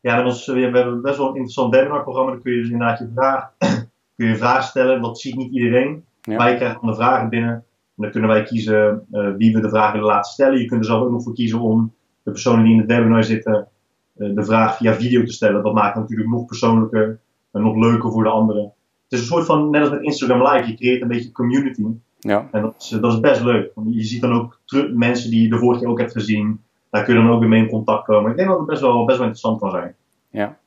Ja, 0.00 0.16
met 0.16 0.24
ons, 0.24 0.46
we 0.46 0.60
hebben 0.60 1.02
best 1.02 1.16
wel 1.16 1.26
een 1.26 1.34
interessant 1.34 1.74
webinarprogramma. 1.74 2.30
Dan 2.30 2.42
kun 2.42 2.52
je 2.52 2.60
dus 2.60 2.70
inderdaad 2.70 2.98
je 2.98 3.10
vraag, 3.14 3.50
kun 4.16 4.26
je 4.26 4.36
vragen 4.36 4.64
stellen. 4.64 5.02
Dat 5.02 5.20
ziet 5.20 5.36
niet 5.36 5.52
iedereen. 5.52 6.04
Ja. 6.22 6.36
Wij 6.36 6.56
krijgen 6.56 6.80
dan 6.80 6.90
de 6.90 6.96
vragen 6.96 7.28
binnen. 7.28 7.54
En 7.96 8.02
dan 8.02 8.10
kunnen 8.10 8.30
wij 8.30 8.42
kiezen 8.42 9.06
eh, 9.12 9.30
wie 9.36 9.52
we 9.52 9.60
de 9.60 9.68
vraag 9.68 9.92
willen 9.92 10.06
laten 10.06 10.32
stellen. 10.32 10.58
Je 10.58 10.66
kunt 10.66 10.80
er 10.80 10.86
zelf 10.86 11.02
ook 11.02 11.10
nog 11.10 11.22
voor 11.22 11.34
kiezen 11.34 11.60
om 11.60 11.94
de 12.22 12.30
personen 12.30 12.64
die 12.64 12.72
in 12.72 12.78
het 12.78 12.88
webinar 12.88 13.24
zitten 13.24 13.68
eh, 14.16 14.34
de 14.34 14.44
vraag 14.44 14.76
via 14.76 14.94
video 14.94 15.24
te 15.24 15.32
stellen. 15.32 15.62
Dat 15.62 15.74
maakt 15.74 15.94
het 15.94 16.02
natuurlijk 16.02 16.28
nog 16.28 16.46
persoonlijker 16.46 17.20
en 17.52 17.62
nog 17.62 17.76
leuker 17.76 18.12
voor 18.12 18.22
de 18.22 18.30
anderen. 18.30 18.62
Het 18.62 19.12
is 19.12 19.20
een 19.20 19.26
soort 19.26 19.46
van, 19.46 19.70
net 19.70 19.80
als 19.80 19.90
met 19.90 20.02
Instagram 20.02 20.42
Live, 20.42 20.68
je 20.68 20.76
creëert 20.76 21.02
een 21.02 21.08
beetje 21.08 21.32
community. 21.32 21.84
Ja. 22.26 22.48
En 22.52 22.62
dat 22.62 22.74
is, 22.78 22.88
dat 22.88 23.12
is 23.12 23.20
best 23.20 23.42
leuk. 23.42 23.70
Want 23.74 23.94
je 23.94 24.02
ziet 24.04 24.20
dan 24.20 24.32
ook 24.32 24.60
terug, 24.64 24.92
mensen 24.92 25.30
die 25.30 25.42
je 25.42 25.48
de 25.48 25.58
vorige 25.58 25.80
keer 25.80 25.88
ook 25.88 25.98
hebt 25.98 26.12
gezien. 26.12 26.60
Daar 26.90 27.04
kun 27.04 27.14
je 27.14 27.20
dan 27.20 27.30
ook 27.30 27.40
weer 27.40 27.48
mee 27.48 27.62
in 27.62 27.68
contact 27.68 28.04
komen. 28.04 28.30
Ik 28.30 28.36
denk 28.36 28.48
dat 28.48 28.58
het 28.58 28.66
best 28.66 28.80
wel, 28.80 29.04
best 29.04 29.18
wel 29.18 29.26
interessant 29.26 29.60
kan 29.60 29.70
zijn. 29.70 29.94
Ja, 30.30 30.58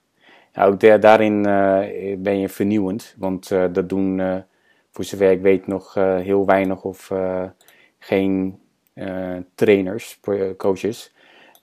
ja 0.53 0.65
ook 0.65 0.79
da- 0.79 0.97
daarin 0.97 1.45
eh, 1.45 2.17
ben 2.17 2.39
je 2.39 2.49
vernieuwend. 2.49 3.15
Want 3.17 3.51
eh, 3.51 3.63
dat 3.71 3.89
doen, 3.89 4.19
eh, 4.19 4.35
voor 4.91 5.03
zover 5.03 5.31
ik 5.31 5.41
weet, 5.41 5.67
nog 5.67 5.93
heel 5.93 6.45
weinig 6.45 6.83
of 6.83 7.11
geen 7.99 8.59
trainers, 9.55 10.19
coaches. 10.57 11.13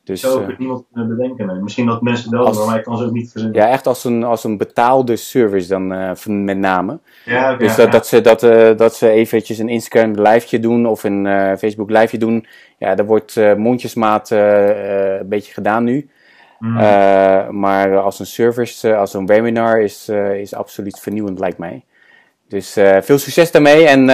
Dus 0.06 0.20
Zo 0.20 0.40
eh, 0.40 0.48
ook 0.48 0.58
niemand 0.58 0.84
kunnen 0.92 1.16
bedenken. 1.16 1.46
nee. 1.46 1.56
Misschien 1.56 1.86
dat 1.86 2.02
mensen 2.02 2.30
wel, 2.30 2.46
Als- 2.46 2.66
maar 2.66 2.76
ik 2.78 2.84
kan 2.84 2.96
ze 2.98 3.04
ook 3.04 3.12
niet 3.12 3.30
verzinnen. 3.30 3.60
ja, 3.60 3.68
echt 3.68 3.86
als 3.86 4.04
een, 4.04 4.24
als 4.24 4.44
een 4.44 4.56
betaalde 4.56 5.16
service 5.16 5.68
dan 5.68 5.92
eh, 5.92 6.10
met 6.26 6.58
name. 6.58 6.98
Ja, 7.24 7.54
Dus 7.56 7.76
ja, 7.76 7.82
dat, 7.82 7.92
dat, 7.92 8.06
ze, 8.06 8.20
dat, 8.20 8.42
eh, 8.42 8.76
dat 8.76 8.94
ze 8.94 9.08
eventjes 9.08 9.58
een 9.58 9.68
Instagram 9.68 10.10
liveje 10.26 10.60
doen 10.60 10.86
of 10.86 11.04
een 11.04 11.26
Facebook 11.58 11.90
liveje 11.90 12.18
doen. 12.18 12.46
Ja, 12.78 12.94
dat 12.94 13.06
wordt 13.06 13.36
mondjesmaat 13.56 14.30
een 14.30 15.28
beetje 15.28 15.52
gedaan 15.52 15.84
nu. 15.84 16.10
Mm. 16.58 16.76
Eh, 16.76 17.48
maar 17.48 17.98
als 18.00 18.18
een 18.18 18.26
service, 18.26 18.96
als 18.96 19.14
een 19.14 19.26
webinar 19.26 19.80
is, 19.80 20.08
is 20.34 20.54
absoluut 20.54 20.98
vernieuwend, 21.00 21.38
lijkt 21.38 21.58
mij. 21.58 21.84
Dus 22.48 22.72
veel 23.00 23.18
succes 23.18 23.50
daarmee. 23.50 23.86
En 23.86 24.08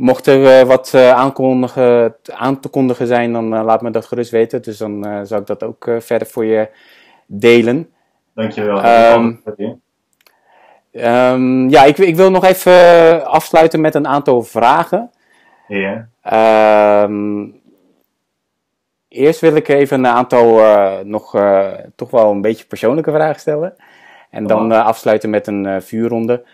mocht 0.00 0.26
er 0.26 0.60
eh, 0.60 0.66
wat 0.66 0.94
eh, 0.94 1.10
aankondigen, 1.10 2.16
aan 2.32 2.60
te 2.60 2.68
kondigen 2.68 3.06
zijn, 3.06 3.32
dan 3.32 3.54
eh, 3.54 3.64
laat 3.64 3.82
me 3.82 3.90
dat 3.90 4.06
gerust 4.06 4.30
weten. 4.30 4.62
Dus 4.62 4.78
dan 4.78 5.26
zal 5.26 5.38
ik 5.38 5.46
dat 5.46 5.62
ook 5.62 5.90
verder 5.98 6.26
voor 6.26 6.44
je 6.44 6.68
delen. 7.26 7.90
Dankjewel. 8.34 8.80
Ehm, 10.92 11.68
ja, 11.68 11.84
ik, 11.84 11.98
ik 11.98 12.16
wil 12.16 12.30
nog 12.30 12.44
even 12.44 13.26
afsluiten 13.26 13.80
met 13.80 13.94
een 13.94 14.06
aantal 14.06 14.42
vragen. 14.42 15.10
ja. 15.68 16.08
Ehm, 16.22 17.46
eerst 19.08 19.40
wil 19.40 19.54
ik 19.54 19.68
even 19.68 19.98
een 19.98 20.06
aantal 20.06 20.60
nog 21.04 21.30
toch 21.96 22.10
wel 22.10 22.30
een 22.30 22.40
beetje 22.40 22.66
persoonlijke 22.66 23.10
vragen 23.10 23.40
stellen. 23.40 23.74
En 24.30 24.46
dan 24.46 24.72
Oh. 24.72 24.86
afsluiten 24.86 25.30
met 25.30 25.46
een 25.46 25.82
vuurronde. 25.82 26.44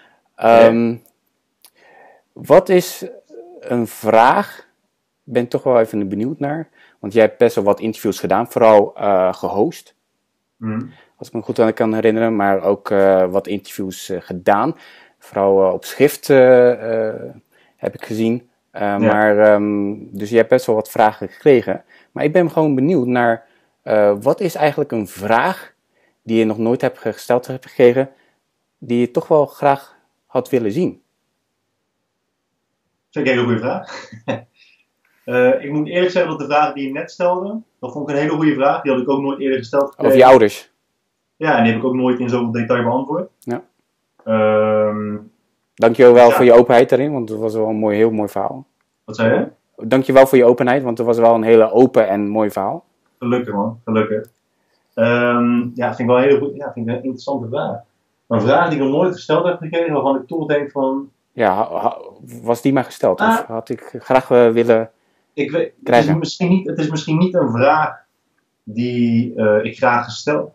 Wat 2.32 2.68
is 2.68 3.07
een 3.71 3.87
vraag? 3.87 4.59
Ik 5.25 5.33
ben 5.33 5.49
toch 5.49 5.62
wel 5.62 5.81
even 5.81 6.09
benieuwd 6.09 6.39
naar. 6.39 6.69
Want 6.99 7.12
jij 7.12 7.23
hebt 7.23 7.39
best 7.39 7.55
wel 7.55 7.64
wat 7.64 7.81
interviews 7.81 8.21
gedaan, 8.21 8.51
vooral 8.51 8.95
eh 8.97 9.35
gehost 9.35 9.95
Mm. 10.57 10.91
als 11.17 11.29
ik 11.29 11.35
me 11.35 11.43
goed 11.43 11.61
aan 11.61 11.73
kan 11.73 11.95
herinneren, 11.95 12.37
maar 12.37 12.62
ook 12.62 12.91
eh, 12.91 13.31
wat 13.31 13.47
interviews 13.47 14.09
eh, 14.09 14.21
gedaan. 14.21 14.77
Vooral 15.19 15.73
op 15.73 15.85
schrift 15.85 16.27
heb 17.77 17.95
ik 17.95 18.05
gezien. 18.05 18.49
Maar, 18.73 19.39
ehm, 19.39 19.95
dus 19.99 20.31
je 20.31 20.37
hebt 20.37 20.49
best 20.49 20.67
wel 20.67 20.75
wat 20.75 20.91
vragen 20.91 21.29
gekregen. 21.29 21.85
Maar 22.12 22.25
ik 22.25 22.33
ben 22.33 22.51
gewoon 22.51 22.75
benieuwd 22.75 23.07
naar 23.07 23.47
wat 24.21 24.41
is 24.41 24.55
eigenlijk 24.55 24.93
een 24.93 25.09
vraag 25.09 25.75
die 26.23 26.39
je 26.39 26.45
nog 26.45 26.59
nooit 26.59 26.81
hebt 26.81 26.99
gesteld 26.99 27.47
hebt 27.47 27.67
gekregen, 27.67 28.11
die 28.79 29.01
je 29.01 29.11
toch 29.11 29.29
wel 29.29 29.47
graag 29.47 29.97
had 30.27 30.51
willen 30.51 30.73
zien. 30.73 31.03
Vind 33.17 33.29
ik 33.29 33.35
een 33.35 33.39
hele 33.39 33.45
goede 33.47 33.59
vraag. 33.61 33.85
Eh, 35.25 35.64
ik 35.64 35.73
moet 35.73 35.89
eerlijk 35.89 36.11
zeggen 36.11 36.31
dat 36.31 36.41
de 36.41 36.47
vraag 36.55 36.73
die 36.73 36.87
je 36.87 36.93
net 36.93 37.11
stelde, 37.11 37.61
dat 37.81 37.93
vond 37.93 38.09
ik 38.09 38.14
een 38.14 38.21
hele 38.23 38.35
goede 38.35 38.55
vraag. 38.55 38.83
Die 38.83 38.93
had 38.93 39.01
ik 39.01 39.09
ook 39.09 39.21
nooit 39.21 39.41
eerder 39.41 39.59
gesteld 39.59 39.83
Over 39.83 39.95
gekregen. 39.95 40.19
je 40.19 40.25
ouders. 40.27 40.73
Ja, 41.37 41.57
en 41.57 41.62
die 41.62 41.73
heb 41.73 41.81
ik 41.81 41.87
ook 41.89 41.95
nooit 41.95 42.19
in 42.19 42.29
zoveel 42.29 42.51
detail 42.51 42.83
beantwoord. 42.83 43.31
Ja. 43.39 43.62
Ehm, 44.25 45.17
Dankjewel 45.75 46.12
wel 46.12 46.29
Ja. 46.29 46.35
voor 46.35 46.45
je 46.45 46.53
openheid 46.53 46.89
daarin, 46.89 47.12
want 47.12 47.29
het 47.29 47.39
was 47.39 47.55
wel 47.55 47.69
een 47.69 47.77
mooi, 47.77 47.97
heel 47.97 48.11
mooi 48.11 48.29
verhaal. 48.29 48.67
wat 49.05 49.17
zei 49.17 49.35
je? 49.35 49.47
Dankjewel 49.89 50.27
voor 50.27 50.39
je 50.39 50.45
openheid, 50.45 50.83
want 50.83 50.99
het 50.99 51.07
was 51.07 51.19
wel 51.19 51.35
een 51.35 51.43
hele 51.43 51.71
open 51.73 52.09
en 52.09 52.29
mooi 52.29 52.51
verhaal. 52.51 52.85
Gelukkig 53.19 53.55
man, 53.55 53.81
gelukkig. 53.85 54.29
Ehm, 54.95 55.61
ja, 55.75 55.87
vind 55.87 55.99
ik 55.99 56.07
wel 56.07 56.17
een 56.17 56.23
hele 56.23 56.53
ja, 56.55 56.73
vind 56.73 56.89
ik 56.89 56.93
een 56.95 57.03
interessante 57.03 57.49
vraag. 57.49 57.77
Een 58.29 58.41
vraag 58.41 58.69
die 58.69 58.79
ik 58.79 58.85
nog 58.85 58.93
nooit 58.95 59.14
gesteld 59.14 59.45
heb 59.47 59.59
gekregen, 59.59 59.93
waarvan 59.93 60.17
ik 60.17 60.27
toch 60.27 60.47
denk 60.47 60.71
van, 60.71 61.11
Ja, 61.37 61.68
was 62.43 62.62
die 62.62 62.72
maar 62.72 62.84
gesteld? 62.84 63.20
Of 63.20 63.26
Ah. 63.26 63.49
had 63.49 63.68
ik 63.68 63.97
graag 63.99 64.30
eh, 64.30 64.51
willen... 64.51 64.91
ik 65.34 65.51
weet, 65.51 65.62
het, 65.64 65.72
is 65.76 65.82
Krijgen. 65.84 66.18
misschien 66.18 66.49
niet, 66.49 66.66
het 66.66 66.78
is 66.78 66.91
misschien 66.91 67.18
niet 67.18 67.34
een 67.34 67.51
vraag 67.51 68.05
die 68.62 69.34
eh, 69.34 69.64
ik 69.64 69.76
graag 69.76 70.05
gesteld, 70.05 70.51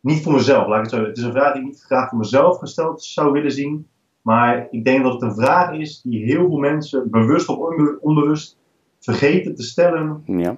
niet 0.00 0.22
voor 0.22 0.32
mezelf, 0.32 0.66
laat 0.66 0.76
ik 0.84 0.90
het 0.90 1.00
zo. 1.00 1.06
Het 1.06 1.16
is 1.16 1.22
een 1.22 1.32
vraag 1.32 1.52
die 1.52 1.62
ik 1.62 1.68
niet 1.68 1.82
graag 1.82 2.08
voor 2.08 2.18
mezelf 2.18 2.58
gesteld 2.58 3.02
zou 3.02 3.32
willen 3.32 3.50
zien. 3.50 3.86
Maar 4.22 4.66
ik 4.70 4.84
denk 4.84 5.02
dat 5.02 5.12
het 5.12 5.22
een 5.22 5.34
vraag 5.34 5.72
is 5.72 6.00
die 6.02 6.24
heel 6.24 6.48
veel 6.48 6.58
mensen, 6.58 7.10
bewust 7.10 7.48
of 7.48 7.56
onbe- 7.58 7.98
onbewust, 8.00 8.58
vergeten 9.00 9.54
te 9.54 9.62
stellen 9.62 10.22
Ja, 10.26 10.56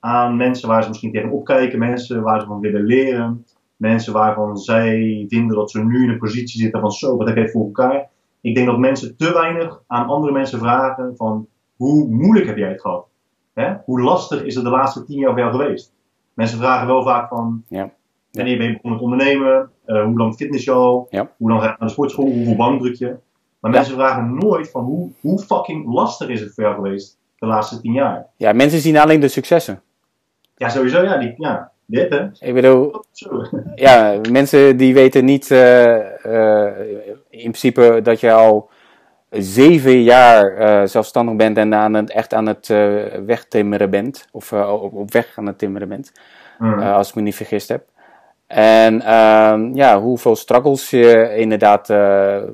aan 0.00 0.36
mensen 0.36 0.68
waar 0.68 0.82
ze 0.82 0.88
misschien 0.88 1.12
tegen 1.12 1.30
opkijken, 1.30 1.78
mensen 1.78 2.22
waar 2.22 2.40
ze 2.40 2.46
van 2.46 2.60
willen 2.60 2.84
leren, 2.84 3.46
mensen 3.76 4.12
waarvan 4.12 4.56
zij 4.56 5.24
vinden 5.28 5.56
dat 5.56 5.70
ze 5.70 5.84
nu 5.84 6.02
in 6.02 6.08
een 6.10 6.18
positie 6.18 6.60
zitten 6.60 6.80
van 6.80 6.90
zo, 6.90 7.16
wat 7.16 7.26
heb 7.28 7.36
jij 7.36 7.48
voor 7.48 7.64
elkaar? 7.64 8.08
Ik 8.40 8.54
denk 8.54 8.66
dat 8.66 8.78
mensen 8.78 9.16
te 9.16 9.32
weinig 9.32 9.82
aan 9.86 10.06
andere 10.06 10.32
mensen 10.32 10.58
vragen 10.58 11.16
van 11.16 11.46
hoe 11.76 12.08
moeilijk 12.08 12.46
heb 12.46 12.56
jij 12.56 12.68
het 12.68 12.80
gehad? 12.80 13.06
Hè? 13.54 13.74
Hoe 13.84 14.00
lastig 14.00 14.42
is 14.42 14.54
het 14.54 14.64
de 14.64 14.70
laatste 14.70 15.04
tien 15.04 15.18
jaar 15.18 15.30
voor 15.30 15.38
jou 15.38 15.50
geweest? 15.52 15.92
Mensen 16.34 16.58
vragen 16.58 16.86
wel 16.86 17.02
vaak 17.02 17.28
van 17.28 17.64
Ja. 17.68 17.90
wanneer 18.30 18.56
ben 18.58 18.66
je 18.66 18.72
begonnen 18.72 18.92
met 19.00 19.10
ondernemen? 19.10 19.70
Eh, 19.84 20.04
hoe 20.04 20.16
lang 20.18 20.34
fitness 20.34 20.64
je 20.64 20.70
al? 20.70 21.06
Ja. 21.10 21.30
Hoe 21.36 21.48
lang 21.48 21.60
ga 21.62 21.66
je 21.68 21.74
naar 21.78 21.88
de 21.88 21.94
sportschool? 21.94 22.24
Hoeveel 22.30 22.56
bank 22.56 22.80
druk 22.80 22.94
je? 22.94 23.16
Maar 23.60 23.70
mensen 23.70 23.94
vragen 23.94 24.34
nooit 24.34 24.70
van 24.70 24.84
hoe, 24.84 25.10
hoe 25.20 25.38
fucking 25.38 25.92
lastig 25.94 26.28
is 26.28 26.40
het 26.40 26.54
voor 26.54 26.64
jou 26.64 26.76
geweest 26.76 27.18
de 27.38 27.46
laatste 27.46 27.80
tin 27.80 27.92
jaar? 27.92 28.26
ja 28.36 28.52
mensen 28.52 28.80
zien 28.80 28.96
alleen 28.98 29.20
de 29.20 29.28
successen. 29.28 29.82
Ja, 30.56 30.68
sowieso, 30.68 31.02
ja, 31.02 31.16
die, 31.18 31.34
ja 31.36 31.72
dit 31.90 32.10
hè. 32.10 32.46
Ik 32.46 32.54
bedoel, 32.54 33.04
ja, 33.74 34.20
mensen 34.30 34.76
die 34.76 34.94
weten 34.94 35.24
niet 35.24 35.50
eh, 35.50 36.24
eh, 36.24 36.78
in 37.30 37.40
principe 37.40 38.00
dat 38.02 38.20
je 38.20 38.32
al 38.32 38.70
zeven 39.30 40.02
jaar 40.02 40.56
eh, 40.56 40.86
zelfstandig 40.86 41.36
bent 41.36 41.56
en 41.56 41.74
aan 41.74 41.94
het, 41.94 42.10
echt 42.10 42.34
aan 42.34 42.46
het 42.46 42.68
wegtimmeren 43.26 43.90
bent. 43.90 44.28
Of 44.32 44.52
op, 44.52 44.94
op 44.94 45.12
weg 45.12 45.32
aan 45.36 45.46
het 45.46 45.58
timmeren 45.58 45.88
bent. 45.88 46.12
Hmm. 46.58 46.78
als 46.78 47.08
ik 47.08 47.14
me 47.14 47.22
niet 47.22 47.34
vergist 47.34 47.68
heb. 47.68 47.84
En 48.46 49.02
ehm, 49.02 49.74
ja, 49.74 50.00
hoeveel 50.00 50.36
struggles 50.36 50.90
je 50.90 51.34
inderdaad 51.36 51.88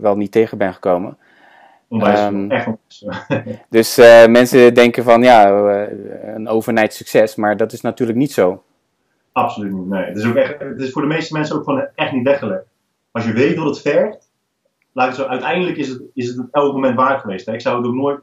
wel 0.01 0.17
niet 0.17 0.33
tegen 0.33 0.59
bent 0.59 0.75
gekomen. 0.75 1.19
Ehm. 1.89 2.65
Dus 3.69 3.97
mensen 4.29 4.75
denken 4.75 5.05
van 5.05 5.23
ja, 5.23 5.49
een 6.35 6.49
overnight 6.49 6.95
succes, 6.95 7.35
maar 7.35 7.57
dat 7.57 7.73
is 7.73 7.81
natuurlijk 7.81 8.19
niet 8.19 8.33
zo. 8.33 8.63
Absoluut 9.35 9.73
niet. 9.73 9.87
Nee. 9.87 10.05
Het, 10.05 10.17
is 10.17 10.25
ook 10.27 10.35
echt, 10.35 10.59
het 10.59 10.81
is 10.81 10.93
voor 10.93 11.03
de 11.03 11.09
meeste 11.09 11.33
mensen 11.33 11.57
ook 11.57 11.65
gewoon 11.65 11.87
echt 11.95 12.13
niet 12.13 12.25
weggelegd. 12.25 12.67
Als 13.11 13.25
je 13.25 13.33
weet 13.33 13.57
wat 13.57 13.67
het 13.67 13.81
vergt, 13.81 14.31
het 14.93 15.15
zo, 15.15 15.25
uiteindelijk 15.25 15.77
is 15.77 15.89
het, 15.89 16.03
is 16.15 16.29
het 16.29 16.47
elk 16.51 16.73
moment 16.73 16.97
waard 16.97 17.21
geweest. 17.21 17.47
Hè. 17.47 17.53
Ik 17.53 17.61
zou 17.61 17.77
het 17.77 17.87
ook 17.87 17.95
nooit, 17.95 18.21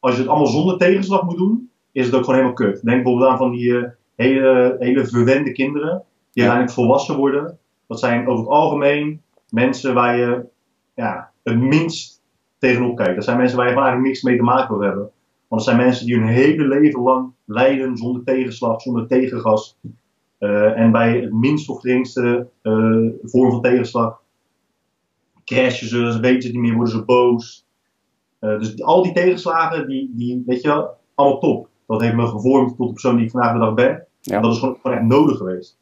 als 0.00 0.14
je 0.14 0.20
het 0.20 0.28
allemaal 0.28 0.46
zonder 0.46 0.78
tegenslag 0.78 1.22
moet 1.22 1.36
doen, 1.36 1.70
is 1.92 2.06
het 2.06 2.14
ook 2.14 2.20
gewoon 2.20 2.34
helemaal 2.34 2.56
kut. 2.56 2.82
Denk 2.82 3.02
bijvoorbeeld 3.02 3.30
aan 3.30 3.36
van 3.38 3.50
die 3.50 3.78
eh, 3.78 3.88
hele, 4.16 4.76
hele 4.78 5.06
verwende 5.06 5.52
kinderen, 5.52 6.02
die 6.32 6.42
Ja. 6.42 6.50
uiteindelijk 6.50 6.72
volwassen 6.72 7.16
worden. 7.16 7.58
Dat 7.86 7.98
zijn 7.98 8.28
over 8.28 8.44
het 8.44 8.52
algemeen 8.52 9.22
mensen 9.48 9.94
waar 9.94 10.16
je 10.18 10.44
ja, 10.94 11.30
het 11.42 11.58
minst 11.58 12.22
tegenop 12.58 12.96
kijkt. 12.96 13.14
Dat 13.14 13.24
zijn 13.24 13.36
mensen 13.36 13.56
waar 13.56 13.66
je 13.66 13.72
gewoon 13.72 13.86
eigenlijk 13.88 14.14
niks 14.14 14.26
mee 14.26 14.36
te 14.36 14.54
maken 14.54 14.78
wil 14.78 14.86
hebben. 14.86 15.10
Want 15.48 15.64
dat 15.64 15.74
zijn 15.74 15.86
mensen 15.86 16.06
die 16.06 16.16
hun 16.18 16.26
hele 16.28 16.68
leven 16.68 17.00
lang 17.00 17.32
lijden 17.44 17.96
zonder 17.96 18.24
tegenslag, 18.24 18.80
zonder 18.80 19.06
tegengas. 19.06 19.78
Eh, 20.42 20.78
en 20.78 20.92
bij 20.92 21.20
het 21.20 21.32
minst 21.32 21.68
of 21.68 21.80
geringste 21.80 22.48
eh, 22.62 23.06
vorm 23.22 23.50
van 23.50 23.60
tegenslag 23.60 24.22
crashen 25.44 25.88
ze, 25.88 26.12
ze 26.12 26.20
weten 26.20 26.42
het 26.42 26.52
niet 26.52 26.62
meer, 26.62 26.74
worden 26.74 26.94
ze 26.94 27.04
boos. 27.04 27.66
Eh, 28.38 28.58
dus 28.58 28.82
al 28.82 29.02
die 29.02 29.12
tegenslagen, 29.12 29.88
die, 29.88 30.10
die, 30.14 30.42
weet 30.46 30.62
je 30.62 30.68
wel, 30.68 30.90
allemaal 31.14 31.38
top. 31.38 31.68
Dat 31.86 32.00
heeft 32.00 32.14
me 32.14 32.26
gevormd 32.26 32.76
tot 32.76 32.86
de 32.86 32.92
persoon 32.92 33.16
die 33.16 33.24
ik 33.24 33.30
vandaag 33.30 33.52
de 33.52 33.58
dag 33.58 33.74
ben. 33.74 34.06
Ja. 34.20 34.36
En 34.36 34.42
dat 34.42 34.52
is 34.52 34.58
gewoon, 34.58 34.76
gewoon 34.80 34.96
echt 34.96 35.06
nodig 35.06 35.36
geweest. 35.36 35.78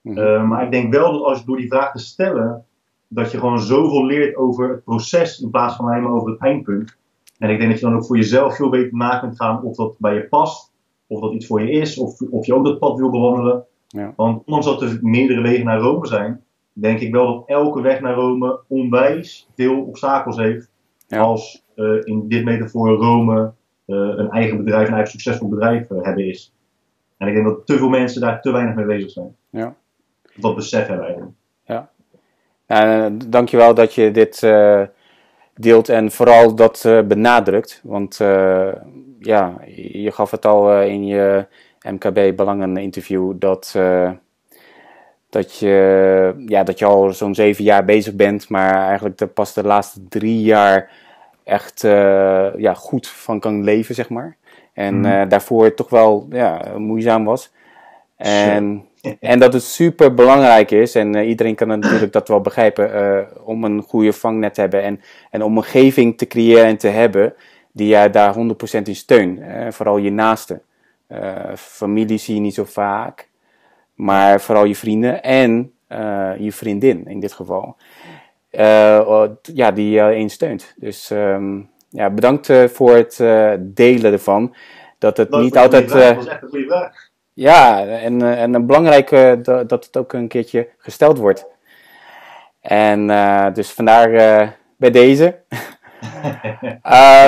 Mhm. 0.00 0.48
Maar 0.48 0.64
ik 0.64 0.72
denk 0.72 0.92
wel 0.92 1.12
dat 1.12 1.22
als 1.22 1.38
je 1.38 1.44
door 1.44 1.56
die 1.56 1.68
vraag 1.68 1.92
te 1.92 1.98
stellen, 1.98 2.64
dat 3.08 3.30
je 3.30 3.38
gewoon 3.38 3.60
zoveel 3.60 4.06
leert 4.06 4.36
over 4.36 4.68
het 4.68 4.84
proces 4.84 5.40
in 5.40 5.50
plaats 5.50 5.76
van 5.76 5.84
alleen 5.84 6.02
maar 6.02 6.12
over 6.12 6.30
het 6.30 6.40
eindpunt. 6.40 6.96
En 7.38 7.50
ik 7.50 7.58
denk 7.58 7.70
dat 7.70 7.80
je 7.80 7.86
dan 7.86 7.96
ook 7.96 8.06
voor 8.06 8.16
jezelf 8.16 8.56
veel 8.56 8.68
beter 8.68 8.96
na 8.96 9.18
kunt 9.18 9.36
gaan 9.36 9.62
of 9.62 9.76
dat 9.76 9.98
bij 9.98 10.14
je 10.14 10.28
past, 10.28 10.72
of 11.06 11.20
dat 11.20 11.32
iets 11.32 11.46
voor 11.46 11.62
je 11.62 11.70
is, 11.70 11.98
of, 11.98 12.20
of 12.20 12.46
je 12.46 12.54
ook 12.54 12.64
dat 12.64 12.78
pad 12.78 12.98
wil 12.98 13.10
bewandelen. 13.10 13.66
Ja. 13.88 14.12
Want 14.16 14.42
ondanks 14.44 14.66
dat 14.66 14.82
er 14.82 14.98
meerdere 15.00 15.40
wegen 15.40 15.64
naar 15.64 15.78
Rome 15.78 16.06
zijn, 16.06 16.42
denk 16.72 17.00
ik 17.00 17.12
wel 17.12 17.26
dat 17.26 17.42
elke 17.46 17.80
weg 17.80 18.00
naar 18.00 18.14
Rome 18.14 18.60
onwijs 18.68 19.48
veel 19.54 19.82
obstakels 19.82 20.36
heeft. 20.36 20.70
Ja. 21.06 21.20
Als 21.20 21.64
eh, 21.74 21.84
in 22.04 22.28
dit 22.28 22.44
metafoor 22.44 22.88
Rome 22.90 23.52
eh, 23.88 23.96
een 23.96 24.30
eigen 24.30 24.56
bedrijf, 24.56 24.88
een 24.88 24.94
eigen 24.94 25.10
succesvol 25.10 25.48
bedrijf 25.48 25.90
eh, 25.90 26.02
hebben 26.02 26.26
is. 26.26 26.52
En 27.16 27.28
ik 27.28 27.34
denk 27.34 27.46
dat 27.46 27.66
te 27.66 27.76
veel 27.76 27.88
mensen 27.88 28.20
daar 28.20 28.40
te 28.40 28.52
weinig 28.52 28.74
mee 28.74 28.84
bezig 28.84 29.10
zijn. 29.10 29.36
Ja. 29.50 29.74
Dat 30.34 30.54
besef 30.54 30.86
hebben 30.86 31.04
eigenlijk. 31.04 31.34
Ja, 31.64 31.90
eh, 32.66 33.06
dankjewel 33.26 33.74
dat 33.74 33.94
je 33.94 34.10
dit, 34.10 34.46
deelt 35.54 35.88
en 35.88 36.10
vooral 36.10 36.54
dat 36.54 36.82
benadrukt. 37.06 37.80
Want 37.84 38.16
ja, 39.18 39.60
je 39.66 40.10
gaf 40.12 40.30
het 40.30 40.46
al 40.46 40.82
in 40.82 41.06
je 41.06 41.46
MKB 41.92 42.36
Belangen 42.36 42.76
interview 42.76 43.32
dat 43.36 43.74
dat 45.30 45.58
je, 45.58 46.44
ja, 46.46 46.62
dat 46.62 46.78
je 46.78 46.84
al 46.84 47.12
zo'n 47.12 47.34
zeven 47.34 47.64
jaar 47.64 47.84
bezig 47.84 48.14
bent, 48.14 48.48
maar 48.48 48.74
eigenlijk 48.86 49.18
de, 49.18 49.26
pas 49.26 49.54
de 49.54 49.62
laatste 49.62 50.00
drie 50.08 50.42
jaar 50.42 50.90
echt 51.44 51.82
uh, 51.82 52.48
ja, 52.56 52.74
goed 52.74 53.08
van 53.08 53.40
kan 53.40 53.64
leven, 53.64 53.94
zeg 53.94 54.08
maar. 54.08 54.36
En 54.72 54.98
mm. 54.98 55.04
uh, 55.04 55.22
daarvoor 55.28 55.74
toch 55.74 55.90
wel 55.90 56.26
ja, 56.30 56.62
moeizaam 56.76 57.24
was. 57.24 57.52
En, 58.16 58.84
en 59.20 59.38
dat 59.38 59.52
het 59.52 59.62
super 59.62 60.14
belangrijk 60.14 60.70
is, 60.70 60.94
en 60.94 61.16
uh, 61.16 61.28
iedereen 61.28 61.54
kan 61.54 61.68
natuurlijk 61.68 62.12
dat 62.12 62.28
wel 62.28 62.40
begrijpen, 62.40 63.26
om 63.44 63.64
een 63.64 63.82
goede 63.82 64.12
vangnet 64.12 64.54
te 64.54 64.60
hebben 64.60 64.82
en, 64.82 65.00
en 65.30 65.42
om 65.42 65.50
een 65.50 65.56
omgeving 65.56 66.18
te 66.18 66.26
creëren 66.26 66.64
en 66.64 66.76
te 66.76 66.88
hebben 66.88 67.34
die 67.72 67.88
jij 67.88 68.10
daar 68.10 68.34
100% 68.34 68.38
in 68.84 68.96
steunt. 68.96 69.40
vooral 69.70 69.96
je 69.96 70.10
naasten. 70.10 70.62
Familie 71.56 72.18
zie 72.18 72.34
je 72.34 72.40
niet 72.40 72.54
zo 72.54 72.64
vaak 72.64 73.28
maar 73.98 74.40
vooral 74.40 74.64
je 74.64 74.76
vrienden 74.76 75.22
en 75.22 75.72
uh, 75.88 76.32
je 76.38 76.52
vriendin 76.52 77.06
in 77.06 77.20
dit 77.20 77.32
geval. 77.32 77.76
Uh, 78.50 79.24
ja, 79.42 79.70
die 79.70 79.90
je 79.90 80.20
uh, 80.20 80.28
steunt. 80.28 80.74
Dus 80.76 81.10
um, 81.10 81.70
ja, 81.88 82.10
bedankt 82.10 82.52
voor 82.66 82.94
het 82.94 83.16
delen 83.60 84.12
ervan. 84.12 84.54
Dat 84.98 85.16
het 85.16 85.30
dat 85.30 85.40
niet 85.40 85.56
altijd. 85.56 85.88
dat 85.88 86.14
was 86.14 86.26
echt 86.26 86.42
een 86.42 86.48
goede 86.48 86.66
vraag. 86.66 87.10
Ja, 87.32 87.86
en, 87.86 88.22
en 88.22 88.54
een 88.54 88.66
belangrijke 88.66 89.38
dat, 89.42 89.68
dat 89.68 89.84
het 89.84 89.96
ook 89.96 90.12
een 90.12 90.28
keertje 90.28 90.68
gesteld 90.78 91.18
wordt. 91.18 91.46
En 92.60 93.06
dus 93.54 93.70
vandaar 93.70 94.10
bij 94.76 94.90
deze. 94.90 95.38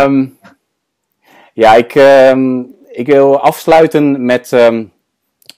um, 0.04 0.38
ja, 1.62 1.74
ik, 1.74 1.94
um, 1.94 2.74
ik 2.90 3.06
wil 3.06 3.40
afsluiten 3.40 4.24
met. 4.24 4.52
Um, 4.52 4.92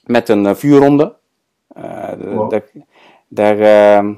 met 0.05 0.29
een 0.29 0.45
eh, 0.45 0.55
vuurronde. 0.55 1.15
Uh, 1.77 2.47
daar, 3.27 3.59
ehm, 3.59 4.13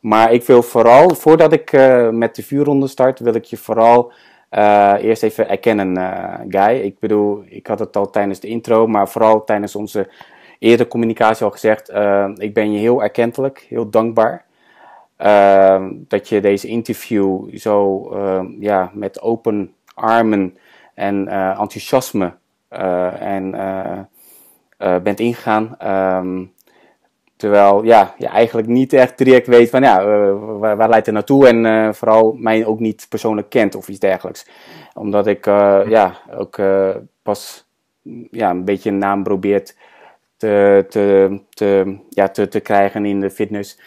maar 0.00 0.32
ik 0.32 0.42
wil 0.42 0.62
vooral, 0.62 1.14
voordat 1.14 1.52
ik 1.52 1.72
eh, 1.72 2.08
met 2.08 2.34
de 2.34 2.42
vuurronde 2.42 2.86
start, 2.86 3.18
wil 3.18 3.34
ik 3.34 3.44
je 3.44 3.56
vooral 3.56 4.12
eerst 5.00 5.22
even 5.22 5.48
erkennen, 5.48 5.96
Guy. 6.48 6.80
Ik 6.80 6.98
bedoel, 6.98 7.44
ik 7.48 7.66
had 7.66 7.78
het 7.78 7.96
al 7.96 8.10
tijdens 8.10 8.40
de 8.40 8.48
intro, 8.48 8.86
maar 8.86 9.08
vooral 9.08 9.44
tijdens 9.44 9.76
onze 9.76 10.10
eerdere 10.58 10.88
communicatie 10.88 11.44
al 11.44 11.50
gezegd. 11.50 11.88
ik 12.36 12.54
ben 12.54 12.72
je 12.72 12.78
heel 12.78 13.02
erkentelijk, 13.02 13.66
heel 13.68 13.90
dankbaar. 13.90 14.44
Ehm, 15.16 15.92
dat 16.08 16.28
je 16.28 16.40
deze 16.40 16.66
interview 16.66 17.56
zo 17.56 18.08
ehm, 18.12 18.46
ja, 18.60 18.90
met 18.94 19.20
open 19.20 19.74
armen 19.94 20.56
en 20.94 21.28
enthousiasme 21.58 22.32
en 23.20 23.54
uh, 24.78 24.96
bent 25.02 25.20
ingegaan. 25.20 25.74
Ehm, 25.78 26.44
terwijl 27.36 27.82
ja, 27.82 28.14
je 28.18 28.26
eigenlijk 28.26 28.68
niet 28.68 28.92
echt 28.92 29.18
direct 29.18 29.46
weet 29.46 29.70
van 29.70 29.82
ja, 29.82 30.04
waar, 30.36 30.76
waar, 30.76 30.88
leidt 30.88 31.06
het 31.06 31.14
naartoe 31.14 31.48
en 31.48 31.94
vooral 31.94 32.32
mij 32.32 32.66
ook 32.66 32.80
niet 32.80 33.06
persoonlijk 33.08 33.48
kent 33.48 33.74
of 33.74 33.88
iets 33.88 33.98
dergelijks. 33.98 34.46
Omdat 34.94 35.26
ik 35.26 35.44
ja, 35.86 36.12
ook 36.38 36.60
pas 37.22 37.66
ja, 38.30 38.50
een 38.50 38.64
beetje 38.64 38.90
een 38.90 38.98
naam 38.98 39.22
probeert 39.22 39.76
te, 40.36 40.84
te, 40.88 41.38
te, 41.50 41.98
ja, 42.10 42.28
te, 42.28 42.48
te 42.48 42.60
krijgen 42.60 43.04
in 43.04 43.20
de 43.20 43.30
fitness. 43.30 43.80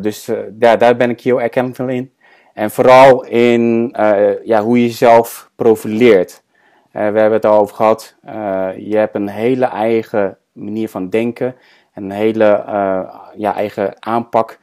dus 0.00 0.30
ja, 0.58 0.76
daar 0.76 0.96
ben 0.96 1.10
ik 1.10 1.20
heel 1.20 1.40
erkend 1.40 1.78
in. 1.78 2.12
En 2.54 2.70
vooral 2.70 3.24
in 3.24 3.94
ja, 4.44 4.62
hoe 4.62 4.80
je 4.80 4.86
jezelf 4.86 5.50
profileert. 5.56 6.43
Eh, 6.94 7.00
we 7.00 7.18
hebben 7.18 7.32
het 7.32 7.44
al 7.44 7.58
over 7.58 7.76
gehad. 7.76 8.16
Eh, 8.22 8.70
je 8.76 8.96
hebt 8.96 9.14
een 9.14 9.28
hele 9.28 9.64
eigen 9.64 10.38
manier 10.52 10.88
van 10.88 11.08
denken. 11.08 11.56
Een 11.94 12.10
hele 12.10 12.44
eh, 12.44 13.16
ja, 13.36 13.54
eigen 13.54 14.02
aanpak. 14.02 14.58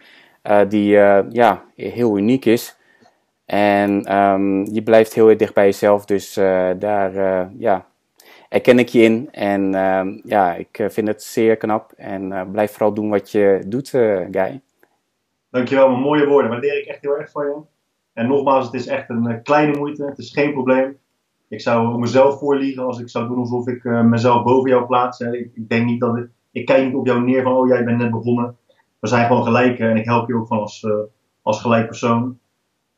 die 0.67 0.89
ja, 1.29 1.63
heel 1.75 2.17
uniek 2.17 2.45
is. 2.45 2.77
En 3.45 4.15
um, 4.17 4.65
je 4.73 4.83
blijft 4.83 5.13
heel 5.13 5.29
erg 5.29 5.37
dicht 5.37 5.53
bij 5.53 5.65
jezelf. 5.65 6.05
Dus 6.05 6.33
daar 6.77 7.13
ja, 7.57 7.85
erken 8.49 8.79
ik 8.79 8.89
je 8.89 9.01
in. 9.01 9.29
En 9.31 9.73
uh, 9.73 10.01
ja, 10.23 10.53
ik 10.53 10.85
vind 10.87 11.07
het 11.07 11.23
zeer 11.23 11.57
knap. 11.57 11.91
En 11.97 12.49
blijf 12.51 12.71
vooral 12.71 12.93
doen 12.93 13.09
wat 13.09 13.31
je 13.31 13.63
doet, 13.67 13.93
uh, 13.93 14.27
Guy. 14.31 14.61
Dankjewel, 15.49 15.89
mijn 15.89 16.01
mooie 16.01 16.27
woorden. 16.27 16.51
Waardeer 16.51 16.77
ik 16.77 16.85
echt 16.85 17.01
heel 17.01 17.17
erg 17.17 17.31
van 17.31 17.45
je. 17.45 17.57
En 18.13 18.27
nogmaals, 18.27 18.65
het 18.65 18.73
is 18.73 18.87
echt 18.87 19.09
een 19.09 19.41
kleine 19.43 19.77
moeite. 19.77 20.05
Het 20.05 20.17
is 20.17 20.31
geen 20.31 20.53
probleem 20.53 20.99
ik 21.51 21.61
zou 21.61 21.99
mezelf 21.99 22.39
voorliegen 22.39 22.85
als 22.85 22.99
ik 22.99 23.09
zou 23.09 23.27
doen 23.27 23.37
alsof 23.37 23.67
ik 23.67 23.83
uh, 23.83 24.01
mezelf 24.01 24.43
boven 24.43 24.69
jou 24.69 24.85
plaats. 24.85 25.19
Hè. 25.19 25.37
Ik, 25.37 25.69
denk 25.69 25.85
niet 25.85 25.99
dat 25.99 26.27
ik, 26.51 26.65
kijk 26.65 26.85
niet 26.85 26.95
op 26.95 27.05
jou 27.05 27.23
neer 27.23 27.43
van, 27.43 27.53
oh 27.53 27.67
jij 27.67 27.83
bent 27.83 27.97
net 27.97 28.11
begonnen. 28.11 28.57
We 28.99 29.07
zijn 29.07 29.27
gewoon 29.27 29.43
gelijk 29.43 29.79
en 29.79 29.97
ik 29.97 30.05
help 30.05 30.27
je 30.27 30.35
ook 30.35 30.47
gewoon 30.47 30.61
als, 30.61 30.83
uh, 30.83 30.93
als 31.41 31.61
gelijk 31.61 31.85
persoon. 31.85 32.39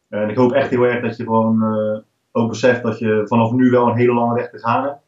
En 0.10 0.30
ik 0.30 0.38
hoop 0.38 0.52
echt 0.52 0.70
heel 0.70 0.84
erg 0.84 1.02
dat 1.02 1.18
je 1.18 1.24
gewoon 1.24 1.64
uh, 1.64 2.00
ook 2.32 2.50
beseft 2.50 2.84
dat 2.84 3.00
je 3.00 3.24
vanaf 3.26 3.52
nu 3.52 3.70
wel 3.70 3.88
een 3.88 3.96
hele 3.96 4.14
lange 4.14 4.34
weg 4.34 4.50
te 4.50 4.60
gaan 4.60 4.84
hebt. 4.84 5.02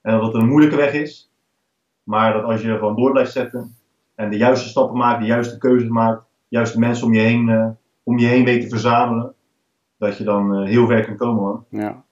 En 0.00 0.12
dat 0.12 0.32
het 0.32 0.42
een 0.42 0.48
moeilijke 0.48 0.76
weg 0.76 0.92
is. 0.92 1.32
Maar 2.02 2.32
dat 2.32 2.44
als 2.44 2.62
je 2.62 2.74
gewoon 2.74 2.96
door 2.96 3.10
blijft 3.10 3.32
zetten 3.32 3.74
en 4.14 4.30
de 4.30 4.36
juiste 4.36 4.68
stappen 4.68 4.96
maakt, 4.96 5.20
de 5.20 5.26
juiste 5.26 5.58
keuzes 5.58 5.88
maakt, 5.88 6.20
de 6.20 6.56
juiste 6.56 6.78
mensen 6.78 7.06
om 7.06 7.14
je 7.14 7.20
heen, 7.20 7.76
om 8.02 8.18
je 8.18 8.26
heen 8.26 8.44
weet 8.44 8.62
te 8.62 8.68
verzamelen, 8.68 9.34
dat 9.98 10.16
je 10.16 10.24
dan 10.24 10.62
heel 10.62 10.86
ver 10.86 11.04
kan 11.04 11.16
komen. 11.16 11.42
Man. 11.42 11.64
Ja. 11.68 12.04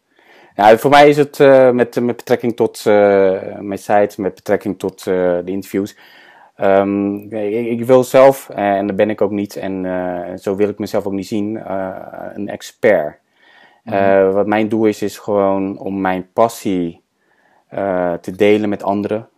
Ja, 0.58 0.78
voor 0.78 0.90
mij 0.90 1.08
is 1.08 1.16
het 1.16 1.38
uh, 1.38 1.70
met, 1.70 2.00
met 2.00 2.16
betrekking 2.16 2.56
tot 2.56 2.84
uh, 2.86 3.58
mijn 3.58 3.78
site, 3.78 4.20
met 4.20 4.34
betrekking 4.34 4.78
tot 4.78 5.06
uh, 5.06 5.14
de 5.44 5.50
interviews. 5.50 5.96
Um, 6.60 7.32
ik, 7.32 7.66
ik, 7.66 7.84
wil 7.84 8.04
zelf, 8.04 8.48
en 8.48 8.86
dat 8.86 8.96
ben 8.96 9.10
ik 9.10 9.20
ook 9.20 9.30
niet, 9.30 9.56
en 9.56 9.84
zo 10.38 10.56
wil 10.56 10.68
ik 10.68 10.78
mezelf 10.78 11.06
ook 11.06 11.12
niet 11.12 11.26
zien, 11.26 11.70
een 12.34 12.48
expert. 12.48 13.18
Mm 13.82 14.32
wat 14.32 14.46
mijn 14.46 14.68
doel 14.68 14.86
is, 14.86 15.02
is 15.02 15.18
gewoon 15.18 15.78
om 15.78 16.00
mijn 16.00 16.32
passie 16.32 17.02
te 18.20 18.32
delen 18.36 18.68
met 18.68 18.82
anderen. 18.82 19.28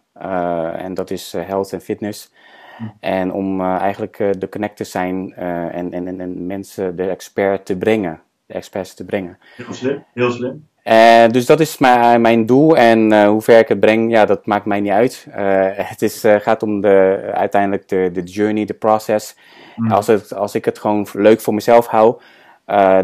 en 0.76 0.94
dat 0.94 1.10
is 1.10 1.32
health 1.32 1.72
en 1.72 1.80
fitness. 1.80 2.32
Mm 2.78 2.92
En 3.00 3.32
om 3.32 3.60
eigenlijk 3.60 4.16
de 4.38 4.48
connect 4.48 4.76
te 4.76 4.84
zijn 4.84 5.34
en, 5.34 5.92
en, 5.92 6.20
en 6.20 6.46
mensen 6.46 6.96
de 6.96 7.08
expert 7.08 7.66
te 7.66 7.76
brengen. 7.76 8.20
De 8.46 8.54
experts 8.54 8.94
te 8.94 9.04
brengen. 9.04 9.38
Heel 9.56 9.72
slim, 9.72 10.04
heel 10.14 10.30
slim. 10.30 10.68
Uh, 10.90 11.28
dus 11.28 11.46
dat 11.46 11.60
is 11.60 11.78
mijn, 11.78 12.20
mijn 12.20 12.46
doel 12.46 12.76
en 12.76 13.12
uh, 13.12 13.28
hoe 13.28 13.42
ver 13.42 13.58
ik 13.58 13.68
het 13.68 13.80
breng, 13.80 14.10
ja, 14.10 14.24
dat 14.24 14.46
maakt 14.46 14.64
mij 14.64 14.80
niet 14.80 14.92
uit. 14.92 15.26
Uh, 15.28 15.34
het 15.92 16.02
is, 16.02 16.24
gaat 16.24 16.62
om 16.62 16.80
de, 16.80 17.20
uiteindelijk 17.34 17.88
de, 17.88 18.10
de 18.12 18.22
journey, 18.22 18.64
de 18.64 18.74
process. 18.74 19.36
Mm. 19.76 19.90
Als, 19.90 20.06
het, 20.06 20.34
als 20.34 20.54
ik 20.54 20.64
het 20.64 20.78
gewoon 20.78 21.06
leuk 21.12 21.40
voor 21.40 21.54
mezelf 21.54 21.86
hou, 21.86 22.20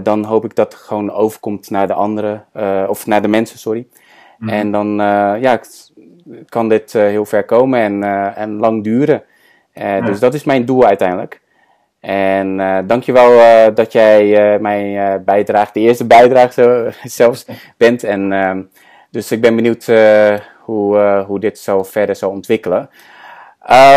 dan 0.03 0.25
hoop 0.25 0.45
ik 0.45 0.55
dat 0.55 0.73
het 0.73 0.83
gewoon 0.83 1.13
overkomt 1.13 1.71
naar 1.71 1.87
de 1.87 1.93
anderen, 1.93 2.45
of 2.89 3.07
naar 3.07 3.23
de 3.23 3.29
mensen, 3.29 3.59
sorry. 3.59 3.87
Mm. 4.39 4.49
En 4.49 4.73
dan 4.73 4.89
ja, 5.41 5.61
kan 6.49 6.69
dit 6.69 6.93
heel 6.93 7.25
ver 7.25 7.45
komen 7.45 7.81
en, 7.81 8.03
en 8.35 8.57
lang 8.57 8.85
duren. 8.85 9.23
Ja. 9.73 10.01
Dus 10.01 10.21
dat 10.21 10.35
is 10.35 10.45
mijn 10.45 10.65
doel 10.65 10.85
uiteindelijk. 10.85 11.41
En 12.01 12.59
uh, 12.59 12.79
dankjewel 12.87 13.33
uh, 13.33 13.75
dat 13.75 13.93
jij 13.93 14.55
uh, 14.55 14.61
mij 14.61 15.23
bijdraagt, 15.25 15.75
de 15.75 15.81
eerste 15.81 16.07
bijdrage 16.07 16.93
zelfs 17.03 17.47
bent. 17.77 18.05
En 18.05 18.33
ehm, 18.33 18.63
dus 19.11 19.33
ik 19.33 19.41
ben 19.41 19.57
benieuwd 19.57 19.87
hoe, 20.61 21.25
hoe 21.27 21.41
dit 21.41 21.59
zo 21.59 21.83
verder 21.83 22.17
zal 22.17 22.31
ontwikkelen. 22.31 22.91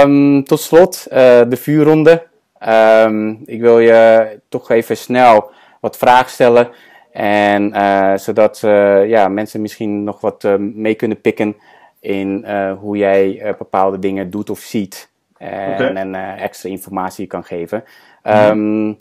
Um, 0.03 0.43
tot 0.43 0.59
slot 0.59 1.07
de 1.49 1.57
vuurronde. 1.57 2.27
Um, 2.67 3.41
ik 3.45 3.61
wil 3.61 3.79
je 3.79 4.39
toch 4.49 4.69
even 4.69 4.97
snel 4.97 5.51
wat 5.81 5.97
vragen 5.97 6.31
stellen. 6.31 6.69
En 7.11 7.71
zodat 8.19 8.59
ja, 9.07 9.27
mensen 9.27 9.61
misschien 9.61 10.03
nog 10.03 10.21
wat 10.21 10.57
mee 10.59 10.95
kunnen 10.95 11.21
pikken 11.21 11.55
in 11.99 12.45
hoe 12.79 12.97
jij 12.97 13.55
bepaalde 13.57 13.99
dingen 13.99 14.29
doet 14.29 14.49
of 14.49 14.59
ziet. 14.59 15.09
En, 15.39 15.97
en 15.97 16.15
extra 16.37 16.69
informatie 16.69 17.27
kan 17.27 17.43
geven. 17.43 17.83
Um, 18.23 18.97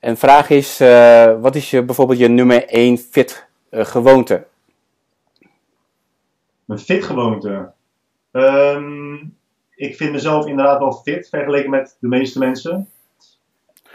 een 0.00 0.16
vraag 0.16 0.50
is, 0.50 0.80
uh, 0.80 1.40
wat 1.40 1.54
is 1.54 1.70
je, 1.70 1.84
bijvoorbeeld 1.84 2.18
je 2.18 2.28
nummer 2.28 2.68
1 2.68 2.98
fit 2.98 3.48
gewoonte? 3.70 4.46
Mijn 6.64 6.80
fit 6.80 7.04
gewoonte? 7.04 7.72
Um, 8.32 9.36
ik 9.74 9.96
vind 9.96 10.12
mezelf 10.12 10.46
inderdaad 10.46 10.78
wel 10.78 10.92
fit 10.92 11.28
vergeleken 11.28 11.70
met 11.70 11.96
de 12.00 12.08
meeste 12.08 12.38
mensen. 12.38 12.88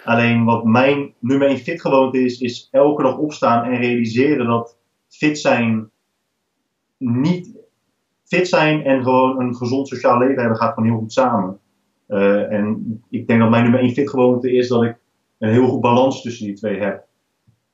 Alleen 0.03 0.45
wat 0.45 0.64
mijn 0.64 1.14
nummer 1.19 1.48
1 1.48 1.57
fit 1.57 1.81
gewoonte 1.81 2.19
is, 2.19 2.39
is 2.39 2.68
elke 2.72 3.03
dag 3.03 3.18
opstaan 3.18 3.64
en 3.64 3.77
realiseren 3.77 4.45
dat 4.45 4.77
fit 5.10 5.39
zijn 5.39 5.89
niet 6.98 7.56
fit 8.27 8.47
zijn 8.47 8.83
en 8.83 9.03
gewoon 9.03 9.39
een 9.39 9.55
gezond 9.55 9.87
sociaal 9.87 10.19
leven 10.19 10.39
hebben 10.39 10.57
gaat 10.57 10.73
gewoon 10.73 10.89
heel 10.89 10.99
goed 10.99 11.13
samen. 11.13 11.59
Uh, 12.07 12.51
en 12.51 13.01
ik 13.09 13.27
denk 13.27 13.39
dat 13.39 13.49
mijn 13.49 13.63
nummer 13.63 13.81
1 13.81 13.91
fit 13.91 14.09
gewoonte 14.09 14.51
is 14.51 14.67
dat 14.67 14.83
ik 14.83 14.97
een 15.37 15.49
heel 15.49 15.67
goed 15.67 15.81
balans 15.81 16.21
tussen 16.21 16.45
die 16.45 16.55
twee 16.55 16.79
heb. 16.79 17.05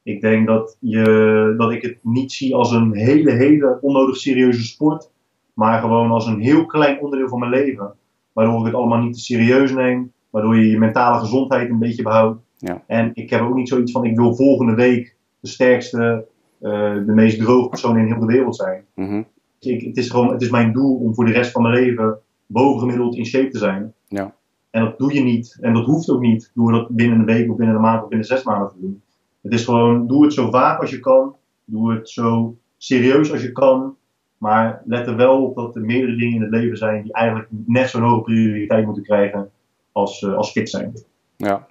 Ik 0.04 0.22
denk 0.22 0.48
dat, 0.48 0.78
je, 0.80 1.54
dat 1.58 1.72
ik 1.72 1.82
het 1.82 1.98
niet 2.02 2.32
zie 2.32 2.56
als 2.56 2.72
een 2.72 2.96
hele, 2.96 3.32
hele 3.32 3.78
onnodig 3.82 4.18
serieuze 4.18 4.64
sport. 4.64 5.12
Maar 5.54 5.82
gewoon 5.82 6.12
als 6.12 6.28
een 6.28 6.40
heel 6.40 6.66
klein 6.66 7.02
onderdeel 7.02 7.28
van 7.28 7.40
mijn 7.40 7.52
leven. 7.52 7.94
Waardoor 8.34 8.60
ik 8.60 8.66
het 8.66 8.74
allemaal 8.74 9.00
niet 9.00 9.14
te 9.14 9.20
serieus 9.20 9.72
neem. 9.72 10.12
Waardoor 10.30 10.56
je 10.56 10.70
je 10.70 10.78
mentale 10.78 11.20
gezondheid 11.20 11.70
een 11.70 11.80
beetje 11.80 12.04
behoudt. 12.04 12.42
Ja. 12.58 12.84
En 12.88 13.12
ik 13.14 13.30
heb 13.30 13.42
ook 13.42 13.56
niet 13.56 13.70
zoiets 13.70 13.92
van, 13.92 14.06
ik 14.06 14.16
wil 14.16 14.36
volgende 14.36 14.76
week 14.76 15.16
de 15.40 15.48
sterkste, 15.48 16.26
eh, 16.60 16.94
de 16.94 17.14
meest 17.14 17.40
droge 17.40 17.70
persoon 17.70 17.98
in 17.98 18.06
heel 18.06 18.20
de 18.20 18.26
wereld 18.26 18.56
zijn. 18.56 18.86
Mhm. 18.96 19.22
Ik, 19.66 19.82
het, 19.82 19.98
is 19.98 20.10
gewoon, 20.10 20.32
het 20.32 20.42
is 20.42 20.50
mijn 20.50 20.74
doel 20.74 20.96
om 20.96 21.16
voor 21.16 21.26
de 21.26 21.32
rest 21.32 21.52
van 21.52 21.62
mijn 21.62 21.74
leven 21.74 22.18
bovengemiddeld 22.46 23.16
in 23.16 23.26
shape 23.26 23.50
te 23.50 23.58
zijn. 23.58 23.94
Ja. 24.08 24.36
En 24.70 24.84
dat 24.84 24.98
doe 24.98 25.14
je 25.14 25.24
niet. 25.24 25.58
En 25.62 25.74
dat 25.74 25.86
hoeft 25.86 26.10
ook 26.10 26.22
niet 26.22 26.52
door 26.54 26.72
dat 26.72 26.90
binnen 26.90 27.20
een 27.20 27.26
week 27.26 27.50
of 27.50 27.58
binnen 27.58 27.76
een 27.76 27.82
maand 27.82 28.04
of 28.04 28.10
binnen 28.10 28.28
zes 28.28 28.44
maanden 28.44 28.70
te 28.70 28.80
doen. 28.80 29.02
Het 29.42 29.54
is 29.54 29.66
gewoon, 29.66 30.08
doe 30.08 30.24
het 30.24 30.34
zo 30.34 30.50
vaak 30.50 30.82
als 30.82 30.90
je 30.90 31.00
kan. 31.00 31.36
Doe 31.66 31.94
het 31.94 32.10
zo 32.10 32.58
serieus 32.78 33.32
als 33.32 33.42
je 33.42 33.52
kan. 33.52 33.96
Maar 34.38 34.82
let 34.86 35.08
er 35.08 35.16
wel 35.16 35.44
op 35.44 35.56
dat 35.56 35.76
er 35.76 35.82
meerdere 35.82 36.16
dingen 36.16 36.36
in 36.36 36.42
het 36.42 36.52
leven 36.52 36.78
zijn 36.78 37.04
die 37.04 37.14
eigenlijk 37.14 37.50
net 37.66 37.90
zo'n 37.90 38.02
hoge 38.02 38.22
prioriteit 38.22 38.86
moeten 38.86 39.04
krijgen 39.04 39.52
als, 39.92 40.24
eh, 40.24 40.36
als 40.36 40.52
fit 40.52 40.70
zijn. 40.70 40.94
Ja. 41.36 41.68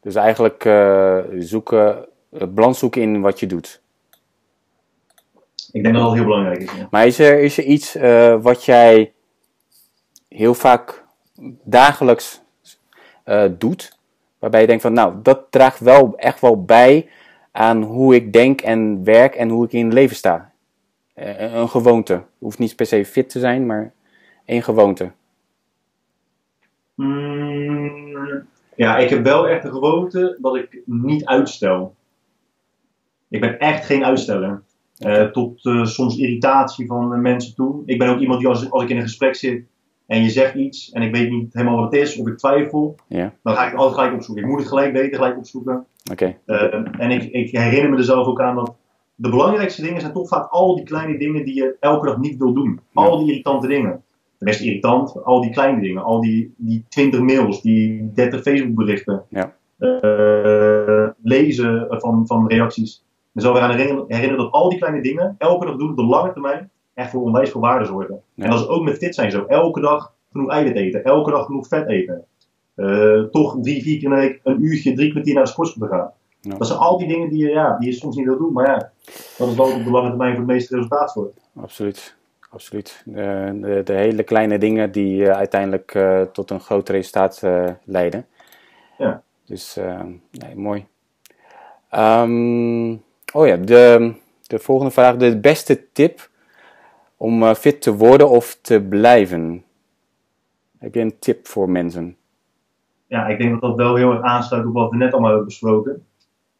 Dus 0.00 0.14
eigenlijk 0.14 0.64
eh, 0.64 1.18
zoeken, 1.38 2.06
uh, 2.30 2.42
balans 2.48 2.78
zoeken 2.78 3.02
in 3.02 3.20
wat 3.20 3.40
je 3.40 3.46
doet. 3.46 3.82
Ik 5.74 5.82
denk 5.82 5.94
dat 5.94 6.04
dat 6.04 6.14
heel 6.14 6.24
belangrijk 6.24 6.60
is. 6.60 6.72
Ja. 6.72 6.88
Maar 6.90 7.06
is 7.06 7.18
er, 7.18 7.40
is 7.40 7.58
er 7.58 7.64
iets 7.64 7.94
eh, 7.96 8.42
wat 8.42 8.64
jij 8.64 9.12
heel 10.28 10.54
vaak 10.54 11.04
dagelijks 11.64 12.42
eh, 13.24 13.44
doet, 13.58 13.98
waarbij 14.38 14.60
je 14.60 14.66
denkt 14.66 14.82
van 14.82 14.92
nou, 14.92 15.14
dat 15.22 15.46
draagt 15.50 15.80
wel 15.80 16.16
echt 16.16 16.40
wel 16.40 16.64
bij 16.64 17.08
aan 17.52 17.82
hoe 17.82 18.14
ik 18.14 18.32
denk 18.32 18.60
en 18.60 19.04
werk 19.04 19.34
en 19.34 19.48
hoe 19.48 19.64
ik 19.64 19.72
in 19.72 19.84
het 19.84 19.94
leven 19.94 20.16
sta? 20.16 20.52
Eh, 21.14 21.54
een 21.54 21.68
gewoonte. 21.68 22.22
Hoeft 22.38 22.58
niet 22.58 22.76
per 22.76 22.86
se 22.86 23.04
fit 23.04 23.30
te 23.30 23.38
zijn, 23.38 23.66
maar 23.66 23.92
één 24.44 24.62
gewoonte. 24.62 25.12
Mm, 26.94 28.46
ja, 28.76 28.96
ik 28.96 29.10
heb 29.10 29.24
wel 29.24 29.48
echt 29.48 29.62
de 29.62 29.70
gewoonte 29.70 30.38
dat 30.40 30.56
ik 30.56 30.82
niet 30.84 31.24
uitstel. 31.24 31.94
Ik 33.28 33.40
ben 33.40 33.58
echt 33.58 33.86
geen 33.86 34.04
uitsteller. 34.04 34.62
Eh, 34.98 35.24
tot 35.24 35.66
eh, 35.66 35.84
soms 35.84 36.16
irritatie 36.16 36.86
van 36.86 37.20
mensen 37.20 37.54
toe. 37.54 37.82
Ik 37.86 37.98
ben 37.98 38.08
ook 38.08 38.18
iemand 38.20 38.40
die 38.40 38.48
als, 38.48 38.70
als 38.70 38.82
ik 38.82 38.88
in 38.88 38.96
een 38.96 39.02
gesprek 39.02 39.34
zit 39.34 39.64
en 40.06 40.22
je 40.22 40.30
zegt 40.30 40.54
iets 40.54 40.90
en 40.90 41.02
ik 41.02 41.14
weet 41.14 41.30
niet 41.30 41.52
helemaal 41.52 41.76
wat 41.76 41.92
het 41.92 42.00
is 42.02 42.16
of 42.16 42.26
ik 42.26 42.38
twijfel, 42.38 42.96
Ja, 43.06 43.32
dan 43.42 43.54
ga 43.54 43.64
ik 43.64 43.70
het 43.70 43.78
altijd 43.78 43.96
gelijk 43.98 44.14
opzoeken. 44.14 44.44
Ik 44.44 44.50
moet 44.50 44.58
het 44.58 44.68
gelijk 44.68 44.92
weten, 44.92 45.14
gelijk 45.14 45.36
opzoeken. 45.36 45.86
oké. 46.10 46.36
Eh, 46.46 46.74
en 46.98 47.10
ik, 47.10 47.22
ik 47.22 47.50
herinner 47.50 47.90
me 47.90 47.96
er 47.96 48.04
zelf 48.04 48.26
ook 48.26 48.40
aan 48.40 48.54
dat 48.56 48.74
de 49.14 49.28
belangrijkste 49.28 49.82
dingen 49.82 50.00
zijn 50.00 50.12
toch 50.12 50.28
vaak 50.28 50.50
al 50.50 50.76
die 50.76 50.84
kleine 50.84 51.18
dingen 51.18 51.44
die 51.44 51.54
je 51.54 51.76
elke 51.80 52.06
dag 52.06 52.18
niet 52.18 52.38
wil 52.38 52.52
doen. 52.52 52.80
Al 52.92 53.18
die 53.18 53.28
irritante 53.28 53.66
dingen. 53.66 54.02
De 54.38 54.44
rest 54.44 54.60
irritant, 54.60 55.24
al 55.24 55.40
die 55.40 55.50
kleine 55.50 55.80
dingen. 55.80 56.02
Al 56.02 56.20
die, 56.20 56.54
die 56.56 56.84
20 56.88 57.20
mails, 57.20 57.62
die 57.62 58.12
30 58.12 58.42
Facebook 58.42 58.74
berichten. 58.74 59.22
Ja. 59.28 59.54
Lezen 61.22 61.86
van, 61.88 62.26
van 62.26 62.48
reacties. 62.48 63.03
Me 63.34 63.40
zal 63.40 63.56
eraan 63.56 63.70
herinneren, 63.70 64.04
herinneren 64.08 64.44
dat 64.44 64.52
al 64.52 64.68
die 64.68 64.78
kleine 64.78 65.02
dingen, 65.02 65.34
elke 65.38 65.66
dag 65.66 65.76
doen 65.76 65.90
op 65.90 65.96
de 65.96 66.04
lange 66.04 66.32
termijn, 66.32 66.70
echt 66.94 67.10
voor 67.10 67.22
onwijs 67.22 67.50
veel 67.50 67.60
waarde 67.60 67.84
zorgen. 67.84 68.20
Ja. 68.34 68.44
En 68.44 68.50
dat 68.50 68.60
is 68.60 68.68
ook 68.68 68.84
met 68.84 68.96
fit 68.96 69.14
zijn 69.14 69.30
zo. 69.30 69.44
Elke 69.44 69.80
dag 69.80 70.14
genoeg 70.32 70.50
eiwit 70.50 70.76
eten, 70.76 71.04
elke 71.04 71.30
dag 71.30 71.46
genoeg 71.46 71.68
vet 71.68 71.88
eten. 71.88 72.24
Eh, 72.74 73.22
toch 73.22 73.56
drie, 73.60 73.82
vier 73.82 73.98
keer 73.98 74.04
in 74.04 74.10
de 74.10 74.16
week 74.16 74.40
een 74.42 74.64
uurtje, 74.64 74.92
drie 74.92 75.10
kwartier 75.10 75.34
naar 75.34 75.44
de 75.44 75.50
sportschool 75.50 75.88
te 75.88 75.94
gaan. 75.94 76.12
Ja. 76.40 76.56
Dat 76.56 76.66
zijn 76.66 76.78
al 76.78 76.98
die 76.98 77.08
dingen 77.08 77.28
die 77.28 77.38
je, 77.38 77.50
ja, 77.50 77.78
die 77.78 77.88
je 77.88 77.94
soms 77.94 78.16
niet 78.16 78.26
wil 78.26 78.38
doen, 78.38 78.52
maar 78.52 78.66
ja, 78.66 78.90
dat 79.38 79.48
is 79.48 79.54
wel 79.54 79.72
op 79.72 79.84
de 79.84 79.90
lange 79.90 80.08
termijn 80.08 80.30
voor 80.30 80.44
het 80.44 80.52
meeste 80.52 80.74
resultaat 80.74 81.10
zorgt. 81.10 81.40
Absoluut. 81.56 82.16
Absoluut. 82.50 83.02
Eh, 83.06 83.14
de, 83.54 83.80
de 83.84 83.92
hele 83.92 84.22
kleine 84.22 84.58
dingen 84.58 84.92
die 84.92 85.28
eh, 85.28 85.36
uiteindelijk 85.36 85.98
tot 86.32 86.50
een 86.50 86.60
groot 86.60 86.88
resultaat 86.88 87.42
leiden. 87.84 88.26
Ja. 88.98 89.22
Dus, 89.46 89.78
nee, 90.30 90.56
mooi. 90.56 90.86
Ehm, 91.90 92.96
oh 93.34 93.46
ja, 93.46 93.56
de, 93.56 94.14
de 94.42 94.58
volgende 94.58 94.92
vraag. 94.92 95.16
De 95.16 95.38
beste 95.40 95.92
tip 95.92 96.30
om 97.16 97.42
eh, 97.42 97.54
fit 97.54 97.82
te 97.82 97.96
worden 97.96 98.30
of 98.30 98.58
te 98.60 98.86
blijven? 98.88 99.64
Heb 100.78 100.94
je 100.94 101.00
een 101.00 101.18
tip 101.18 101.46
voor 101.46 101.70
mensen? 101.70 102.16
Ja, 103.06 103.26
ik 103.26 103.38
denk 103.38 103.50
dat 103.50 103.60
dat 103.60 103.76
wel 103.76 103.94
heel 103.94 104.12
erg 104.12 104.22
aansluit 104.22 104.66
op 104.66 104.72
wat 104.72 104.90
we 104.90 104.96
net 104.96 105.12
allemaal 105.12 105.30
hebben 105.30 105.48
besproken. 105.48 106.06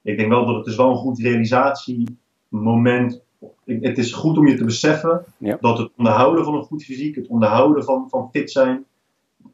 Ik 0.03 0.17
denk 0.17 0.29
wel 0.29 0.47
dat 0.47 0.57
het 0.57 0.67
is 0.67 0.77
wel 0.77 0.91
een 0.91 0.97
goed 0.97 1.19
realisatiemoment. 1.19 3.23
Het 3.65 3.99
is 3.99 4.13
goed 4.13 4.39
om 4.39 4.49
je 4.49 4.57
te 4.57 4.65
beseffen 4.65 5.25
Ja. 5.39 5.57
dat 5.61 5.79
het 5.79 5.91
onderhouden 5.97 6.45
van 6.45 6.55
een 6.55 6.63
goed 6.63 6.85
fysiek, 6.85 7.15
het 7.15 7.27
onderhouden 7.27 7.85
van, 7.85 8.09
van 8.09 8.29
fit 8.33 8.51
zijn, 8.51 8.85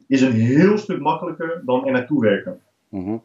is 0.07 0.21
een 0.21 0.31
heel 0.31 0.77
stuk 0.77 0.99
makkelijker 0.99 1.61
dan 1.65 1.85
er 1.85 1.91
naartoe 1.91 2.21
werken. 2.21 2.59
Mhm. 2.89 3.17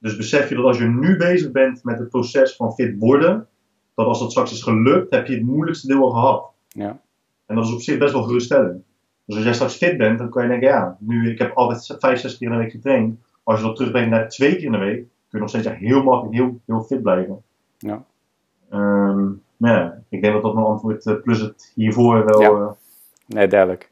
Dus 0.00 0.16
besef 0.16 0.48
je 0.48 0.54
dat 0.54 0.64
als 0.64 0.78
je 0.78 0.84
nu 0.84 1.16
bezig 1.16 1.50
bent 1.50 1.84
met 1.84 1.98
het 1.98 2.08
proces 2.08 2.56
van 2.56 2.72
fit 2.72 2.98
worden, 2.98 3.48
dat 3.94 4.06
als 4.06 4.18
dat 4.20 4.30
straks 4.30 4.52
is 4.52 4.62
gelukt, 4.62 5.10
heb 5.10 5.26
je 5.26 5.34
het 5.34 5.42
moeilijkste 5.42 5.86
deel 5.86 6.02
al 6.02 6.10
gehad. 6.10 6.50
Ja. 6.68 7.00
En 7.46 7.56
dat 7.56 7.64
is 7.64 7.72
op 7.72 7.80
zich 7.80 7.98
best 7.98 8.12
wel 8.12 8.22
geruststellend. 8.22 8.82
Dus 9.24 9.34
als 9.36 9.44
jij 9.44 9.54
straks 9.54 9.76
fit 9.76 9.96
bent, 9.96 10.18
dan 10.18 10.30
kan 10.30 10.42
je 10.42 10.48
denken, 10.48 10.68
ja, 10.68 10.96
nu 11.00 11.30
ik 11.30 11.38
heb 11.38 11.52
altijd 11.54 11.96
vijf, 11.98 12.20
zes 12.20 12.38
keer 12.38 12.46
in 12.46 12.52
de 12.52 12.58
week 12.62 12.70
getraind. 12.70 13.18
Als 13.42 13.60
je 13.60 13.66
dat 13.66 13.76
terugbrengt 13.76 14.10
naar 14.10 14.28
twee 14.28 14.56
keer 14.56 14.64
in 14.64 14.72
de 14.72 14.78
week, 14.78 14.96
kun 14.98 15.08
je 15.28 15.38
nog 15.38 15.48
steeds 15.48 15.68
heel 15.68 16.02
makkelijk, 16.02 16.36
heel, 16.36 16.60
heel 16.66 16.82
fit 16.82 17.02
blijven. 17.02 17.42
Ja. 17.78 18.04
Maar 19.60 19.72
ja, 19.72 20.02
ik 20.08 20.20
denk 20.22 20.32
dat 20.32 20.42
dat 20.42 20.54
mijn 20.54 20.66
antwoord 20.66 21.06
eh, 21.06 21.14
plus 21.22 21.40
het 21.40 21.72
hiervoor 21.74 22.24
wel. 22.24 22.40
Ja. 22.40 22.48
eh, 22.48 22.70
Nee, 23.26 23.46
duidelijk. 23.46 23.90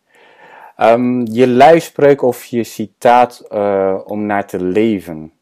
Ehm, 0.77 1.21
je 1.21 1.49
luispreuk 1.49 2.23
of 2.23 2.45
je 2.45 2.65
citaat 2.65 3.41
eh, 3.49 3.99
om 4.05 4.27
naar 4.27 4.47
te 4.47 4.63
leven? 4.63 5.33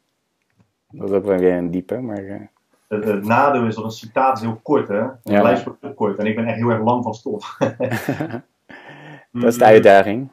Dat 0.91 1.09
is 1.11 1.15
ook 1.17 1.25
wel 1.25 1.39
weer 1.39 1.53
een 1.55 1.71
diepe, 1.71 2.01
maar... 2.01 2.25
eh, 2.25 2.41
het, 2.89 3.05
het 3.05 3.25
nadeel 3.25 3.67
is 3.67 3.75
dat 3.75 3.85
een 3.85 3.91
citaat 3.91 4.37
is 4.37 4.43
heel 4.43 4.61
kort, 4.63 4.89
hè? 4.89 5.01
Een 5.01 5.19
Ja. 5.23 5.43
lijst 5.43 5.65
wordt 5.65 5.83
heel 5.83 5.95
kort 5.95 6.19
en 6.19 6.27
ik 6.27 6.35
ben 6.37 6.47
echt 6.47 6.57
heel 6.57 6.71
erg 6.71 6.83
lang 6.83 7.03
van 7.03 7.15
stof. 7.15 7.57
dat 9.33 9.43
is 9.45 9.59
de 9.59 9.65
uitdaging. 9.65 10.29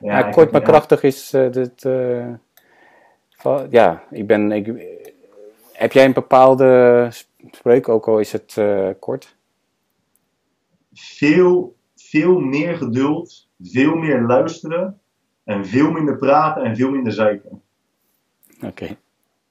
Ja, 0.00 0.22
kort 0.22 0.50
maar 0.50 0.60
ja. 0.60 0.66
krachtig 0.66 1.02
is 1.02 1.32
eh, 1.32 1.50
dit. 1.50 1.84
eh, 1.84 2.34
ja, 3.70 4.02
ik 4.10 4.26
ben. 4.26 4.52
Ik, 4.52 4.66
heb 5.72 5.92
jij 5.92 6.04
een 6.04 6.12
bepaalde 6.12 7.08
spreuk, 7.50 7.88
ook 7.88 8.08
al 8.08 8.18
is 8.18 8.32
het 8.32 8.60
kort? 8.98 9.36
veel, 10.94 11.76
veel 11.96 12.40
meer 12.40 12.76
geduld, 12.76 13.48
veel 13.62 13.94
meer 13.94 14.20
luisteren 14.20 15.00
en 15.46 15.66
veel 15.66 15.90
minder 15.90 16.16
praten 16.16 16.62
en 16.64 16.76
veel 16.76 16.90
minder 16.90 17.12
zeiken. 17.12 17.62
Oké. 18.64 18.96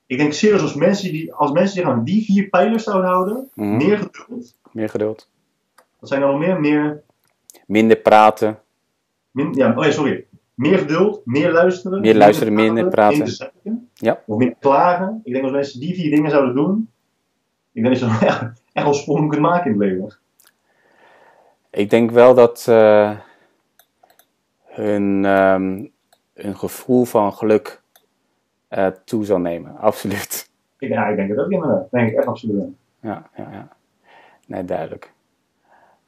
Ik 0.05 0.17
denk 0.17 0.33
serieus, 0.33 0.61
als 0.61 0.73
mensen, 0.75 1.11
die, 1.11 1.33
als 1.33 1.51
mensen 1.51 1.75
zich 1.75 1.85
aan 1.85 2.03
die 2.03 2.25
vier 2.25 2.49
pijlers 2.49 2.83
zouden 2.83 3.09
houden, 3.09 3.49
Mhm. 3.53 3.77
meer 3.77 3.97
geduld, 3.97 4.55
Meer 4.71 4.89
geduld. 4.89 5.29
wat 5.99 6.09
zijn 6.09 6.21
er 6.21 6.27
nog 6.27 6.39
meer? 6.39 6.59
Meer, 6.59 7.03
Minder 7.67 7.97
praten. 7.97 8.59
min, 9.31 9.53
ja, 9.53 9.73
oh 9.77 9.83
ja, 9.85 9.91
sorry. 9.91 10.25
Meer 10.53 10.77
geduld, 10.77 11.21
meer 11.25 11.51
luisteren. 11.51 12.01
Meer 12.01 12.15
luisteren, 12.15 12.53
minder 12.53 12.87
praten. 12.87 13.17
Minder 13.17 13.33
zeiken, 13.35 13.89
Ja. 13.93 14.21
Of 14.25 14.37
minder 14.37 14.57
klagen. 14.59 15.21
Ik 15.23 15.31
denk 15.31 15.43
als 15.43 15.53
mensen 15.53 15.79
die 15.79 15.95
vier 15.95 16.09
dingen 16.15 16.29
zouden 16.31 16.55
doen, 16.55 16.89
ik 17.71 17.83
denk 17.83 17.99
dat 17.99 18.09
je 18.19 18.25
echt, 18.27 18.41
echt 18.73 18.85
wel 18.85 18.93
sprong 18.93 19.29
kunt 19.29 19.41
maken 19.41 19.71
in 19.73 19.79
het 19.81 19.89
leven. 19.89 20.17
Ik 21.69 21.89
denk 21.89 22.11
wel 22.11 22.33
dat 22.33 22.65
eh, 22.69 23.11
hun, 24.75 25.25
ehm, 25.25 25.85
hun 26.33 26.57
gevoel 26.57 27.05
van 27.05 27.33
geluk 27.33 27.81
eh, 28.67 28.87
toe 29.05 29.25
zal 29.25 29.39
nemen. 29.39 29.77
Absoluut. 29.89 30.49
Ik, 30.79 30.89
ja, 30.89 31.07
ik 31.07 31.15
denk 31.15 31.29
het 31.29 31.39
ook 31.39 31.51
inderdaad. 31.51 31.79
Dat 31.79 31.91
denk 31.91 32.09
ik 32.09 32.17
echt 32.17 32.27
absoluut. 32.27 32.63
Ja, 32.99 33.29
ja, 33.35 33.49
ja. 33.51 33.67
Nee, 34.47 34.65
duidelijk. 34.65 35.11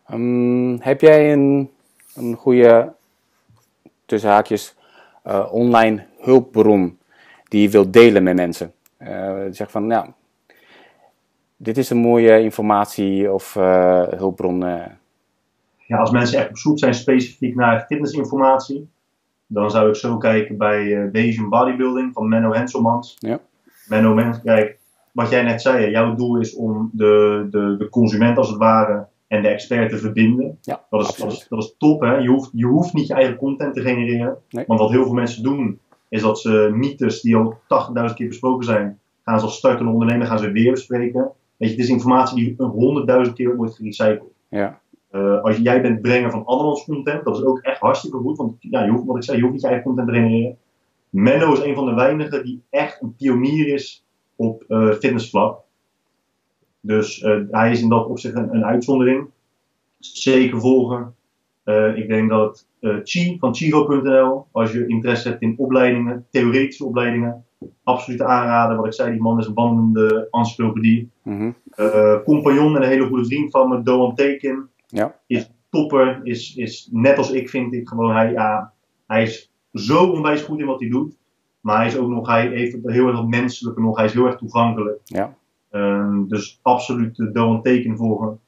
Ehm, 0.05 0.77
heb 0.79 1.01
jij 1.01 1.33
een, 1.33 1.71
een 2.15 2.35
goede, 2.35 2.93
tussen 4.05 4.29
haakjes, 4.29 4.75
eh, 5.23 5.47
online 5.51 6.05
hulpbron 6.19 6.99
die 7.43 7.61
je 7.61 7.69
wilt 7.69 7.93
delen 7.93 8.23
met 8.23 8.35
mensen? 8.35 8.73
Eh 8.97 9.45
zeg 9.51 9.71
van, 9.71 9.87
nou, 9.87 10.09
dit 11.55 11.77
is 11.77 11.89
een 11.89 11.97
mooie 11.97 12.39
informatie 12.39 13.31
of 13.31 13.53
hulpbron. 14.17 14.63
Ja, 15.87 15.97
als 15.97 16.11
mensen 16.11 16.39
echt 16.39 16.49
op 16.49 16.57
zoek 16.57 16.79
zijn 16.79 16.93
specifiek 16.93 17.55
naar 17.55 17.85
fitnessinformatie, 17.87 18.89
dan 19.47 19.71
zou 19.71 19.89
ik 19.89 19.95
zo 19.95 20.17
kijken 20.17 20.57
bij 20.57 21.09
Bayesian 21.11 21.49
Bodybuilding 21.49 22.13
van 22.13 22.29
Menno 22.29 22.53
Henselmans. 22.53 23.15
Ja. 23.19 23.39
Menno, 23.87 24.13
Mens, 24.13 24.41
kijk, 24.43 24.77
wat 25.11 25.29
jij 25.29 25.43
net 25.43 25.61
zei, 25.61 25.89
jouw 25.89 26.15
doel 26.15 26.39
is 26.39 26.55
om 26.55 26.89
de, 26.93 27.47
de, 27.51 27.75
de 27.77 27.89
consument 27.89 28.37
als 28.37 28.49
het 28.49 28.57
ware 28.57 29.07
en 29.27 29.41
de 29.41 29.47
expert 29.47 29.89
te 29.89 29.97
verbinden. 29.97 30.57
Ja, 30.61 30.85
Dat 30.89 31.01
is, 31.01 31.15
dat 31.15 31.31
is, 31.31 31.45
dat 31.49 31.63
is 31.63 31.75
top, 31.77 32.01
hè? 32.01 32.15
Je 32.15 32.29
hoeft, 32.29 32.49
je 32.53 32.65
hoeft 32.65 32.93
niet 32.93 33.07
je 33.07 33.13
eigen 33.13 33.35
content 33.35 33.73
te 33.73 33.81
genereren. 33.81 34.37
Nee. 34.49 34.63
Want 34.67 34.79
wat 34.79 34.91
heel 34.91 35.03
veel 35.03 35.13
mensen 35.13 35.43
doen, 35.43 35.79
is 36.09 36.21
dat 36.21 36.39
ze 36.39 36.69
mythes 36.73 37.21
die 37.21 37.35
al 37.35 37.59
80.000 38.09 38.13
keer 38.15 38.27
besproken 38.27 38.65
zijn, 38.65 38.99
gaan 39.23 39.39
ze 39.39 39.45
als 39.45 39.57
startende 39.57 39.91
ondernemer 39.91 40.27
gaan 40.27 40.39
ze 40.39 40.51
weer 40.51 40.71
bespreken. 40.71 41.31
Weet 41.57 41.69
je, 41.69 41.75
het 41.75 41.83
is 41.83 41.89
informatie 41.89 42.35
die 42.35 42.55
honderdduizend 42.65 43.35
keer 43.35 43.55
wordt 43.55 43.75
gerecycled. 43.75 44.31
Ja. 44.49 44.79
Uh, 45.17 45.41
als 45.41 45.57
jij 45.57 45.81
bent 45.81 46.01
brenger 46.01 46.31
van 46.31 46.45
andermans 46.45 46.83
content, 46.83 47.23
dat 47.23 47.37
is 47.37 47.43
ook 47.43 47.59
echt 47.59 47.79
hartstikke 47.79 48.17
goed. 48.17 48.37
Want 48.37 48.55
ja, 48.59 48.83
je 48.83 48.91
hoeft, 48.91 49.05
wat 49.05 49.15
ik 49.15 49.23
zei, 49.23 49.37
je 49.37 49.43
hoeft 49.43 49.53
niet 49.53 49.63
je 49.63 49.67
eigen 49.67 49.85
content 49.85 50.07
te 50.07 50.13
genereren. 50.13 50.57
Menno 51.09 51.53
is 51.53 51.61
een 51.61 51.75
van 51.75 51.85
de 51.85 51.93
weinigen 51.93 52.45
die 52.45 52.61
echt 52.69 53.01
een 53.01 53.15
pionier 53.15 53.67
is 53.73 54.05
op 54.35 54.63
uh, 54.67 54.91
fitnessvlak. 54.91 55.59
Dus 56.79 57.21
uh, 57.21 57.41
hij 57.51 57.71
is 57.71 57.81
in 57.81 57.89
dat 57.89 58.07
opzicht 58.07 58.35
een, 58.35 58.55
een 58.55 58.65
uitzondering. 58.65 59.27
Zeker 59.99 60.59
volgen. 60.59 61.15
ik 61.95 62.07
denk 62.07 62.29
dat 62.29 62.65
Chi 63.03 63.37
van 63.39 63.55
Chivo.nl, 63.55 64.45
als 64.51 64.71
je 64.71 64.87
interesse 64.87 65.29
hebt 65.29 65.41
in 65.41 65.55
opleidingen, 65.57 66.25
theoretische 66.29 66.85
opleidingen, 66.85 67.45
absoluut 67.83 68.21
aanraden. 68.21 68.77
Wat 68.77 68.85
ik 68.85 68.93
zei, 68.93 69.11
die 69.11 69.21
man 69.21 69.39
is 69.39 69.47
een 69.47 69.53
wandelende 69.53 70.27
encyclopedie. 70.31 71.09
Mm 71.23 71.37
-hmm. 71.37 71.55
compagnon 72.23 72.75
en 72.75 72.81
een 72.81 72.89
hele 72.89 73.07
goede 73.07 73.25
vriend 73.25 73.51
van 73.51 73.69
me, 73.69 73.81
Doan 73.81 74.15
Teken. 74.15 74.69
Ja. 74.87 75.19
Is 75.27 75.51
topper, 75.69 76.19
is, 76.23 76.55
is 76.55 76.89
net 76.91 77.17
als 77.17 77.31
ik 77.31 77.49
vind 77.49 77.73
ik 77.73 77.87
gewoon, 77.87 78.15
hij, 78.15 78.31
ja, 78.31 78.73
hij 79.07 79.23
is 79.23 79.51
zo 79.73 80.11
onwijs 80.11 80.41
goed 80.41 80.59
in 80.59 80.65
wat 80.65 80.79
hij 80.79 80.89
doet. 80.89 81.17
Maar 81.61 81.77
hij 81.77 81.87
is 81.87 81.97
ook 81.97 82.09
nog, 82.09 82.27
hij 82.27 82.47
heeft 82.47 82.77
heel 82.83 83.07
erg 83.07 83.25
menselijke 83.25 83.81
nog, 83.81 83.95
hij 83.97 84.05
is 84.05 84.13
heel 84.13 84.25
erg 84.25 84.37
toegankelijk. 84.37 84.99
Ja. 85.03 85.35
Um, 85.71 86.27
dus 86.27 86.59
absoluut 86.61 87.15
de 87.15 87.31
Doan 87.31 87.61
Teken 87.61 87.97
volgen. 87.97 88.39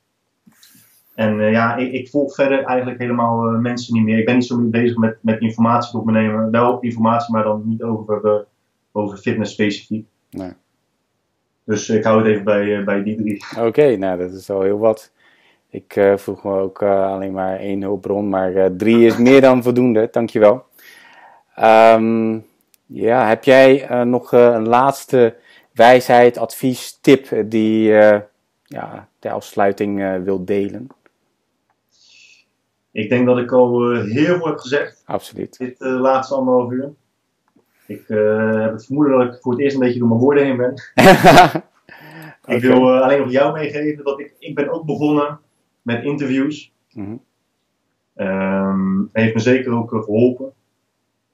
En 1.16 1.40
uh, 1.40 1.52
ja, 1.52 1.76
ik, 1.76 1.92
ik, 1.92 2.10
volg 2.10 2.36
verder 2.36 2.64
eigenlijk 2.64 3.00
helemaal 3.00 3.54
uh, 3.54 3.60
mensen 3.60 3.94
niet 3.94 4.04
meer. 4.04 4.18
Ik 4.18 4.26
ben 4.26 4.36
niet 4.36 4.46
zo 4.46 4.58
meer 4.58 4.70
bezig 4.70 4.98
met, 4.98 5.18
met 5.22 5.42
informatie 5.42 6.00
opnemen. 6.00 6.52
Wel 6.52 6.80
informatie, 6.80 7.34
maar 7.34 7.44
dan 7.44 7.62
niet 7.66 7.84
over, 7.84 8.26
uh, 8.26 8.40
over 8.92 9.18
fitness 9.18 9.54
specifiek. 9.54 10.08
Nee. 10.30 10.52
Dus 11.64 11.90
ik 11.90 12.04
hou 12.04 12.18
het 12.18 12.28
even 12.28 12.44
bij, 12.44 12.84
bij 12.84 13.04
die 13.04 13.16
drie. 13.16 13.44
Oké, 13.58 13.68
okay, 13.68 13.96
nou 13.96 14.18
dat 14.18 14.32
is 14.32 14.50
al 14.50 14.62
heel 14.62 14.78
wat. 14.78 15.12
Ik 15.72 15.96
uh, 15.96 16.18
vroeg 16.18 16.44
me 16.44 16.52
ook 16.52 16.82
uh, 16.82 17.12
alleen 17.12 17.32
maar 17.32 17.60
één 17.60 17.82
hulpbron, 17.82 18.30
maar 18.30 18.52
uh, 18.52 18.66
drie 18.66 19.06
is 19.06 19.18
meer 19.18 19.42
dan 19.42 19.64
voldoende. 19.64 20.08
Dankjewel. 20.12 20.66
Um, 21.60 22.46
ja, 22.86 23.28
heb 23.28 23.44
jij 23.44 23.88
nog 24.04 24.32
een 24.32 24.68
laatste 24.68 25.36
wijsheid, 25.72 26.38
advies, 26.38 26.98
tip 27.02 27.28
die 27.46 27.84
ja, 28.64 29.08
ter 29.20 29.32
afsluiting 29.32 30.24
wilt 30.24 30.48
delen? 30.48 30.88
Ik 32.92 33.10
denk 33.10 33.26
dat 33.26 33.38
ik 33.38 33.52
al 33.52 33.92
heel 33.92 34.38
veel 34.38 34.48
heb 34.48 34.58
gezegd. 34.58 35.04
Absoluut. 35.06 35.58
Dit 35.58 35.76
laatste 35.80 36.36
anderhalf 36.36 36.72
uur. 36.72 36.90
Ik 37.86 38.04
heb 38.08 38.72
het 38.72 38.86
vermoeden 38.86 39.18
dat 39.18 39.34
ik 39.34 39.42
voor 39.42 39.52
het 39.52 39.62
eerst 39.62 39.76
een 39.76 39.82
beetje 39.82 40.00
door 40.00 40.08
mijn 40.08 40.20
woorden 40.20 40.46
heen 40.46 40.58
ben. 40.58 40.74
okay. 40.96 41.64
Ik 42.56 42.62
wil 42.62 43.04
alleen 43.04 43.20
nog 43.20 43.32
jou 43.32 43.54
meegeven 43.54 44.04
dat 44.04 44.20
ik, 44.20 44.34
ik 44.40 44.56
ben 44.56 44.70
ook 44.70 44.86
begonnen 44.86 45.40
met 45.82 46.04
interviews. 46.04 46.72
Mm 46.94 47.06
-hmm. 47.06 48.28
um, 48.28 49.10
heeft 49.14 49.34
me 49.34 49.40
zeker 49.40 49.74
ook 49.74 49.90
geholpen. 49.90 50.52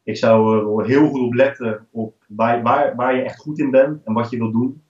Ik 0.03 0.17
zou 0.17 0.79
er 0.79 0.85
heel 0.85 1.07
goed 1.07 1.21
op 1.21 1.33
letten 1.33 1.87
op 1.91 2.13
waar, 2.27 2.61
waar, 2.61 2.95
waar 2.95 3.15
je 3.15 3.21
echt 3.21 3.39
goed 3.39 3.59
in 3.59 3.71
bent 3.71 4.03
en 4.03 4.13
wat 4.13 4.29
je 4.29 4.37
wilt 4.37 4.53
doen. 4.53 4.81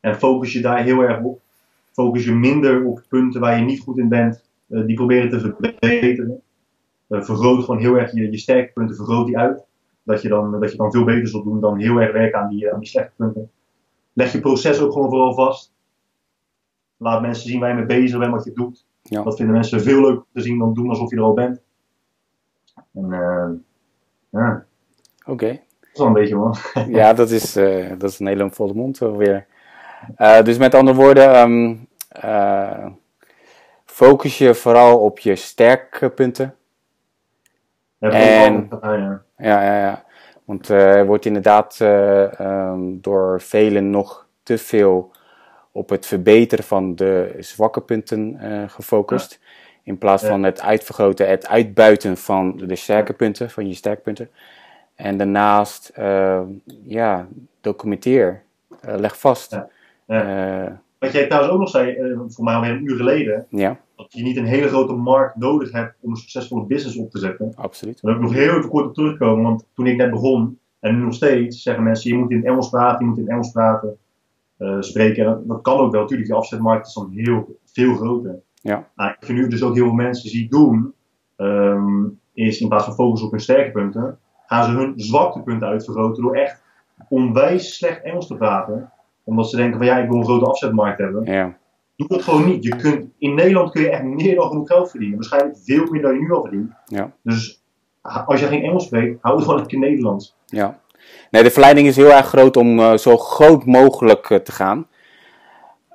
En 0.00 0.16
focus 0.16 0.52
je 0.52 0.60
daar 0.60 0.82
heel 0.82 1.00
erg 1.00 1.22
op. 1.22 1.40
Focus 1.92 2.24
je 2.24 2.32
minder 2.32 2.84
op 2.84 3.02
punten 3.08 3.40
waar 3.40 3.58
je 3.58 3.64
niet 3.64 3.80
goed 3.80 3.98
in 3.98 4.08
bent. 4.08 4.44
Uh, 4.68 4.86
die 4.86 4.96
proberen 4.96 5.30
te 5.30 5.40
verbeteren. 5.40 6.42
Uh, 7.08 7.22
vergroot 7.22 7.64
gewoon 7.64 7.80
heel 7.80 7.94
erg 7.94 8.12
je, 8.12 8.30
je 8.30 8.38
sterke 8.38 8.72
punten, 8.72 8.96
vergroot 8.96 9.26
die 9.26 9.38
uit. 9.38 9.64
Dat 10.02 10.22
je, 10.22 10.28
dan, 10.28 10.60
dat 10.60 10.70
je 10.70 10.76
dan 10.76 10.92
veel 10.92 11.04
beter 11.04 11.28
zult 11.28 11.44
doen 11.44 11.60
dan 11.60 11.78
heel 11.78 12.00
erg 12.00 12.12
werken 12.12 12.40
aan 12.40 12.48
die, 12.48 12.72
aan 12.72 12.78
die 12.78 12.88
slechte 12.88 13.12
punten. 13.16 13.50
Leg 14.12 14.32
je 14.32 14.40
proces 14.40 14.80
ook 14.80 14.92
gewoon 14.92 15.08
vooral 15.08 15.34
vast. 15.34 15.72
Laat 16.96 17.20
mensen 17.20 17.48
zien 17.48 17.60
waar 17.60 17.68
je 17.68 17.74
mee 17.74 17.86
bezig 17.86 18.18
bent, 18.18 18.32
wat 18.32 18.44
je 18.44 18.52
doet. 18.52 18.86
Ja. 19.12 19.22
Dat 19.22 19.36
vinden 19.36 19.54
mensen 19.54 19.80
veel 19.80 20.00
leuker 20.00 20.24
te 20.32 20.40
zien 20.40 20.58
dan 20.58 20.74
doen 20.74 20.88
alsof 20.88 21.10
je 21.10 21.16
er 21.16 21.22
al 21.22 21.34
bent. 21.34 21.60
En 22.94 23.06
uh, 23.10 23.48
ja. 24.30 24.64
Oké. 25.20 25.30
Okay. 25.30 25.62
Dat 25.80 25.90
is 25.92 25.98
wel 25.98 26.06
een 26.06 26.12
beetje 26.12 26.36
man. 26.36 26.56
ja, 26.98 27.12
dat 27.12 27.30
is, 27.30 27.56
uh, 27.56 27.88
dat 27.98 28.10
is 28.10 28.18
een 28.18 28.26
hele 28.26 28.50
volle 28.50 28.74
mond 28.74 28.98
weer. 28.98 29.46
Uh, 30.18 30.42
dus 30.42 30.58
met 30.58 30.74
andere 30.74 30.96
woorden, 30.96 31.36
um, 31.36 31.88
focus 33.84 34.38
je 34.38 34.54
vooral 34.54 34.98
op 34.98 35.18
je 35.18 35.36
sterke 35.36 36.10
punten. 36.10 36.54
Ja, 37.98 38.10
en, 38.10 38.68
ja. 38.82 39.22
ja, 39.36 39.62
ja, 39.62 39.78
ja. 39.78 40.04
Want 40.44 40.68
er 40.68 41.06
wordt 41.06 41.24
inderdaad 41.24 41.78
um, 41.80 43.00
door 43.00 43.40
velen 43.40 43.90
nog 43.90 44.26
te 44.42 44.58
veel 44.58 45.12
op 45.72 45.88
het 45.88 46.06
verbeteren 46.06 46.64
van 46.64 46.94
de 46.94 47.36
zwakke 47.38 47.80
punten 47.80 48.38
uh, 48.42 48.62
gefocust. 48.68 49.38
Ja. 49.40 49.48
In 49.84 49.98
plaats 49.98 50.24
van 50.24 50.42
het 50.42 50.60
uitvergroten, 50.60 51.28
het 51.28 51.48
uitbuiten 51.48 52.16
van 52.16 52.56
de 52.56 52.76
sterke 52.76 53.12
punten, 53.12 53.50
van 53.50 53.68
je 53.68 53.74
sterke 53.74 54.02
punten. 54.02 54.30
En 54.94 55.16
daarnaast, 55.16 55.92
uh, 55.98 56.40
ja, 56.84 57.28
documenteer. 57.60 58.42
Uh, 58.88 58.94
leg 58.96 59.18
vast. 59.18 59.58
Wat 60.98 61.12
jij 61.12 61.26
trouwens 61.26 61.52
ook 61.52 61.58
nog 61.58 61.68
zei, 61.68 62.14
voor 62.28 62.44
mij 62.44 62.54
alweer 62.54 62.70
een 62.70 62.84
uur 62.84 62.96
geleden. 62.96 63.46
Ja. 63.50 63.80
Dat 63.96 64.12
je 64.12 64.22
niet 64.22 64.36
een 64.36 64.46
hele 64.46 64.68
grote 64.68 64.94
markt 64.94 65.36
nodig 65.36 65.72
hebt 65.72 65.94
om 66.00 66.10
een 66.10 66.16
succesvolle 66.16 66.64
business 66.64 66.96
op 66.96 67.10
te 67.10 67.18
zetten. 67.18 67.52
Absoluut. 67.54 68.02
Daar 68.02 68.12
wil 68.12 68.22
ik 68.22 68.28
nog 68.28 68.38
heel 68.38 68.56
even 68.56 68.70
kort 68.70 68.86
op 68.86 68.94
terugkomen. 68.94 69.44
Want 69.44 69.66
toen 69.74 69.86
ik 69.86 69.96
net 69.96 70.10
begon, 70.10 70.58
en 70.80 70.96
nu 70.96 71.04
nog 71.04 71.14
steeds, 71.14 71.62
zeggen 71.62 71.84
mensen, 71.84 72.10
je 72.10 72.16
moet 72.16 72.30
in 72.30 72.46
Engels 72.46 72.68
praten, 72.68 73.04
je 73.04 73.10
moet 73.10 73.18
in 73.18 73.28
Engels 73.28 73.50
praten. 73.50 73.96
Uh, 74.62 74.76
spreken. 74.80 75.26
En 75.26 75.42
dat 75.46 75.62
kan 75.62 75.78
ook 75.78 75.92
wel, 75.92 76.00
natuurlijk. 76.00 76.28
Die 76.28 76.38
afzetmarkt 76.38 76.86
is 76.86 76.94
dan 76.94 77.10
heel 77.14 77.58
veel 77.64 77.94
groter. 77.94 78.40
Ja. 78.54 78.88
Maar 78.94 79.16
ik 79.20 79.26
vind 79.26 79.38
nu 79.38 79.48
dus 79.48 79.62
ook 79.62 79.74
heel 79.74 79.84
veel 79.84 79.94
mensen 79.94 80.30
die 80.30 80.48
doen, 80.48 80.94
um, 81.36 82.20
is 82.34 82.60
in 82.60 82.68
plaats 82.68 82.84
van 82.84 82.94
focus 82.94 83.22
op 83.22 83.30
hun 83.30 83.40
sterke 83.40 83.70
punten, 83.70 84.18
gaan 84.46 84.64
ze 84.64 84.70
hun 84.70 84.92
zwakte 84.96 85.40
punten 85.40 85.68
uitvergroten 85.68 86.22
door 86.22 86.34
echt 86.34 86.62
onwijs 87.08 87.76
slecht 87.76 88.02
Engels 88.02 88.26
te 88.26 88.36
praten. 88.36 88.92
Omdat 89.24 89.50
ze 89.50 89.56
denken 89.56 89.78
van 89.78 89.86
ja, 89.86 89.98
ik 89.98 90.08
wil 90.08 90.18
een 90.18 90.24
grote 90.24 90.46
afzetmarkt 90.46 90.98
hebben. 90.98 91.24
Ja. 91.24 91.56
Doe 91.96 92.08
dat 92.08 92.22
gewoon 92.22 92.44
niet. 92.44 92.64
Je 92.64 92.76
kunt, 92.76 93.06
in 93.18 93.34
Nederland 93.34 93.70
kun 93.70 93.82
je 93.82 93.90
echt 93.90 94.02
meer 94.02 94.34
dan 94.34 94.48
genoeg 94.48 94.66
geld 94.66 94.90
verdienen. 94.90 95.16
Waarschijnlijk 95.16 95.56
veel 95.64 95.86
meer 95.90 96.02
dan 96.02 96.14
je 96.14 96.20
nu 96.20 96.32
al 96.32 96.42
verdient. 96.42 96.72
Ja. 96.84 97.12
Dus 97.22 97.62
als 98.02 98.40
je 98.40 98.46
geen 98.46 98.62
Engels 98.62 98.84
spreekt, 98.84 99.18
hou 99.22 99.36
het 99.36 99.44
gewoon 99.44 99.60
een 99.60 99.66
keer 99.66 99.78
Nederlands. 99.78 100.36
Ja. 100.46 100.80
Nee, 101.32 101.42
de 101.42 101.50
verleiding 101.50 101.86
is 101.86 101.96
heel 101.96 102.12
erg 102.12 102.26
groot 102.26 102.56
om 102.56 102.78
uh, 102.78 102.96
zo 102.96 103.16
groot 103.16 103.66
mogelijk 103.66 104.30
uh, 104.30 104.38
te 104.38 104.52
gaan. 104.52 104.86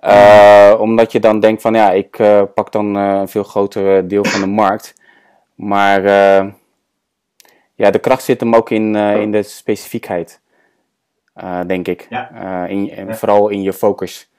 Uh, 0.03 0.75
omdat 0.79 1.11
je 1.11 1.19
dan 1.19 1.39
denkt 1.39 1.61
van 1.61 1.73
ja, 1.73 1.91
ik 1.91 2.17
pak 2.53 2.71
dan 2.71 2.95
een 2.95 3.27
veel 3.27 3.43
groter 3.43 4.07
deel 4.07 4.25
van 4.25 4.41
de 4.41 4.47
markt. 4.47 4.95
Maar 5.55 6.01
ja, 7.75 7.91
de 7.91 7.99
kracht 7.99 8.23
zit 8.23 8.39
hem 8.39 8.55
ook 8.55 8.69
in, 8.69 8.95
in 8.95 9.31
de 9.31 9.43
specifiekheid. 9.43 10.41
denk 11.67 11.87
ik. 11.87 12.07
Ja. 12.09 12.65
in, 12.65 12.91
en 12.91 13.17
vooral 13.17 13.49
in 13.49 13.61
je 13.61 13.73
focus. 13.73 14.31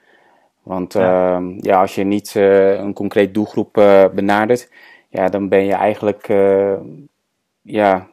Want 0.63 0.93
ja. 0.93 1.41
ja 1.57 1.79
als 1.81 1.95
je 1.95 2.03
niet 2.03 2.35
een 2.35 2.93
concreet 2.93 3.33
doelgroep 3.33 3.73
benadert, 4.13 4.69
ja, 5.09 5.29
dan 5.29 5.49
ben 5.49 5.65
je 5.65 5.73
eigenlijk 5.73 6.27
ja, 7.61 8.07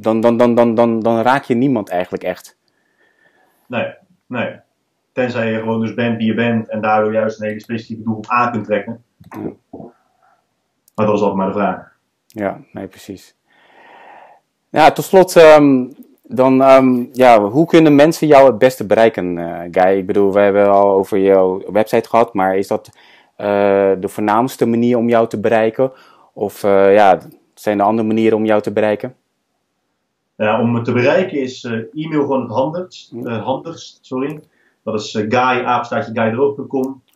dan, 0.00 0.20
dan, 0.20 0.36
dan, 0.36 0.54
dan, 0.54 0.74
dan, 0.74 1.00
dan 1.00 1.20
raak 1.20 1.44
je 1.44 1.54
niemand 1.54 1.88
eigenlijk 1.88 2.22
echt. 2.22 2.58
Nee, 3.66 3.94
nee. 4.26 4.60
Tenzij 5.12 5.52
je 5.52 5.58
gewoon 5.58 5.80
dus 5.80 5.94
bent 5.94 6.16
wie 6.16 6.26
je 6.26 6.34
bent 6.34 6.68
en 6.68 6.80
daardoor 6.80 7.12
juist 7.12 7.40
een 7.40 7.46
hele 7.46 7.60
specifieke 7.60 8.02
doelgroep 8.02 8.26
aan 8.28 8.52
kunt 8.52 8.64
trekken. 8.64 9.04
Ja. 9.30 9.52
Maar 10.94 11.06
dat 11.06 11.14
is 11.14 11.20
altijd 11.20 11.34
maar 11.34 11.46
de 11.46 11.52
vraag. 11.52 11.92
Ja, 12.26 12.60
nee, 12.72 12.86
precies. 12.86 13.36
Ja, 14.70 14.90
tot 14.90 15.04
slot, 15.04 15.36
um, 15.36 15.92
dan, 16.22 16.60
um, 16.60 17.08
ja, 17.12 17.40
hoe 17.40 17.66
kunnen 17.66 17.94
mensen 17.94 18.26
jou 18.26 18.46
het 18.46 18.58
beste 18.58 18.86
bereiken, 18.86 19.36
uh, 19.36 19.60
Guy? 19.70 19.98
Ik 19.98 20.06
bedoel, 20.06 20.32
we 20.32 20.40
hebben 20.40 20.70
al 20.70 20.90
over 20.90 21.18
jouw 21.18 21.62
website 21.72 22.08
gehad, 22.08 22.34
maar 22.34 22.56
is 22.56 22.68
dat 22.68 22.90
uh, 23.38 23.46
de 24.00 24.08
voornaamste 24.08 24.66
manier 24.66 24.96
om 24.96 25.08
jou 25.08 25.28
te 25.28 25.40
bereiken? 25.40 25.92
Of 26.32 26.62
uh, 26.64 26.94
ja, 26.94 27.18
zijn 27.62 27.78
er 27.78 27.84
andere 27.84 28.06
manieren 28.06 28.38
om 28.38 28.44
jou 28.44 28.62
te 28.62 28.72
bereiken? 28.72 29.14
Ja, 30.36 30.60
om 30.60 30.72
me 30.72 30.82
te 30.82 30.92
bereiken 30.92 31.40
is 31.40 31.64
uh, 31.64 31.72
e-mail 31.72 32.20
gewoon 32.20 32.42
het 32.42 32.50
handigst. 32.50 33.12
Uh, 33.12 33.44
handigst 33.44 33.98
sorry. 34.00 34.40
Dat 34.84 35.00
is 35.00 35.14
uh. 35.14 35.26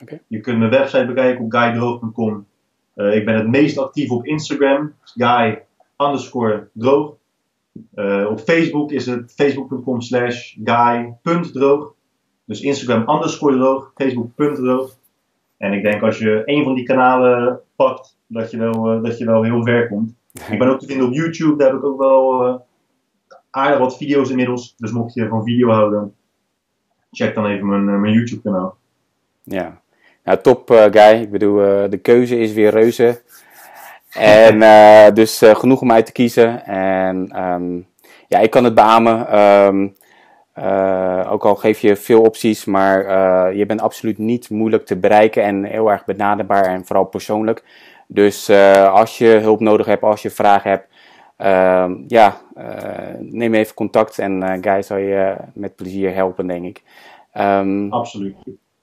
Okay. 0.02 0.20
Je 0.26 0.40
kunt 0.40 0.58
mijn 0.58 0.70
website 0.70 1.06
bekijken 1.06 1.44
op 1.44 1.52
guydroog.com. 1.52 2.46
ik 2.94 3.24
ben 3.24 3.34
het 3.34 3.48
meest 3.48 3.78
actief 3.78 4.10
op 4.10 4.26
Instagram. 4.26 4.94
Guy 5.02 5.62
underscore 5.96 6.68
droog. 6.72 7.14
op 8.28 8.40
Facebook 8.40 8.92
is 8.92 9.06
het 9.06 9.32
facebook.com 9.36 10.00
slash 10.00 10.56
guy.droog. 10.64 11.94
Dus 12.44 12.60
Instagram 12.60 13.10
underscore 13.10 13.56
droog, 13.56 13.92
Facebook.droog. 13.94 14.96
En 15.56 15.72
ik 15.72 15.82
denk 15.82 16.02
als 16.02 16.18
je 16.18 16.42
een 16.44 16.64
van 16.64 16.74
die 16.74 16.84
kanalen 16.84 17.60
pakt, 17.76 18.18
dat 18.26 18.50
je 18.50 18.56
wel, 18.56 19.02
dat 19.02 19.18
je 19.18 19.24
wel 19.24 19.42
heel 19.42 19.62
ver 19.62 19.88
komt. 19.88 20.14
Ik 20.50 20.58
ben 20.58 20.68
ook 20.68 20.80
te 20.80 20.86
vinden 20.86 21.06
op 21.06 21.12
YouTube, 21.12 21.56
daar 21.56 21.68
heb 21.68 21.78
ik 21.78 21.84
ook 21.84 21.98
wel 21.98 22.46
uh, 22.46 22.54
aardig 23.50 23.78
wat 23.78 23.96
video's 23.96 24.30
inmiddels. 24.30 24.74
Dus 24.76 24.92
mocht 24.92 25.14
je 25.14 25.28
van 25.28 25.44
video 25.44 25.70
houden, 25.70 26.14
check 27.10 27.34
dan 27.34 27.46
even 27.46 27.66
mijn, 27.66 27.88
eh, 27.88 28.00
mijn 28.00 28.12
YouTube 28.12 28.42
kanaal. 28.42 28.76
Ja, 29.42 29.80
nou 30.24 30.40
top 30.40 30.70
uh, 30.70 30.84
Guy. 30.90 31.20
Ik 31.20 31.30
bedoel, 31.30 31.56
de 31.90 31.98
keuze 32.02 32.38
is 32.38 32.52
weer 32.52 32.70
reuze. 32.70 33.20
En 34.10 35.14
dus 35.14 35.42
genoeg 35.44 35.80
om 35.80 35.92
uit 35.92 36.06
te 36.06 36.12
kiezen. 36.12 36.64
En 36.64 37.42
um, 37.42 37.86
ja, 38.28 38.38
ik 38.38 38.50
kan 38.50 38.64
het 38.64 38.74
beamen. 38.74 39.38
Um, 39.40 39.94
ook 41.28 41.44
al 41.44 41.54
geef 41.54 41.78
je 41.78 41.96
veel 41.96 42.22
opties, 42.22 42.64
maar 42.64 43.54
je 43.54 43.66
bent 43.66 43.80
absoluut 43.80 44.18
niet 44.18 44.50
moeilijk 44.50 44.86
te 44.86 44.96
bereiken 44.96 45.42
en 45.42 45.64
heel 45.64 45.90
erg 45.90 46.04
benaderbaar 46.04 46.64
en 46.64 46.86
vooral 46.86 47.04
persoonlijk. 47.04 47.62
Dus 48.06 48.50
als 48.90 49.18
je 49.18 49.26
hulp 49.28 49.60
nodig 49.60 49.86
hebt, 49.86 50.02
als 50.02 50.22
je 50.22 50.30
vragen 50.30 50.70
hebt, 50.70 50.88
uh, 51.38 51.90
ja, 52.06 52.40
uh, 52.56 53.14
neem 53.18 53.54
even 53.54 53.74
contact 53.74 54.18
en 54.18 54.42
uh, 54.42 54.52
Guy 54.60 54.82
zal 54.82 54.96
je 54.96 55.36
met 55.54 55.76
plezier 55.76 56.14
helpen, 56.14 56.46
denk 56.46 56.64
ik. 56.64 56.82
Um, 57.34 57.92
Absoluut. 57.92 58.36